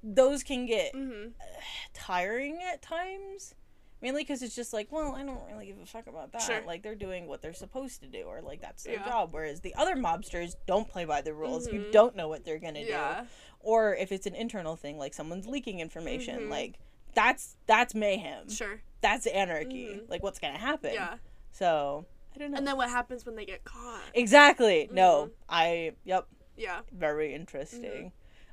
those 0.02 0.42
can 0.42 0.66
get 0.66 0.92
Mhm. 0.94 1.32
tiring 1.94 2.62
at 2.62 2.82
times. 2.82 3.54
Mainly 4.02 4.22
because 4.22 4.42
it's 4.42 4.54
just 4.54 4.74
like, 4.74 4.92
well, 4.92 5.14
I 5.14 5.22
don't 5.22 5.40
really 5.50 5.66
give 5.66 5.78
a 5.80 5.86
fuck 5.86 6.06
about 6.06 6.30
that. 6.32 6.42
Sure. 6.42 6.60
Like 6.66 6.82
they're 6.82 6.94
doing 6.94 7.26
what 7.26 7.40
they're 7.40 7.54
supposed 7.54 8.02
to 8.02 8.06
do, 8.06 8.24
or 8.24 8.42
like 8.42 8.60
that's 8.60 8.82
their 8.84 8.94
Yeah. 8.96 9.06
job. 9.08 9.32
Whereas 9.32 9.62
the 9.62 9.74
other 9.74 9.96
mobsters 9.96 10.54
don't 10.66 10.86
play 10.86 11.06
by 11.06 11.22
the 11.22 11.32
rules. 11.32 11.66
You 11.72 11.80
Mhm. 11.80 11.92
don't 11.92 12.14
know 12.16 12.28
what 12.28 12.44
they're 12.44 12.58
gonna 12.58 12.84
do 12.84 13.26
or 13.60 13.96
if 13.96 14.12
it's 14.12 14.26
an 14.26 14.34
internal 14.34 14.76
thing 14.76 14.96
like 14.98 15.12
someone's 15.14 15.46
leaking 15.46 15.80
information 15.80 16.42
Mhm. 16.42 16.50
like 16.50 16.78
that's 17.14 17.56
that's 17.66 17.94
mayhem 17.96 18.48
Sure. 18.48 18.80
that's 19.00 19.26
anarchy 19.26 19.86
Mhm. 19.96 20.08
like 20.10 20.22
what's 20.22 20.38
gonna 20.38 20.58
happen 20.58 20.92
Yeah. 20.92 21.16
so 21.50 22.04
i 22.34 22.38
don't 22.38 22.52
know 22.52 22.58
And 22.58 22.66
then 22.68 22.76
what 22.76 22.90
happens 22.90 23.24
when 23.26 23.34
they 23.34 23.44
get 23.46 23.64
caught? 23.64 24.02
exactly 24.14 24.88
no 24.92 25.26
Mhm. 25.26 25.32
i 25.48 25.92
yep 26.04 26.28
Yeah. 26.56 26.82
very 26.92 27.34
interesting 27.34 27.80
Mm-hmm. 27.82 28.08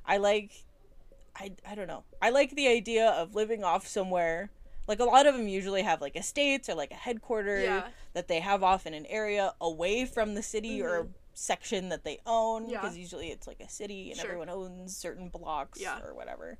i 0.06 0.16
like 0.16 0.50
i 1.36 1.50
i 1.68 1.74
don't 1.74 1.88
know 1.88 2.04
i 2.22 2.30
like 2.30 2.50
the 2.54 2.68
idea 2.68 3.08
of 3.10 3.34
living 3.34 3.64
off 3.64 3.86
somewhere 3.86 4.50
like 4.86 5.00
a 5.00 5.04
lot 5.04 5.26
of 5.26 5.34
them 5.34 5.48
usually 5.48 5.82
have 5.82 6.00
like 6.00 6.14
estates 6.16 6.68
or 6.68 6.74
like 6.74 6.90
a 6.90 6.94
headquarters 6.96 7.64
Yeah. 7.64 7.88
that 8.12 8.28
they 8.28 8.40
have 8.40 8.62
off 8.62 8.86
in 8.86 8.92
an 8.94 9.06
area 9.06 9.54
away 9.60 10.04
from 10.04 10.34
the 10.34 10.42
city 10.42 10.82
or 10.82 11.04
Mhm. 11.04 11.08
section 11.32 11.88
that 11.88 12.04
they 12.04 12.20
own 12.26 12.68
Yeah. 12.68 12.80
because 12.82 12.96
usually 12.96 13.30
it's 13.30 13.46
like 13.46 13.60
a 13.60 13.68
city 13.68 14.10
and 14.10 14.20
Sure. 14.20 14.26
everyone 14.30 14.50
owns 14.50 14.94
certain 14.96 15.30
blocks 15.30 15.80
Yeah. 15.80 16.00
or 16.02 16.12
whatever. 16.14 16.58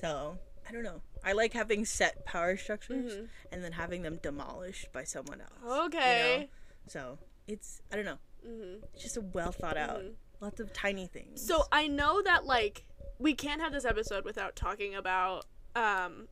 So 0.00 0.38
I 0.66 0.72
don't 0.72 0.82
know. 0.82 1.02
I 1.22 1.32
like 1.32 1.52
having 1.52 1.84
set 1.84 2.24
power 2.24 2.56
structures 2.56 3.12
Mhm. 3.14 3.28
and 3.52 3.62
then 3.62 3.72
having 3.72 4.00
them 4.02 4.16
demolished 4.16 4.90
by 4.92 5.04
someone 5.04 5.40
else. 5.42 5.52
you 5.62 5.68
know? 5.68 5.84
Okay. 5.84 6.50
So 6.86 7.18
it's 7.46 7.82
I 7.92 7.96
don't 7.96 8.06
know. 8.06 8.18
Mhm. 8.46 8.82
It's 8.94 9.02
just 9.02 9.18
a 9.18 9.20
well 9.20 9.52
thought 9.52 9.76
out. 9.76 10.00
Mhm. 10.00 10.14
Lots 10.40 10.58
of 10.58 10.72
tiny 10.72 11.06
things. 11.06 11.46
So 11.46 11.64
I 11.70 11.86
know 11.86 12.22
that 12.22 12.46
like 12.46 12.84
we 13.18 13.34
can't 13.34 13.60
have 13.60 13.72
this 13.72 13.84
episode 13.84 14.24
without 14.24 14.54
talking 14.56 14.94
about 14.94 15.44
um 15.76 16.28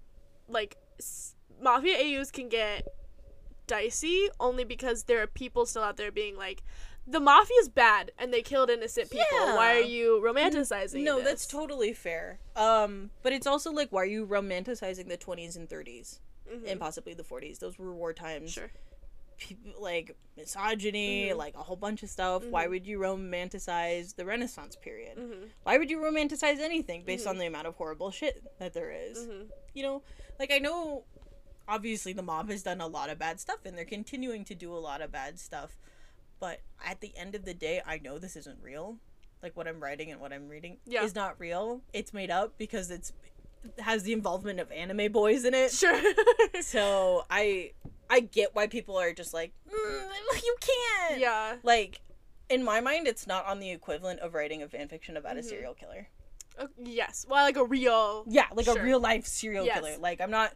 like 0.49 0.77
s- 0.99 1.35
mafia 1.61 1.97
AUs 1.99 2.31
can 2.31 2.49
get 2.49 2.87
dicey 3.67 4.29
only 4.39 4.65
because 4.65 5.05
there 5.05 5.21
are 5.23 5.27
people 5.27 5.67
still 5.67 5.83
out 5.83 5.97
there 5.97 6.13
being 6.13 6.37
like 6.37 6.63
the 7.09 7.21
mafia's 7.21 7.69
bad 7.69 8.11
and 8.19 8.33
they 8.33 8.43
killed 8.43 8.69
innocent 8.69 9.11
people. 9.11 9.27
Yeah. 9.33 9.55
Why 9.55 9.77
are 9.77 9.81
you 9.81 10.21
romanticizing 10.25 11.05
no, 11.05 11.17
this? 11.17 11.25
that's 11.25 11.47
totally 11.47 11.93
fair. 11.93 12.41
Um, 12.57 13.11
but 13.23 13.33
it's 13.33 13.47
also 13.47 13.71
like 13.73 13.91
why 13.91 14.03
are 14.03 14.07
you 14.07 14.27
romanticizing 14.27 15.09
the 15.09 15.17
20s 15.17 15.57
and 15.57 15.69
30s 15.69 16.19
Mhm. 16.53 16.71
and 16.71 16.81
possibly 16.81 17.15
the 17.15 17.23
40s? 17.25 17.59
Those 17.61 17.79
were 17.79 17.93
war 17.93 18.13
times. 18.13 18.53
sure. 18.53 18.71
Like 19.79 20.17
misogyny, 20.37 21.29
Mhm. 21.31 21.37
like 21.37 21.55
a 21.55 21.63
whole 21.63 21.77
bunch 21.77 22.03
of 22.03 22.11
stuff. 22.11 22.45
Why 22.45 22.67
Mhm. 22.67 22.71
would 22.71 22.87
you 22.87 22.99
romanticize 22.99 24.15
the 24.17 24.25
Renaissance 24.25 24.77
period? 24.77 25.17
Mhm. 25.19 25.51
Why 25.63 25.79
would 25.79 25.91
you 25.91 25.99
romanticize 25.99 26.59
anything 26.59 27.05
based 27.05 27.27
Mhm. 27.27 27.31
on 27.31 27.39
the 27.39 27.47
amount 27.47 27.67
of 27.67 27.75
horrible 27.77 28.11
shit 28.11 28.43
that 28.59 28.73
there 28.73 28.91
is? 28.91 29.19
Mhm. 29.27 29.51
You 29.75 29.83
know, 29.83 30.03
like 30.39 30.51
I 30.51 30.59
know 30.59 31.05
obviously 31.69 32.13
the 32.13 32.23
mob 32.23 32.49
has 32.51 32.63
done 32.63 32.81
a 32.81 32.87
lot 32.87 33.11
of 33.11 33.19
bad 33.19 33.41
stuff 33.41 33.65
and 33.65 33.77
they're 33.77 33.85
continuing 33.85 34.45
to 34.45 34.55
do 34.55 34.73
a 34.75 34.79
lot 34.79 35.01
of 35.03 35.11
bad 35.11 35.39
stuff. 35.39 35.77
But 36.39 36.61
at 36.85 37.01
the 37.01 37.17
end 37.17 37.35
of 37.35 37.45
the 37.45 37.55
day, 37.55 37.83
I 37.85 37.99
know 37.99 38.19
this 38.19 38.37
isn't 38.37 38.63
real. 38.63 38.99
Like 39.43 39.57
what 39.57 39.67
I'm 39.67 39.83
writing 39.83 40.11
and 40.13 40.21
what 40.21 40.33
I'm 40.33 40.49
reading 40.49 40.79
Yeah. 40.87 41.03
is 41.03 41.15
not 41.15 41.39
real. 41.41 41.83
It's 41.93 42.13
made 42.13 42.31
up 42.31 42.57
because 42.59 42.91
it's 42.91 43.13
has 43.81 44.05
the 44.05 44.13
involvement 44.13 44.61
of 44.61 44.71
anime 44.71 45.11
boys 45.11 45.45
in 45.45 45.53
it. 45.55 45.73
Sure. 45.73 46.01
So 46.63 47.27
I 47.29 47.73
I 48.09 48.21
get 48.21 48.55
why 48.55 48.67
people 48.67 48.97
are 48.97 49.13
just 49.13 49.35
like 49.35 49.53
mm, 49.69 50.43
you 50.43 50.57
can't. 50.61 51.21
yeah. 51.21 51.57
Like 51.63 52.01
in 52.49 52.63
my 52.63 52.81
mind, 52.81 53.07
it's 53.09 53.27
not 53.27 53.45
on 53.47 53.59
the 53.59 53.71
equivalent 53.71 54.21
of 54.21 54.35
writing 54.35 54.63
a 54.63 54.69
fan 54.69 54.89
fiction 54.89 55.17
about 55.17 55.37
Mhm. 55.37 55.41
a 55.41 55.43
serial 55.43 55.75
killer. 55.75 56.09
Uh, 56.59 56.69
yes. 56.83 57.27
Well, 57.29 57.45
like 57.45 57.57
a 57.57 57.65
real. 57.65 58.25
Yeah, 58.29 58.47
like 58.55 58.67
a 58.69 58.81
real 58.81 59.01
life 59.01 59.27
serial 59.27 59.67
Yes. 59.67 59.79
killer. 59.79 59.99
Like 59.99 60.21
I'm 60.21 60.31
not 60.31 60.55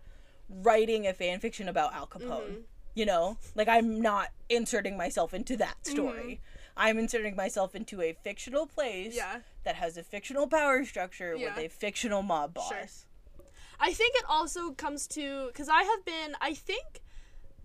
writing 0.49 1.07
a 1.07 1.13
fan 1.15 1.41
fiction 1.41 1.69
about 1.69 1.93
Al 1.95 2.07
Capone. 2.07 2.51
Mhm. 2.51 2.63
You 2.95 3.07
know, 3.07 3.39
like 3.55 3.69
I'm 3.69 4.01
not 4.01 4.29
inserting 4.49 4.97
myself 4.97 5.35
into 5.35 5.57
that 5.59 5.77
Mm-hmm. 5.83 5.93
story. 5.93 6.41
I'm 6.77 6.99
inserting 6.99 7.37
myself 7.37 7.75
into 7.75 8.01
a 8.01 8.13
fictional 8.13 8.67
place 8.67 9.15
Yeah. 9.15 9.41
that 9.65 9.75
has 9.77 9.97
a 9.97 10.03
fictional 10.03 10.47
power 10.47 10.85
structure 10.85 11.35
Yeah. 11.37 11.55
with 11.55 11.65
a 11.65 11.69
fictional 11.69 12.23
mob 12.23 12.55
boss. 12.55 12.69
Sure. 12.69 13.45
I 13.79 13.93
think 13.93 14.15
it 14.17 14.25
also 14.29 14.73
comes 14.73 15.07
to 15.09 15.47
because 15.49 15.69
I 15.69 15.83
have 15.83 16.05
been 16.05 16.37
I 16.41 16.55
think 16.55 17.01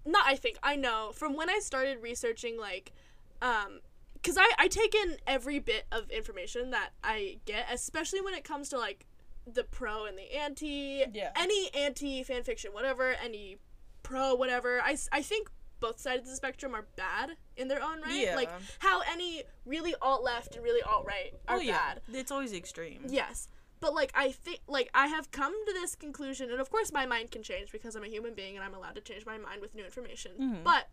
not 0.06 0.24
I 0.28 0.36
think 0.36 0.58
I 0.64 0.76
know 0.76 1.12
from 1.14 1.36
when 1.36 1.50
I 1.50 1.60
started 1.60 2.02
researching 2.02 2.58
like 2.60 2.94
um 3.42 3.80
because 4.14 4.38
I 4.38 4.50
I 4.58 4.68
take 4.68 4.96
in 4.96 5.18
every 5.28 5.60
bit 5.60 5.86
of 5.92 6.10
information 6.10 6.72
that 6.72 6.90
I 7.04 7.40
get 7.46 7.68
especially 7.72 8.22
when 8.22 8.34
it 8.34 8.44
comes 8.44 8.70
to 8.70 8.78
like 8.78 9.06
the 9.48 9.64
pro 9.64 10.06
and 10.06 10.18
the 10.18 10.36
anti 10.36 11.04
Yeah. 11.14 11.32
any 11.36 11.70
anti 11.76 12.24
fan 12.24 12.44
fiction 12.44 12.72
whatever 12.74 13.16
any 13.24 13.58
pro 14.04 14.36
whatever 14.36 14.82
I, 14.82 14.98
I 15.12 15.22
think 15.22 15.50
both 15.80 16.00
sides 16.00 16.22
of 16.24 16.30
the 16.30 16.36
spectrum 16.36 16.74
are 16.74 16.86
bad 16.96 17.32
in 17.58 17.68
their 17.68 17.82
own 17.84 18.02
right 18.02 18.14
Yeah. 18.14 18.36
like 18.36 18.50
how 18.80 19.02
any 19.12 19.44
really 19.66 19.94
alt 20.02 20.24
left 20.24 20.56
and 20.56 20.64
really 20.64 20.82
alt 20.84 21.06
right 21.06 21.34
are 21.48 21.58
Oh 21.58 21.60
yeah, 21.60 21.96
bad 21.96 22.02
it's 22.14 22.32
always 22.32 22.54
extreme. 22.54 23.02
Yes. 23.08 23.48
But 23.80 23.94
like 23.94 24.12
I 24.16 24.32
think 24.32 24.62
like 24.68 24.90
I 24.94 25.08
have 25.08 25.32
come 25.32 25.54
to 25.68 25.74
this 25.74 25.96
conclusion 25.96 26.50
and 26.52 26.60
of 26.60 26.70
course 26.70 26.92
my 26.92 27.06
mind 27.06 27.32
can 27.32 27.44
change 27.44 27.72
because 27.72 27.96
I'm 27.96 28.04
a 28.04 28.08
human 28.08 28.34
being 28.34 28.56
and 28.56 28.64
I'm 28.66 28.74
allowed 28.74 28.96
to 28.96 29.02
change 29.02 29.26
my 29.26 29.38
mind 29.38 29.62
with 29.62 29.76
new 29.76 29.84
information. 29.86 30.32
Mhm. 30.40 30.64
But 30.64 30.90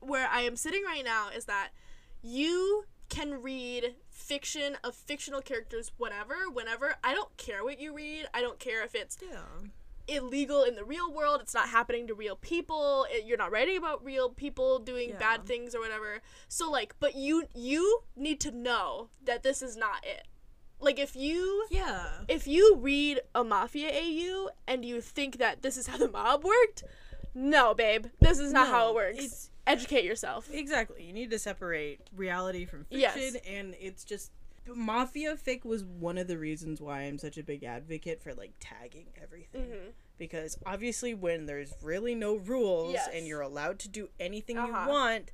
where 0.00 0.28
I 0.28 0.42
am 0.42 0.56
sitting 0.56 0.84
right 0.84 1.04
now 1.04 1.28
is 1.30 1.44
that 1.46 1.70
you 2.22 2.84
can 3.08 3.40
read 3.42 3.94
fiction 4.10 4.76
of 4.82 4.94
fictional 4.94 5.40
characters 5.42 5.92
whatever 5.96 6.34
whenever 6.52 6.96
I 7.04 7.14
don't 7.14 7.34
care 7.36 7.62
what 7.64 7.78
you 7.78 7.94
read. 7.94 8.26
I 8.34 8.40
don't 8.40 8.58
care 8.58 8.82
if 8.82 8.94
it's 8.94 9.16
Yeah. 9.22 9.44
illegal 10.08 10.64
in 10.64 10.74
the 10.74 10.84
real 10.84 11.10
world. 11.12 11.40
It's 11.40 11.54
not 11.54 11.68
happening 11.68 12.06
to 12.08 12.14
real 12.14 12.36
people. 12.36 13.06
It, 13.10 13.24
you're 13.24 13.38
not 13.38 13.50
writing 13.52 13.76
about 13.78 14.04
real 14.04 14.28
people 14.30 14.78
doing 14.78 15.10
Yeah. 15.10 15.18
bad 15.18 15.46
things 15.46 15.74
or 15.74 15.80
whatever. 15.80 16.20
So 16.48 16.70
like, 16.70 16.94
but 16.98 17.14
you 17.14 17.46
you 17.54 18.00
need 18.16 18.40
to 18.40 18.50
know 18.50 19.10
that 19.22 19.42
this 19.42 19.62
is 19.62 19.76
not 19.76 20.04
it. 20.04 20.26
Like 20.84 20.98
if 20.98 21.16
you 21.16 21.66
Yeah. 21.70 22.06
if 22.28 22.46
you 22.46 22.76
read 22.76 23.20
a 23.34 23.42
mafia 23.42 23.90
AU 23.90 24.50
and 24.68 24.84
you 24.84 25.00
think 25.00 25.38
that 25.38 25.62
this 25.62 25.76
is 25.76 25.86
how 25.86 25.96
the 25.96 26.10
mob 26.10 26.44
worked, 26.44 26.84
no, 27.34 27.74
babe, 27.74 28.06
this 28.20 28.38
is 28.38 28.52
not 28.52 28.68
how 28.68 28.90
it 28.90 28.94
works. 28.94 29.50
Educate 29.66 30.04
yourself. 30.04 30.48
Exactly. 30.52 31.02
You 31.04 31.12
need 31.14 31.30
to 31.30 31.38
separate 31.38 32.00
reality 32.14 32.66
from 32.66 32.84
fiction 32.84 33.00
Yes. 33.00 33.36
and 33.46 33.74
it's 33.80 34.04
just 34.04 34.30
mafia 34.66 35.36
fic 35.36 35.64
was 35.64 35.84
one 35.84 36.16
of 36.18 36.26
the 36.26 36.38
reasons 36.38 36.80
why 36.80 37.00
I'm 37.02 37.18
such 37.18 37.36
a 37.38 37.42
big 37.42 37.64
advocate 37.64 38.22
for 38.22 38.34
like 38.34 38.52
tagging 38.60 39.06
everything. 39.22 39.62
Mhm. 39.70 39.92
Because 40.16 40.56
obviously, 40.64 41.12
when 41.12 41.46
there's 41.46 41.72
really 41.82 42.14
no 42.14 42.36
rules 42.36 42.92
Yes. 42.92 43.08
and 43.12 43.26
you're 43.26 43.40
allowed 43.40 43.78
to 43.80 43.88
do 43.88 44.10
anything 44.20 44.56
Uh-huh. 44.58 44.84
you 44.84 44.88
want, 44.88 45.32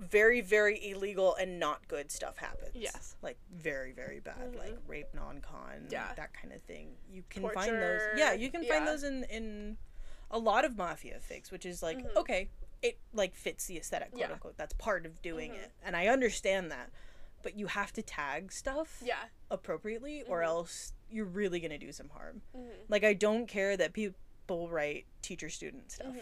very, 0.00 0.40
very 0.40 0.90
illegal 0.90 1.34
and 1.36 1.58
not 1.60 1.86
good 1.86 2.10
stuff 2.10 2.38
happens. 2.38 2.74
Yes. 2.74 3.16
Like 3.22 3.36
very, 3.52 3.92
very 3.92 4.18
bad, 4.20 4.52
Mhm. 4.54 4.58
like 4.58 4.76
rape, 4.86 5.12
non-con, 5.14 5.88
Yeah. 5.90 6.14
that 6.14 6.32
kind 6.32 6.52
of 6.54 6.62
thing. 6.62 6.96
You 7.10 7.22
can 7.28 7.48
find 7.50 7.76
those. 7.76 8.00
Yeah, 8.16 8.32
you 8.32 8.50
can 8.50 8.64
find 8.64 8.86
those 8.86 9.02
in 9.02 9.24
in 9.24 9.76
a 10.30 10.38
lot 10.38 10.64
of 10.64 10.76
mafia 10.76 11.18
fics, 11.20 11.50
which 11.50 11.66
is 11.66 11.82
like 11.82 11.98
Mhm. 11.98 12.16
okay, 12.16 12.48
it 12.82 12.98
like 13.12 13.34
fits 13.34 13.66
the 13.66 13.76
aesthetic, 13.76 14.10
quote 14.12 14.20
Yeah. 14.20 14.32
unquote. 14.32 14.56
That's 14.56 14.72
part 14.74 15.04
of 15.04 15.20
doing 15.20 15.52
Mhm. 15.52 15.62
it, 15.64 15.72
and 15.82 15.94
I 15.96 16.06
understand 16.06 16.70
that. 16.72 16.90
But 17.42 17.54
you 17.54 17.66
have 17.68 17.92
to 17.94 18.02
tag 18.02 18.52
stuff 18.52 19.02
Yeah. 19.04 19.28
appropriately, 19.50 20.22
or 20.22 20.40
Mhm. 20.40 20.46
else 20.46 20.92
you're 21.10 21.24
really 21.26 21.58
gonna 21.60 21.78
do 21.78 21.92
some 21.92 22.08
harm. 22.10 22.42
Mhm. 22.56 22.70
Like 22.88 23.04
I 23.04 23.12
don't 23.14 23.46
care 23.46 23.76
that 23.76 23.92
people 23.92 24.18
people 24.46 24.68
write 24.68 25.06
teacher 25.22 25.48
student 25.48 25.92
stuff. 25.92 26.16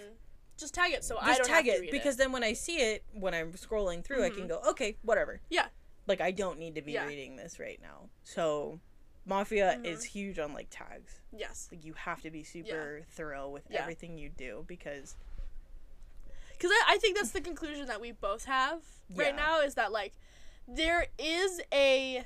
Just 0.58 0.74
tag 0.74 0.92
it 0.92 1.04
so 1.04 1.16
I 1.20 1.28
Just 1.28 1.38
don't 1.38 1.48
tag 1.48 1.66
have 1.66 1.76
to 1.76 1.84
it 1.86 1.90
because 1.90 2.16
then 2.16 2.32
when 2.32 2.42
I 2.42 2.52
see 2.52 2.76
it 2.78 3.04
when 3.14 3.32
I'm 3.32 3.52
scrolling 3.52 4.04
through, 4.04 4.24
I 4.24 4.30
can 4.30 4.46
go, 4.48 4.60
okay, 4.70 4.96
whatever. 5.02 5.40
Yeah. 5.48 5.66
Like 6.06 6.20
I 6.20 6.30
don't 6.32 6.58
need 6.58 6.74
to 6.74 6.82
be 6.82 6.92
Yeah. 6.92 7.06
reading 7.06 7.36
this 7.36 7.60
right 7.60 7.78
now. 7.80 8.08
So, 8.24 8.80
Mafia 9.24 9.78
is 9.84 10.02
huge 10.04 10.38
on 10.38 10.52
like 10.54 10.66
tags. 10.70 11.20
yes, 11.36 11.68
Like 11.70 11.84
you 11.84 11.92
have 11.94 12.22
to 12.22 12.30
be 12.30 12.42
super 12.42 13.02
thorough 13.10 13.48
with 13.50 13.64
Yeah. 13.70 13.82
everything 13.82 14.18
you 14.18 14.30
do 14.30 14.64
because 14.66 15.16
because 16.52 16.70
I, 16.72 16.94
I 16.94 16.98
think 16.98 17.16
that's 17.16 17.30
the 17.30 17.40
conclusion 17.40 17.86
that 17.86 18.00
we 18.00 18.10
both 18.12 18.46
have 18.46 18.80
right 19.14 19.36
now 19.36 19.60
is 19.60 19.74
that 19.74 19.92
like 19.92 20.14
there 20.66 21.06
is 21.18 21.60
a 21.72 22.24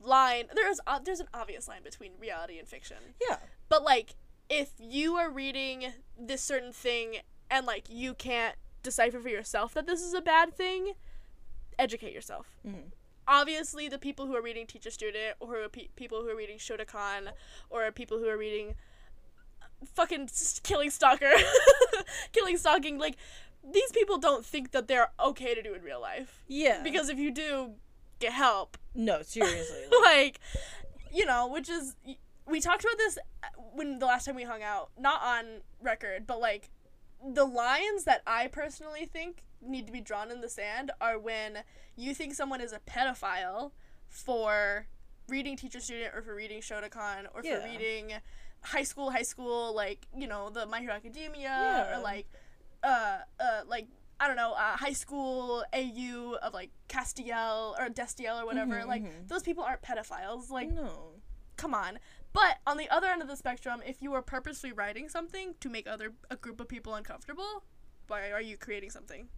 line 0.00 0.44
there's 0.54 0.80
uh, 0.86 0.98
there's 1.04 1.20
an 1.20 1.28
obvious 1.34 1.68
line 1.68 1.82
between 1.82 2.12
reality 2.20 2.58
and 2.58 2.66
fiction 2.68 2.96
yeah, 3.28 3.36
but 3.68 3.82
like 3.84 4.14
if 4.50 4.70
you 4.78 5.14
are 5.16 5.30
reading 5.30 5.92
this 6.18 6.40
certain 6.42 6.72
thing 6.72 7.16
and 7.50 7.66
like 7.66 7.86
you 7.90 8.14
can't 8.14 8.56
decipher 8.82 9.18
for 9.20 9.28
yourself 9.28 9.74
that 9.74 9.86
this 9.86 10.00
is 10.02 10.14
a 10.14 10.20
bad 10.20 10.54
thing 10.54 10.92
educate 11.78 12.12
yourself 12.12 12.46
Mhm. 12.66 12.92
obviously 13.26 13.88
the 13.88 13.98
people 13.98 14.26
who 14.26 14.34
are 14.36 14.42
reading 14.42 14.66
teacher 14.66 14.90
student 14.90 15.36
or 15.40 15.68
pe- 15.68 15.88
people 15.96 16.22
who 16.22 16.28
are 16.28 16.36
reading 16.36 16.58
shotacon 16.58 17.30
or 17.70 17.90
people 17.92 18.18
who 18.18 18.28
are 18.28 18.36
reading 18.38 18.74
fucking 19.94 20.28
killing 20.62 20.90
stalker 20.90 21.30
killing 22.32 22.56
stalking 22.56 22.98
like 22.98 23.16
these 23.72 23.90
people 23.92 24.18
don't 24.18 24.44
think 24.44 24.70
that 24.72 24.88
they're 24.88 25.10
okay 25.20 25.54
to 25.54 25.62
do 25.62 25.74
in 25.74 25.82
real 25.82 26.00
life 26.00 26.42
yeah. 26.48 26.82
because 26.82 27.08
if 27.08 27.18
you 27.18 27.30
do 27.30 27.72
get 28.18 28.32
help 28.32 28.76
no, 28.94 29.22
seriously, 29.22 29.84
like, 30.02 30.02
like 30.02 30.40
you 31.12 31.24
know 31.24 31.46
which 31.46 31.68
is 31.68 31.94
we 32.46 32.60
talked 32.60 32.82
about 32.82 32.96
this 32.98 33.18
when 33.74 33.98
the 34.00 34.06
last 34.06 34.24
time 34.24 34.34
we 34.34 34.42
hung 34.42 34.62
out 34.62 34.90
not 34.98 35.22
on 35.22 35.44
record 35.80 36.26
but 36.26 36.40
like 36.40 36.70
the 37.26 37.44
lines 37.44 38.04
that 38.04 38.22
i 38.26 38.46
personally 38.46 39.04
think 39.04 39.42
need 39.60 39.86
to 39.86 39.92
be 39.92 40.00
drawn 40.00 40.30
in 40.30 40.40
the 40.40 40.48
sand 40.48 40.90
are 41.00 41.18
when 41.18 41.58
you 41.96 42.14
think 42.14 42.34
someone 42.34 42.60
is 42.60 42.72
a 42.72 42.78
pedophile 42.80 43.72
for 44.08 44.86
reading 45.28 45.56
teacher 45.56 45.80
student 45.80 46.14
or 46.14 46.22
for 46.22 46.34
reading 46.34 46.60
shotacon 46.60 47.26
or 47.34 47.42
Yeah. 47.42 47.58
for 47.60 47.64
reading 47.66 48.12
high 48.62 48.82
school 48.84 49.10
high 49.10 49.22
school 49.22 49.74
like 49.74 50.06
you 50.16 50.26
know 50.26 50.48
the 50.50 50.66
my 50.66 50.80
hero 50.80 50.94
academia 50.94 51.42
Yeah. 51.48 51.98
or 51.98 52.02
like 52.02 52.26
uh 52.82 53.18
uh 53.40 53.62
like 53.66 53.88
I 54.20 54.26
don't 54.26 54.34
know, 54.34 54.52
uh, 54.54 54.76
high 54.76 54.94
school 54.94 55.62
AU 55.72 56.36
of 56.42 56.52
like 56.52 56.70
Castiel 56.88 57.78
or 57.78 57.88
Destiel 57.88 58.42
or 58.42 58.46
whatever. 58.46 58.74
Mhm, 58.80 58.86
like 58.86 59.04
mhm. 59.04 59.28
those 59.28 59.44
people 59.44 59.62
aren't 59.62 59.80
pedophiles. 59.80 60.50
Like, 60.50 60.70
no. 60.72 61.12
come 61.56 61.72
on. 61.72 62.00
But 62.32 62.58
on 62.66 62.76
the 62.76 62.88
other 62.90 63.08
end 63.08 63.22
of 63.22 63.28
the 63.28 63.36
spectrum, 63.36 63.82
if 63.86 64.02
you 64.02 64.12
are 64.14 64.22
purposely 64.22 64.72
writing 64.72 65.08
something 65.08 65.54
to 65.60 65.68
make 65.68 65.86
other 65.88 66.12
a 66.30 66.36
group 66.36 66.60
of 66.60 66.68
people 66.68 66.94
uncomfortable, 66.94 67.64
why 68.06 68.30
are 68.30 68.40
you 68.40 68.56
creating 68.56 68.90
something? 68.90 69.28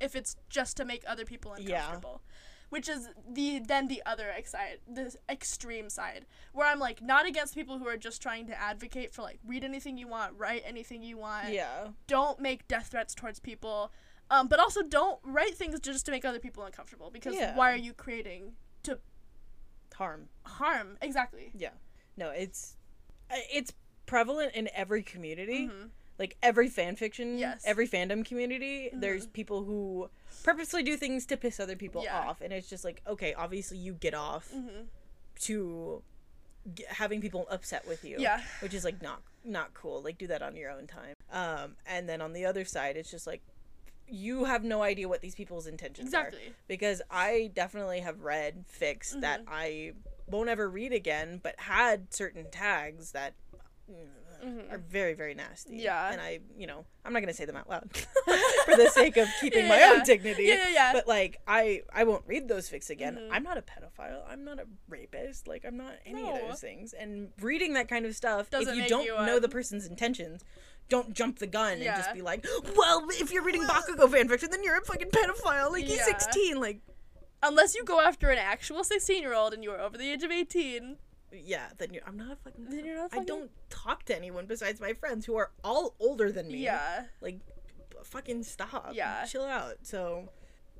If 0.00 0.14
it's 0.16 0.36
just 0.48 0.76
to 0.78 0.84
make 0.84 1.04
other 1.06 1.24
people 1.24 1.54
Yeah. 1.58 1.76
uncomfortable. 1.78 2.22
Which 2.68 2.88
is 2.88 3.10
the 3.30 3.60
then 3.60 3.86
the 3.86 4.02
other 4.04 4.34
side, 4.44 4.80
the 4.92 5.14
extreme 5.28 5.88
side, 5.88 6.26
where 6.52 6.66
I'm 6.66 6.80
like 6.80 7.00
not 7.00 7.24
against 7.24 7.54
people 7.54 7.78
who 7.78 7.86
are 7.86 7.96
just 7.96 8.20
trying 8.20 8.48
to 8.48 8.60
advocate 8.60 9.12
for 9.12 9.22
like 9.22 9.38
read 9.46 9.62
anything 9.62 9.96
you 9.96 10.08
want, 10.08 10.36
write 10.36 10.62
anything 10.66 11.02
you 11.04 11.16
want, 11.16 11.50
Yeah. 11.52 11.92
don't 12.08 12.40
make 12.40 12.66
death 12.66 12.88
threats 12.88 13.14
towards 13.14 13.38
people, 13.38 13.92
um, 14.30 14.48
but 14.48 14.58
also 14.58 14.82
don't 14.82 15.20
write 15.22 15.54
things 15.56 15.78
just 15.78 16.04
to 16.06 16.10
make 16.12 16.24
other 16.24 16.40
people 16.40 16.64
uncomfortable. 16.64 17.08
Because 17.08 17.36
Yeah. 17.36 17.54
why 17.54 17.70
are 17.72 17.76
you 17.76 17.94
creating 17.94 18.56
to 18.82 18.98
Harm. 19.94 20.28
harm? 20.44 20.98
Exactly. 21.00 21.52
Yeah. 21.54 21.70
No, 22.16 22.30
it's 22.30 22.76
uh, 23.30 23.36
it's 23.52 23.72
prevalent 24.06 24.54
in 24.54 24.68
every 24.74 25.02
community. 25.02 25.66
Mhm. 25.68 25.90
Like 26.18 26.36
every 26.42 26.68
fan 26.68 26.96
fiction, 26.96 27.38
Yes. 27.38 27.62
every 27.66 27.86
fandom 27.86 28.24
community, 28.24 28.88
there's 28.92 29.26
people 29.26 29.64
who 29.64 30.08
purposely 30.42 30.82
do 30.82 30.96
things 30.96 31.26
to 31.26 31.36
piss 31.36 31.60
other 31.60 31.76
people 31.76 32.02
Yeah. 32.04 32.18
off, 32.20 32.40
and 32.40 32.52
it's 32.52 32.68
just 32.70 32.84
like, 32.84 33.02
okay, 33.06 33.34
obviously 33.34 33.76
you 33.78 33.92
get 33.94 34.14
off 34.14 34.50
Mhm. 34.52 34.86
to 35.40 36.02
g 36.74 36.84
having 36.88 37.20
people 37.20 37.46
upset 37.50 37.86
with 37.86 38.02
you, 38.04 38.16
Yeah. 38.18 38.42
which 38.60 38.72
is 38.74 38.84
like 38.84 39.02
not 39.02 39.22
not 39.44 39.74
cool. 39.74 40.02
Like 40.02 40.18
do 40.18 40.26
that 40.28 40.42
on 40.42 40.56
your 40.56 40.70
own 40.70 40.86
time. 40.88 41.14
Um, 41.30 41.76
and 41.86 42.08
then 42.08 42.20
on 42.20 42.32
the 42.32 42.44
other 42.46 42.64
side, 42.64 42.96
it's 42.96 43.10
just 43.10 43.26
like 43.26 43.42
you 44.08 44.44
have 44.44 44.64
no 44.64 44.82
idea 44.82 45.08
what 45.08 45.20
these 45.20 45.34
people's 45.34 45.66
intentions 45.66 46.14
are 46.14 46.28
Exactly. 46.28 46.54
because 46.68 47.02
I 47.10 47.50
definitely 47.54 48.00
have 48.00 48.22
read 48.22 48.64
fics 48.68 49.20
that 49.20 49.40
Mm-hmm. 49.40 49.52
I 49.52 49.92
won't 50.28 50.48
ever 50.48 50.68
read 50.68 50.92
again, 50.92 51.40
but 51.42 51.54
had 51.58 52.12
certain 52.12 52.50
tags 52.50 53.12
that 53.12 53.34
mm, 53.90 54.72
are 54.72 54.78
very 54.78 55.14
very 55.14 55.34
nasty. 55.34 55.70
Mm-hmm. 55.74 55.80
Yeah. 55.80 56.12
and 56.12 56.20
I, 56.20 56.40
you 56.56 56.66
know, 56.66 56.84
I'm 57.04 57.12
not 57.12 57.20
gonna 57.20 57.32
say 57.32 57.44
them 57.44 57.56
out 57.56 57.68
loud 57.68 57.90
for 58.64 58.76
the 58.76 58.90
sake 58.92 59.16
of 59.16 59.28
keeping 59.40 59.64
Yeah, 59.64 59.68
my 59.68 59.78
yeah. 59.78 59.94
own 59.96 60.02
dignity. 60.04 60.44
Yeah, 60.44 60.54
yeah, 60.54 60.68
yeah. 60.72 60.92
But 60.92 61.06
like, 61.08 61.40
I 61.46 61.82
I 61.92 62.04
won't 62.04 62.24
read 62.26 62.48
those 62.48 62.68
fics 62.68 62.90
again. 62.90 63.16
Mhm. 63.16 63.28
I'm 63.32 63.42
not 63.42 63.56
a 63.58 63.62
pedophile. 63.62 64.22
I'm 64.28 64.44
not 64.44 64.58
a 64.58 64.66
rapist. 64.88 65.46
Like, 65.48 65.64
I'm 65.64 65.76
not 65.76 65.94
any 66.04 66.28
of 66.28 66.40
those 66.48 66.60
things. 66.60 66.92
And 66.92 67.30
reading 67.40 67.74
that 67.74 67.88
kind 67.88 68.04
of 68.06 68.14
stuff, 68.14 68.50
Doesn't 68.50 68.68
if 68.68 68.82
you 68.82 68.88
don't 68.88 69.04
you 69.04 69.14
know 69.14 69.38
the 69.38 69.48
person's 69.48 69.86
intentions. 69.86 70.42
Don't 70.88 71.14
jump 71.14 71.40
the 71.40 71.48
gun 71.48 71.72
and 71.74 71.82
just 71.82 72.14
be 72.14 72.22
like, 72.22 72.46
well, 72.76 73.04
if 73.10 73.32
you're 73.32 73.42
reading 73.42 73.64
Bakugo 73.64 74.06
fanfiction, 74.08 74.50
then 74.52 74.62
you're 74.62 74.78
a 74.78 74.84
fucking 74.84 75.08
pedophile. 75.08 75.72
Like, 75.72 75.82
he's 75.84 76.04
16. 76.04 76.60
Like, 76.60 76.78
Unless 77.48 77.74
you 77.74 77.84
go 77.84 78.00
after 78.00 78.30
an 78.30 78.38
actual 78.38 78.84
16 78.84 79.20
year 79.22 79.34
old 79.34 79.52
and 79.54 79.62
you 79.62 79.70
are 79.70 79.80
over 79.80 79.96
the 79.96 80.10
age 80.10 80.22
of 80.22 80.30
18. 80.30 80.96
yeah, 81.32 81.66
then 81.78 81.92
you're, 81.92 82.02
I'm 82.06 82.16
not 82.16 82.32
a 82.32 82.36
fucking. 82.36 82.66
Then 82.70 82.84
you're 82.84 82.96
not 82.96 83.06
I 83.12 83.16
fucking- 83.16 83.26
don't 83.26 83.50
talk 83.70 84.04
to 84.04 84.16
anyone 84.16 84.46
besides 84.46 84.80
my 84.80 84.92
friends 84.92 85.26
who 85.26 85.36
are 85.36 85.50
all 85.64 85.94
older 86.00 86.30
than 86.32 86.48
me. 86.48 86.58
Yeah. 86.58 87.04
Like, 87.20 87.38
fucking 88.04 88.42
stop. 88.44 88.90
Yeah. 88.94 89.24
Chill 89.26 89.44
out. 89.44 89.74
So, 89.82 90.28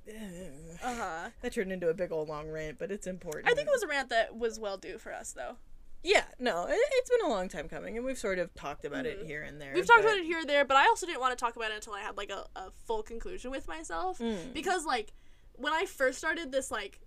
Uh 0.08 0.94
huh. 0.94 1.30
that 1.42 1.52
turned 1.52 1.72
into 1.72 1.88
a 1.88 1.94
big 1.94 2.12
old 2.12 2.28
long 2.28 2.48
rant, 2.48 2.78
but 2.78 2.90
it's 2.90 3.06
important. 3.06 3.48
I 3.48 3.54
think 3.54 3.66
it 3.68 3.72
was 3.72 3.82
a 3.82 3.88
rant 3.88 4.08
that 4.10 4.36
was 4.36 4.58
well 4.60 4.76
due 4.76 4.98
for 4.98 5.12
us, 5.12 5.32
though. 5.32 5.56
Yeah, 6.04 6.22
no, 6.38 6.66
it, 6.68 6.76
it's 6.92 7.10
been 7.10 7.26
a 7.26 7.28
long 7.28 7.48
time 7.48 7.68
coming, 7.68 7.96
and 7.96 8.06
we've 8.06 8.18
sort 8.18 8.38
of 8.38 8.54
talked 8.54 8.84
about 8.84 9.06
it 9.06 9.24
here 9.26 9.42
and 9.42 9.60
there. 9.60 9.68
Mm-hmm. 9.70 9.76
We've 9.76 9.86
talked 9.88 10.02
about 10.04 10.18
it 10.18 10.24
here 10.24 10.38
and 10.38 10.48
there, 10.48 10.64
but 10.64 10.76
I 10.76 10.84
also 10.84 11.04
didn't 11.06 11.20
want 11.20 11.36
to 11.36 11.42
talk 11.44 11.56
about 11.56 11.72
it 11.72 11.74
until 11.74 11.94
I 11.94 12.00
had 12.00 12.16
like 12.16 12.30
a, 12.30 12.44
a 12.54 12.70
full 12.86 13.02
conclusion 13.02 13.50
with 13.50 13.66
myself. 13.66 14.20
Mm. 14.20 14.52
Because, 14.52 14.84
like, 14.84 15.12
when 15.56 15.72
I 15.72 15.84
first 15.86 16.18
started 16.18 16.52
this, 16.52 16.70
like, 16.70 17.00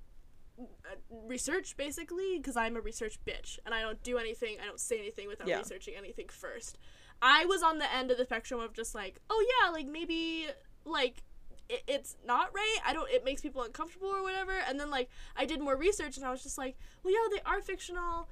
research 1.25 1.77
basically 1.77 2.37
because 2.37 2.57
i'm 2.57 2.75
a 2.75 2.81
research 2.81 3.17
bitch 3.25 3.59
and 3.65 3.73
i 3.73 3.81
don't 3.81 4.01
do 4.03 4.17
anything 4.17 4.57
i 4.61 4.65
don't 4.65 4.79
say 4.79 4.99
anything 4.99 5.27
without 5.27 5.47
Yeah. 5.47 5.57
researching 5.59 5.93
anything 5.95 6.27
first 6.27 6.77
i 7.21 7.45
was 7.45 7.63
on 7.63 7.77
the 7.77 7.89
end 7.93 8.11
of 8.11 8.17
the 8.17 8.25
spectrum 8.25 8.59
of 8.59 8.73
just 8.73 8.93
like 8.93 9.19
oh 9.29 9.45
yeah 9.63 9.69
like 9.69 9.87
maybe 9.87 10.47
like 10.83 11.23
it, 11.69 11.83
it's 11.87 12.17
not 12.25 12.53
right 12.53 12.77
i 12.85 12.91
don't 12.93 13.09
it 13.09 13.23
makes 13.23 13.41
people 13.41 13.61
uncomfortable 13.63 14.09
or 14.09 14.21
whatever 14.21 14.51
and 14.67 14.79
then 14.79 14.89
like 14.89 15.09
i 15.37 15.45
did 15.45 15.61
more 15.61 15.77
research 15.77 16.17
and 16.17 16.25
i 16.25 16.29
was 16.31 16.43
just 16.43 16.57
like 16.57 16.75
well 17.03 17.13
yeah 17.13 17.37
they 17.37 17.41
are 17.49 17.61
fictional 17.61 18.27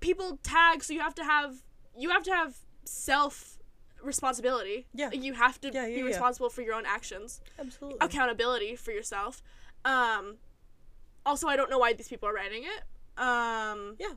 people 0.00 0.38
tag 0.42 0.84
so 0.84 0.92
you 0.92 1.00
have 1.00 1.14
to 1.14 1.24
have 1.24 1.62
you 1.96 2.10
have 2.10 2.22
to 2.22 2.30
have 2.30 2.56
self 2.84 3.56
responsibility 4.04 4.86
Yeah. 4.94 5.08
Like, 5.08 5.22
you 5.22 5.32
have 5.34 5.60
to 5.62 5.70
Yeah, 5.72 5.86
yeah, 5.86 5.96
be 5.96 6.02
responsible 6.02 6.50
for 6.50 6.62
your 6.62 6.74
own 6.74 6.84
actions 6.86 7.40
Absolutely. 7.58 7.98
accountability 8.00 8.76
for 8.76 8.90
yourself. 8.92 9.42
Um, 9.84 10.36
also, 11.26 11.48
I 11.48 11.56
don't 11.56 11.70
know 11.70 11.78
why 11.78 11.92
these 11.94 12.08
people 12.08 12.28
are 12.28 12.34
writing 12.34 12.64
it. 12.64 12.82
Um, 13.22 13.96
Yeah. 13.98 14.14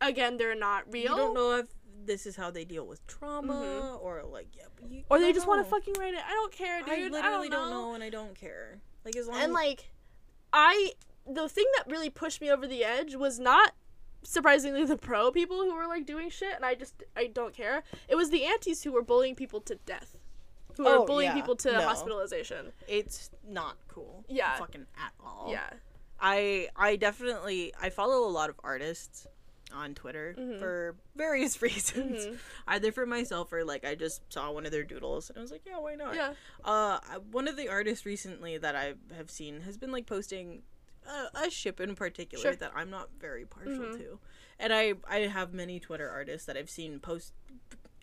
Again, 0.00 0.36
they're 0.38 0.54
not 0.54 0.84
real. 0.92 1.02
You 1.12 1.16
don't 1.16 1.34
know 1.34 1.56
if 1.56 1.66
this 2.06 2.24
is 2.26 2.34
how 2.36 2.50
they 2.50 2.64
deal 2.64 2.86
with 2.86 3.06
trauma 3.06 3.98
or 4.00 4.22
like, 4.24 4.48
yeah, 4.56 4.64
you, 4.88 5.02
or 5.10 5.18
they 5.20 5.32
just 5.32 5.46
want 5.46 5.62
to 5.64 5.70
fucking 5.70 5.94
write 5.98 6.14
it. 6.14 6.20
I 6.26 6.30
don't 6.32 6.50
care, 6.52 6.80
dude. 6.80 6.88
I 6.88 7.08
literally 7.08 7.48
don't, 7.50 7.68
don't 7.68 7.70
know. 7.70 7.94
and 7.94 8.02
I 8.02 8.08
don't 8.08 8.34
care. 8.34 8.80
Like 9.04 9.16
as 9.16 9.26
long 9.28 9.36
And 9.36 9.50
as 9.50 9.54
like, 9.54 9.90
I 10.52 10.92
the 11.26 11.48
thing 11.48 11.66
that 11.76 11.90
really 11.90 12.08
pushed 12.10 12.40
me 12.40 12.50
over 12.50 12.66
the 12.66 12.82
edge 12.82 13.14
was 13.14 13.38
not 13.38 13.72
surprisingly 14.22 14.84
the 14.84 14.96
pro 14.96 15.30
people 15.30 15.58
who 15.62 15.74
were 15.74 15.86
like 15.86 16.06
doing 16.06 16.30
shit, 16.30 16.54
and 16.54 16.64
I 16.64 16.74
just 16.74 17.02
I 17.16 17.26
don't 17.26 17.54
care. 17.54 17.82
It 18.08 18.14
was 18.16 18.30
the 18.30 18.44
antis 18.44 18.82
who 18.84 18.92
were 18.92 19.02
bullying 19.02 19.34
people 19.34 19.60
to 19.62 19.74
death, 19.86 20.16
who 20.76 20.86
Oh, 20.86 21.00
were 21.00 21.06
bullying 21.06 21.30
yeah. 21.30 21.34
people 21.36 21.56
to 21.56 21.72
No. 21.72 21.82
hospitalization. 21.82 22.72
it's 22.88 23.30
not 23.46 23.76
cool. 23.88 24.24
Yeah. 24.28 24.56
Fucking 24.56 24.86
at 24.98 25.12
all. 25.24 25.48
Yeah. 25.50 25.70
I 26.20 26.68
I 26.76 26.96
definitely 26.96 27.72
I 27.80 27.90
follow 27.90 28.26
a 28.28 28.30
lot 28.30 28.50
of 28.50 28.60
artists 28.62 29.26
on 29.72 29.94
Twitter 29.94 30.34
Mm-hmm. 30.36 30.58
for 30.58 30.96
various 31.16 31.62
reasons. 31.68 32.26
Either 32.66 32.90
for 32.92 33.06
myself 33.06 33.52
or 33.52 33.64
like 33.64 33.84
I 33.84 33.94
just 33.94 34.20
saw 34.32 34.50
one 34.50 34.66
of 34.66 34.72
their 34.72 34.82
doodles 34.84 35.30
and 35.30 35.38
I 35.38 35.40
was 35.42 35.50
like, 35.52 35.62
yeah, 35.64 35.78
why 35.78 35.94
not? 35.94 36.14
Yeah. 36.14 36.32
Uh, 36.64 36.98
one 37.30 37.46
of 37.48 37.56
the 37.56 37.68
artists 37.68 38.04
recently 38.04 38.58
that 38.58 38.74
I 38.76 38.94
have 39.16 39.30
seen 39.30 39.60
has 39.62 39.78
been 39.78 39.92
like 39.92 40.06
posting 40.06 40.62
a, 41.06 41.46
a 41.46 41.50
ship 41.50 41.80
in 41.80 41.94
particular 41.94 42.42
Sure. 42.42 42.52
Mm-hmm. 42.52 42.60
that 42.60 42.72
I'm 42.74 42.90
not 42.90 43.08
very 43.20 43.44
partial 43.44 43.92
to, 43.96 44.18
and 44.58 44.72
I 44.72 44.94
I 45.08 45.18
have 45.20 45.52
many 45.52 45.80
Twitter 45.80 46.08
artists 46.10 46.46
that 46.46 46.56
I've 46.56 46.70
seen 46.70 46.98
post, 47.00 47.32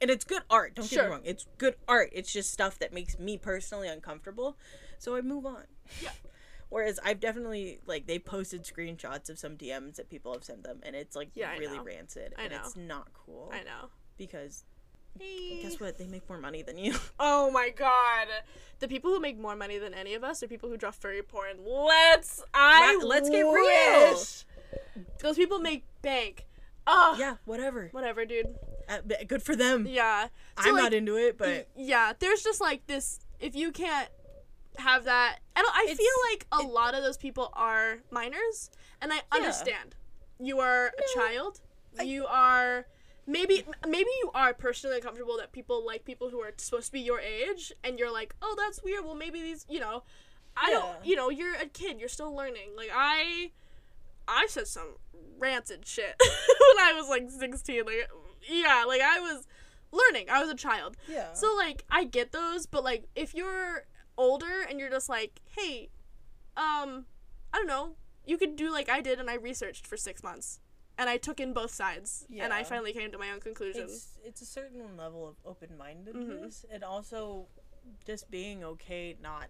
and 0.02 0.10
it's 0.12 0.26
good 0.26 0.44
art. 0.50 0.76
Don't 0.76 0.90
get 0.90 1.04
me 1.06 1.10
wrong, 1.12 1.22
it's 1.24 1.46
good 1.58 1.76
art. 1.88 2.10
It's 2.14 2.32
just 2.32 2.52
stuff 2.52 2.80
that 2.80 2.94
makes 2.94 3.18
me 3.20 3.38
personally 3.38 3.88
uncomfortable, 3.88 4.58
so 5.00 5.16
I 5.16 5.22
move 5.22 5.46
on. 5.46 5.64
Yeah. 6.02 6.10
Whereas 6.70 7.00
I've 7.04 7.22
definitely 7.22 7.80
like 7.86 8.08
they 8.08 8.20
posted 8.20 8.64
screenshots 8.66 9.30
of 9.30 9.40
some 9.40 9.56
DMs 9.56 9.96
that 9.96 10.10
people 10.10 10.34
have 10.34 10.44
sent 10.44 10.64
them, 10.64 10.82
and 10.84 10.96
it's 10.98 11.16
like 11.16 11.30
Yeah, 11.34 11.56
really 11.58 11.80
rancid, 11.80 12.34
I 12.38 12.44
and 12.44 12.52
know. 12.52 12.60
it's 12.60 12.76
not 12.76 13.08
cool 13.14 13.50
I 13.54 13.60
know. 13.64 13.90
because 14.18 14.66
guess 15.62 15.80
what? 15.80 15.98
They 15.98 16.08
make 16.08 16.28
more 16.30 16.38
money 16.40 16.62
than 16.62 16.78
you. 16.78 16.94
Oh 17.20 17.52
my 17.52 17.70
god. 17.70 18.28
The 18.80 18.88
people 18.88 19.12
who 19.12 19.20
make 19.20 19.40
more 19.40 19.56
money 19.56 19.78
than 19.78 19.94
any 19.94 20.14
of 20.14 20.24
us 20.24 20.44
are 20.44 20.48
people 20.48 20.70
who 20.70 20.78
draw 20.78 20.92
furry 20.92 21.22
porn. 21.24 21.58
Let's 21.66 22.44
I 22.54 22.96
Let- 22.98 23.08
let's 23.08 23.30
get 23.30 23.42
real. 23.42 24.18
Those 25.22 25.36
people 25.36 25.60
make 25.60 25.84
bank. 26.02 26.46
Ugh. 26.86 27.18
yeah, 27.20 27.36
whatever. 27.46 27.90
Whatever, 27.92 28.24
dude. 28.26 28.56
Uh, 28.88 29.00
good 29.28 29.44
for 29.44 29.56
them. 29.56 29.86
Yeah. 29.90 30.28
So, 30.62 30.70
I'm 30.70 30.76
like, 30.76 30.84
not 30.84 30.94
into 30.94 31.18
it, 31.18 31.38
but 31.38 31.68
yeah, 31.76 32.14
there's 32.18 32.42
just 32.44 32.62
like 32.62 32.88
this 32.88 33.20
if 33.40 33.56
you 33.56 33.72
can't 33.72 34.08
have 34.78 35.04
that 35.06 35.40
I 35.56 35.62
don't 35.64 35.76
I 35.76 35.82
It's- 35.90 35.98
feel 35.98 36.08
like 36.32 36.46
a 36.52 36.68
lot 36.72 36.94
of 36.94 37.04
those 37.04 37.18
people 37.18 37.50
are 37.54 37.98
minors 38.12 38.70
and 39.02 39.12
I 39.12 39.22
understand. 39.32 39.96
You 40.40 40.60
are 40.60 40.88
a 40.88 41.20
child. 41.20 41.62
you 42.04 42.26
are 42.28 42.86
maybe 43.28 43.64
maybe 43.88 44.10
you 44.22 44.32
are 44.34 44.54
personally 44.54 44.96
uncomfortable 44.96 45.38
that 45.38 45.52
people 45.52 45.86
like 45.86 46.06
people 46.06 46.30
who 46.30 46.40
are 46.40 46.52
supposed 46.58 46.88
to 46.88 46.92
be 46.94 47.02
your 47.02 47.20
age 47.20 47.72
and 47.84 48.00
you're 48.00 48.12
like, 48.12 48.34
"Oh, 48.42 48.56
that's 48.58 48.82
weird. 48.84 49.04
Well, 49.06 49.16
maybe 49.16 49.42
these, 49.42 49.66
you 49.70 49.80
know, 49.80 50.04
I 50.56 50.72
Yeah. 50.72 50.78
don't, 50.80 51.06
you 51.06 51.16
know, 51.16 51.30
you're 51.30 51.54
a 51.56 51.66
kid. 51.68 52.00
You're 52.00 52.10
still 52.10 52.34
learning. 52.36 52.70
Like 52.76 52.90
I 52.94 53.52
I 54.28 54.48
said 54.48 54.68
some 54.68 54.96
rancid 55.38 55.86
shit 55.88 56.16
when 56.20 56.86
I 56.86 56.94
was 56.96 57.08
like 57.10 57.30
16. 57.30 57.86
Like 57.86 58.10
yeah, 58.50 58.86
like 58.88 59.02
I 59.02 59.20
was 59.20 59.46
learning. 59.92 60.30
I 60.30 60.40
was 60.42 60.50
a 60.50 60.56
child. 60.56 60.96
yeah. 61.08 61.34
So 61.34 61.54
like 61.56 61.84
I 61.92 62.04
get 62.06 62.32
those, 62.32 62.66
but 62.66 62.84
like 62.84 63.06
if 63.16 63.34
you're 63.36 63.86
older 64.18 64.62
and 64.68 64.80
you're 64.80 64.90
just 64.90 65.10
like, 65.10 65.42
hey, 65.56 65.90
um, 66.56 67.06
I 67.54 67.58
don't 67.58 67.68
know, 67.68 67.96
you 68.26 68.38
could 68.38 68.56
do 68.56 68.72
like 68.72 68.90
I 68.90 69.00
did 69.02 69.20
and 69.20 69.30
I 69.30 69.36
researched 69.36 69.86
for 69.86 69.96
six 69.98 70.24
months. 70.24 70.60
And 70.98 71.10
I 71.10 71.18
took 71.18 71.40
in 71.40 71.54
both 71.54 71.72
sides. 71.72 72.26
And 72.40 72.52
I 72.52 72.64
finally 72.64 72.94
came 72.94 73.12
to 73.12 73.18
my 73.18 73.32
own 73.32 73.40
conclusion. 73.40 73.84
it's 73.84 74.10
it's 74.24 74.42
a 74.42 74.46
certain 74.46 74.98
level 74.98 75.28
of 75.28 75.36
open 75.46 75.78
mindedness 75.78 76.66
and 76.72 76.84
also 76.84 77.48
just 78.06 78.30
being 78.30 78.64
okay 78.64 79.16
not 79.22 79.48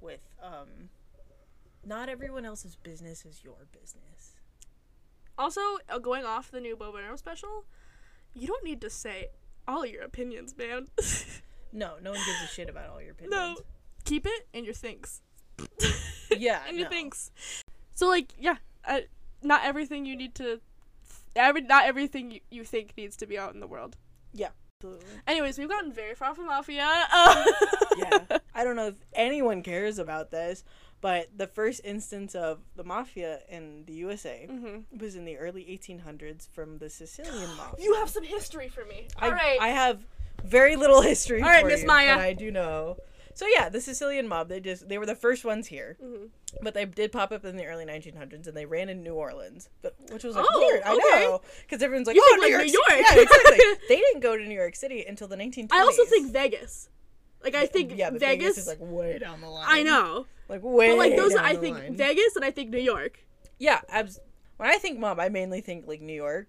with 0.00 0.20
um 0.42 0.90
not 1.84 2.08
everyone 2.08 2.44
else's 2.44 2.76
business 2.76 3.24
is 3.24 3.42
your 3.44 3.66
business. 3.72 4.34
Also, 5.38 5.60
uh, 5.88 5.98
going 5.98 6.24
off 6.24 6.50
the 6.50 6.60
new 6.60 6.76
Bow 6.76 6.94
Arrow 6.96 7.16
special, 7.16 7.64
you 8.34 8.46
don't 8.46 8.64
need 8.64 8.80
to 8.80 8.90
say 8.90 9.28
all 9.68 9.84
your 9.86 10.02
opinions, 10.02 10.54
man. 10.56 10.88
No, 11.72 11.96
no 12.00 12.12
one 12.12 12.20
gives 12.24 12.42
a 12.42 12.46
shit 12.46 12.70
about 12.70 12.88
all 12.88 13.02
your 13.02 13.10
opinions. 13.10 13.34
no. 13.34 13.56
Keep 14.04 14.24
it 14.24 14.48
in 14.54 14.64
your 14.64 14.72
thinks. 14.72 15.20
Yeah, 16.30 16.60
in 16.70 16.76
your 16.76 16.84
no. 16.84 16.90
thinks. 16.90 17.30
So 17.92 18.08
like, 18.08 18.32
yeah, 18.38 18.56
uh, 18.86 19.00
not 19.42 19.62
everything 19.64 20.06
you 20.06 20.16
need 20.16 20.34
to 20.36 20.60
every 21.36 21.62
not 21.62 21.86
everything 21.86 22.30
you, 22.30 22.40
you 22.50 22.64
think 22.64 22.94
needs 22.96 23.16
to 23.18 23.26
be 23.26 23.38
out 23.38 23.54
in 23.54 23.60
the 23.60 23.66
world. 23.66 23.96
Yeah. 24.32 24.50
Absolutely. 24.78 25.06
Anyways, 25.26 25.58
we've 25.58 25.70
gotten 25.70 25.90
very 25.90 26.14
far 26.14 26.34
from 26.34 26.48
Mafia. 26.48 26.86
Uh, 27.10 27.44
yeah. 27.96 28.38
I 28.54 28.62
don't 28.62 28.76
know 28.76 28.88
if 28.88 28.96
anyone 29.14 29.62
cares 29.62 29.98
about 29.98 30.30
this, 30.30 30.64
but 31.00 31.28
the 31.34 31.46
first 31.46 31.80
instance 31.82 32.34
of 32.34 32.60
the 32.74 32.84
mafia 32.84 33.40
in 33.48 33.84
the 33.86 33.94
USA 33.94 34.46
hmm 34.48 34.80
was 34.98 35.16
in 35.16 35.24
the 35.24 35.38
early 35.38 35.64
1800s 35.64 36.46
from 36.48 36.76
the 36.78 36.90
Sicilian 36.90 37.48
mafia. 37.56 37.84
You 37.84 37.94
have 37.94 38.10
some 38.10 38.24
history 38.24 38.68
for 38.68 38.84
me. 38.84 39.08
I, 39.18 39.26
All 39.26 39.32
right. 39.32 39.58
I 39.60 39.68
have 39.68 40.04
very 40.44 40.76
little 40.76 41.00
history. 41.00 41.40
All 41.42 41.48
right, 41.48 41.62
for 41.62 41.68
Miss 41.68 41.84
Maya. 41.84 42.16
But 42.16 42.24
I 42.24 42.32
do 42.34 42.50
know. 42.50 42.98
So 43.36 43.46
yeah, 43.46 43.68
the 43.68 43.82
Sicilian 43.82 44.26
mob. 44.28 44.48
They 44.48 44.60
just 44.60 44.88
they 44.88 44.96
were 44.96 45.04
the 45.04 45.14
first 45.14 45.44
ones 45.44 45.66
here, 45.66 45.98
Mhm. 46.02 46.30
but 46.62 46.72
they 46.72 46.86
did 46.86 47.12
pop 47.12 47.32
up 47.32 47.44
in 47.44 47.56
the 47.56 47.66
early 47.66 47.84
1900s, 47.84 48.46
and 48.48 48.56
they 48.56 48.64
ran 48.64 48.88
in 48.88 49.02
New 49.02 49.12
Orleans, 49.12 49.68
but 49.82 49.94
which 50.10 50.24
was 50.24 50.36
like 50.36 50.46
Oh, 50.50 50.58
weird. 50.58 50.82
I 50.82 50.92
okay. 50.94 51.24
know 51.26 51.42
because 51.60 51.82
everyone's 51.82 52.06
like, 52.06 52.16
You 52.16 52.22
oh, 52.24 52.36
New 52.36 52.42
like, 52.44 52.50
York, 52.50 52.62
New 52.62 52.68
City." 52.70 52.96
York. 52.96 53.06
Yeah, 53.14 53.20
exactly. 53.22 53.58
they 53.90 53.96
didn't 53.96 54.20
go 54.20 54.38
to 54.38 54.42
New 54.42 54.54
York 54.54 54.74
City 54.74 55.04
until 55.06 55.28
the 55.28 55.36
1920s. 55.36 55.68
I 55.70 55.80
also 55.82 56.06
think 56.06 56.32
Vegas. 56.32 56.88
Like 57.44 57.54
I 57.54 57.66
think 57.66 57.92
yeah, 57.94 58.08
but 58.08 58.20
Vegas. 58.20 58.56
is 58.56 58.66
like 58.66 58.78
way 58.80 59.18
down 59.18 59.42
the 59.42 59.48
line. 59.50 59.66
I 59.68 59.82
know, 59.82 60.24
like 60.48 60.62
way. 60.62 60.88
but 60.92 60.96
like 60.98 61.16
those, 61.16 61.34
I 61.36 61.56
think 61.56 61.76
line. 61.76 61.94
Vegas 61.94 62.36
and 62.36 62.44
I 62.44 62.50
think 62.50 62.70
New 62.70 62.78
York. 62.78 63.18
Yeah, 63.58 63.82
abs- 63.90 64.18
when 64.56 64.70
I 64.70 64.78
think 64.78 64.98
mob, 64.98 65.20
I 65.20 65.28
mainly 65.28 65.60
think 65.60 65.86
like 65.86 66.00
New 66.00 66.14
York, 66.14 66.48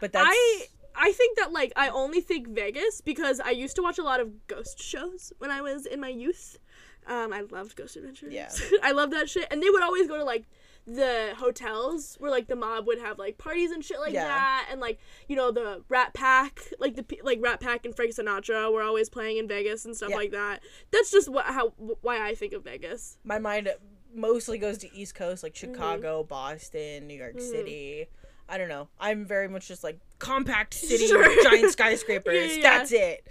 but 0.00 0.12
that's 0.12 0.28
I 0.30 0.66
I 0.94 1.12
think 1.12 1.38
that 1.38 1.52
like 1.52 1.72
I 1.76 1.88
only 1.88 2.20
think 2.20 2.48
Vegas 2.48 3.00
because 3.00 3.40
I 3.40 3.50
used 3.50 3.76
to 3.76 3.82
watch 3.82 3.98
a 3.98 4.02
lot 4.02 4.20
of 4.20 4.46
ghost 4.46 4.82
shows 4.82 5.32
when 5.38 5.50
I 5.50 5.60
was 5.60 5.86
in 5.86 6.00
my 6.00 6.08
youth. 6.08 6.58
Um, 7.06 7.32
I 7.32 7.40
loved 7.50 7.76
Ghost 7.76 7.96
Adventures. 7.96 8.32
Yeah. 8.32 8.50
I 8.82 8.92
love 8.92 9.10
that 9.12 9.28
shit, 9.28 9.48
and 9.50 9.62
they 9.62 9.70
would 9.70 9.82
always 9.82 10.06
go 10.06 10.16
to 10.18 10.24
like 10.24 10.44
the 10.86 11.34
hotels 11.36 12.16
where 12.18 12.30
like 12.30 12.46
the 12.48 12.56
mob 12.56 12.86
would 12.86 12.98
have 12.98 13.18
like 13.18 13.38
parties 13.38 13.70
and 13.70 13.84
shit 13.84 13.98
like 14.00 14.12
Yeah. 14.12 14.26
that, 14.26 14.68
and 14.70 14.80
like 14.80 14.98
you 15.28 15.34
know 15.36 15.50
the 15.50 15.82
Rat 15.88 16.12
Pack, 16.14 16.60
like 16.78 16.96
the 16.96 17.04
like 17.22 17.38
Rat 17.40 17.60
Pack 17.60 17.84
and 17.86 17.96
Frank 17.96 18.14
Sinatra 18.14 18.72
were 18.72 18.82
always 18.82 19.08
playing 19.08 19.38
in 19.38 19.48
Vegas 19.48 19.84
and 19.84 19.96
stuff 19.96 20.10
Yeah. 20.10 20.16
like 20.16 20.30
that. 20.32 20.60
That's 20.90 21.10
just 21.10 21.28
what 21.28 21.46
how 21.46 21.68
why 22.02 22.26
I 22.26 22.34
think 22.34 22.52
of 22.52 22.64
Vegas. 22.64 23.16
my 23.24 23.38
mind 23.38 23.70
mostly 24.14 24.58
goes 24.58 24.76
to 24.78 24.92
East 24.94 25.14
Coast, 25.14 25.42
like 25.42 25.54
Chicago, 25.56 26.22
Boston, 26.24 27.06
New 27.06 27.14
York 27.16 27.36
Mhm. 27.36 27.40
City. 27.50 28.06
I 28.50 28.58
don't 28.58 28.68
know. 28.68 28.88
I'm 28.98 29.24
very 29.24 29.48
much 29.48 29.68
just 29.68 29.84
like 29.84 29.98
compact 30.18 30.74
city, 30.88 31.06
Sure. 31.06 31.42
giant 31.42 31.70
skyscrapers. 31.72 32.56
Yeah, 32.56 32.62
That's 32.78 32.92
it. 32.92 33.26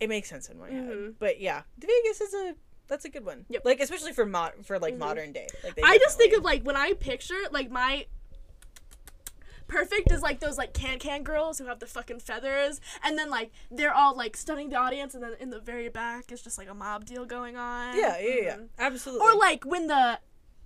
It 0.00 0.08
makes 0.08 0.28
sense 0.28 0.48
in 0.48 0.58
my 0.58 0.68
head. 0.70 0.84
Mhm. 0.88 1.14
But 1.18 1.40
yeah, 1.40 1.62
Vegas 1.78 2.20
is 2.20 2.34
a 2.34 2.54
that's 2.88 3.04
a 3.04 3.08
good 3.10 3.24
one. 3.24 3.44
Yep. 3.50 3.62
Like 3.64 3.80
especially 3.80 4.12
for 4.12 4.24
mod 4.26 4.52
for 4.64 4.78
like 4.78 4.94
Mhm. 4.94 4.98
modern 4.98 5.32
day. 5.32 5.46
Like 5.62 5.74
they 5.76 5.82
I 5.82 5.98
just 5.98 6.16
think 6.18 6.32
of 6.34 6.42
like 6.44 6.62
when 6.64 6.76
I 6.76 6.94
picture 6.94 7.38
like 7.50 7.70
my 7.70 8.06
perfect 9.66 10.10
is 10.10 10.22
like 10.22 10.40
those 10.40 10.56
like 10.56 10.72
can 10.72 10.98
can 10.98 11.22
girls 11.22 11.58
who 11.58 11.66
have 11.66 11.78
the 11.78 11.86
fucking 11.86 12.18
feathers 12.18 12.80
and 13.04 13.18
then 13.18 13.28
like 13.28 13.50
they're 13.70 13.92
all 13.92 14.16
like 14.16 14.34
stunning 14.34 14.70
the 14.70 14.76
audience 14.76 15.14
and 15.14 15.22
then 15.22 15.34
in 15.40 15.50
the 15.50 15.60
very 15.60 15.90
back 15.90 16.32
is 16.32 16.40
just 16.42 16.56
like 16.56 16.70
a 16.70 16.74
mob 16.74 17.04
deal 17.04 17.26
going 17.26 17.54
on. 17.56 17.94
yeah, 17.96 18.18
yeah, 18.18 18.34
yeah, 18.42 18.56
Mhm. 18.56 18.68
absolutely. 18.78 19.26
Or 19.28 19.34
like 19.36 19.64
when 19.64 19.86
the 19.86 20.18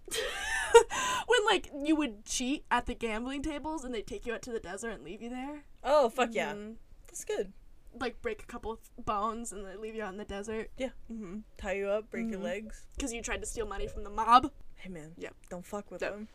when 1.26 1.44
like 1.46 1.70
you 1.84 1.94
would 1.96 2.24
cheat 2.24 2.64
at 2.70 2.86
the 2.86 2.94
gambling 2.94 3.42
tables 3.42 3.84
and 3.84 3.94
they 3.94 4.02
take 4.02 4.26
you 4.26 4.34
out 4.34 4.42
to 4.42 4.52
the 4.52 4.60
desert 4.60 4.90
and 4.90 5.04
leave 5.04 5.22
you 5.22 5.30
there. 5.30 5.64
oh 5.84 6.08
fuck 6.08 6.30
yeah, 6.32 6.52
Mhm. 6.54 6.76
that's 7.06 7.24
good. 7.24 7.52
Like 7.98 8.22
break 8.22 8.42
a 8.42 8.46
couple 8.46 8.70
of 8.72 8.78
bones 9.04 9.52
and 9.52 9.66
they 9.66 9.76
leave 9.76 9.94
you 9.94 10.02
out 10.02 10.12
in 10.12 10.18
the 10.18 10.24
desert. 10.24 10.70
Yeah. 10.78 10.90
Mm-hmm. 11.10 11.40
Tie 11.58 11.72
you 11.74 11.88
up, 11.88 12.10
break 12.10 12.30
your 12.30 12.40
Mhm. 12.40 12.44
legs. 12.44 12.86
Because 12.96 13.12
you 13.12 13.20
tried 13.20 13.40
to 13.42 13.46
steal 13.46 13.66
money 13.66 13.86
from 13.86 14.02
the 14.04 14.10
mob. 14.10 14.50
Hey 14.76 14.88
man, 14.88 15.12
Yeah. 15.18 15.30
don't 15.50 15.66
fuck 15.66 15.90
with 15.90 16.00
Yeah. 16.02 16.10
them. 16.10 16.28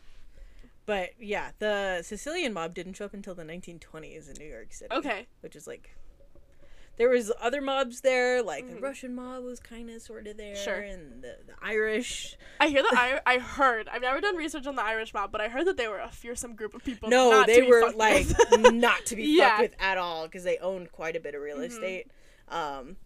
But 0.86 1.20
yeah, 1.20 1.50
the 1.58 2.02
Sicilian 2.02 2.52
mob 2.52 2.74
didn't 2.74 2.94
show 2.94 3.04
up 3.06 3.12
until 3.14 3.34
the 3.34 3.44
1920s 3.44 4.28
in 4.28 4.34
New 4.38 4.46
York 4.50 4.72
City. 4.72 4.94
Okay. 4.94 5.26
which 5.40 5.56
is 5.56 5.66
like 5.66 5.90
there 6.98 7.08
was 7.08 7.32
other 7.40 7.60
mobs 7.62 8.00
there 8.02 8.42
like 8.42 8.66
the 8.68 8.74
Mhm. 8.74 8.82
russian 8.82 9.14
mob 9.14 9.44
was 9.44 9.60
kind 9.60 9.88
of 9.88 10.02
sort 10.02 10.26
of 10.26 10.36
there 10.36 10.54
Sure. 10.56 10.74
and 10.80 11.22
the, 11.22 11.38
the 11.46 11.54
irish 11.62 12.36
I 12.60 12.68
hear 12.68 12.82
that 12.82 12.92
I 12.94 13.20
I 13.34 13.38
heard 13.38 13.88
I've 13.88 14.02
never 14.02 14.20
done 14.20 14.36
research 14.36 14.66
on 14.66 14.74
the 14.76 14.82
Irish 14.82 15.14
mob, 15.14 15.30
but 15.32 15.40
I 15.40 15.48
heard 15.48 15.66
that 15.66 15.76
they 15.76 15.86
were 15.88 16.00
a 16.00 16.10
fearsome 16.10 16.54
group 16.56 16.74
of 16.74 16.82
people. 16.84 17.08
no 17.08 17.30
not 17.30 17.46
to 17.46 17.52
they 17.54 17.60
be 17.62 17.68
were 17.68 17.90
like 17.92 18.26
not 18.74 19.06
to 19.06 19.16
be 19.16 19.24
Yeah. 19.24 19.50
fucked 19.58 19.60
with 19.60 19.74
at 19.80 19.96
all 19.96 20.26
because 20.26 20.42
they 20.44 20.58
owned 20.58 20.90
quite 20.92 21.14
a 21.16 21.20
bit 21.20 21.34
of 21.34 21.40
real 21.42 21.58
Mhm. 21.58 21.66
estate 21.66 22.10
um 22.48 22.96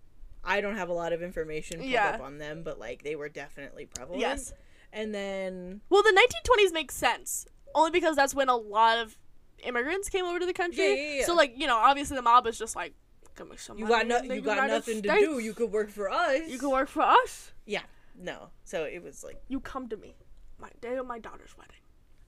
i 0.45 0.61
don't 0.61 0.76
have 0.76 0.88
a 0.88 0.93
lot 0.93 1.12
of 1.12 1.22
information 1.22 1.78
pulled 1.78 1.90
Yeah. 1.90 2.11
up 2.14 2.20
on 2.20 2.38
them 2.38 2.62
but 2.62 2.78
like 2.78 3.03
they 3.05 3.14
were 3.14 3.28
definitely 3.28 3.86
prevalent 3.86 4.20
yes. 4.20 4.53
and 4.93 5.14
then 5.14 5.82
Well, 5.90 6.03
the 6.03 6.12
1920s 6.12 6.72
makes 6.72 6.95
sense 6.97 7.47
only 7.74 7.90
because 7.90 8.16
that's 8.16 8.34
when 8.34 8.49
a 8.49 8.57
lot 8.57 8.99
of 8.99 9.16
immigrants 9.64 10.09
came 10.09 10.24
over 10.24 10.38
to 10.40 10.45
the 10.47 10.53
country. 10.53 10.84
Yeah, 10.88 11.18
yeah. 11.20 11.24
So 11.26 11.34
like 11.34 11.53
you 11.57 11.66
know, 11.66 11.76
obviously 11.76 12.16
the 12.16 12.22
mob 12.22 12.45
was 12.45 12.59
just 12.59 12.74
like, 12.76 12.93
"Come 13.35 13.49
make 13.51 13.59
some 13.61 13.78
you 13.78 13.87
got 13.89 14.07
no, 14.07 14.20
you 14.22 14.41
got 14.41 14.55
United 14.57 14.72
nothing 14.72 15.03
to 15.03 15.09
do 15.18 15.39
you 15.39 15.55
could 15.55 15.70
work 15.72 15.91
for 15.91 16.11
us 16.11 16.49
You 16.49 16.59
could 16.59 16.70
work 16.70 16.89
for 16.89 17.03
us. 17.03 17.53
Yeah, 17.66 17.83
no 18.18 18.51
so 18.64 18.85
it 18.85 19.03
was 19.03 19.22
like 19.24 19.41
You 19.49 19.61
come 19.61 19.89
to 19.89 19.97
me, 19.97 20.14
my 20.59 20.70
day 20.80 20.97
of 20.97 21.07
my 21.07 21.18
daughter's 21.18 21.57
wedding. 21.57 21.76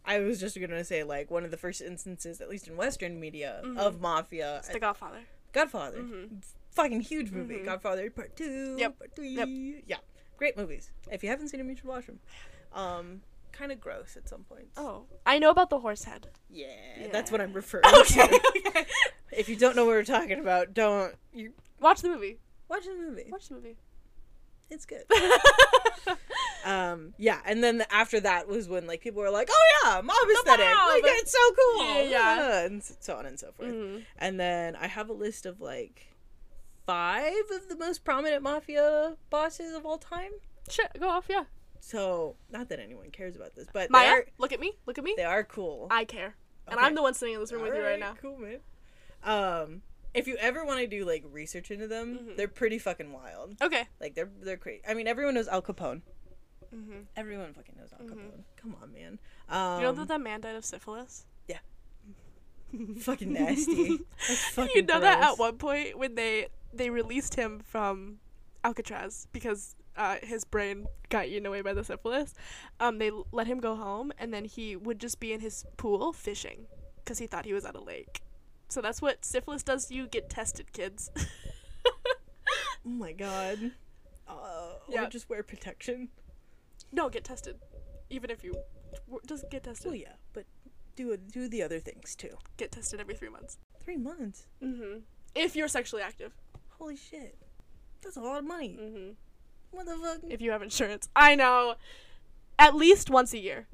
i 0.04 0.18
was 0.20 0.38
just 0.40 0.58
gonna 0.60 0.84
say 0.84 1.02
like 1.02 1.30
one 1.30 1.44
of 1.44 1.50
the 1.50 1.56
first 1.56 1.80
instances 1.80 2.40
at 2.40 2.48
least 2.48 2.68
in 2.68 2.76
western 2.76 3.18
media 3.20 3.60
Mhm. 3.64 3.78
of 3.78 4.00
mafia 4.00 4.58
It's 4.58 4.68
the 4.68 4.78
Godfather. 4.80 5.20
Godfather. 5.52 5.98
Mhm. 6.02 6.42
Fucking 6.70 7.00
huge 7.02 7.30
movie. 7.30 7.58
Mhm. 7.58 7.64
Godfather 7.66 8.10
Part 8.10 8.34
2, 8.36 8.76
Yep. 8.78 8.98
Part 8.98 9.14
3. 9.14 9.28
Yep. 9.36 9.48
Yeah. 9.86 9.96
Great 10.36 10.56
movies. 10.56 10.90
If 11.12 11.22
you 11.22 11.28
haven't 11.30 11.48
seen 11.48 11.58
them, 11.58 11.70
you 11.70 11.76
should 11.76 11.84
watch 11.84 12.06
them. 12.06 12.18
Um, 12.72 13.22
kind 13.54 13.72
of 13.72 13.80
gross 13.80 14.16
at 14.16 14.28
some 14.28 14.42
points. 14.44 14.76
Oh, 14.76 15.04
I 15.24 15.38
know 15.38 15.50
about 15.50 15.70
the 15.70 15.78
horse 15.78 16.04
head. 16.04 16.28
Yeah, 16.50 16.66
that's 17.12 17.30
what 17.32 17.40
I'm 17.40 17.52
referring 17.52 17.84
Okay. 17.86 18.26
to. 18.28 18.40
okay. 18.68 18.84
If 19.36 19.48
you 19.48 19.56
don't 19.56 19.74
know 19.74 19.84
what 19.84 19.92
we're 19.96 20.04
talking 20.04 20.38
about, 20.38 20.74
don't 20.74 21.14
you 21.32 21.52
Watch 21.80 22.02
the 22.02 22.08
movie. 22.08 22.38
watch 22.68 22.84
the 22.84 22.94
movie. 22.94 23.28
Watch 23.30 23.48
the 23.48 23.54
movie. 23.54 23.76
It's 24.70 24.84
good. 24.86 25.04
Um, 26.64 27.12
yeah, 27.18 27.40
and 27.44 27.62
then 27.62 27.84
after 27.90 28.18
that 28.20 28.48
was 28.48 28.68
when 28.70 28.86
like 28.86 29.02
people 29.02 29.20
were 29.20 29.28
like, 29.30 29.48
"Oh 29.52 29.70
yeah, 29.84 30.00
mob 30.00 30.16
aesthetic, 30.38 30.64
mob! 30.64 30.88
like 30.88 31.02
it's 31.04 31.30
so 31.30 31.38
cool," 31.54 31.84
Yeah, 31.84 32.02
yeah. 32.02 32.64
and 32.64 32.82
so 32.82 33.16
on 33.16 33.26
and 33.26 33.38
so 33.38 33.52
forth. 33.52 33.70
Mhm. 33.70 34.02
And 34.18 34.40
then 34.40 34.74
I 34.74 34.86
have 34.86 35.10
a 35.10 35.12
list 35.12 35.44
of 35.44 35.60
like 35.60 36.06
five 36.86 37.34
of 37.54 37.68
the 37.68 37.76
most 37.76 38.02
prominent 38.02 38.42
mafia 38.42 39.16
bosses 39.28 39.74
of 39.74 39.84
all 39.84 39.98
time. 39.98 40.30
Shit, 40.70 40.88
go 40.98 41.08
off. 41.10 41.26
Yeah. 41.28 41.44
So, 41.86 42.36
not 42.50 42.70
that 42.70 42.80
anyone 42.80 43.10
cares 43.10 43.36
about 43.36 43.54
this, 43.54 43.66
but 43.70 43.90
Maya, 43.90 44.04
they 44.04 44.10
are 44.10 44.24
look 44.38 44.52
at 44.52 44.60
me. 44.60 44.72
Look 44.86 44.96
at 44.96 45.04
me. 45.04 45.12
they 45.18 45.24
are 45.24 45.44
cool. 45.44 45.86
I 45.90 46.06
care, 46.06 46.34
and 46.66 46.76
Okay. 46.78 46.86
I'm 46.86 46.94
the 46.94 47.02
one 47.02 47.12
sitting 47.12 47.34
in 47.34 47.40
this 47.40 47.52
room 47.52 47.60
with 47.62 47.74
you 47.74 47.82
right 47.82 48.00
now. 48.00 48.14
Cool, 48.22 48.38
man. 48.38 48.60
Um, 49.22 49.82
if 50.14 50.26
you 50.26 50.36
ever 50.38 50.64
want 50.64 50.80
to 50.80 50.86
do 50.86 51.04
like 51.04 51.24
research 51.30 51.70
into 51.70 51.86
them, 51.86 52.18
Mhm. 52.18 52.36
they're 52.36 52.48
pretty 52.48 52.78
fucking 52.78 53.12
wild. 53.12 53.56
Okay. 53.60 53.86
Like 54.00 54.14
they're 54.14 54.30
they're 54.40 54.56
crazy. 54.56 54.80
I 54.88 54.94
mean, 54.94 55.06
everyone 55.06 55.34
knows 55.34 55.46
Al 55.48 55.60
Capone. 55.60 56.00
Mm-hmm. 56.74 57.00
Everyone 57.16 57.52
fucking 57.52 57.74
knows 57.76 57.92
Al 57.92 58.06
Mhm. 58.06 58.10
Capone. 58.12 58.44
Come 58.56 58.76
on, 58.80 58.90
man. 58.92 59.18
Um, 59.50 59.80
you 59.80 59.86
know 59.86 59.92
that 59.92 60.08
that 60.08 60.20
man 60.22 60.40
died 60.40 60.56
of 60.56 60.64
syphilis? 60.64 61.26
Yeah. 61.48 61.58
fucking 63.00 63.32
nasty. 63.32 63.98
Fucking 64.52 64.70
you 64.74 64.82
know 64.82 64.98
that 65.00 65.22
at 65.22 65.38
one 65.38 65.58
point 65.58 65.98
when 65.98 66.14
they 66.14 66.48
they 66.72 66.90
released 66.90 67.34
him 67.36 67.60
from 67.60 68.18
Alcatraz 68.64 69.28
because 69.32 69.76
uh, 69.96 70.16
his 70.22 70.44
brain 70.44 70.86
got 71.08 71.26
eaten 71.26 71.46
away 71.46 71.60
by 71.62 71.72
the 71.72 71.84
syphilis. 71.84 72.34
Um, 72.80 72.98
they 72.98 73.10
let 73.32 73.46
him 73.46 73.60
go 73.60 73.74
home, 73.76 74.12
and 74.18 74.32
then 74.32 74.44
he 74.44 74.76
would 74.76 74.98
just 74.98 75.20
be 75.20 75.32
in 75.32 75.40
his 75.40 75.64
pool 75.76 76.12
fishing 76.12 76.66
because 76.96 77.18
he 77.18 77.26
thought 77.26 77.44
he 77.44 77.52
was 77.52 77.64
at 77.64 77.74
a 77.74 77.80
lake. 77.80 78.20
So 78.68 78.80
that's 78.80 79.00
what 79.02 79.24
syphilis 79.24 79.62
does 79.62 79.86
to 79.86 79.94
you. 79.94 80.06
Get 80.06 80.28
tested, 80.28 80.72
kids. 80.72 81.10
Oh 82.86 82.90
my 82.90 83.12
god. 83.12 83.72
Uh, 84.28 84.72
Yeah. 84.88 85.04
Or 85.06 85.08
just 85.08 85.30
wear 85.30 85.42
protection. 85.42 86.08
no, 86.92 87.08
get 87.08 87.24
tested. 87.24 87.56
Even 88.10 88.30
if 88.30 88.44
you 88.44 88.54
just 89.26 89.48
get 89.50 89.64
tested. 89.64 89.86
Well, 89.86 89.94
yeah, 89.94 90.12
but 90.34 90.44
do 90.94 91.16
do 91.16 91.48
the 91.48 91.62
other 91.62 91.80
things 91.80 92.14
too. 92.14 92.36
Get 92.58 92.72
tested 92.72 93.00
every 93.00 93.14
three 93.14 93.30
months. 93.30 93.56
Three 93.82 93.96
months. 93.96 94.46
Mm-hmm. 94.62 94.98
If 95.34 95.56
you're 95.56 95.68
sexually 95.68 96.02
active. 96.02 96.32
Holy 96.78 96.96
shit. 96.96 97.38
That's 98.02 98.16
a 98.18 98.20
lot 98.20 98.38
of 98.38 98.44
money. 98.44 98.78
Mm-hmm. 98.80 99.10
What 99.74 99.86
the 99.86 99.96
fuck? 99.96 100.20
If 100.30 100.40
you 100.40 100.50
have 100.52 100.62
insurance, 100.62 101.08
I 101.16 101.34
know. 101.34 101.74
At 102.58 102.74
least 102.76 103.10
once 103.10 103.32
a 103.32 103.38
year. 103.38 103.66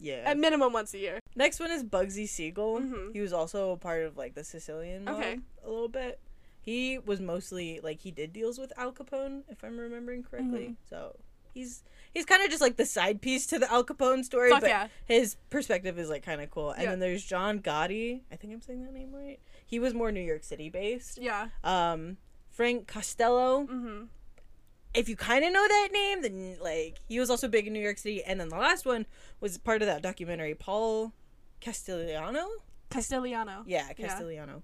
yeah. 0.00 0.22
At 0.26 0.36
minimum 0.36 0.72
once 0.72 0.92
a 0.94 0.98
year. 0.98 1.20
Next 1.36 1.60
one 1.60 1.70
is 1.70 1.82
Bugsy 1.84 2.28
Siegel. 2.28 2.80
Mhm. 2.80 3.12
He 3.12 3.20
was 3.20 3.32
also 3.32 3.70
a 3.70 3.76
part 3.76 4.02
of 4.04 4.16
like 4.16 4.34
the 4.34 4.44
Sicilian 4.44 5.04
mob 5.04 5.16
Okay. 5.16 5.38
a 5.64 5.70
little 5.70 5.88
bit. 5.88 6.18
He 6.60 6.98
was 6.98 7.20
mostly 7.20 7.80
like 7.82 8.00
he 8.00 8.10
did 8.10 8.32
deals 8.32 8.58
with 8.58 8.72
Al 8.76 8.92
Capone, 8.92 9.42
if 9.48 9.62
I'm 9.62 9.78
remembering 9.78 10.22
correctly. 10.24 10.70
Mhm. 10.70 10.76
So 10.90 11.16
he's 11.52 11.84
he's 12.12 12.24
kind 12.26 12.42
of 12.42 12.50
just 12.50 12.60
like 12.60 12.76
the 12.76 12.84
side 12.86 13.20
piece 13.22 13.46
to 13.48 13.58
the 13.58 13.70
Al 13.72 13.84
Capone 13.84 14.24
story, 14.24 14.50
Fuck 14.50 14.62
but 14.62 14.68
yeah. 14.70 14.88
his 15.06 15.36
perspective 15.50 15.98
is 15.98 16.08
like 16.08 16.22
kind 16.24 16.40
of 16.40 16.50
cool. 16.50 16.70
And 16.72 16.82
Yeah. 16.82 16.90
then 16.90 17.00
there's 17.00 17.24
John 17.24 17.60
Gotti. 17.60 18.22
I 18.32 18.36
think 18.36 18.52
I'm 18.52 18.60
saying 18.60 18.82
that 18.84 18.92
name 18.92 19.14
right. 19.14 19.38
He 19.64 19.78
was 19.78 19.94
more 19.94 20.10
New 20.12 20.20
York 20.20 20.42
City 20.44 20.68
based. 20.68 21.18
Yeah. 21.18 21.48
Um, 21.62 22.16
Frank 22.50 22.86
Costello. 22.88 23.64
Mm-hmm. 23.66 24.04
If 24.94 25.08
you 25.08 25.16
kind 25.16 25.44
of 25.44 25.52
know 25.52 25.66
that 25.66 25.88
name, 25.92 26.22
then 26.22 26.56
like 26.62 27.00
he 27.08 27.18
was 27.18 27.28
also 27.30 27.48
big 27.48 27.66
in 27.66 27.72
New 27.72 27.80
York 27.80 27.98
City. 27.98 28.22
And 28.22 28.38
then 28.40 28.48
the 28.48 28.56
last 28.56 28.86
one 28.86 29.06
was 29.40 29.58
part 29.58 29.82
of 29.82 29.86
that 29.86 30.02
documentary, 30.02 30.54
Paul 30.54 31.12
Castellano. 31.60 32.46
Castellano. 32.90 33.64
Yeah, 33.66 33.88
Yeah. 33.96 34.06
Castellano. 34.08 34.62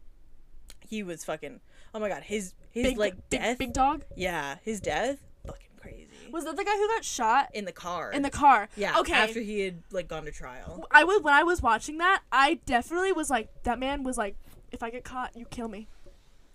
He 0.80 1.02
was 1.02 1.24
fucking. 1.24 1.60
Oh 1.94 1.98
my 1.98 2.08
god, 2.08 2.22
his 2.22 2.54
his 2.70 2.84
Big, 2.84 2.98
like 2.98 3.14
big, 3.30 3.40
death. 3.40 3.58
big 3.58 3.72
dog. 3.72 4.04
yeah, 4.16 4.56
his 4.62 4.80
death. 4.80 5.18
Fucking 5.46 5.66
crazy. 5.80 6.06
Was 6.30 6.44
that 6.44 6.56
the 6.56 6.64
guy 6.64 6.76
who 6.76 6.86
got 6.88 7.04
shot 7.04 7.48
in 7.54 7.64
the 7.64 7.72
car. 7.72 8.12
in 8.12 8.22
the 8.22 8.30
car? 8.30 8.68
yeah. 8.76 8.98
Okay. 9.00 9.12
After 9.12 9.40
he 9.40 9.60
had 9.60 9.82
like 9.90 10.06
gone 10.08 10.24
to 10.26 10.30
trial. 10.32 10.84
I 10.90 11.02
was 11.04 11.22
when 11.22 11.34
I 11.34 11.42
was 11.42 11.60
watching 11.62 11.98
that, 11.98 12.22
I 12.30 12.60
definitely 12.66 13.12
was 13.12 13.30
like, 13.30 13.48
that 13.64 13.78
man 13.80 14.04
was 14.04 14.16
like, 14.16 14.36
if 14.70 14.82
I 14.82 14.90
get 14.90 15.02
caught, 15.04 15.36
you 15.36 15.44
kill 15.46 15.66
me. 15.68 15.88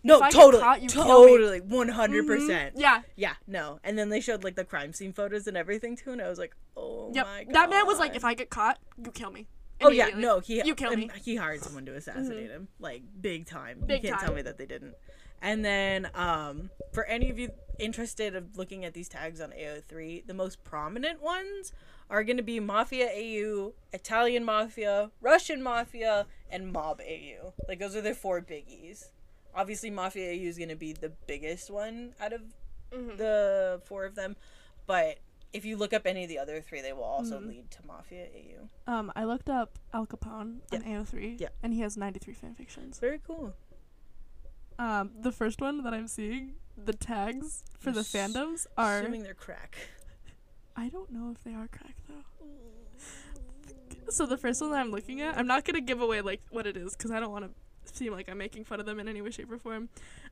No, 0.06 0.20
totally, 0.30 0.62
caught, 0.64 0.82
you 0.82 0.88
kill 0.89 1.03
me. 1.03 1.10
Mm-hmm. 1.10 1.28
totally, 1.36 1.62
one 1.62 1.89
hundred 1.89 2.28
percent. 2.28 2.74
Yeah. 2.78 3.01
Yeah, 3.16 3.34
no. 3.47 3.80
And 3.84 3.97
then 3.97 4.10
they 4.10 4.22
showed 4.22 4.43
like 4.43 4.56
the 4.56 4.64
crime 4.64 4.93
scene 4.93 5.14
photos 5.14 5.47
and 5.47 5.58
everything 5.58 5.95
too, 5.95 6.12
and 6.12 6.22
I 6.22 6.30
was 6.30 6.39
like, 6.39 6.56
oh 6.78 7.12
Yep. 7.14 7.26
my 7.26 7.43
god. 7.45 7.53
That 7.56 7.70
man 7.70 7.86
was 7.88 7.99
like, 7.99 8.16
if 8.16 8.24
I 8.24 8.34
get 8.36 8.49
caught, 8.49 8.80
you 9.03 9.12
kill 9.12 9.32
me. 9.32 9.47
Oh 9.82 9.89
yeah, 9.89 10.10
no, 10.16 10.39
he 10.39 10.62
You 10.64 10.76
kill 10.76 10.95
me. 10.95 11.08
Mm-hmm. 11.08 11.18
He 11.18 11.36
hired 11.36 11.62
someone 11.62 11.86
to 11.88 11.95
assassinate 11.95 12.49
him, 12.49 12.68
like 12.80 13.01
big 13.20 13.45
time. 13.45 13.84
Big 13.86 14.03
you 14.03 14.10
can't 14.10 14.20
time. 14.20 14.28
tell 14.28 14.36
me 14.36 14.41
that 14.43 14.58
they 14.58 14.66
didn't. 14.66 14.93
And 15.41 15.66
then, 15.66 16.10
um, 16.16 16.70
for 16.93 17.03
any 17.06 17.30
of 17.30 17.38
you 17.38 17.51
interested 17.78 18.36
of 18.36 18.58
looking 18.58 18.86
at 18.86 18.93
these 18.93 19.10
tags 19.10 19.41
on 19.41 19.51
AO3, 19.51 20.26
the 20.26 20.34
most 20.34 20.64
prominent 20.64 21.22
ones 21.22 21.74
are 22.10 22.24
going 22.24 22.38
to 22.38 22.43
be 22.43 22.60
Mafia 22.60 23.10
AU, 23.10 23.74
Italian 23.91 24.45
Mafia, 24.45 25.12
Russian 25.22 25.62
Mafia, 25.62 26.26
and 26.49 26.72
Mob 26.72 27.01
AU. 27.01 27.53
Like 27.68 27.80
those 27.80 27.95
are 27.95 28.01
the 28.01 28.14
four 28.14 28.41
biggies. 28.41 29.10
Obviously, 29.56 29.89
Mafia 29.89 30.32
AU 30.32 30.47
is 30.49 30.58
going 30.58 30.70
to 30.70 30.76
be 30.76 30.93
the 30.93 31.10
biggest 31.28 31.70
one 31.72 32.14
out 32.20 32.34
of 32.34 32.41
Mhm. 32.91 33.18
the 33.18 33.82
four 33.86 34.06
of 34.06 34.16
them, 34.16 34.36
but 34.86 35.20
if 35.53 35.64
you 35.64 35.78
look 35.78 35.93
up 35.93 36.06
any 36.06 36.24
of 36.24 36.30
the 36.30 36.38
other 36.38 36.60
three, 36.62 36.82
they 36.82 36.91
will 36.91 37.03
also 37.03 37.39
Mhm. 37.39 37.47
lead 37.47 37.72
to 37.72 37.86
Mafia 37.86 38.28
AU. 38.34 38.70
Um, 38.88 39.12
I 39.16 39.24
looked 39.24 39.49
up 39.49 39.80
Al 39.93 40.06
Capone 40.06 40.60
on 40.74 40.84
AO3. 40.84 41.38
Yeah. 41.39 41.49
And 41.64 41.74
he 41.74 41.80
has 41.80 41.95
93 41.95 42.34
fanfictions. 42.36 42.99
Very 42.99 43.20
cool. 43.20 43.53
Um, 44.78 45.14
the 45.22 45.32
first 45.32 45.62
one 45.62 45.84
that 45.84 45.93
I'm 45.93 46.10
seeing, 46.10 46.60
the 46.78 46.91
tags 46.91 47.64
for 47.80 47.91
the 47.91 48.01
Ass- 48.01 48.12
fandoms 48.12 48.68
are. 48.78 48.99
Assuming 48.99 49.24
they're 49.24 49.34
crack. 49.34 49.78
I 50.76 50.89
don't 50.89 51.10
know 51.12 51.32
if 51.32 51.41
they 51.45 51.53
are 51.53 51.70
crack 51.70 51.95
though. 52.10 52.26
So 54.10 54.26
the 54.26 54.38
first 54.38 54.62
one 54.62 54.72
that 54.72 54.80
I'm 54.80 54.91
looking 54.91 55.22
at, 55.22 55.38
I'm 55.38 55.47
not 55.47 55.64
gonna 55.64 55.80
give 55.82 56.01
away 56.01 56.20
like 56.22 56.41
what 56.51 56.68
it 56.68 56.76
is 56.78 56.95
because 56.95 57.12
I 57.12 57.20
don't 57.22 57.32
want 57.32 57.45
to 57.45 57.51
seem 57.94 58.14
like 58.14 58.30
I'm 58.30 58.38
making 58.38 58.64
fun 58.66 58.80
of 58.80 58.86
them 58.86 59.00
in 59.00 59.08
any 59.08 59.22
way, 59.22 59.32
shape, 59.32 59.52
or 59.52 59.58
form. 59.58 59.90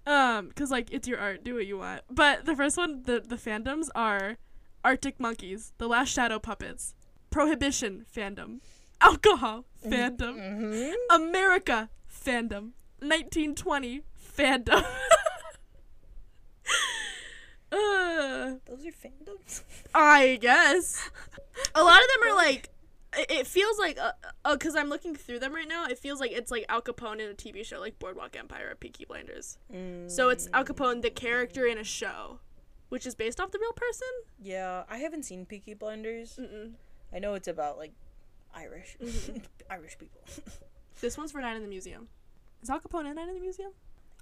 Um, 0.08 0.47
because 0.49 0.72
like 0.72 0.91
it's 0.91 1.08
your 1.08 1.20
art, 1.20 1.43
do 1.43 1.56
what 1.56 1.66
you 1.66 1.78
want. 1.78 2.01
But 2.10 2.45
the 2.45 2.56
first 2.56 2.78
one, 2.78 3.04
the 3.04 3.20
the 3.20 3.36
fandoms 3.38 3.89
are 3.95 4.38
Arctic 4.84 5.20
Monkeys, 5.20 5.72
The 5.78 5.88
Last 5.88 6.10
Shadow 6.10 6.39
Puppets, 6.39 6.93
Prohibition 7.30 8.06
fandom, 8.16 8.60
Alcohol 9.01 9.66
fandom, 9.86 10.36
Mm-hmm. 10.38 11.22
America 11.22 11.89
fandom, 12.12 12.72
1920 12.99 14.01
fandom. 14.38 14.84
uh, 17.72 18.56
Those 18.66 18.86
are 18.86 18.91
fandoms. 18.91 19.64
I 19.95 20.38
guess. 20.41 21.10
A 21.76 21.84
lot 21.84 22.01
of 22.01 22.08
them 22.08 22.32
are 22.32 22.36
like 22.36 22.70
it- 23.30 23.47
feels 23.47 23.78
like 23.80 23.97
uh, 23.99 24.11
uh 24.45 24.57
cuz 24.57 24.76
I'm 24.76 24.89
looking 24.89 25.16
through 25.16 25.39
them 25.39 25.53
right 25.53 25.68
now. 25.68 25.86
It 25.86 25.99
feels 25.99 26.20
like 26.20 26.32
it's 26.32 26.51
like 26.51 26.66
Al 26.70 26.82
Capone 26.82 27.20
in 27.20 27.30
a 27.30 27.34
TV 27.34 27.66
show 27.66 27.80
like 27.80 27.99
Boardwalk 27.99 28.36
Empire 28.36 28.70
or 28.72 28.76
Peaky 28.76 29.05
Blinders. 29.05 29.57
So 30.07 30.30
it's 30.30 30.47
Al 30.53 30.64
Capone 30.66 31.01
the 31.01 31.09
character 31.09 31.66
in 31.66 31.78
a 31.78 31.84
show, 31.84 32.39
which 32.89 33.05
is 33.05 33.16
based 33.16 33.39
off 33.39 33.51
the 33.51 33.59
real 33.59 33.74
person? 33.74 34.07
Yeah, 34.39 34.84
I 34.89 34.97
haven't 34.97 35.24
seen 35.24 35.45
Peaky 35.45 35.74
Blinders. 35.74 36.38
Mm-mm. 36.39 36.74
I 37.14 37.20
know 37.20 37.34
it's 37.36 37.47
about 37.47 37.78
like 37.78 37.93
Irish, 38.55 38.97
Mm-hmm. 39.01 39.38
Irish 39.70 39.97
people. 39.97 40.22
This 41.01 41.18
one's 41.18 41.32
for 41.34 41.41
Night 41.41 41.55
in 41.57 41.64
the 41.64 41.68
Museum. 41.68 42.07
Is 42.61 42.70
Al 42.70 42.80
Capone 42.80 43.09
in 43.09 43.16
Night 43.16 43.28
in 43.28 43.34
the 43.36 43.41
Museum? 43.41 43.72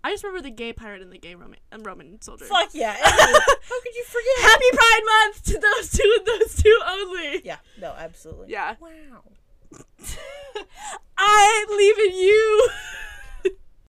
I 0.03 0.11
just 0.11 0.23
remember 0.23 0.41
the 0.41 0.55
gay 0.55 0.73
pirate 0.73 1.01
and 1.01 1.11
the 1.11 1.17
gay 1.17 1.35
Roman 1.35 1.59
and 1.71 1.85
Roman 1.85 2.21
soldier. 2.21 2.45
Fuck 2.45 2.69
yeah! 2.73 2.97
How 3.03 3.81
could 3.81 3.95
you 3.95 4.03
forget? 4.05 4.51
Happy 4.51 4.65
Pride 4.73 5.01
Month 5.05 5.43
to 5.45 5.59
those 5.59 5.91
two 5.91 6.17
and 6.17 6.27
those 6.27 6.55
two 6.55 6.79
only. 6.87 7.41
Yeah, 7.43 7.57
no, 7.79 7.93
absolutely. 7.97 8.47
Yeah. 8.49 8.75
Wow. 8.79 9.23
I 11.17 11.65
leave 11.69 12.11
in 12.11 12.19
you. 12.19 12.69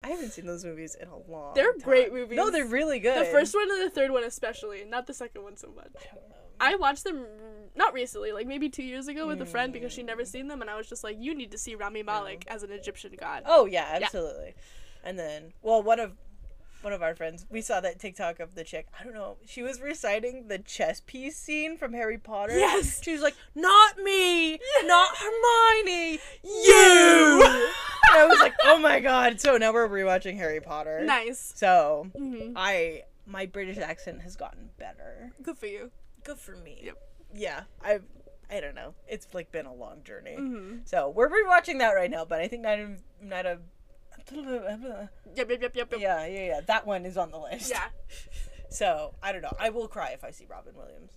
I 0.02 0.08
haven't 0.08 0.32
seen 0.32 0.46
those 0.46 0.64
movies 0.64 0.96
in 1.00 1.08
a 1.08 1.16
long. 1.30 1.54
They're 1.54 1.72
time. 1.72 1.80
great 1.82 2.12
movies. 2.12 2.36
No, 2.36 2.50
they're 2.50 2.64
really 2.64 2.98
good. 2.98 3.26
The 3.26 3.30
first 3.30 3.54
one 3.54 3.70
and 3.70 3.82
the 3.82 3.90
third 3.90 4.10
one 4.10 4.24
especially, 4.24 4.84
not 4.84 5.06
the 5.06 5.14
second 5.14 5.42
one 5.42 5.56
so 5.56 5.70
much. 5.74 5.92
I 6.58 6.74
watched 6.76 7.04
them 7.04 7.24
not 7.74 7.94
recently, 7.94 8.32
like 8.32 8.46
maybe 8.46 8.68
two 8.68 8.82
years 8.82 9.08
ago 9.08 9.26
with 9.26 9.40
a 9.40 9.46
friend 9.46 9.72
because 9.72 9.92
she'd 9.92 10.06
never 10.06 10.22
mm. 10.22 10.26
seen 10.26 10.48
them, 10.48 10.60
and 10.60 10.70
I 10.70 10.76
was 10.76 10.88
just 10.88 11.04
like, 11.04 11.16
"You 11.18 11.34
need 11.34 11.52
to 11.52 11.58
see 11.58 11.74
Rami 11.74 12.02
Malek 12.02 12.44
as 12.48 12.62
an 12.62 12.70
Egyptian 12.70 13.12
god." 13.18 13.44
Oh 13.46 13.66
yeah, 13.66 13.98
absolutely. 14.02 14.54
And 15.04 15.18
then, 15.18 15.52
well, 15.62 15.82
one 15.82 16.00
of 16.00 16.12
one 16.82 16.92
of 16.94 17.02
our 17.02 17.14
friends, 17.14 17.44
we 17.50 17.60
saw 17.60 17.80
that 17.80 17.98
TikTok 17.98 18.40
of 18.40 18.54
the 18.54 18.64
chick. 18.64 18.86
I 18.98 19.04
don't 19.04 19.12
know. 19.12 19.36
She 19.44 19.62
was 19.62 19.80
reciting 19.82 20.48
the 20.48 20.58
chess 20.58 21.02
piece 21.04 21.36
scene 21.36 21.76
from 21.76 21.92
Harry 21.92 22.16
Potter. 22.16 22.56
Yes. 22.56 23.02
She 23.02 23.12
was 23.12 23.20
like, 23.20 23.36
"Not 23.54 23.98
me, 23.98 24.58
not 24.84 25.10
Hermione, 25.16 26.18
you." 26.42 27.42
and 27.42 28.18
I 28.18 28.26
was 28.26 28.38
like, 28.40 28.54
"Oh 28.64 28.78
my 28.78 29.00
god!" 29.00 29.40
So 29.40 29.56
now 29.58 29.72
we're 29.72 29.88
rewatching 29.88 30.36
Harry 30.36 30.60
Potter. 30.60 31.02
Nice. 31.04 31.52
So 31.54 32.08
hmm 32.16 32.52
I 32.56 33.02
my 33.26 33.46
British 33.46 33.78
accent 33.78 34.22
has 34.22 34.34
gotten 34.36 34.70
better. 34.78 35.32
Good 35.42 35.58
for 35.58 35.66
you. 35.66 35.90
Good 36.24 36.38
for 36.38 36.56
me. 36.56 36.80
Yep. 36.84 36.96
Yeah, 37.34 37.62
I 37.84 38.00
I 38.50 38.60
don't 38.60 38.74
know. 38.74 38.94
It's 39.06 39.26
like 39.34 39.52
been 39.52 39.66
a 39.66 39.74
long 39.74 40.02
journey. 40.02 40.34
hmm 40.36 40.78
So 40.84 41.10
we're 41.10 41.28
rewatching 41.28 41.78
that 41.78 41.90
right 41.92 42.10
now, 42.10 42.24
but 42.24 42.40
I 42.40 42.48
think 42.48 42.62
Night 42.62 42.80
of 42.80 43.02
Night 43.22 43.46
of 43.46 43.60
Yep, 44.32 45.10
yep, 45.36 45.48
yep, 45.50 45.62
yep, 45.62 45.74
yep. 45.76 45.94
yeah, 46.00 46.26
yeah, 46.26 46.44
yeah. 46.46 46.60
That 46.66 46.86
one 46.86 47.04
is 47.06 47.16
on 47.16 47.30
the 47.30 47.38
list. 47.38 47.70
Yeah. 47.70 47.84
So 48.72 49.14
I 49.20 49.32
don't 49.32 49.42
know. 49.42 49.52
I 49.58 49.70
will 49.70 49.88
cry 49.88 50.10
if 50.10 50.22
I 50.22 50.30
see 50.30 50.46
Robin 50.48 50.72
Williams. 50.76 51.10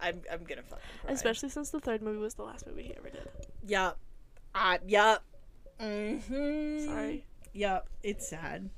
I'm 0.00 0.22
I'm 0.32 0.44
gonna 0.44 0.62
fucking 0.62 0.82
cry. 1.02 1.12
Especially 1.12 1.50
since 1.50 1.68
the 1.68 1.78
third 1.78 2.00
movie 2.00 2.16
was 2.18 2.34
the 2.36 2.42
last 2.42 2.66
movie 2.66 2.84
he 2.84 2.94
ever 2.96 3.10
did. 3.10 3.28
Yeah. 3.66 3.92
Uh, 4.54 4.78
yeah. 4.86 5.18
Mm-hmm. 5.78 6.86
Sorry. 6.86 7.26
Yeah. 7.52 7.80
It's 8.02 8.26
sad. 8.26 8.70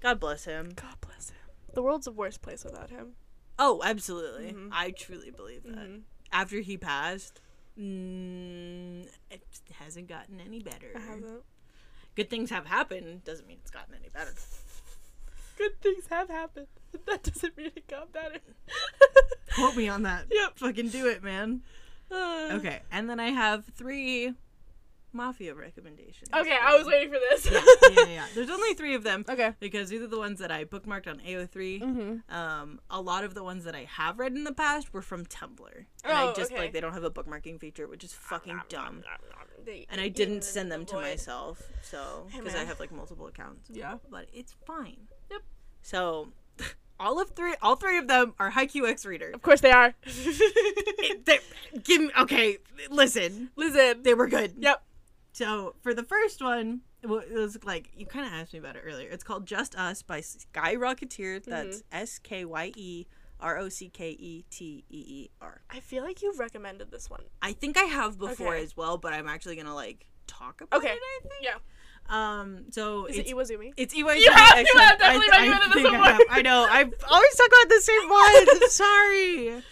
God 0.00 0.20
bless 0.20 0.44
him. 0.44 0.74
God 0.76 0.94
bless 1.00 1.30
him. 1.30 1.38
The 1.74 1.82
world's 1.82 2.06
a 2.06 2.12
worse 2.12 2.38
place 2.38 2.62
without 2.64 2.90
him. 2.90 3.14
Oh, 3.58 3.82
absolutely. 3.84 4.52
Mhm. 4.52 4.68
I 4.70 4.92
truly 4.92 5.32
believe 5.32 5.64
that. 5.64 5.74
Mhm. 5.88 6.02
After 6.30 6.60
he 6.60 6.76
passed, 6.78 7.40
mm, 7.76 9.06
it 9.30 9.42
hasn't 9.80 10.08
gotten 10.08 10.38
any 10.40 10.60
better. 10.60 10.92
I 10.94 11.00
haven't. 11.00 11.42
Good 12.16 12.28
things 12.30 12.50
have 12.50 12.66
happened 12.66 13.22
doesn't 13.24 13.46
mean 13.46 13.58
it's 13.60 13.70
gotten 13.70 13.94
any 13.94 14.08
better. 14.08 14.32
Good 15.58 15.80
things 15.80 16.06
have 16.10 16.28
happened. 16.28 16.66
That 17.06 17.22
doesn't 17.24 17.56
mean 17.58 17.72
it 17.76 17.86
got 17.88 18.10
better. 18.12 18.38
Quote 19.54 19.76
me 19.76 19.86
on 19.88 20.02
that. 20.04 20.24
Yep. 20.30 20.52
Fucking 20.58 20.88
do 20.88 21.06
it, 21.08 21.22
man. 21.22 21.60
Uh, 22.10 22.48
Okay, 22.52 22.80
and 22.90 23.08
then 23.10 23.20
I 23.20 23.28
have 23.30 23.64
three 23.66 24.32
mafia 25.12 25.54
recommendations. 25.54 26.28
Okay, 26.34 26.56
I 26.62 26.76
was 26.76 26.86
waiting 26.86 27.10
for 27.12 27.18
this. 27.30 27.50
yeah, 27.50 27.60
yeah, 27.90 28.06
yeah. 28.06 28.24
There's 28.34 28.48
only 28.50 28.74
three 28.74 28.94
of 28.94 29.02
them. 29.02 29.24
Okay. 29.28 29.52
Because 29.60 29.88
these 29.90 30.00
are 30.02 30.06
the 30.06 30.18
ones 30.18 30.38
that 30.40 30.50
I 30.50 30.64
bookmarked 30.64 31.06
on 31.06 31.18
AO3. 31.20 31.80
Mm-hmm. 31.82 32.34
Um, 32.34 32.80
a 32.90 33.00
lot 33.00 33.24
of 33.24 33.34
the 33.34 33.42
ones 33.42 33.64
that 33.64 33.74
I 33.74 33.84
have 33.84 34.18
read 34.18 34.32
in 34.34 34.44
the 34.44 34.52
past 34.54 34.92
were 34.94 35.02
from 35.02 35.24
Tumblr, 35.26 35.74
and 35.76 36.12
Oh, 36.12 36.30
I 36.30 36.32
just 36.34 36.52
okay. 36.52 36.60
like 36.60 36.72
they 36.72 36.80
don't 36.80 36.92
have 36.94 37.04
a 37.04 37.10
bookmarking 37.10 37.60
feature, 37.60 37.86
which 37.88 38.04
is 38.04 38.12
fucking 38.14 38.60
dumb. 38.68 39.02
They 39.66 39.86
And 39.90 40.00
I 40.00 40.08
didn't 40.08 40.44
send 40.44 40.70
them 40.72 40.80
the 40.80 40.92
to 40.92 40.96
myself, 40.96 41.60
so 41.82 42.26
Hey, 42.30 42.38
because 42.38 42.54
I 42.54 42.64
have 42.64 42.80
like 42.80 42.92
multiple 42.92 43.26
accounts. 43.26 43.68
Yeah. 43.70 43.96
but 44.10 44.28
it's 44.32 44.54
fine. 44.64 45.08
Yep. 45.30 45.42
So, 45.82 46.28
all 47.00 47.20
of 47.20 47.30
three, 47.30 47.54
all 47.60 47.76
three 47.76 47.98
of 47.98 48.08
them 48.08 48.34
are 48.38 48.52
Haikyuu 48.52 48.88
X 48.88 49.04
readers. 49.04 49.34
Of 49.34 49.42
course 49.42 49.60
they 49.60 49.72
are. 49.72 49.94
It- 51.08 51.42
give 51.84 52.00
me 52.02 52.10
okay. 52.20 52.58
Listen, 52.90 53.50
Listen. 53.56 54.02
they 54.02 54.14
were 54.14 54.28
good. 54.28 54.54
Yep. 54.58 54.82
So 55.32 55.74
for 55.82 55.92
the 55.92 56.02
first 56.02 56.40
one, 56.42 56.80
it 57.02 57.08
it 57.08 57.32
was 57.34 57.58
like 57.64 57.90
you 57.96 58.06
kind 58.06 58.26
of 58.26 58.32
asked 58.32 58.52
me 58.52 58.58
about 58.58 58.76
it 58.76 58.82
earlier. 58.86 59.08
It's 59.08 59.24
called 59.24 59.46
Just 59.46 59.76
Us 59.76 60.02
by 60.02 60.20
skyerocketeer. 60.20 61.44
That's 61.44 61.78
mm-hmm. 61.78 61.96
S 61.96 62.18
K 62.18 62.44
Y 62.44 62.72
E 62.76 63.06
R 63.40 63.58
O 63.58 63.68
C 63.68 63.88
K 63.88 64.10
E 64.10 64.44
T 64.50 64.84
E 64.90 64.96
E 65.08 65.30
R. 65.40 65.60
I 65.70 65.80
feel 65.80 66.02
like 66.02 66.22
you've 66.22 66.38
recommended 66.38 66.90
this 66.90 67.10
one. 67.10 67.22
I 67.42 67.52
think 67.52 67.76
I 67.76 67.82
have 67.84 68.18
before 68.18 68.54
Okay. 68.54 68.62
as 68.64 68.76
well, 68.76 68.96
but 68.98 69.12
I'm 69.12 69.28
actually 69.28 69.56
gonna 69.56 69.74
like 69.74 70.06
talk 70.26 70.60
about 70.60 70.78
Okay. 70.78 70.92
it. 70.92 70.98
I 71.02 71.20
think. 71.22 71.34
Yeah. 71.42 71.54
Um. 72.08 72.66
So 72.70 73.06
Is 73.06 73.18
it's 73.18 73.30
it 73.30 73.34
Iwazumi? 73.36 73.72
it's 73.76 73.94
EY. 73.94 73.98
You 73.98 74.30
have- 74.32 74.58
you 74.60 74.78
have 74.78 74.98
definitely 74.98 75.28
recommended 75.28 75.72
this 75.72 75.84
one 75.84 75.94
I 75.96 76.10
have. 76.12 76.20
I 76.30 76.42
know. 76.42 76.66
I 76.68 76.82
always 77.10 77.34
talk 77.36 77.48
about 77.48 77.68
the 77.68 77.80
same 77.80 78.08
one. 78.08 78.62
I'm 78.62 78.68
sorry. 78.70 79.62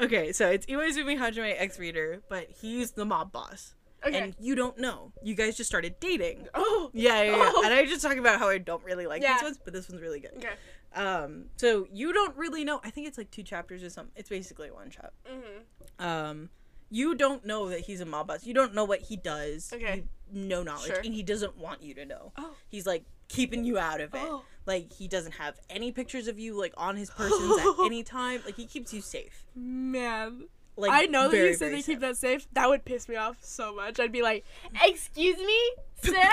Okay, 0.00 0.32
so 0.32 0.48
it's 0.48 0.64
Iwaizumi 0.66 1.18
Hajime 1.18 1.54
X 1.58 1.78
Reader, 1.78 2.22
but 2.28 2.48
he's 2.60 2.92
the 2.92 3.04
mob 3.04 3.32
boss. 3.32 3.74
Okay. 4.06 4.18
And 4.18 4.34
you 4.40 4.54
don't 4.54 4.78
know. 4.78 5.12
You 5.22 5.34
guys 5.34 5.58
just 5.58 5.68
started 5.68 6.00
dating. 6.00 6.48
oh. 6.54 6.90
Yeah, 6.94 7.22
yeah, 7.22 7.36
yeah. 7.36 7.52
Oh. 7.54 7.62
And 7.66 7.74
I 7.74 7.84
just 7.84 8.00
talk 8.00 8.16
about 8.16 8.38
how 8.38 8.48
I 8.48 8.56
don't 8.56 8.82
really 8.82 9.06
like 9.06 9.20
Yeah. 9.20 9.34
these 9.34 9.42
ones, 9.42 9.58
but 9.62 9.74
this 9.74 9.90
one's 9.90 10.00
really 10.00 10.20
good. 10.20 10.32
Okay. 10.38 10.54
Um, 10.94 11.46
so 11.56 11.86
you 11.92 12.12
don't 12.12 12.36
really 12.36 12.64
know. 12.64 12.80
I 12.84 12.90
think 12.90 13.06
it's 13.06 13.18
like 13.18 13.30
two 13.30 13.42
chapters 13.42 13.82
or 13.82 13.90
something. 13.90 14.12
It's 14.16 14.28
basically 14.28 14.70
one 14.70 14.90
chap. 14.90 15.12
Mm-hmm. 15.30 16.04
Um, 16.04 16.50
you 16.90 17.14
don't 17.14 17.44
know 17.46 17.68
that 17.68 17.80
he's 17.80 18.00
a 18.00 18.06
mob 18.06 18.26
boss. 18.28 18.44
You 18.44 18.54
don't 18.54 18.74
know 18.74 18.84
what 18.84 19.00
he 19.00 19.16
does. 19.16 19.72
Okay. 19.72 20.04
You, 20.32 20.46
no 20.48 20.62
knowledge, 20.62 20.86
Sure. 20.86 21.00
and 21.04 21.14
he 21.14 21.22
doesn't 21.22 21.56
want 21.56 21.82
you 21.82 21.94
to 21.94 22.04
know. 22.04 22.32
Oh. 22.36 22.52
He's 22.68 22.86
like 22.86 23.04
keeping 23.28 23.64
you 23.64 23.78
out 23.78 24.00
of 24.00 24.14
it. 24.14 24.20
Oh. 24.22 24.42
Like 24.66 24.92
he 24.92 25.08
doesn't 25.08 25.32
have 25.32 25.54
any 25.68 25.92
pictures 25.92 26.28
of 26.28 26.38
you 26.38 26.58
like 26.58 26.74
on 26.76 26.96
his 26.96 27.10
persons 27.10 27.58
at 27.60 27.66
any 27.84 28.02
time. 28.02 28.40
Like 28.44 28.56
he 28.56 28.66
keeps 28.66 28.92
you 28.92 29.00
safe. 29.00 29.44
Man. 29.54 30.44
Like 30.76 30.90
I 30.92 31.06
know 31.06 31.24
that 31.24 31.36
very, 31.36 31.48
you 31.48 31.54
said 31.54 31.72
they 31.72 31.82
keep 31.82 32.00
that 32.00 32.16
safe. 32.16 32.46
That 32.52 32.68
would 32.68 32.84
piss 32.84 33.08
me 33.08 33.16
off 33.16 33.36
so 33.40 33.74
much. 33.74 34.00
I'd 34.00 34.12
be 34.12 34.22
like, 34.22 34.44
"Excuse 34.82 35.36
me, 35.36 35.58
sir? 36.02 36.28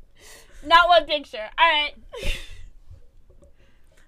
Not 0.66 0.88
one 0.88 1.04
picture. 1.06 1.48
All 1.58 1.68
right." 1.68 1.94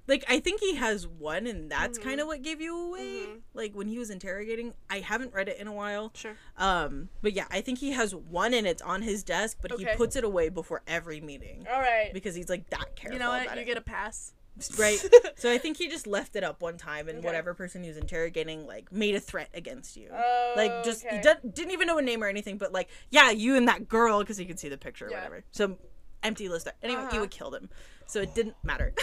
Like 0.07 0.25
I 0.29 0.41
think 0.41 0.61
he 0.61 0.75
has 0.75 1.07
one, 1.07 1.47
and 1.47 1.71
that's 1.71 1.99
Mhm. 1.99 2.03
kind 2.03 2.21
of 2.21 2.27
what 2.27 2.43
gave 2.43 2.61
you 2.61 2.77
away. 2.77 3.01
Mhm. 3.27 3.41
Like 3.55 3.75
when 3.75 3.87
he 3.87 3.99
was 3.99 4.11
interrogating, 4.11 4.75
I 4.89 5.01
haven't 5.01 5.33
read 5.33 5.49
it 5.49 5.59
in 5.59 5.69
a 5.69 5.73
while. 5.73 6.11
Sure. 6.15 6.37
Um, 6.57 7.11
but 7.23 7.33
yeah, 7.33 7.47
I 7.51 7.61
think 7.61 7.79
he 7.79 7.93
has 7.93 8.15
one, 8.15 8.53
and 8.55 8.67
it's 8.67 8.83
on 8.83 9.03
his 9.03 9.23
desk, 9.23 9.59
but 9.63 9.73
he 9.79 9.87
puts 9.97 10.17
it 10.17 10.25
away 10.25 10.49
before 10.49 10.83
every 10.87 11.21
meeting 11.21 11.67
All 11.71 11.81
right. 11.81 12.13
because 12.13 12.35
he's 12.35 12.49
like 12.49 12.69
that 12.71 12.97
careful. 12.97 13.13
You 13.15 13.19
know 13.21 13.29
what? 13.31 13.55
You 13.55 13.63
it. 13.63 13.67
get 13.67 13.77
a 13.77 13.81
pass. 13.83 14.33
right. 14.79 14.99
so 15.37 15.51
I 15.51 15.59
think 15.59 15.77
he 15.77 15.87
just 15.89 16.07
left 16.09 16.35
it 16.35 16.43
up 16.43 16.61
one 16.61 16.77
time, 16.77 17.09
and 17.09 17.19
Okay. 17.19 17.27
whatever 17.27 17.55
person 17.55 17.83
he 17.85 17.89
was 17.89 17.97
interrogating 17.97 18.67
like 18.67 18.91
made 18.91 19.15
a 19.15 19.21
threat 19.21 19.49
against 19.55 19.97
you. 19.97 20.11
Oh, 20.13 20.55
like 20.57 20.83
just 20.85 21.07
okay. 21.07 21.17
he 21.17 21.23
d- 21.23 21.49
didn't 21.55 21.71
even 21.71 21.87
know 21.87 21.99
a 21.99 22.03
name 22.03 22.23
or 22.25 22.27
anything, 22.27 22.59
but 22.59 22.73
like 22.73 22.89
yeah, 23.11 23.31
you 23.31 23.55
and 23.55 23.69
that 23.69 23.89
girl 23.89 24.19
because 24.21 24.39
he 24.39 24.45
could 24.45 24.59
see 24.59 24.69
the 24.69 24.77
picture 24.77 25.07
or 25.07 25.11
Yeah. 25.11 25.19
whatever. 25.19 25.45
So 25.53 25.79
empty 26.25 26.49
list. 26.49 26.65
there. 26.65 26.75
Anyway, 26.83 27.03
Uh-huh. 27.03 27.11
you 27.15 27.21
would 27.21 27.31
kill 27.31 27.51
them, 27.51 27.71
so 28.07 28.21
it 28.21 28.35
didn't 28.35 28.57
matter. 28.65 28.93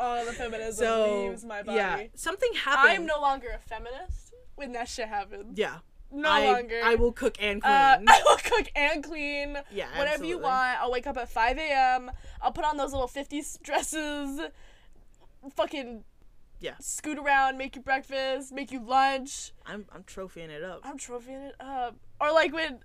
Oh, 0.00 0.24
the 0.24 0.32
feminism 0.32 0.84
so 0.86 1.26
leaves 1.28 1.44
my 1.44 1.62
body. 1.62 1.76
yeah, 1.76 2.02
something 2.14 2.52
happened. 2.54 2.92
I'm 2.92 3.06
no 3.06 3.20
longer 3.20 3.48
a 3.54 3.58
feminist 3.58 4.34
when 4.56 4.72
that 4.72 4.88
shit 4.88 5.08
happens. 5.08 5.58
yeah. 5.58 5.78
No 6.12 6.28
I, 6.28 6.46
longer. 6.52 6.80
I 6.84 6.94
will 6.94 7.10
cook 7.10 7.36
and 7.40 7.60
clean. 7.60 7.72
Uh, 7.74 7.98
I 8.06 8.22
will 8.24 8.36
cook 8.36 8.70
and 8.76 9.02
clean. 9.02 9.58
yeah, 9.72 9.86
Whatever 9.98 10.24
you 10.24 10.38
want. 10.38 10.78
I'll 10.80 10.92
wake 10.92 11.08
up 11.08 11.16
at 11.16 11.28
5 11.28 11.58
a.m. 11.58 12.08
I'll 12.40 12.52
put 12.52 12.64
on 12.64 12.76
those 12.76 12.92
little 12.92 13.08
50s 13.08 13.60
dresses. 13.62 14.40
Fucking 15.56 16.04
Yeah. 16.60 16.74
scoot 16.80 17.18
around, 17.18 17.58
make 17.58 17.74
you 17.76 17.82
breakfast, 17.82 18.52
make 18.52 18.70
you 18.72 18.80
lunch. 18.80 19.52
I'm 19.66 19.86
I'm 19.92 20.04
trophying 20.04 20.50
it 20.50 20.62
up. 20.62 20.80
I'm 20.84 20.98
trophying 20.98 21.48
it 21.48 21.56
up. 21.60 21.96
Or 22.20 22.32
like 22.32 22.52
when 22.52 22.80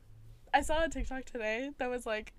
I 0.53 0.61
saw 0.61 0.83
a 0.83 0.89
TikTok 0.89 1.25
today 1.25 1.69
that 1.77 1.89
was 1.89 2.05
like, 2.05 2.33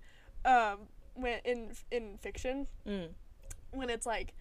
um, 0.45 0.79
when 1.13 1.39
in 1.45 1.71
in 1.89 2.17
fiction 2.17 2.67
Mm. 2.85 3.09
when 3.71 3.89
it's 3.89 4.05
like. 4.05 4.33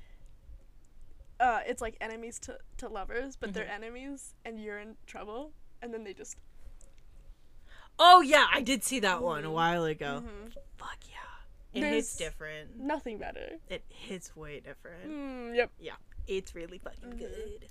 Uh, 1.40 1.60
it's 1.66 1.80
like 1.80 1.96
enemies 2.02 2.38
to, 2.40 2.58
to 2.76 2.88
lovers, 2.88 3.34
but 3.36 3.54
they're 3.54 3.64
Mm-hmm. 3.64 3.72
enemies, 3.84 4.34
and 4.44 4.62
you're 4.62 4.78
in 4.78 4.94
trouble, 5.06 5.52
and 5.80 5.92
then 5.92 6.04
they 6.04 6.12
just. 6.12 6.36
Oh 7.98 8.20
yeah, 8.20 8.46
I 8.52 8.60
did 8.60 8.84
see 8.84 9.00
that 9.00 9.22
one 9.22 9.44
a 9.44 9.48
Mhm. 9.48 9.52
while 9.52 9.84
ago. 9.84 10.22
Mhm. 10.24 10.52
Fuck 10.76 10.98
yeah, 11.08 11.16
it 11.72 11.80
There's- 11.80 11.94
hits 11.96 12.16
different. 12.16 12.76
Nothing 12.78 13.18
better. 13.18 13.58
It 13.68 13.84
hits 13.88 14.34
way 14.36 14.60
different. 14.60 15.10
Mm, 15.10 15.56
yep. 15.56 15.70
Yeah, 15.78 15.96
it's 16.26 16.54
really 16.54 16.78
fucking 16.78 17.12
Mhm. 17.12 17.18
good. 17.18 17.68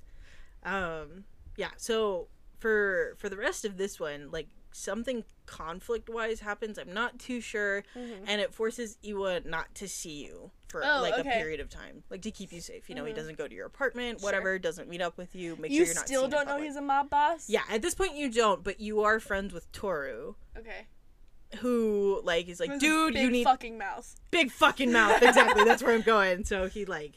Um, 0.63 1.25
yeah. 1.55 1.71
So 1.77 2.27
for 2.59 3.15
for 3.17 3.29
the 3.29 3.37
rest 3.37 3.65
of 3.65 3.77
this 3.77 3.99
one, 3.99 4.29
like 4.31 4.47
something 4.71 5.23
conflict 5.45 6.09
wise 6.09 6.39
happens. 6.41 6.77
I'm 6.77 6.93
not 6.93 7.17
too 7.19 7.41
sure, 7.41 7.83
Mhm. 7.95 8.23
and 8.27 8.39
it 8.41 8.53
forces 8.53 8.97
Iwa 9.03 9.41
not 9.41 9.73
to 9.75 9.87
see 9.87 10.23
you 10.25 10.51
for 10.67 10.83
Oh, 10.85 11.01
like 11.01 11.17
a 11.17 11.23
period 11.23 11.59
of 11.59 11.69
time, 11.69 12.03
like 12.09 12.21
to 12.21 12.31
keep 12.31 12.51
you 12.51 12.61
safe. 12.61 12.87
You 12.89 12.95
know, 12.95 13.03
he 13.05 13.11
Mhm. 13.11 13.15
doesn't 13.15 13.37
go 13.37 13.47
to 13.47 13.55
your 13.55 13.65
apartment, 13.65 14.19
Sure. 14.19 14.27
whatever. 14.27 14.59
Doesn't 14.59 14.87
meet 14.87 15.01
up 15.01 15.17
with 15.17 15.33
you. 15.35 15.55
Make 15.55 15.71
you 15.71 15.77
sure 15.79 15.85
you're 15.87 15.95
not 15.95 16.05
still 16.07 16.27
don't 16.27 16.47
know 16.47 16.61
he's 16.61 16.75
a 16.75 16.81
mob 16.81 17.09
boss? 17.09 17.49
Yeah, 17.49 17.63
at 17.69 17.81
this 17.81 17.95
point 17.95 18.13
you 18.15 18.29
don't, 18.31 18.63
but 18.63 18.79
you 18.79 19.01
are 19.01 19.19
friends 19.19 19.51
with 19.53 19.71
Toru, 19.71 20.35
Okay. 20.55 20.85
who 21.59 22.21
like 22.23 22.47
is 22.47 22.59
like, 22.59 22.77
dude, 22.79 23.15
you 23.15 23.31
need 23.31 23.43
fucking 23.45 23.77
mouth. 23.77 24.15
big 24.29 24.51
fucking 24.51 24.91
mouth. 24.91 25.21
Exactly, 25.23 25.63
that's 25.63 25.81
where 25.81 25.95
I'm 25.95 26.01
going. 26.03 26.43
So 26.45 26.67
he 26.67 26.85
like 26.85 27.13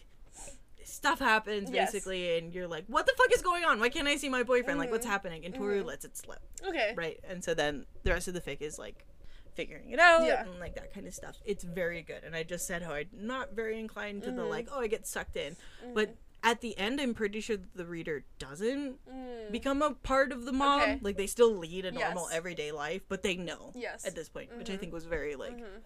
stuff 0.92 1.18
happens 1.18 1.70
Yes. 1.70 1.92
basically, 1.92 2.36
and 2.38 2.54
you're 2.54 2.68
like, 2.68 2.84
what 2.86 3.06
the 3.06 3.12
fuck 3.16 3.32
is 3.32 3.42
going 3.42 3.64
on? 3.64 3.80
Why 3.80 3.88
can't 3.88 4.06
I 4.08 4.16
see 4.16 4.28
my 4.28 4.42
boyfriend? 4.42 4.78
Like, 4.78 4.90
what's 4.90 5.06
Mhm. 5.06 5.10
happening? 5.10 5.44
And 5.46 5.54
Toru 5.54 5.82
Mhm. 5.82 5.86
lets 5.86 6.04
it 6.04 6.16
slip, 6.16 6.40
Okay. 6.64 6.92
right? 6.96 7.18
And 7.24 7.42
so 7.42 7.54
then 7.54 7.86
the 8.04 8.10
rest 8.12 8.28
of 8.28 8.34
the 8.34 8.40
fic 8.40 8.60
is 8.60 8.78
like 8.78 9.06
figuring 9.54 9.90
it 9.90 9.98
out 9.98 10.24
Yeah. 10.24 10.42
and 10.44 10.58
like 10.60 10.74
that 10.76 10.92
kind 10.94 11.06
of 11.06 11.14
stuff. 11.14 11.36
It's 11.44 11.64
very 11.64 12.02
good, 12.02 12.24
and 12.24 12.34
I 12.36 12.42
just 12.42 12.66
said 12.66 12.82
how 12.82 12.92
I'm 12.94 13.08
not 13.12 13.52
very 13.52 13.78
inclined 13.78 14.22
to 14.24 14.30
the 14.30 14.42
Mhm. 14.42 14.50
like, 14.50 14.68
oh, 14.70 14.80
I 14.80 14.86
get 14.86 15.06
sucked 15.06 15.36
in, 15.36 15.56
but. 15.94 16.14
At 16.44 16.60
the 16.60 16.76
end, 16.76 17.00
I'm 17.00 17.14
pretty 17.14 17.40
sure 17.40 17.56
that 17.56 17.76
the 17.76 17.84
reader 17.86 18.24
doesn't 18.40 18.98
Mm. 19.08 19.52
become 19.52 19.80
a 19.80 19.94
part 19.94 20.32
of 20.32 20.44
the 20.44 20.50
mob. 20.50 20.82
Okay. 20.82 20.98
Like 21.00 21.16
they 21.16 21.28
still 21.28 21.52
lead 21.56 21.84
a 21.84 21.92
normal 21.92 22.26
Yes. 22.28 22.36
everyday 22.36 22.72
life, 22.72 23.02
but 23.08 23.22
they 23.22 23.36
know 23.36 23.70
Yes. 23.76 24.04
at 24.04 24.16
this 24.16 24.28
point, 24.28 24.50
which 24.58 24.68
I 24.68 24.72
Mhm. 24.72 24.80
think 24.80 24.92
was 24.92 25.04
very 25.04 25.36
like 25.36 25.56
Mhm. 25.56 25.82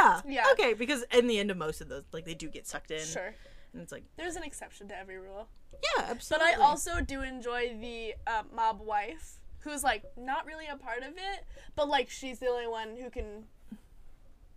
yeah, 0.00 0.20
Yeah. 0.26 0.44
okay. 0.52 0.74
Because 0.74 1.04
in 1.12 1.28
the 1.28 1.38
end 1.38 1.50
of 1.50 1.56
most 1.56 1.80
of 1.80 1.88
those, 1.88 2.04
like 2.12 2.26
they 2.26 2.34
do 2.34 2.48
get 2.50 2.66
sucked 2.66 2.90
in, 2.90 3.06
Sure. 3.06 3.34
And 3.72 3.82
it's 3.82 3.92
like 3.92 4.04
There's 4.16 4.36
an 4.36 4.42
exception 4.42 4.88
to 4.88 4.96
every 4.98 5.18
rule. 5.18 5.48
yeah, 5.96 6.06
absolutely. 6.08 6.48
But. 6.56 6.60
I 6.60 6.64
also 6.64 7.00
do 7.00 7.22
enjoy 7.22 7.76
the 7.80 8.14
uh, 8.26 8.42
mob 8.54 8.80
wife, 8.80 9.38
who's 9.60 9.82
like 9.84 10.04
not 10.16 10.46
really 10.46 10.66
a 10.66 10.76
part 10.76 10.98
of 11.02 11.10
it, 11.16 11.44
but 11.76 11.88
like 11.88 12.10
she's 12.10 12.38
the 12.38 12.46
only 12.48 12.66
one 12.66 12.96
who 12.96 13.10
can 13.10 13.44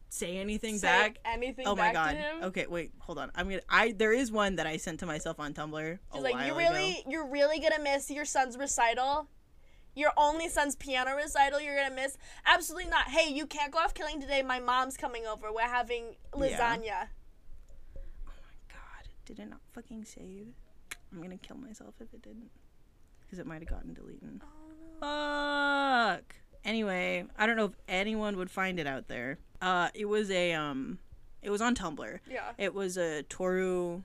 say 0.10 0.38
anything 0.38 0.78
say 0.78 0.88
back. 0.88 1.18
anything 1.26 1.66
Oh 1.68 1.76
my 1.76 1.92
back 1.92 1.94
god. 1.94 2.12
to 2.12 2.18
him. 2.18 2.44
Okay, 2.44 2.68
wait, 2.68 2.92
hold 3.00 3.18
on. 3.18 3.32
I'm 3.36 3.50
gonna. 3.50 3.62
I 3.70 3.94
there 3.98 4.14
is 4.14 4.32
one 4.32 4.56
that 4.58 4.68
I 4.68 4.78
sent 4.78 5.00
to 5.02 5.06
myself 5.06 5.40
on 5.40 5.54
Tumblr. 5.54 6.00
She's 6.14 6.22
like, 6.24 6.46
you 6.48 6.56
really, 6.56 6.92
ago. 7.00 7.10
you're 7.10 7.28
really 7.28 7.60
gonna 7.60 7.82
miss 7.82 8.10
your 8.12 8.26
son's 8.26 8.58
recital. 8.58 9.28
Your 9.96 10.12
only 10.18 10.50
son's 10.50 10.76
piano 10.76 11.16
recital 11.16 11.60
you're 11.62 11.76
gonna 11.76 11.94
miss? 11.96 12.18
Absolutely 12.48 12.90
not. 12.90 13.10
Hey, 13.10 13.32
you 13.32 13.46
can't 13.46 13.72
go 13.72 13.78
off 13.80 13.94
killing 13.94 14.20
today. 14.20 14.42
My 14.42 14.60
mom's 14.60 14.98
coming 14.98 15.26
over. 15.28 15.52
We're 15.54 15.62
having 15.62 16.16
lasagna. 16.34 16.58
My 16.60 16.78
god, 16.88 17.08
did 19.26 19.40
it 19.40 19.50
not 19.50 19.62
fucking 19.74 20.06
save? 20.06 20.48
I'm 21.12 21.22
gonna 21.22 21.38
kill 21.38 21.58
myself 21.58 21.94
if 22.00 22.14
it 22.14 22.22
didn't, 22.22 22.50
because 23.22 23.40
it 23.40 23.46
might 23.46 23.62
have 23.62 23.70
gotten 23.70 23.94
deleted. 23.94 24.42
Fuck. 25.00 26.36
Anyway, 26.66 27.26
I 27.38 27.46
don't 27.46 27.58
know 27.58 27.66
if 27.66 27.76
anyone 27.88 28.38
would 28.38 28.50
find 28.50 28.80
it 28.80 28.88
out 28.88 29.08
there. 29.08 29.38
Uh, 29.62 29.90
it 29.94 30.06
was 30.06 30.32
a 30.32 30.54
um, 30.54 30.98
it 31.42 31.50
was 31.50 31.62
on 31.62 31.76
Tumblr. 31.76 32.20
Yeah. 32.30 32.52
It 32.58 32.74
was 32.74 32.98
a 32.98 33.24
Toru, 33.24 34.02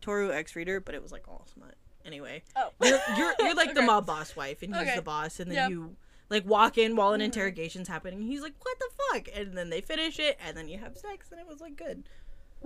Toru 0.00 0.32
X 0.32 0.54
reader, 0.56 0.80
but 0.80 0.94
it 0.94 1.02
was 1.02 1.12
like 1.12 1.26
all 1.28 1.46
smut. 1.52 1.74
Anyway, 2.04 2.42
Oh. 2.54 2.70
you're 2.82 3.00
you're, 3.16 3.34
you're 3.40 3.54
like 3.54 3.74
the 3.74 3.82
mob 3.90 4.06
boss 4.06 4.36
wife, 4.36 4.62
and 4.62 4.72
he's 4.74 4.82
Okay. 4.84 4.96
the 4.96 5.02
boss, 5.02 5.40
and 5.40 5.50
then 5.50 5.56
Yep. 5.56 5.70
you 5.70 5.96
like 6.30 6.46
walk 6.46 6.78
in 6.78 6.94
while 6.96 7.12
an 7.12 7.20
Mm-hmm. 7.20 7.24
interrogation's 7.26 7.88
happening. 7.88 8.22
He's 8.22 8.42
like, 8.42 8.54
"What 8.64 8.78
the 8.78 8.88
fuck?" 9.12 9.28
And 9.34 9.58
then 9.58 9.70
they 9.70 9.80
finish 9.80 10.18
it, 10.20 10.38
and 10.46 10.56
then 10.56 10.68
you 10.68 10.78
have 10.78 10.96
sex, 10.96 11.28
and 11.32 11.40
it 11.40 11.46
was 11.48 11.60
like 11.60 11.76
good, 11.76 12.04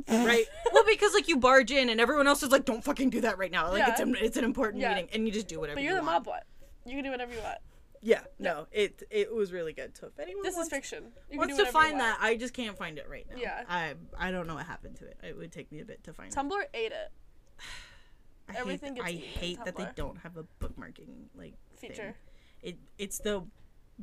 right? 0.08 0.44
well, 0.72 0.84
because 0.86 1.14
like 1.14 1.28
you 1.28 1.36
barge 1.36 1.70
in, 1.70 1.88
and 1.88 2.00
everyone 2.00 2.26
else 2.26 2.42
is 2.42 2.50
like, 2.50 2.64
"Don't 2.64 2.82
fucking 2.84 3.10
do 3.10 3.20
that 3.22 3.38
right 3.38 3.50
now." 3.50 3.70
Like 3.70 3.88
it's 3.88 4.00
Yeah. 4.00 4.06
an, 4.06 4.16
it's 4.20 4.36
an 4.36 4.44
important 4.44 4.80
Yeah. 4.82 4.94
meeting, 4.94 5.08
and 5.12 5.26
you 5.26 5.32
just 5.32 5.48
do 5.48 5.60
whatever. 5.60 5.76
But 5.76 5.82
you 5.82 5.88
you're 5.90 5.98
the 5.98 6.04
want. 6.04 6.24
mob 6.24 6.26
what? 6.26 6.46
You 6.86 6.94
can 6.96 7.04
do 7.04 7.10
whatever 7.10 7.32
you 7.32 7.40
want. 7.40 7.58
Yeah, 8.02 8.20
no, 8.38 8.66
it 8.72 9.02
it 9.10 9.34
was 9.34 9.52
really 9.52 9.74
good. 9.74 9.94
So 9.96 10.06
if 10.06 10.18
anyone 10.18 10.42
This 10.42 10.52
is 10.52 10.56
wants, 10.58 10.70
fiction. 10.70 11.12
You 11.30 11.38
wants 11.38 11.56
to 11.58 11.64
you 11.64 11.70
find 11.70 12.00
that, 12.00 12.16
I 12.20 12.34
just 12.36 12.54
can't 12.54 12.76
find 12.78 12.98
it 12.98 13.06
right 13.10 13.26
now. 13.28 13.36
Yeah. 13.36 13.62
I 13.68 13.94
I 14.18 14.30
don't 14.30 14.46
know 14.46 14.54
what 14.54 14.64
happened 14.66 14.96
to 14.96 15.04
it. 15.06 15.18
It 15.22 15.36
would 15.36 15.52
take 15.52 15.70
me 15.70 15.80
a 15.80 15.84
bit 15.84 16.02
to 16.04 16.14
find 16.14 16.32
it. 16.32 16.34
Tumblr 16.36 16.62
ate 16.72 16.92
it. 16.92 17.12
I 18.48 18.54
everything 18.58 18.96
hate, 18.96 19.04
I 19.04 19.12
hate 19.12 19.64
that 19.66 19.76
they 19.76 19.86
don't 19.96 20.16
have 20.18 20.38
a 20.38 20.44
bookmarking 20.64 21.26
like 21.34 21.54
thing. 21.76 21.90
Feature. 21.90 22.14
It 22.62 22.78
it's 22.96 23.18
the 23.18 23.44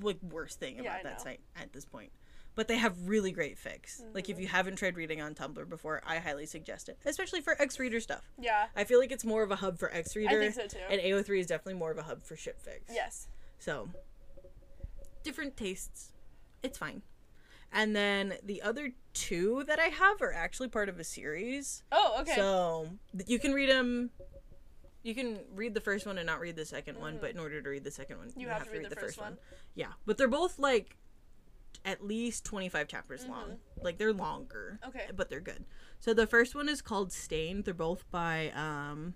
like 0.01 0.21
worst 0.21 0.59
thing 0.59 0.79
about 0.79 0.97
I 0.99 1.03
that 1.03 1.21
site 1.21 1.39
at 1.55 1.73
this 1.73 1.85
point. 1.85 2.11
But 2.57 2.67
they 2.67 2.77
have 2.77 3.07
really 3.07 3.31
great 3.31 3.57
fics. 3.57 4.01
Like 4.13 4.23
Mm-hmm. 4.25 4.31
if 4.33 4.39
you 4.41 4.47
haven't 4.47 4.75
tried 4.77 4.97
reading 4.97 5.21
on 5.21 5.33
Tumblr 5.35 5.69
before, 5.69 6.01
I 6.05 6.17
highly 6.17 6.47
suggest 6.47 6.89
it, 6.89 6.97
especially 7.05 7.39
for 7.39 7.55
X 7.61 7.77
reader 7.79 7.99
stuff. 7.99 8.23
Yeah. 8.37 8.65
I 8.75 8.83
feel 8.83 8.99
like 8.99 9.11
it's 9.11 9.23
more 9.23 9.43
of 9.43 9.51
a 9.51 9.55
hub 9.57 9.77
for 9.77 9.93
X 9.93 10.15
reader. 10.15 10.41
I 10.41 10.49
think 10.49 10.55
so, 10.55 10.65
too. 10.67 10.83
And 10.89 10.99
AO3 10.99 11.39
is 11.39 11.45
definitely 11.47 11.75
more 11.75 11.91
of 11.91 11.99
a 11.99 12.03
hub 12.03 12.23
for 12.25 12.35
ship 12.35 12.57
fics. 12.61 12.91
Yes. 12.93 13.27
So, 13.59 13.89
different 15.23 15.55
tastes. 15.55 16.11
It's 16.63 16.77
fine. 16.79 17.03
And 17.71 17.95
then 17.95 18.33
the 18.43 18.61
other 18.63 18.93
two 19.13 19.63
that 19.67 19.77
I 19.79 19.85
have 19.89 20.21
are 20.21 20.33
actually 20.33 20.69
part 20.69 20.89
of 20.89 20.99
a 20.99 21.03
series. 21.03 21.83
Oh, 21.91 22.17
okay. 22.21 22.33
So 22.35 22.89
you 23.27 23.37
can 23.39 23.53
read 23.53 23.69
them. 23.69 24.09
You 25.03 25.13
can 25.13 25.39
read 25.53 25.73
the 25.73 25.81
first 25.81 26.05
one 26.05 26.17
and 26.17 26.25
not 26.25 26.39
read 26.39 26.55
the 26.55 26.63
2nd 26.63 26.97
one, 26.99 27.17
but 27.21 27.29
in 27.31 27.39
order 27.39 27.61
to 27.61 27.69
read 27.69 27.83
the 27.83 27.91
second 27.91 28.17
one, 28.17 28.31
you, 28.35 28.47
Mm-hmm. 28.47 28.53
have 28.57 28.65
to 28.65 28.71
read 28.79 28.89
the 28.89 28.95
first 28.95 29.19
one. 29.19 29.37
Yeah, 29.75 29.91
but 30.07 30.17
they're 30.17 30.27
both 30.27 30.57
like 30.59 30.97
at 31.85 32.05
least 32.05 32.45
25 32.45 32.87
chapters 32.87 33.25
long. 33.27 33.57
Like 33.81 33.97
they're 33.97 34.13
longer. 34.13 34.79
Mm-hmm. 34.83 34.89
Okay. 34.89 35.05
But 35.15 35.29
they're 35.29 35.39
good. 35.39 35.65
So 35.99 36.13
the 36.13 36.27
first 36.27 36.55
one 36.55 36.69
is 36.69 36.81
called 36.81 37.11
Stained. 37.11 37.65
They're 37.65 37.73
both 37.73 38.09
by 38.11 38.51
um 38.55 39.15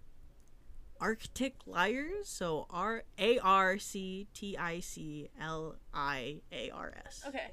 Arctic 0.99 1.55
Liars. 1.65 2.27
So 2.27 2.67
R 2.69 3.03
A 3.17 3.39
R 3.39 3.77
C 3.79 4.27
T 4.33 4.57
I 4.57 4.79
C 4.79 5.29
L 5.39 5.75
I 5.93 6.41
A 6.51 6.69
R 6.71 6.93
S. 7.05 7.23
okay. 7.27 7.51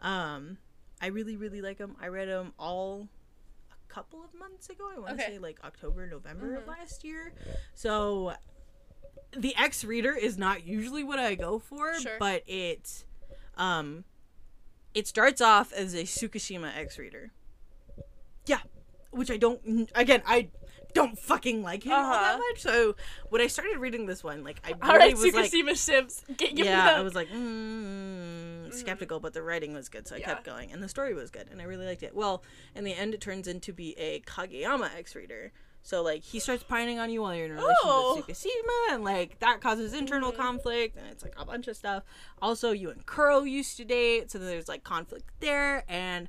Um, 0.00 0.58
I 1.02 1.06
really, 1.08 1.36
really 1.36 1.60
like 1.60 1.78
them. 1.78 1.94
I 2.00 2.08
read 2.08 2.28
them 2.28 2.52
all 2.58 3.08
a 3.70 3.92
couple 3.92 4.22
of 4.24 4.32
months 4.38 4.68
ago. 4.70 4.88
I 4.94 4.98
want 4.98 5.08
to 5.08 5.14
Okay. 5.14 5.22
Mm-hmm. 5.24 5.32
say 5.34 5.38
like 5.38 5.58
October, 5.64 6.06
November 6.06 6.56
of 6.56 6.66
last 6.66 7.04
year. 7.04 7.32
So 7.74 8.32
the 9.36 9.54
X 9.56 9.84
reader 9.84 10.12
is 10.12 10.36
not 10.38 10.66
usually 10.66 11.04
what 11.04 11.18
I 11.18 11.34
go 11.36 11.58
for, 11.58 11.94
Sure. 12.00 12.16
but 12.18 12.42
it, 12.48 13.04
um, 13.56 14.04
it 14.94 15.06
starts 15.06 15.40
off 15.40 15.72
as 15.72 15.94
a 15.94 16.02
Tsukishima 16.04 16.76
X 16.76 16.98
reader. 16.98 17.30
Yeah, 18.46 18.58
which 19.10 19.30
I 19.30 19.36
don't. 19.36 19.90
Again, 19.94 20.22
I 20.26 20.48
don't 20.92 21.16
fucking 21.18 21.62
like 21.62 21.84
him 21.84 21.92
all 21.92 22.10
that 22.10 22.34
Uh-huh. 22.34 22.38
much. 22.38 22.60
So 22.62 22.96
when 23.28 23.40
I 23.40 23.46
started 23.46 23.78
reading 23.78 24.06
this 24.06 24.24
one, 24.24 24.42
like 24.42 24.60
I 24.64 24.72
All 24.82 24.92
really 24.94 24.98
right, 24.98 25.16
was 25.16 25.34
like, 25.34 25.52
Tsukishima 25.52 25.84
ships. 25.86 26.24
Get, 26.36 26.56
yeah, 26.58 26.94
I 26.96 27.00
was 27.02 27.14
like 27.14 27.28
mm, 27.30 28.72
skeptical, 28.74 29.20
but 29.20 29.32
the 29.32 29.42
writing 29.42 29.72
was 29.72 29.88
good, 29.88 30.08
so 30.08 30.14
I 30.16 30.18
Mm-hmm. 30.18 30.28
Yeah. 30.28 30.34
kept 30.34 30.46
going, 30.46 30.72
and 30.72 30.82
the 30.82 30.88
story 30.88 31.14
was 31.14 31.30
good, 31.30 31.46
and 31.50 31.60
I 31.60 31.64
really 31.64 31.86
liked 31.86 32.02
it. 32.02 32.14
Well, 32.14 32.42
in 32.74 32.84
the 32.84 32.92
end, 32.94 33.14
it 33.14 33.20
turns 33.20 33.46
into 33.46 33.72
be 33.72 33.96
a 33.98 34.20
Kageyama 34.20 34.94
X 34.96 35.14
reader. 35.14 35.52
So 35.82 36.02
like 36.02 36.22
he 36.22 36.38
starts 36.38 36.62
pining 36.62 36.98
on 36.98 37.10
you 37.10 37.22
while 37.22 37.34
you're 37.34 37.46
in 37.46 37.52
a 37.52 37.54
relationship 37.54 37.78
Oh. 37.84 38.16
with 38.26 38.36
Tsukishima, 38.38 38.94
and 38.94 39.02
like 39.04 39.38
that 39.40 39.60
causes 39.60 39.92
internal 39.94 40.30
conflict, 40.32 40.96
and 40.96 41.06
it's 41.10 41.22
like 41.22 41.34
a 41.38 41.44
bunch 41.44 41.68
of 41.68 41.76
stuff. 41.76 42.02
Also, 42.42 42.72
you 42.72 42.90
and 42.90 43.04
Kuroo 43.06 43.50
used 43.50 43.76
to 43.78 43.84
date, 43.84 44.30
so 44.30 44.38
there's 44.38 44.68
like 44.68 44.84
conflict 44.84 45.24
there, 45.40 45.84
and 45.88 46.28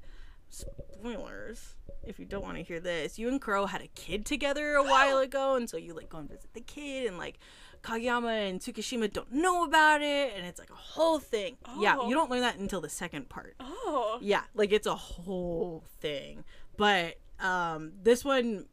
spoilers. 0.49 1.75
If 2.03 2.17
you 2.19 2.25
don't 2.25 2.41
want 2.43 2.57
to 2.57 2.63
hear 2.63 2.79
this, 2.79 3.19
you 3.19 3.27
and 3.27 3.39
Kuroo 3.41 3.69
had 3.69 3.81
a 3.81 3.87
kid 3.87 4.25
together 4.25 4.73
a 4.73 4.83
while 4.83 5.17
ago, 5.27 5.55
and 5.55 5.69
so 5.69 5.77
you 5.77 5.93
like 5.93 6.09
go 6.09 6.17
and 6.19 6.29
visit 6.29 6.53
the 6.53 6.61
kid, 6.61 7.05
and 7.07 7.17
like 7.17 7.37
Kageyama 7.83 8.49
and 8.49 8.59
Tsukishima 8.59 9.11
don't 9.11 9.31
know 9.31 9.63
about 9.63 10.01
it, 10.01 10.33
and 10.35 10.45
it's 10.45 10.59
like 10.59 10.69
a 10.71 10.75
whole 10.75 11.19
thing. 11.19 11.57
Yeah, 11.79 11.97
Oh. 11.99 12.07
you 12.09 12.15
don't 12.15 12.29
learn 12.31 12.41
that 12.41 12.57
until 12.57 12.81
the 12.81 12.89
second 12.89 13.29
part. 13.29 13.55
Oh. 13.59 14.17
Yeah, 14.21 14.43
like 14.55 14.71
it's 14.71 14.87
a 14.87 14.95
whole 14.95 15.83
thing. 15.99 16.43
But 16.77 17.17
um 17.39 17.91
this 18.01 18.23
one 18.23 18.65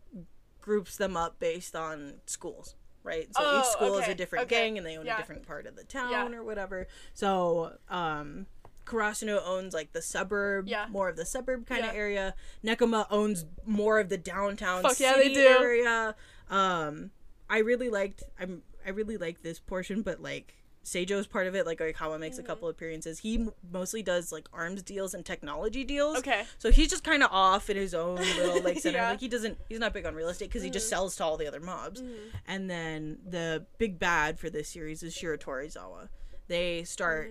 groups 0.68 0.96
them 0.98 1.16
up 1.16 1.40
based 1.40 1.74
on 1.74 2.20
schools, 2.26 2.74
right? 3.02 3.26
So 3.34 3.42
Oh, 3.42 3.58
each 3.60 3.66
school 3.66 3.96
is 3.98 4.06
a 4.06 4.14
different 4.14 4.44
okay, 4.44 4.64
gang 4.66 4.76
and 4.78 4.86
they 4.86 4.98
own 4.98 5.06
yeah. 5.06 5.14
a 5.14 5.18
different 5.18 5.46
part 5.46 5.66
of 5.66 5.74
the 5.76 5.82
town 5.84 6.10
Yeah. 6.32 6.38
or 6.38 6.44
whatever. 6.44 6.86
So 7.14 7.72
um 7.88 8.46
Karasuno 8.84 9.40
owns 9.46 9.72
like 9.74 9.92
the 9.92 10.02
suburb, 10.02 10.68
Yeah. 10.68 10.86
more 10.90 11.08
of 11.08 11.16
the 11.16 11.24
suburb 11.24 11.66
kind 11.66 11.84
of 11.86 11.94
area. 11.94 12.34
Nekoma 12.64 13.06
owns 13.10 13.44
more 13.64 13.98
of 13.98 14.08
the 14.10 14.18
downtown 14.18 14.82
Fuck 14.82 15.00
yeah, 15.00 15.14
they 15.16 15.22
city 15.24 15.34
do. 15.36 15.46
area. 15.60 16.14
Um 16.50 17.10
I 17.48 17.58
really 17.60 17.88
liked 17.88 18.22
I'm 18.38 18.62
I 18.86 18.90
really 18.90 19.16
like 19.16 19.42
this 19.42 19.58
portion, 19.58 20.02
but 20.02 20.20
like 20.22 20.54
Seijo's 20.89 21.26
part 21.26 21.47
of 21.47 21.55
it, 21.55 21.66
like 21.66 21.78
Oikawa 21.80 22.18
makes 22.18 22.36
Mm-hmm. 22.36 22.45
a 22.45 22.49
couple 22.49 22.68
appearances. 22.68 23.18
He 23.20 23.36
m- 23.36 23.53
mostly 23.72 24.03
does 24.03 24.32
like 24.32 24.49
arms 24.53 24.82
deals 24.82 25.14
and 25.14 25.24
technology 25.24 25.84
deals. 25.84 26.18
Okay. 26.18 26.45
So 26.59 26.70
he's 26.70 26.89
just 26.89 27.05
kind 27.05 27.22
of 27.22 27.30
off 27.32 27.68
in 27.70 27.76
his 27.76 27.95
own 27.95 28.16
little 28.16 28.62
like 28.64 28.78
center. 28.80 28.97
Yeah. 28.99 29.03
Mm-hmm. 29.05 29.11
Like 29.12 29.20
he 29.20 29.28
doesn't, 29.28 29.59
he's 29.68 29.78
not 29.78 29.93
big 29.93 30.07
on 30.07 30.14
real 30.14 30.28
estate 30.28 30.47
because 30.49 30.62
he 30.62 30.70
just 30.70 30.89
sells 30.89 31.16
to 31.16 31.24
all 31.24 31.36
the 31.36 31.47
other 31.47 31.61
mobs. 31.61 32.03
And 32.47 32.68
then 32.70 33.18
the 33.28 33.66
big 33.78 33.99
bad 33.99 34.39
for 34.39 34.51
this 34.51 34.68
series 34.68 35.03
is 35.03 35.14
Shiratorizawa. 35.14 36.09
They 36.49 36.84
start 36.84 37.30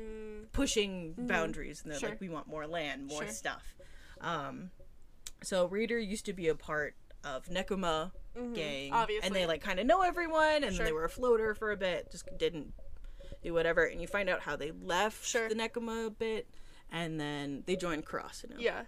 pushing 0.53 1.13
boundaries 1.17 1.81
and 1.83 1.91
they're 1.91 1.97
Mm-hmm. 1.97 2.05
Sure. 2.05 2.09
like, 2.11 2.21
we 2.21 2.29
want 2.29 2.47
more 2.47 2.67
land, 2.67 3.07
more 3.07 3.23
Sure. 3.23 3.31
stuff. 3.31 3.63
Um, 4.21 4.71
so 5.43 5.65
Reader 5.67 5.99
used 5.99 6.25
to 6.25 6.33
be 6.33 6.47
a 6.47 6.55
part 6.55 6.95
of 7.23 7.45
Nekoma 7.47 8.11
gang, 8.35 8.45
and 8.45 8.55
Mm-hmm. 8.55 8.93
obviously. 8.93 9.29
they 9.31 9.45
like 9.47 9.61
kind 9.61 9.79
of 9.79 9.85
know 9.87 10.01
everyone, 10.01 10.63
and 10.63 10.75
Sure. 10.75 10.85
they 10.85 10.91
were 10.91 11.05
a 11.05 11.09
floater 11.09 11.53
for 11.55 11.71
a 11.71 11.77
bit, 11.77 12.11
just 12.11 12.27
didn't 12.37 12.73
do 13.43 13.53
whatever. 13.53 13.83
And 13.85 14.01
you 14.01 14.07
find 14.07 14.29
out 14.29 14.41
how 14.41 14.55
they 14.55 14.71
left 14.71 15.25
Sure. 15.25 15.49
the 15.49 15.55
Nekoma 15.55 16.17
bit, 16.17 16.47
and 16.91 17.19
then 17.19 17.63
they 17.65 17.75
join 17.75 18.01
Karasuno. 18.01 18.55
Yeah. 18.57 18.83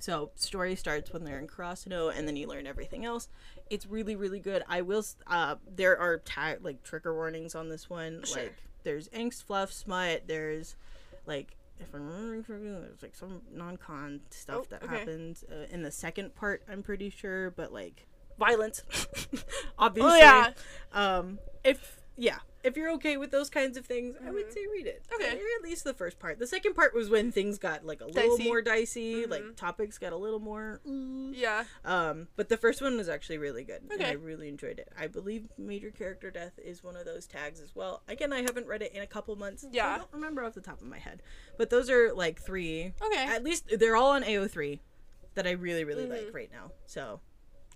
So 0.00 0.32
story 0.34 0.74
starts 0.74 1.12
when 1.12 1.24
they're 1.24 1.38
in 1.38 1.46
Karasuno, 1.46 2.16
and 2.16 2.26
then 2.26 2.34
you 2.36 2.48
learn 2.48 2.66
everything 2.66 3.04
else. 3.04 3.28
It's 3.70 3.86
really, 3.86 4.16
really 4.16 4.40
good. 4.40 4.64
I 4.68 4.82
will. 4.82 5.04
Uh, 5.26 5.56
there 5.76 5.96
are 5.96 6.18
tag 6.18 6.58
like 6.64 6.82
trigger 6.82 7.14
warnings 7.14 7.54
on 7.54 7.68
this 7.68 7.88
one. 7.88 8.22
Sure. 8.24 8.42
Like 8.44 8.56
there's 8.82 9.08
angst, 9.10 9.44
fluff, 9.44 9.72
smut. 9.72 10.24
There's 10.26 10.74
like 11.24 11.56
if 11.78 11.94
I'm 11.94 12.06
remembering 12.06 12.42
correctly, 12.44 12.70
there's 12.70 13.02
like 13.02 13.14
some 13.14 13.42
non-con 13.52 14.20
stuff 14.30 14.56
Oh, 14.62 14.66
that 14.70 14.82
okay. 14.84 14.98
happens 14.98 15.44
uh, 15.50 15.66
in 15.70 15.82
the 15.82 15.90
second 15.92 16.34
part. 16.34 16.62
I'm 16.68 16.82
pretty 16.82 17.08
sure, 17.10 17.50
but 17.52 17.72
like 17.72 18.06
violence, 18.38 18.82
obviously. 19.78 20.10
Oh 20.12 20.16
yeah. 20.16 20.50
Um, 20.92 21.38
if 21.64 21.96
yeah, 22.16 22.38
if 22.64 22.76
you're 22.76 22.90
okay 22.92 23.16
with 23.16 23.30
those 23.30 23.50
kinds 23.50 23.76
of 23.76 23.84
things, 23.86 24.14
I 24.26 24.30
would 24.30 24.52
say 24.52 24.60
read 24.72 24.86
it. 24.86 25.02
Mm-hmm. 25.10 25.22
Okay. 25.22 25.32
Or 25.36 25.46
at 25.58 25.62
least 25.62 25.84
the 25.84 25.94
first 25.94 26.18
part. 26.18 26.38
The 26.38 26.46
second 26.46 26.74
part 26.74 26.94
was 26.94 27.08
when 27.10 27.32
things 27.32 27.58
got 27.58 27.84
like 27.84 28.00
a 28.00 28.06
little 28.06 28.38
more 28.38 28.62
dicey, 28.62 29.22
Mm-hmm. 29.22 29.30
like 29.30 29.56
topics 29.56 29.98
got 29.98 30.12
a 30.12 30.16
little 30.16 30.40
more. 30.40 30.80
ooh. 30.86 31.32
Yeah. 31.34 31.64
Um, 31.84 32.28
but 32.36 32.48
the 32.48 32.56
first 32.56 32.80
one 32.82 32.96
was 32.96 33.08
actually 33.08 33.38
really 33.38 33.64
good, 33.64 33.82
and 33.90 34.02
I 34.02 34.12
really 34.12 34.48
enjoyed 34.48 34.78
it. 34.78 34.88
I 34.98 35.06
believe 35.06 35.48
major 35.58 35.90
character 35.90 36.30
death 36.30 36.52
is 36.62 36.82
one 36.84 36.96
of 36.96 37.04
those 37.04 37.26
tags 37.26 37.60
as 37.60 37.74
well. 37.74 38.02
Again, 38.08 38.32
I 38.32 38.42
haven't 38.42 38.66
read 38.66 38.82
it 38.82 38.92
in 38.94 39.02
a 39.02 39.06
couple 39.06 39.34
months. 39.36 39.62
so 39.62 39.68
I 39.68 39.98
don't 39.98 40.12
remember 40.12 40.44
off 40.44 40.54
the 40.54 40.60
top 40.60 40.80
of 40.80 40.86
my 40.86 40.98
head, 40.98 41.22
but 41.58 41.70
those 41.70 41.90
are 41.90 42.12
like 42.12 42.40
three. 42.40 42.92
Okay. 43.04 43.24
At 43.26 43.42
least 43.44 43.70
they're 43.78 43.96
all 43.96 44.10
on 44.12 44.22
AO3 44.22 44.78
that 45.34 45.46
I 45.46 45.52
really 45.52 45.84
really 45.84 46.04
Mm-hmm. 46.04 46.26
like 46.26 46.34
right 46.34 46.50
now. 46.52 46.72
So 46.86 47.20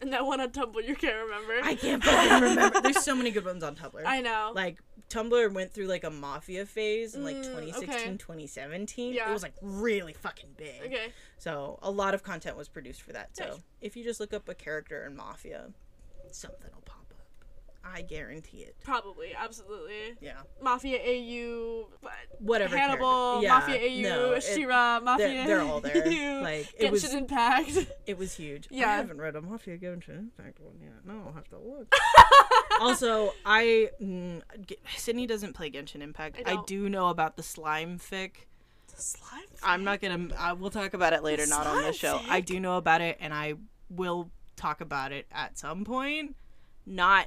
And 0.01 0.13
that 0.13 0.27
one 0.27 0.41
on 0.41 0.51
Tumblr 0.51 0.87
you 0.87 0.95
can't 0.95 1.17
remember. 1.25 1.55
I 1.63 1.75
can't 1.75 2.05
fucking 2.05 2.43
remember. 2.43 2.81
There's 2.83 3.03
so 3.03 3.15
many 3.15 3.31
good 3.31 3.45
ones 3.45 3.63
on 3.63 3.75
Tumblr. 3.77 4.03
I 4.05 4.21
know. 4.21 4.53
like 4.55 4.79
Tumblr 5.09 5.53
went 5.55 5.73
through 5.73 5.87
like 5.87 6.05
a 6.05 6.11
mafia 6.11 6.67
phase 6.67 7.15
in 7.15 7.25
like 7.25 7.37
Mm, 7.37 7.45
2016, 7.45 7.89
okay. 7.91 8.17
2017. 8.19 9.15
Yeah. 9.15 9.31
It 9.31 9.33
was 9.33 9.43
like 9.43 9.55
really 9.63 10.13
fucking 10.13 10.51
big. 10.57 10.83
okay. 10.85 11.09
So 11.39 11.79
a 11.83 11.91
lot 11.91 12.13
of 12.15 12.23
content 12.23 12.57
was 12.57 12.69
produced 12.69 13.03
for 13.03 13.13
that. 13.13 13.37
So 13.37 13.45
Nice. 13.45 13.59
if 13.81 13.97
you 13.97 14.05
just 14.05 14.21
look 14.21 14.33
up 14.35 14.49
a 14.49 14.55
character 14.55 15.05
in 15.07 15.17
mafia, 15.17 15.69
something 16.33 16.71
will 16.75 16.83
pop. 16.83 16.96
I 17.95 18.03
guarantee 18.03 18.59
it. 18.59 18.77
Probably. 18.83 19.35
Absolutely. 19.39 20.17
Yeah. 20.21 20.41
Mafia 20.63 20.99
AU. 20.99 21.89
Whatever. 22.39 22.77
Hannibal. 22.77 23.43
Yeah, 23.43 23.59
Mafia 23.59 23.81
AU. 23.81 24.03
no, 24.03 24.33
it- 24.33 24.43
Shira. 24.43 25.01
Mafia. 25.03 25.29
they're, 25.29 25.47
they're 25.47 25.61
all 25.61 25.81
there. 25.81 26.07
AU, 26.07 26.43
like 26.43 26.75
it 26.79 26.91
was 26.91 27.05
Genshin 27.05 27.19
Impact. 27.19 27.87
it 28.07 28.19
was 28.19 28.35
huge. 28.35 28.69
Yeah. 28.71 28.91
I 28.91 28.97
haven't 28.97 29.21
read 29.21 29.37
a 29.37 29.43
Mafia 29.43 29.79
Genshin 29.79 30.19
Impact 30.19 30.61
one 30.61 30.77
yet. 30.81 31.05
No, 31.05 31.23
I'll 31.27 31.33
have 31.33 31.49
to 31.49 31.59
look. 31.59 31.95
also, 32.81 33.33
I 33.45 33.91
mm, 34.03 34.43
Sydney 34.97 35.27
doesn't 35.27 35.55
play 35.55 35.71
Genshin 35.71 36.03
Impact. 36.03 36.37
I 36.45 36.53
I, 36.53 36.55
don't. 36.67 36.91
know 36.91 37.09
about 37.09 37.37
the 37.37 37.43
slime 37.43 37.99
fic. 37.99 38.33
Slime. 38.95 39.43
I'm 39.63 39.85
not 39.85 40.01
gonna. 40.01 40.29
I 40.39 40.53
will 40.53 40.71
talk 40.71 40.95
about 40.95 41.13
it 41.13 41.23
later, 41.23 41.47
not 41.47 41.67
on 41.67 41.83
the 41.83 41.93
show. 41.93 42.19
slime 42.19 42.31
I 42.31 42.41
do 42.41 42.61
know 42.61 42.77
about 42.77 43.01
it, 43.01 43.19
and 43.21 43.33
I 43.35 43.55
will 43.91 44.31
talk 44.57 44.81
about 44.81 45.13
it 45.13 45.27
at 45.31 45.59
some 45.59 45.85
point. 45.85 46.35
Not 46.87 47.27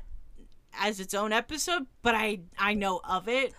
as 0.73 0.99
its 0.99 1.13
own 1.13 1.31
episode, 1.33 1.87
but 2.01 2.15
I 2.15 2.41
I 2.57 2.73
know 2.73 3.01
of 3.07 3.27
it. 3.27 3.53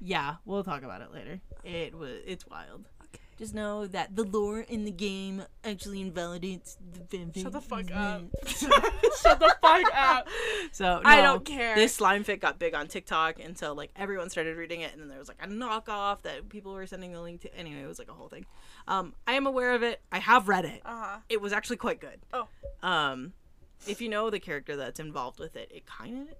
Yeah, 0.00 0.36
we'll 0.44 0.64
talk 0.64 0.82
about 0.82 1.02
it 1.02 1.12
later. 1.12 1.40
It 1.64 1.94
was 1.94 2.20
it's 2.26 2.46
wild. 2.46 2.86
Okay. 3.02 3.20
Just 3.36 3.54
know 3.54 3.86
that 3.86 4.14
the 4.14 4.24
lore 4.24 4.60
in 4.60 4.84
the 4.84 4.90
game 4.90 5.42
actually 5.64 6.00
invalidates 6.00 6.76
the 6.92 7.00
fanfic. 7.00 7.42
Shut 7.42 7.52
the 7.52 7.60
fuck 7.60 7.90
up. 7.92 8.22
Shut 8.46 9.38
the 9.40 9.56
fuck 9.60 9.84
up. 9.94 10.28
So 10.72 11.00
I 11.04 11.20
don't 11.22 11.44
care. 11.44 11.74
This 11.74 11.94
slime 11.94 12.24
fic 12.24 12.40
got 12.40 12.58
big 12.58 12.74
on 12.74 12.86
TikTok, 12.88 13.40
and 13.40 13.56
so 13.56 13.72
like 13.72 13.90
everyone 13.96 14.30
started 14.30 14.56
reading 14.56 14.80
it, 14.82 14.92
and 14.92 15.00
then 15.00 15.08
there 15.08 15.18
was 15.18 15.28
like 15.28 15.42
a 15.42 15.48
knockoff 15.48 16.22
that 16.22 16.48
people 16.48 16.72
were 16.72 16.86
sending 16.86 17.14
a 17.14 17.22
link 17.22 17.40
to. 17.42 17.54
Anyway, 17.56 17.82
it 17.82 17.88
was 17.88 17.98
like 17.98 18.10
a 18.10 18.14
whole 18.14 18.28
thing. 18.28 18.46
Um, 18.86 19.14
I 19.26 19.34
am 19.34 19.46
aware 19.46 19.74
of 19.74 19.82
it. 19.82 20.00
I 20.12 20.18
have 20.18 20.48
read 20.48 20.64
it. 20.64 20.82
Uh 20.84 21.00
huh. 21.00 21.16
It 21.28 21.40
was 21.40 21.52
actually 21.52 21.76
quite 21.76 22.00
good. 22.00 22.20
Oh. 22.32 22.48
Um, 22.82 23.32
if 23.86 24.00
you 24.00 24.08
know 24.08 24.30
the 24.30 24.40
character 24.40 24.76
that's 24.76 25.00
involved 25.00 25.38
with 25.38 25.56
it, 25.56 25.70
it 25.74 25.86
kind 25.86 26.28
of 26.28 26.34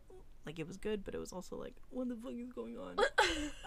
like 0.46 0.58
it 0.58 0.66
was 0.66 0.76
good, 0.76 1.04
but 1.04 1.14
it 1.14 1.18
was 1.18 1.32
also 1.32 1.56
like, 1.56 1.74
what 1.90 2.08
the 2.08 2.16
fuck 2.16 2.32
is 2.32 2.52
going 2.52 2.76
on? 2.78 2.96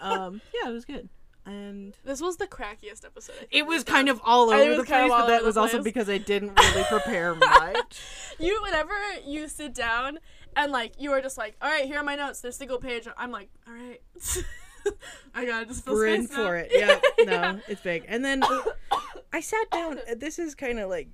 um, 0.00 0.40
yeah, 0.52 0.68
it 0.68 0.72
was 0.72 0.84
good, 0.84 1.08
and 1.46 1.96
This 2.04 2.20
was 2.20 2.36
the 2.36 2.46
crackiest 2.46 3.04
episode. 3.04 3.46
It 3.50 3.66
was 3.66 3.84
kind 3.84 4.08
of 4.08 4.20
all 4.24 4.50
over 4.50 4.76
the 4.76 4.84
place, 4.84 5.08
but 5.08 5.26
that 5.26 5.44
was 5.44 5.56
also 5.56 5.78
place. 5.78 5.84
because 5.84 6.08
I 6.08 6.18
didn't 6.18 6.58
really 6.58 6.84
prepare 6.84 7.34
much. 7.36 8.00
You 8.38 8.60
whenever 8.62 8.94
you 9.24 9.48
sit 9.48 9.74
down 9.74 10.18
and 10.56 10.72
like 10.72 10.94
you 10.98 11.12
are 11.12 11.20
just 11.20 11.38
like, 11.38 11.56
all 11.62 11.68
right, 11.70 11.84
here 11.86 11.98
are 11.98 12.04
my 12.04 12.16
notes. 12.16 12.40
They're 12.40 12.52
single 12.52 12.78
page. 12.78 13.06
I'm 13.16 13.30
like, 13.30 13.48
all 13.66 13.74
right, 13.74 14.00
I 15.34 15.46
gotta 15.46 15.66
just 15.66 15.84
fill 15.84 15.94
We're 15.94 16.06
in 16.08 16.26
space 16.26 16.36
now. 16.36 16.44
for 16.46 16.56
it. 16.56 16.70
Yeah, 16.72 17.24
no, 17.24 17.60
it's 17.68 17.80
big. 17.80 18.04
And 18.08 18.24
then 18.24 18.42
I 19.32 19.40
sat 19.40 19.70
down. 19.70 20.00
This 20.16 20.38
is 20.38 20.54
kind 20.54 20.78
of 20.78 20.90
like, 20.90 21.08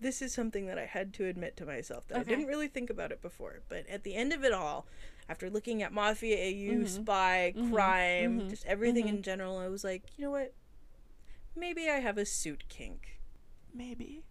this 0.00 0.22
is 0.22 0.32
something 0.32 0.66
that 0.66 0.78
I 0.78 0.86
had 0.86 1.12
to 1.14 1.26
admit 1.26 1.56
to 1.58 1.66
myself 1.66 2.06
that 2.08 2.18
Okay. 2.20 2.32
I 2.32 2.34
didn't 2.36 2.46
really 2.46 2.68
think 2.68 2.88
about 2.90 3.10
it 3.12 3.20
before. 3.20 3.60
But 3.68 3.86
at 3.88 4.04
the 4.04 4.14
end 4.14 4.32
of 4.32 4.44
it 4.44 4.52
all, 4.52 4.86
after 5.28 5.50
looking 5.50 5.82
at 5.82 5.92
Mafia, 5.92 6.36
AU, 6.36 6.84
Mhm. 6.84 6.88
Spy, 6.88 7.52
Mhm. 7.56 7.72
crime, 7.72 8.40
Mhm. 8.42 8.50
just 8.50 8.64
everything 8.66 9.06
Mhm. 9.06 9.08
in 9.08 9.22
general, 9.22 9.58
I 9.58 9.68
was 9.68 9.82
like, 9.84 10.02
you 10.16 10.24
know 10.24 10.30
what? 10.30 10.54
Maybe 11.56 11.88
I 11.88 11.96
have 12.00 12.16
a 12.18 12.24
suit 12.24 12.64
kink. 12.68 13.20
Maybe 13.74 14.22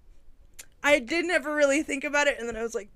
I 0.84 0.99
didn't 0.99 1.32
ever 1.32 1.53
really 1.53 1.84
think 1.84 2.03
about 2.03 2.28
it, 2.28 2.39
and 2.39 2.47
then 2.47 2.55
I 2.55 2.63
was 2.63 2.74
like, 2.76 2.89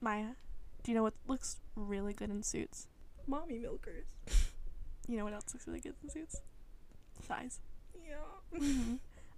Maya. 0.00 0.34
Do 0.82 0.90
you 0.90 0.96
know 0.96 1.02
what 1.02 1.14
looks 1.28 1.58
really 1.76 2.12
good 2.12 2.30
in 2.30 2.42
suits? 2.42 2.86
mommy 3.26 3.58
milkers. 3.58 4.06
You 5.06 5.16
know 5.18 5.24
what 5.24 5.34
else 5.34 5.52
looks 5.54 5.66
really 5.68 5.78
good 5.80 5.94
in 6.02 6.08
suits? 6.10 6.40
Thighs. 7.22 7.60
Yeah. 8.04 8.16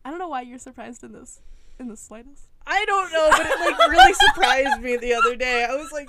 I 0.04 0.08
don't 0.10 0.18
know 0.18 0.28
why 0.28 0.40
you're 0.42 0.58
surprised 0.58 1.04
in 1.04 1.12
this, 1.12 1.42
in 1.78 1.88
the 1.88 1.96
slightest. 1.96 2.48
I 2.66 2.84
don't 2.84 3.12
know, 3.12 3.28
but 3.30 3.46
it 3.46 3.60
like 3.60 3.90
really 3.90 4.14
surprised 4.14 4.80
me 4.80 4.96
the 4.96 5.14
other 5.14 5.36
day. 5.36 5.66
I 5.68 5.74
was 5.74 5.92
like, 5.92 6.08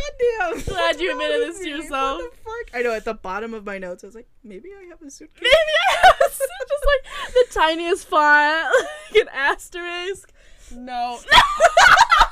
God 0.00 0.12
damn. 0.18 0.60
Glad 0.62 1.00
you 1.00 1.12
admitted 1.12 1.48
this 1.48 1.60
to 1.60 1.68
yourself. 1.68 2.20
What 2.20 2.32
the 2.32 2.36
fuck? 2.38 2.78
I 2.78 2.82
know 2.82 2.92
at 2.94 3.04
the 3.04 3.14
bottom 3.14 3.54
of 3.54 3.64
my 3.64 3.78
notes, 3.78 4.04
I 4.04 4.06
was 4.06 4.14
like, 4.14 4.28
maybe 4.42 4.70
I 4.70 4.88
have 4.88 5.02
a 5.02 5.10
suitcase. 5.10 5.42
Maybe 5.42 5.72
I 5.90 6.06
have 6.06 6.16
a 6.26 6.30
suit, 6.32 6.48
just 6.68 6.86
like 6.86 7.34
the 7.34 7.54
tiniest 7.54 8.08
font, 8.08 8.68
like 9.12 9.22
an 9.22 9.28
asterisk. 9.32 10.32
No. 10.72 11.18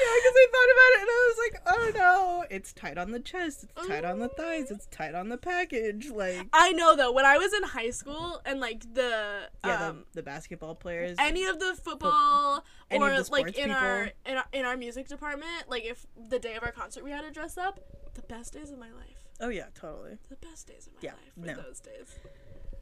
Yeah, 0.00 0.14
because 0.16 0.36
I 0.36 0.46
thought 0.52 0.72
about 0.72 0.92
it 0.94 1.00
and 1.00 1.10
I 1.10 1.28
was 1.28 1.38
like, 1.44 1.62
oh 1.66 1.92
no, 1.94 2.44
it's 2.50 2.72
tight 2.72 2.96
on 2.98 3.10
the 3.10 3.20
chest, 3.20 3.64
it's 3.64 3.86
tight 3.86 4.04
on 4.04 4.18
the 4.18 4.28
thighs, 4.28 4.70
it's 4.70 4.86
tight 4.86 5.14
on 5.14 5.28
the 5.28 5.36
package. 5.36 6.10
Like, 6.10 6.48
I 6.52 6.72
know 6.72 6.96
though. 6.96 7.12
When 7.12 7.26
I 7.26 7.36
was 7.38 7.52
in 7.52 7.62
high 7.64 7.90
school 7.90 8.40
and 8.46 8.60
like 8.60 8.82
the 8.94 9.48
yeah, 9.64 9.88
um, 9.88 10.04
the, 10.12 10.16
the 10.16 10.22
basketball 10.22 10.74
players. 10.74 11.16
any 11.20 11.44
of 11.44 11.58
the 11.60 11.74
football 11.74 12.64
or 12.90 13.10
the 13.10 13.28
like 13.30 13.56
in 13.58 13.70
our 13.70 14.10
in 14.24 14.36
our 14.36 14.44
in 14.52 14.64
our 14.64 14.76
music 14.76 15.08
department, 15.08 15.68
like 15.68 15.84
if 15.84 16.06
the 16.28 16.38
day 16.38 16.54
of 16.54 16.62
our 16.62 16.72
concert 16.72 17.04
we 17.04 17.10
had 17.10 17.22
to 17.22 17.30
dress 17.30 17.58
up, 17.58 17.80
the 18.14 18.22
best 18.22 18.52
days 18.54 18.70
of 18.70 18.78
my 18.78 18.90
life. 18.92 19.28
oh 19.40 19.48
yeah, 19.50 19.66
totally. 19.74 20.16
The 20.30 20.36
best 20.36 20.66
days 20.66 20.86
of 20.86 20.94
my 20.94 21.00
Yeah, 21.02 21.12
life 21.12 21.32
were 21.36 21.46
no. 21.46 21.62
those 21.68 21.80
days. 21.80 22.14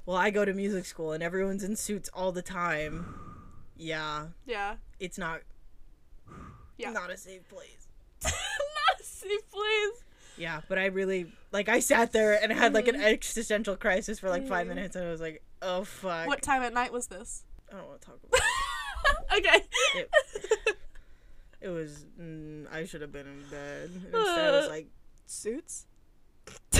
Well, 0.06 0.16
I 0.16 0.30
go 0.30 0.44
to 0.44 0.54
music 0.54 0.86
school 0.86 1.12
and 1.12 1.22
everyone's 1.22 1.62
in 1.64 1.76
suits 1.76 2.08
all 2.14 2.32
the 2.32 2.42
time. 2.42 3.14
Yeah, 3.76 4.28
Yeah. 4.46 4.76
it's 5.00 5.18
not. 5.18 5.40
Yeah. 6.78 6.90
Not 6.92 7.10
a 7.10 7.16
safe 7.16 7.46
place. 7.48 7.88
Not 8.24 8.32
a 9.00 9.04
safe 9.04 9.50
place. 9.50 10.02
Yeah, 10.36 10.60
but 10.68 10.78
I 10.78 10.86
really 10.86 11.32
like 11.52 11.68
I 11.68 11.80
sat 11.80 12.12
there 12.12 12.40
and 12.42 12.52
I 12.52 12.54
had 12.56 12.72
like 12.72 12.86
an 12.88 12.94
Mhm. 12.94 13.02
existential 13.04 13.76
crisis 13.76 14.18
for 14.20 14.28
like 14.30 14.46
five 14.46 14.66
Mhm. 14.66 14.70
minutes 14.76 14.94
and 14.96 15.04
I 15.06 15.10
was 15.10 15.20
like, 15.20 15.42
oh 15.62 15.82
fuck. 15.84 16.26
What 16.28 16.40
time 16.42 16.62
at 16.62 16.72
night 16.72 16.92
was 16.92 17.08
this? 17.08 17.42
I 17.72 17.76
don't 17.76 17.88
want 17.88 18.00
to 18.00 18.06
talk 18.06 18.18
about 18.28 18.40
it. 18.40 19.38
okay. 19.46 19.64
it. 19.96 20.10
It 21.60 21.68
was 21.70 22.06
mm, 22.20 22.72
I 22.72 22.84
should 22.84 23.00
have 23.00 23.10
been 23.12 23.26
in 23.26 23.42
bed. 23.50 23.90
Instead 23.94 24.14
I 24.14 24.50
was 24.56 24.68
like, 24.68 24.86
suits? 25.26 25.86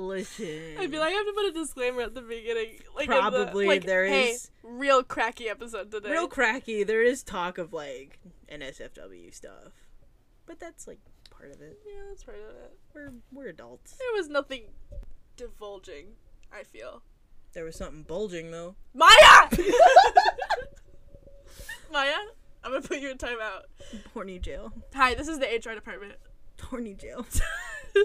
Listen. 0.00 0.76
I 0.78 0.86
feel 0.86 1.00
like 1.00 1.12
I 1.12 1.16
have 1.16 1.26
to 1.26 1.32
put 1.34 1.44
a 1.46 1.52
disclaimer 1.52 2.02
at 2.02 2.14
the 2.14 2.22
beginning. 2.22 2.78
Like 2.96 3.08
of 3.10 3.32
the- 3.32 3.44
Probably 3.44 3.66
like, 3.66 3.84
there 3.84 4.06
hey, 4.06 4.30
is- 4.30 4.50
real 4.62 5.02
cracky 5.02 5.48
episode 5.48 5.90
today. 5.90 6.10
real 6.10 6.26
cracky. 6.26 6.84
There 6.84 7.02
is 7.02 7.22
talk 7.22 7.58
of 7.58 7.72
like 7.72 8.18
NSFW 8.50 9.32
stuff. 9.34 9.72
But 10.46 10.58
that's 10.58 10.86
like 10.86 10.98
part 11.30 11.50
of 11.54 11.60
it. 11.60 11.78
Yeah, 11.86 12.00
that's 12.08 12.24
part 12.24 12.38
of 12.38 12.56
it. 12.56 12.72
We're 12.94 13.12
we're 13.32 13.48
adults. 13.48 13.92
There 13.98 14.12
was 14.16 14.28
nothing 14.28 14.64
divulging. 15.36 16.14
I 16.52 16.62
feel. 16.64 17.02
There 17.52 17.64
was 17.64 17.76
something 17.76 18.02
bulging 18.02 18.50
though. 18.50 18.76
Maya. 18.94 19.48
Maya, 21.92 22.14
I'm 22.64 22.72
gonna 22.72 22.82
put 22.86 22.98
you 23.00 23.10
in 23.10 23.18
timeout. 23.18 23.62
Horny 24.14 24.38
jail. 24.38 24.72
Hi, 24.94 25.14
this 25.14 25.28
is 25.28 25.38
the 25.40 25.46
HR 25.46 25.74
department. 25.74 26.14
Horny 26.70 26.94
jail. 26.94 27.26
All 27.96 28.02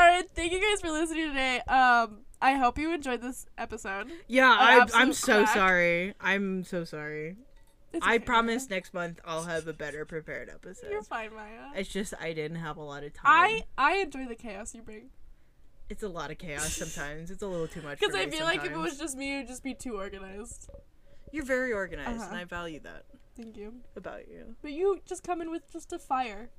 right, 0.00 0.24
thank 0.34 0.52
you 0.52 0.60
guys 0.60 0.80
for 0.80 0.90
listening 0.90 1.28
today. 1.28 1.60
Um, 1.68 2.20
I 2.40 2.54
hope 2.54 2.78
you 2.78 2.92
enjoyed 2.92 3.20
this 3.20 3.46
episode. 3.58 4.10
Yeah, 4.26 4.48
I, 4.58 4.86
I'm 4.94 5.12
so 5.12 5.44
quack. 5.44 5.54
sorry. 5.54 6.14
I'm 6.20 6.64
so 6.64 6.84
sorry. 6.84 7.36
It's 7.92 8.06
I 8.06 8.14
okay, 8.16 8.24
promise 8.24 8.70
next 8.70 8.94
month 8.94 9.18
I'll 9.24 9.42
have 9.44 9.66
a 9.66 9.72
better 9.72 10.04
prepared 10.04 10.48
episode. 10.48 10.90
You're 10.90 11.02
fine, 11.02 11.34
Maya. 11.34 11.70
It's 11.74 11.88
just 11.90 12.14
I 12.20 12.32
didn't 12.32 12.58
have 12.58 12.76
a 12.76 12.82
lot 12.82 13.02
of 13.04 13.12
time. 13.12 13.24
I 13.26 13.62
I 13.76 13.96
enjoy 13.98 14.26
the 14.26 14.36
chaos 14.36 14.74
you 14.74 14.82
bring 14.82 15.10
It's 15.88 16.04
a 16.04 16.08
lot 16.08 16.30
of 16.30 16.38
chaos 16.38 16.72
sometimes. 16.72 17.30
It's 17.32 17.42
a 17.42 17.48
little 17.48 17.66
too 17.66 17.82
much. 17.82 17.98
because 17.98 18.14
I 18.14 18.30
feel 18.30 18.44
like 18.44 18.64
if 18.64 18.70
it 18.70 18.76
was 18.78 18.96
just 18.96 19.16
me, 19.16 19.34
it'd 19.38 19.48
just 19.48 19.64
be 19.64 19.74
too 19.74 19.96
organized. 19.96 20.70
You're 21.32 21.44
very 21.44 21.72
organized, 21.72 22.10
and 22.10 22.20
Uh-huh. 22.22 22.36
I 22.36 22.44
value 22.44 22.80
that 22.84 23.04
Thank 23.36 23.56
you. 23.56 23.74
about 23.96 24.28
you. 24.28 24.54
But 24.62 24.70
you 24.72 25.00
just 25.04 25.22
come 25.24 25.40
in 25.42 25.50
with 25.50 25.70
just 25.72 25.92
a 25.92 25.98
fire. 25.98 26.50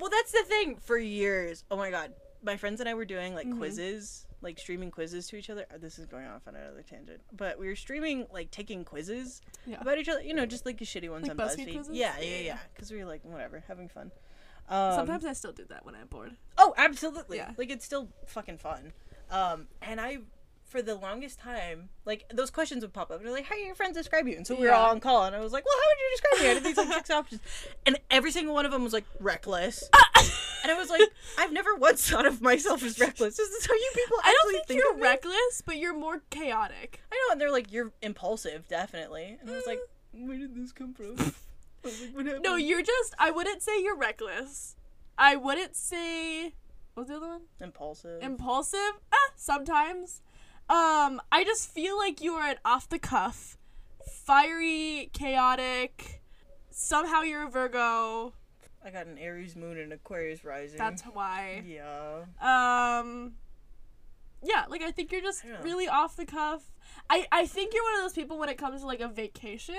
Well, 0.00 0.10
that's 0.10 0.32
the 0.32 0.42
thing. 0.44 0.76
For 0.76 0.96
years, 0.98 1.64
oh 1.70 1.76
my 1.76 1.90
god, 1.90 2.12
my 2.42 2.56
friends 2.56 2.80
and 2.80 2.88
I 2.88 2.94
were 2.94 3.04
doing 3.04 3.34
like 3.34 3.46
Mhm. 3.46 3.58
quizzes, 3.58 4.26
like 4.40 4.58
streaming 4.58 4.90
quizzes 4.90 5.26
to 5.28 5.36
each 5.36 5.50
other. 5.50 5.66
Uh, 5.72 5.78
This 5.78 5.98
is 5.98 6.06
going 6.06 6.26
off 6.26 6.42
on 6.48 6.54
another 6.56 6.82
tangent, 6.82 7.20
but 7.32 7.58
we 7.58 7.66
were 7.66 7.76
streaming 7.76 8.26
like 8.32 8.50
taking 8.50 8.84
quizzes 8.84 9.40
Yeah. 9.66 9.80
about 9.80 9.98
each 9.98 10.08
other. 10.08 10.22
You 10.22 10.34
know, 10.34 10.46
just 10.46 10.64
like 10.66 10.78
the 10.78 10.84
shitty 10.84 11.10
ones 11.10 11.28
Like 11.28 11.32
on 11.32 11.36
BuzzFeed 11.36 11.66
BuzzFeed. 11.68 11.74
quizzes? 11.74 11.96
Yeah, 11.96 12.16
yeah, 12.18 12.24
Yeah, 12.24 12.36
yeah. 12.36 12.42
yeah. 12.42 12.58
Because 12.74 12.90
we 12.90 12.98
were 12.98 13.04
like 13.04 13.24
whatever, 13.24 13.62
having 13.68 13.88
fun. 13.88 14.10
Um, 14.68 14.94
Sometimes 14.94 15.24
I 15.24 15.32
still 15.32 15.52
do 15.52 15.64
that 15.66 15.84
when 15.84 15.94
I'm 15.96 16.06
bored. 16.06 16.36
Oh, 16.56 16.74
absolutely. 16.76 17.38
Yeah. 17.38 17.52
Like 17.58 17.70
it's 17.70 17.84
still 17.84 18.08
fucking 18.26 18.58
fun. 18.58 18.92
Um, 19.30 19.68
and 19.82 20.00
I, 20.00 20.18
for 20.70 20.80
the 20.80 20.94
longest 20.94 21.40
time, 21.40 21.88
like 22.04 22.24
those 22.32 22.50
questions 22.50 22.82
would 22.82 22.92
pop 22.92 23.10
up. 23.10 23.16
and 23.18 23.26
They're 23.26 23.34
like, 23.34 23.44
"How 23.46 23.56
do 23.56 23.60
your 23.60 23.74
friends 23.74 23.96
describe 23.96 24.26
you?" 24.28 24.36
And 24.36 24.46
so 24.46 24.54
we 24.54 24.62
were 24.62 24.68
Yeah. 24.68 24.78
all 24.78 24.90
on 24.90 25.00
call, 25.00 25.24
and 25.24 25.34
I 25.34 25.40
was 25.40 25.52
like, 25.52 25.64
"Well, 25.64 25.74
how 25.74 25.88
would 25.88 25.98
you 25.98 26.10
describe 26.12 26.40
me?" 26.40 26.50
I 26.50 26.54
had 26.54 26.62
these 26.64 26.76
like 26.76 26.92
six 26.98 27.10
options, 27.18 27.40
and 27.86 27.98
every 28.10 28.30
single 28.30 28.54
one 28.54 28.64
of 28.64 28.72
them 28.72 28.84
was 28.84 28.92
like 28.92 29.04
reckless. 29.18 29.82
and 30.62 30.70
I 30.70 30.76
was 30.78 30.88
like, 30.90 31.02
I've 31.38 31.52
never 31.52 31.74
once 31.74 32.08
thought 32.08 32.24
of 32.26 32.40
myself 32.40 32.82
as 32.84 32.98
reckless. 33.00 33.36
This 33.36 33.48
Is 33.48 33.58
this 33.58 33.66
how 33.66 33.74
you 33.74 33.90
people 33.94 34.16
I 34.22 34.28
actually 34.30 34.52
don't 34.54 34.66
think, 34.68 34.80
think 34.80 34.80
you're 34.96 35.02
reckless, 35.02 35.62
but 35.66 35.76
you're 35.76 35.94
more 35.94 36.22
chaotic. 36.30 37.00
I 37.12 37.16
know, 37.16 37.32
and 37.32 37.40
they're 37.40 37.50
like, 37.50 37.72
"You're 37.72 37.92
impulsive, 38.00 38.68
definitely." 38.68 39.38
And 39.40 39.50
I 39.50 39.54
was 39.56 39.66
like, 39.66 39.80
"Where 40.12 40.38
did 40.38 40.54
this 40.54 40.72
come 40.72 40.94
from?" 40.94 41.16
Like, 41.82 42.42
No, 42.42 42.56
you're 42.56 42.82
just. 42.82 43.14
I 43.18 43.30
wouldn't 43.30 43.62
say 43.62 43.82
you're 43.82 43.96
reckless. 43.96 44.76
I 45.16 45.34
wouldn't 45.36 45.74
say. 45.74 46.52
What's 46.92 47.08
the 47.08 47.16
other 47.16 47.28
one? 47.28 47.42
impulsive. 47.60 48.22
Impulsive? 48.22 48.92
Ah, 49.12 49.30
sometimes. 49.36 50.20
Um, 50.70 51.20
I 51.32 51.42
just 51.44 51.68
feel 51.70 51.98
like 51.98 52.20
you 52.20 52.34
are 52.34 52.46
an 52.48 52.56
off 52.64 52.88
the 52.88 52.98
cuff, 53.00 53.58
fiery, 54.06 55.10
chaotic. 55.12 56.22
Somehow 56.70 57.22
you're 57.22 57.42
a 57.46 57.50
Virgo. 57.50 58.32
I 58.84 58.90
got 58.90 59.06
an 59.06 59.18
Aries 59.18 59.56
moon 59.56 59.78
and 59.78 59.92
Aquarius 59.92 60.44
rising. 60.44 60.78
That's 60.78 61.02
why. 61.02 61.64
yeah. 61.66 62.20
Um, 62.40 63.32
yeah, 64.42 64.64
like 64.68 64.82
I 64.82 64.90
think 64.92 65.10
you're 65.12 65.20
just 65.20 65.42
really 65.62 65.88
off 65.88 66.16
the 66.16 66.24
cuff. 66.24 66.70
I 67.10 67.26
I 67.32 67.46
think 67.46 67.74
you're 67.74 67.82
one 67.82 67.96
of 67.96 68.02
those 68.02 68.12
people 68.14 68.38
when 68.38 68.48
it 68.48 68.56
comes 68.56 68.80
to 68.82 68.86
like 68.86 69.00
a 69.00 69.08
vacation. 69.08 69.74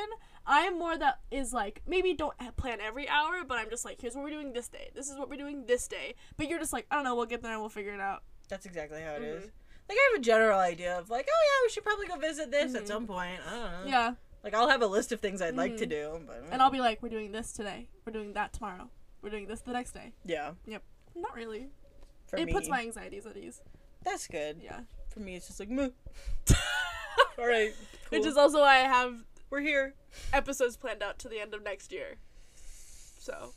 I'm 0.46 0.78
more 0.78 0.98
that 0.98 1.20
is 1.32 1.54
like 1.54 1.82
maybe 1.88 2.14
don't 2.14 2.36
plan 2.58 2.80
every 2.82 3.08
hour, 3.08 3.44
but 3.48 3.58
I'm 3.58 3.70
just 3.70 3.86
like 3.86 4.02
here's 4.02 4.14
what 4.14 4.24
we're 4.26 4.30
doing 4.30 4.54
this 4.54 4.68
day. 4.68 4.92
This 4.94 5.10
is 5.10 5.18
what 5.18 5.30
we're 5.30 5.38
doing 5.38 5.66
this 5.68 5.88
day. 5.88 6.16
But 6.38 6.50
you're 6.50 6.60
just 6.60 6.74
like 6.74 6.86
I 6.92 6.96
don't 6.96 7.06
know. 7.06 7.16
We'll 7.16 7.26
get 7.26 7.42
there 7.42 7.54
and 7.54 7.62
we'll 7.62 7.70
figure 7.70 7.94
it 7.94 8.02
out. 8.02 8.24
That's 8.50 8.66
exactly 8.66 9.02
how 9.02 9.14
it 9.14 9.24
is. 9.24 9.50
Like 9.90 9.98
I 9.98 10.10
have 10.14 10.22
a 10.22 10.24
general 10.24 10.60
idea 10.60 10.98
of 10.98 11.10
like, 11.10 11.28
oh 11.30 11.42
yeah, 11.62 11.66
we 11.66 11.70
should 11.72 11.84
probably 11.84 12.08
go 12.08 12.16
visit 12.18 12.50
this 12.52 12.76
at 12.76 12.84
Mhm. 12.84 12.88
some 12.88 13.08
point. 13.08 13.40
I 13.48 13.50
don't 13.52 13.72
know. 13.72 13.84
Yeah, 13.86 14.14
Like 14.44 14.54
I'll 14.54 14.70
have 14.70 14.82
a 14.82 14.88
list 14.88 15.12
of 15.12 15.20
things 15.20 15.42
I'd 15.42 15.56
like 15.56 15.78
to 15.78 15.86
Mhm. 15.86 15.90
do, 15.90 16.22
but 16.26 16.44
and 16.52 16.62
I'll 16.62 16.70
be 16.72 16.80
like, 16.80 17.02
we're 17.04 17.10
doing 17.10 17.32
this 17.32 17.52
today. 17.54 17.88
We're 18.06 18.14
doing 18.14 18.34
that 18.34 18.54
tomorrow. 18.54 18.90
we're 19.22 19.30
doing 19.30 19.46
this 19.48 19.62
the 19.62 19.72
next 19.72 19.92
day. 19.92 20.14
Yeah. 20.26 20.54
Yep. 20.66 20.82
Not 21.16 21.36
really. 21.36 21.70
For 22.26 22.38
it 22.38 22.46
me, 22.46 22.54
puts 22.54 22.68
my 22.68 22.82
anxieties 22.82 23.26
at 23.28 23.38
ease. 23.38 23.62
that's 24.04 24.28
good. 24.28 24.62
Yeah. 24.64 24.80
For 25.10 25.20
me, 25.20 25.36
it's 25.36 25.46
just 25.48 25.60
like, 25.60 25.70
meh. 25.70 25.90
All 27.38 27.46
right. 27.48 27.72
Which 28.10 28.26
is 28.26 28.36
also 28.38 28.62
why 28.62 28.78
I 28.78 28.88
have 28.88 29.24
we're 29.52 29.60
here. 29.62 29.94
episodes 30.34 30.76
planned 30.78 31.04
out 31.04 31.20
to 31.20 31.30
the 31.30 31.40
end 31.40 31.54
of 31.54 31.62
next 31.62 31.92
year. 31.92 32.16
So. 33.20 33.54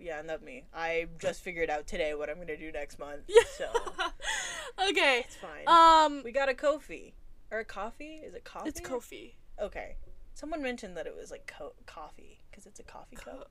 Yeah, 0.00 0.22
not 0.22 0.42
me. 0.42 0.64
I 0.74 1.06
just 1.18 1.42
figured 1.42 1.70
out 1.70 1.86
today 1.86 2.14
what 2.14 2.28
I'm 2.30 2.36
gonna 2.38 2.56
do 2.56 2.70
next 2.72 2.98
month. 2.98 3.22
Yeah. 3.28 3.42
So 3.56 3.66
okay. 4.90 5.24
it's 5.26 5.36
fine. 5.36 5.66
Um. 5.66 6.22
we 6.24 6.32
got 6.32 6.48
a 6.48 6.54
Kofi 6.54 7.12
or 7.50 7.58
a 7.60 7.64
coffee. 7.64 8.20
Is 8.24 8.34
it 8.34 8.44
coffee? 8.44 8.68
It's 8.68 8.80
Kofi. 8.80 9.32
Okay. 9.60 9.96
Someone 10.34 10.62
mentioned 10.62 10.96
that 10.96 11.06
it 11.06 11.16
was 11.16 11.30
like 11.30 11.52
co- 11.58 11.74
coffee 11.86 12.38
because 12.50 12.66
it's 12.66 12.78
a 12.80 12.84
coffee 12.84 13.16
Co- 13.16 13.44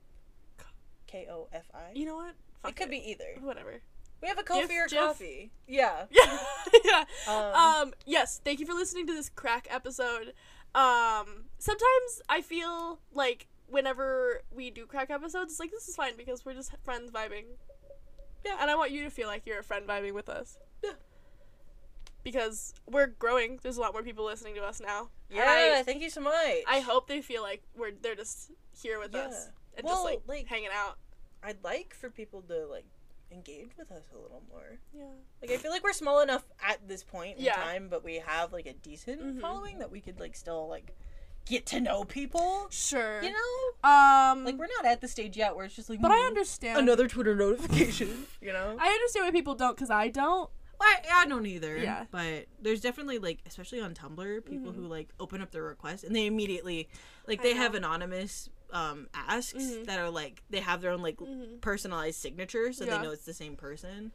cup. 0.57 0.71
K 1.07 1.27
O 1.29 1.47
F 1.51 1.65
I. 1.73 1.91
You 1.93 2.05
know 2.05 2.15
what? 2.15 2.35
Fuck 2.61 2.71
It 2.71 2.75
could 2.77 2.89
be 2.89 3.09
either. 3.11 3.35
Whatever. 3.41 3.81
We 4.21 4.27
have 4.29 4.39
a 4.39 4.43
Kofi 4.43 4.83
or 4.83 4.87
coffee. 4.87 5.51
Yeah. 5.67 6.05
Yeah. 6.11 6.37
yeah. 6.83 7.03
Um, 7.27 7.53
Um, 7.87 7.93
yes, 8.05 8.41
thank 8.43 8.59
you 8.59 8.65
for 8.65 8.73
listening 8.73 9.05
to 9.07 9.13
this 9.13 9.29
crack 9.29 9.67
episode. 9.69 10.33
Um, 10.73 11.45
sometimes 11.59 12.21
I 12.29 12.41
feel 12.41 12.99
like 13.13 13.47
whenever 13.67 14.41
we 14.51 14.69
do 14.71 14.85
crack 14.85 15.09
episodes, 15.09 15.53
it's 15.53 15.59
like 15.59 15.71
this 15.71 15.87
is 15.87 15.95
fine 15.95 16.15
because 16.17 16.45
we're 16.45 16.53
just 16.53 16.71
friends 16.83 17.11
vibing. 17.11 17.45
Yeah. 18.45 18.57
And 18.61 18.69
I 18.71 18.75
want 18.75 18.91
you 18.91 19.03
to 19.03 19.09
feel 19.09 19.27
like 19.27 19.45
you're 19.45 19.59
a 19.59 19.63
friend 19.63 19.85
vibing 19.87 20.13
with 20.13 20.29
us. 20.29 20.57
Yeah. 20.83 20.91
Because 22.23 22.73
we're 22.89 23.07
growing. 23.07 23.59
There's 23.61 23.77
a 23.77 23.81
lot 23.81 23.93
more 23.93 24.03
people 24.03 24.25
listening 24.25 24.55
to 24.55 24.63
us 24.63 24.81
now. 24.81 25.09
Yeah. 25.29 25.45
I, 25.79 25.83
thank 25.83 26.01
you 26.01 26.09
so 26.09 26.21
much. 26.21 26.33
I 26.67 26.79
hope 26.79 27.07
they 27.07 27.21
feel 27.21 27.41
like 27.41 27.63
we're 27.77 27.91
they're 28.01 28.15
just 28.15 28.51
here 28.81 28.99
with 28.99 29.15
us 29.15 29.33
Yeah. 29.47 29.77
and 29.77 29.85
Well, 29.85 29.95
just 29.95 30.05
like, 30.05 30.21
like- 30.27 30.47
hanging 30.47 30.69
out. 30.73 30.97
I'd 31.43 31.63
like 31.63 31.93
for 31.93 32.09
people 32.09 32.41
to 32.43 32.65
like 32.67 32.85
engage 33.31 33.71
with 33.77 33.91
us 33.91 34.03
a 34.13 34.17
little 34.17 34.41
more. 34.49 34.79
Yeah. 34.93 35.03
Like 35.41 35.51
I 35.51 35.57
feel 35.57 35.71
like 35.71 35.83
we're 35.83 35.93
small 35.93 36.21
enough 36.21 36.45
at 36.65 36.85
this 36.87 37.03
point 37.03 37.37
in 37.37 37.45
Yeah. 37.45 37.55
time, 37.55 37.87
but 37.89 38.03
we 38.03 38.15
have 38.25 38.51
like 38.53 38.65
a 38.65 38.73
decent 38.73 39.21
Mhm. 39.21 39.41
following 39.41 39.79
that 39.79 39.91
we 39.91 40.01
could 40.01 40.19
like 40.19 40.35
still 40.35 40.67
like 40.67 40.95
get 41.49 41.65
to 41.67 41.79
know 41.81 42.03
people. 42.03 42.67
Sure. 42.69 43.21
You 43.21 43.31
know, 43.31 43.89
Um. 43.89 44.43
like 44.45 44.55
we're 44.57 44.67
not 44.67 44.85
at 44.85 45.01
the 45.01 45.07
stage 45.07 45.37
yet 45.37 45.55
where 45.55 45.65
it's 45.65 45.75
just 45.75 45.89
like. 45.89 46.01
but 46.01 46.11
I 46.11 46.15
"Mm, 46.19 46.27
understand. 46.27 46.79
another 46.79 47.07
Twitter 47.07 47.35
notification. 47.35 48.25
You 48.41 48.53
know, 48.53 48.77
I 48.79 48.87
understand 48.89 49.25
why 49.25 49.31
people 49.31 49.55
don't, 49.55 49.75
cause 49.77 49.89
I 49.89 50.07
don't. 50.09 50.49
I, 50.79 50.97
I 51.11 51.25
don't 51.25 51.45
either. 51.47 51.75
Yeah. 51.77 52.05
But 52.11 52.45
there's 52.61 52.81
definitely 52.81 53.17
like, 53.17 53.39
especially 53.47 53.81
on 53.81 53.93
Tumblr, 53.95 54.45
people 54.45 54.71
Mhm. 54.71 54.75
who 54.75 54.81
like 54.87 55.09
open 55.19 55.41
up 55.41 55.49
their 55.51 55.63
request 55.63 56.03
and 56.03 56.15
they 56.15 56.27
immediately, 56.27 56.87
like, 57.27 57.41
they 57.41 57.55
have 57.55 57.73
anonymous 57.75 58.49
um 58.71 59.07
asks 59.13 59.53
Mhm. 59.63 59.85
that 59.85 59.97
are 59.97 60.09
like 60.11 60.43
they 60.49 60.59
have 60.59 60.81
their 60.81 60.91
own 60.91 61.01
like 61.01 61.17
Mhm. 61.17 61.61
personalized 61.61 62.19
signature, 62.19 62.71
so 62.73 62.85
Yeah. 62.85 62.97
they 62.97 63.03
know 63.05 63.11
it's 63.11 63.25
the 63.25 63.33
same 63.33 63.55
person. 63.55 64.11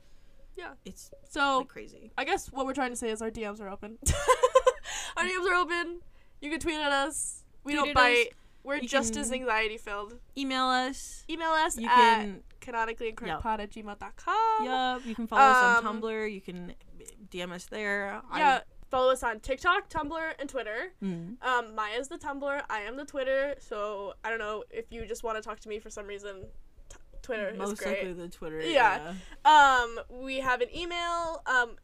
Yeah. 0.57 0.75
It's 0.85 1.11
So 1.31 1.59
like 1.59 1.69
crazy. 1.69 2.13
I 2.17 2.25
guess 2.25 2.47
what 2.53 2.65
we're 2.67 2.75
trying 2.75 2.91
to 2.91 2.97
say 2.97 3.11
is 3.11 3.21
our 3.23 3.31
DMs 3.31 3.61
are 3.61 3.69
open. 3.69 3.99
our 5.17 5.25
DMs 5.25 5.47
are 5.51 5.55
open. 5.55 6.01
You 6.43 6.51
can 6.51 6.61
tweet 6.61 6.77
at 6.81 6.93
us. 6.93 7.45
We 7.65 7.73
Tweet 7.73 7.85
don't 7.87 7.95
bite. 7.95 8.27
us. 8.29 8.35
We're 8.65 8.77
You 8.77 8.89
just 8.89 9.17
as 9.17 9.33
anxiety 9.33 9.79
filled. 9.79 10.19
Email 10.37 10.65
us. 10.65 11.25
Email 11.31 11.51
us 11.51 11.79
You 11.79 11.89
at 11.89 11.95
can 11.97 12.43
canonically 12.61 13.07
Yep. 13.09 13.45
at 13.61 13.71
gmail.com. 13.71 14.65
Yup, 14.65 15.07
you 15.07 15.15
can 15.15 15.27
follow 15.27 15.43
us 15.43 15.79
Um, 15.81 15.87
on 15.87 16.01
Tumblr. 16.01 16.33
You 16.33 16.41
can 16.41 16.75
DM 17.31 17.51
us 17.53 17.67
there. 17.67 18.21
Yeah. 18.37 18.61
Follow 18.91 19.11
us 19.11 19.23
on 19.23 19.41
TikTok, 19.41 19.89
Tumblr, 19.89 20.35
and 20.39 20.49
Twitter. 20.51 20.93
I, 21.01 21.05
mm, 21.05 21.43
Um, 21.43 21.75
Maya's 21.75 22.09
the 22.09 22.19
Tumblr. 22.19 22.63
I 22.69 22.81
am 22.81 22.97
the 22.97 23.05
Twitter. 23.07 23.55
So 23.59 24.15
I 24.23 24.29
don't 24.31 24.39
know 24.39 24.65
if 24.71 24.93
you 24.93 25.07
just 25.07 25.23
want 25.25 25.39
to 25.39 25.43
talk 25.43 25.59
to 25.61 25.69
me 25.69 25.79
for 25.79 25.89
some 25.91 26.07
reason. 26.07 26.45
Twitter 27.23 27.49
is 27.51 27.75
great. 27.75 27.99
likely 27.99 28.13
the 28.13 28.29
Twitter. 28.29 28.61
Yeah. 28.61 29.15
Um, 29.45 29.99
we 30.11 30.41
have 30.41 30.61
an 30.61 30.69
email. 30.77 31.43
Um, 31.47 31.77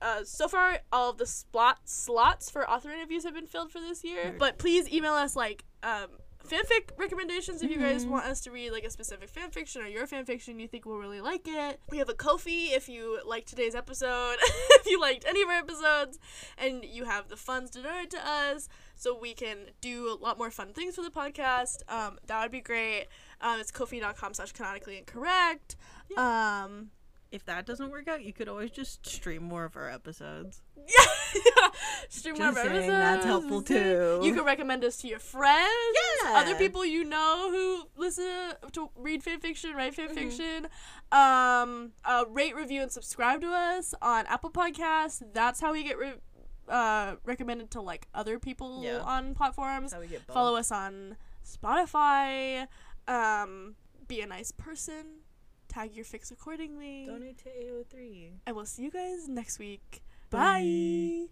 uh, 0.00 0.24
so 0.24 0.48
far 0.48 0.78
all 0.92 1.10
of 1.10 1.18
the 1.18 1.26
slot 1.26 1.78
slots 1.84 2.50
for 2.50 2.68
author 2.68 2.90
interviews 2.90 3.24
have 3.24 3.34
been 3.34 3.46
filled 3.46 3.70
for 3.72 3.80
this 3.80 4.04
year. 4.04 4.34
But 4.38 4.58
please 4.58 4.88
email 4.92 5.14
us 5.14 5.34
like 5.36 5.64
um 5.82 6.06
fanfic 6.46 6.90
recommendations 6.98 7.62
if 7.62 7.70
you 7.70 7.78
guys 7.78 8.04
Mhm. 8.04 8.10
want 8.10 8.26
us 8.26 8.42
to 8.42 8.50
read 8.50 8.70
like 8.70 8.84
a 8.84 8.90
specific 8.90 9.32
fanfiction 9.32 9.82
or 9.82 9.86
your 9.86 10.06
fanfiction 10.06 10.60
you 10.60 10.68
think 10.68 10.84
we'll 10.84 10.98
really 10.98 11.22
like 11.22 11.48
it. 11.48 11.80
We 11.90 11.96
have 11.96 12.10
a 12.10 12.14
Kofi 12.14 12.70
if 12.76 12.86
you 12.86 13.18
like 13.24 13.46
today's 13.46 13.74
episode, 13.74 14.36
if 14.42 14.86
you 14.86 15.00
liked 15.00 15.24
any 15.26 15.40
of 15.40 15.48
our 15.48 15.54
episodes, 15.54 16.18
and 16.58 16.84
you 16.84 17.04
have 17.04 17.28
the 17.28 17.36
funds 17.38 17.70
to 17.70 17.82
donate 17.82 18.10
to 18.10 18.18
us 18.28 18.68
so 18.94 19.16
we 19.18 19.32
can 19.32 19.56
do 19.80 20.10
a 20.12 20.16
lot 20.22 20.36
more 20.36 20.50
fun 20.50 20.74
things 20.74 20.96
for 20.96 21.02
the 21.02 21.10
podcast. 21.10 21.78
Um, 21.88 22.18
that 22.26 22.42
would 22.42 22.52
be 22.52 22.60
great. 22.60 23.06
Um, 23.40 23.60
it's 23.60 23.70
kofi.com 23.72 24.34
slash 24.34 24.52
canonically 24.52 24.98
incorrect. 24.98 25.76
Um, 26.16 26.90
If 27.30 27.44
that 27.46 27.66
doesn't 27.66 27.90
work 27.90 28.06
out, 28.06 28.22
you 28.22 28.32
could 28.32 28.48
always 28.48 28.70
just 28.70 29.04
stream 29.06 29.42
more 29.42 29.64
of 29.64 29.76
our 29.76 29.90
episodes. 29.90 30.62
yeah, 30.76 31.68
stream 32.08 32.36
Just 32.36 32.54
more 32.54 32.64
saying, 32.64 32.76
episodes. 32.76 32.88
that's 32.88 33.24
helpful 33.24 33.60
too. 33.62 34.20
You 34.22 34.32
can 34.34 34.44
recommend 34.44 34.84
us 34.84 34.98
to 34.98 35.08
your 35.08 35.18
friends, 35.18 35.96
Yeah. 36.22 36.34
other 36.36 36.54
people 36.54 36.84
you 36.84 37.02
know 37.02 37.50
who 37.50 37.88
listen 38.00 38.24
to, 38.26 38.70
to 38.72 38.90
read 38.94 39.24
fan 39.24 39.40
fiction, 39.40 39.74
write 39.74 39.94
fan 39.96 40.10
Mhm. 40.10 40.14
fiction. 40.14 40.68
Um, 41.10 41.92
uh, 42.04 42.24
rate, 42.28 42.54
review, 42.54 42.82
and 42.82 42.92
subscribe 42.92 43.40
to 43.40 43.48
us 43.52 43.94
on 44.00 44.26
Apple 44.26 44.50
Podcasts. 44.50 45.20
That's 45.32 45.60
how 45.60 45.72
we 45.72 45.82
get 45.82 45.98
re- 45.98 46.20
uh, 46.68 47.16
recommended 47.24 47.70
to 47.72 47.80
like 47.80 48.06
other 48.14 48.38
people 48.38 48.82
Yeah. 48.84 48.98
on 49.00 49.34
platforms. 49.34 49.92
How 49.92 49.98
we 50.00 50.06
get. 50.06 50.22
Follow 50.22 50.54
us 50.56 50.70
on 50.70 51.16
Spotify. 51.44 52.68
Um, 53.08 53.76
be 54.06 54.20
a 54.20 54.26
nice 54.26 54.50
person. 54.52 55.20
Tag 55.68 55.94
your 55.94 56.04
fics 56.04 56.30
accordingly. 56.30 57.06
Donate 57.06 57.38
to 57.38 57.48
AO3. 57.48 58.30
And 58.46 58.56
we'll 58.56 58.66
see 58.66 58.82
you 58.82 58.90
guys 58.90 59.28
next 59.28 59.58
week. 59.58 60.02
Bye. 60.30 60.38
Bye. 60.38 61.20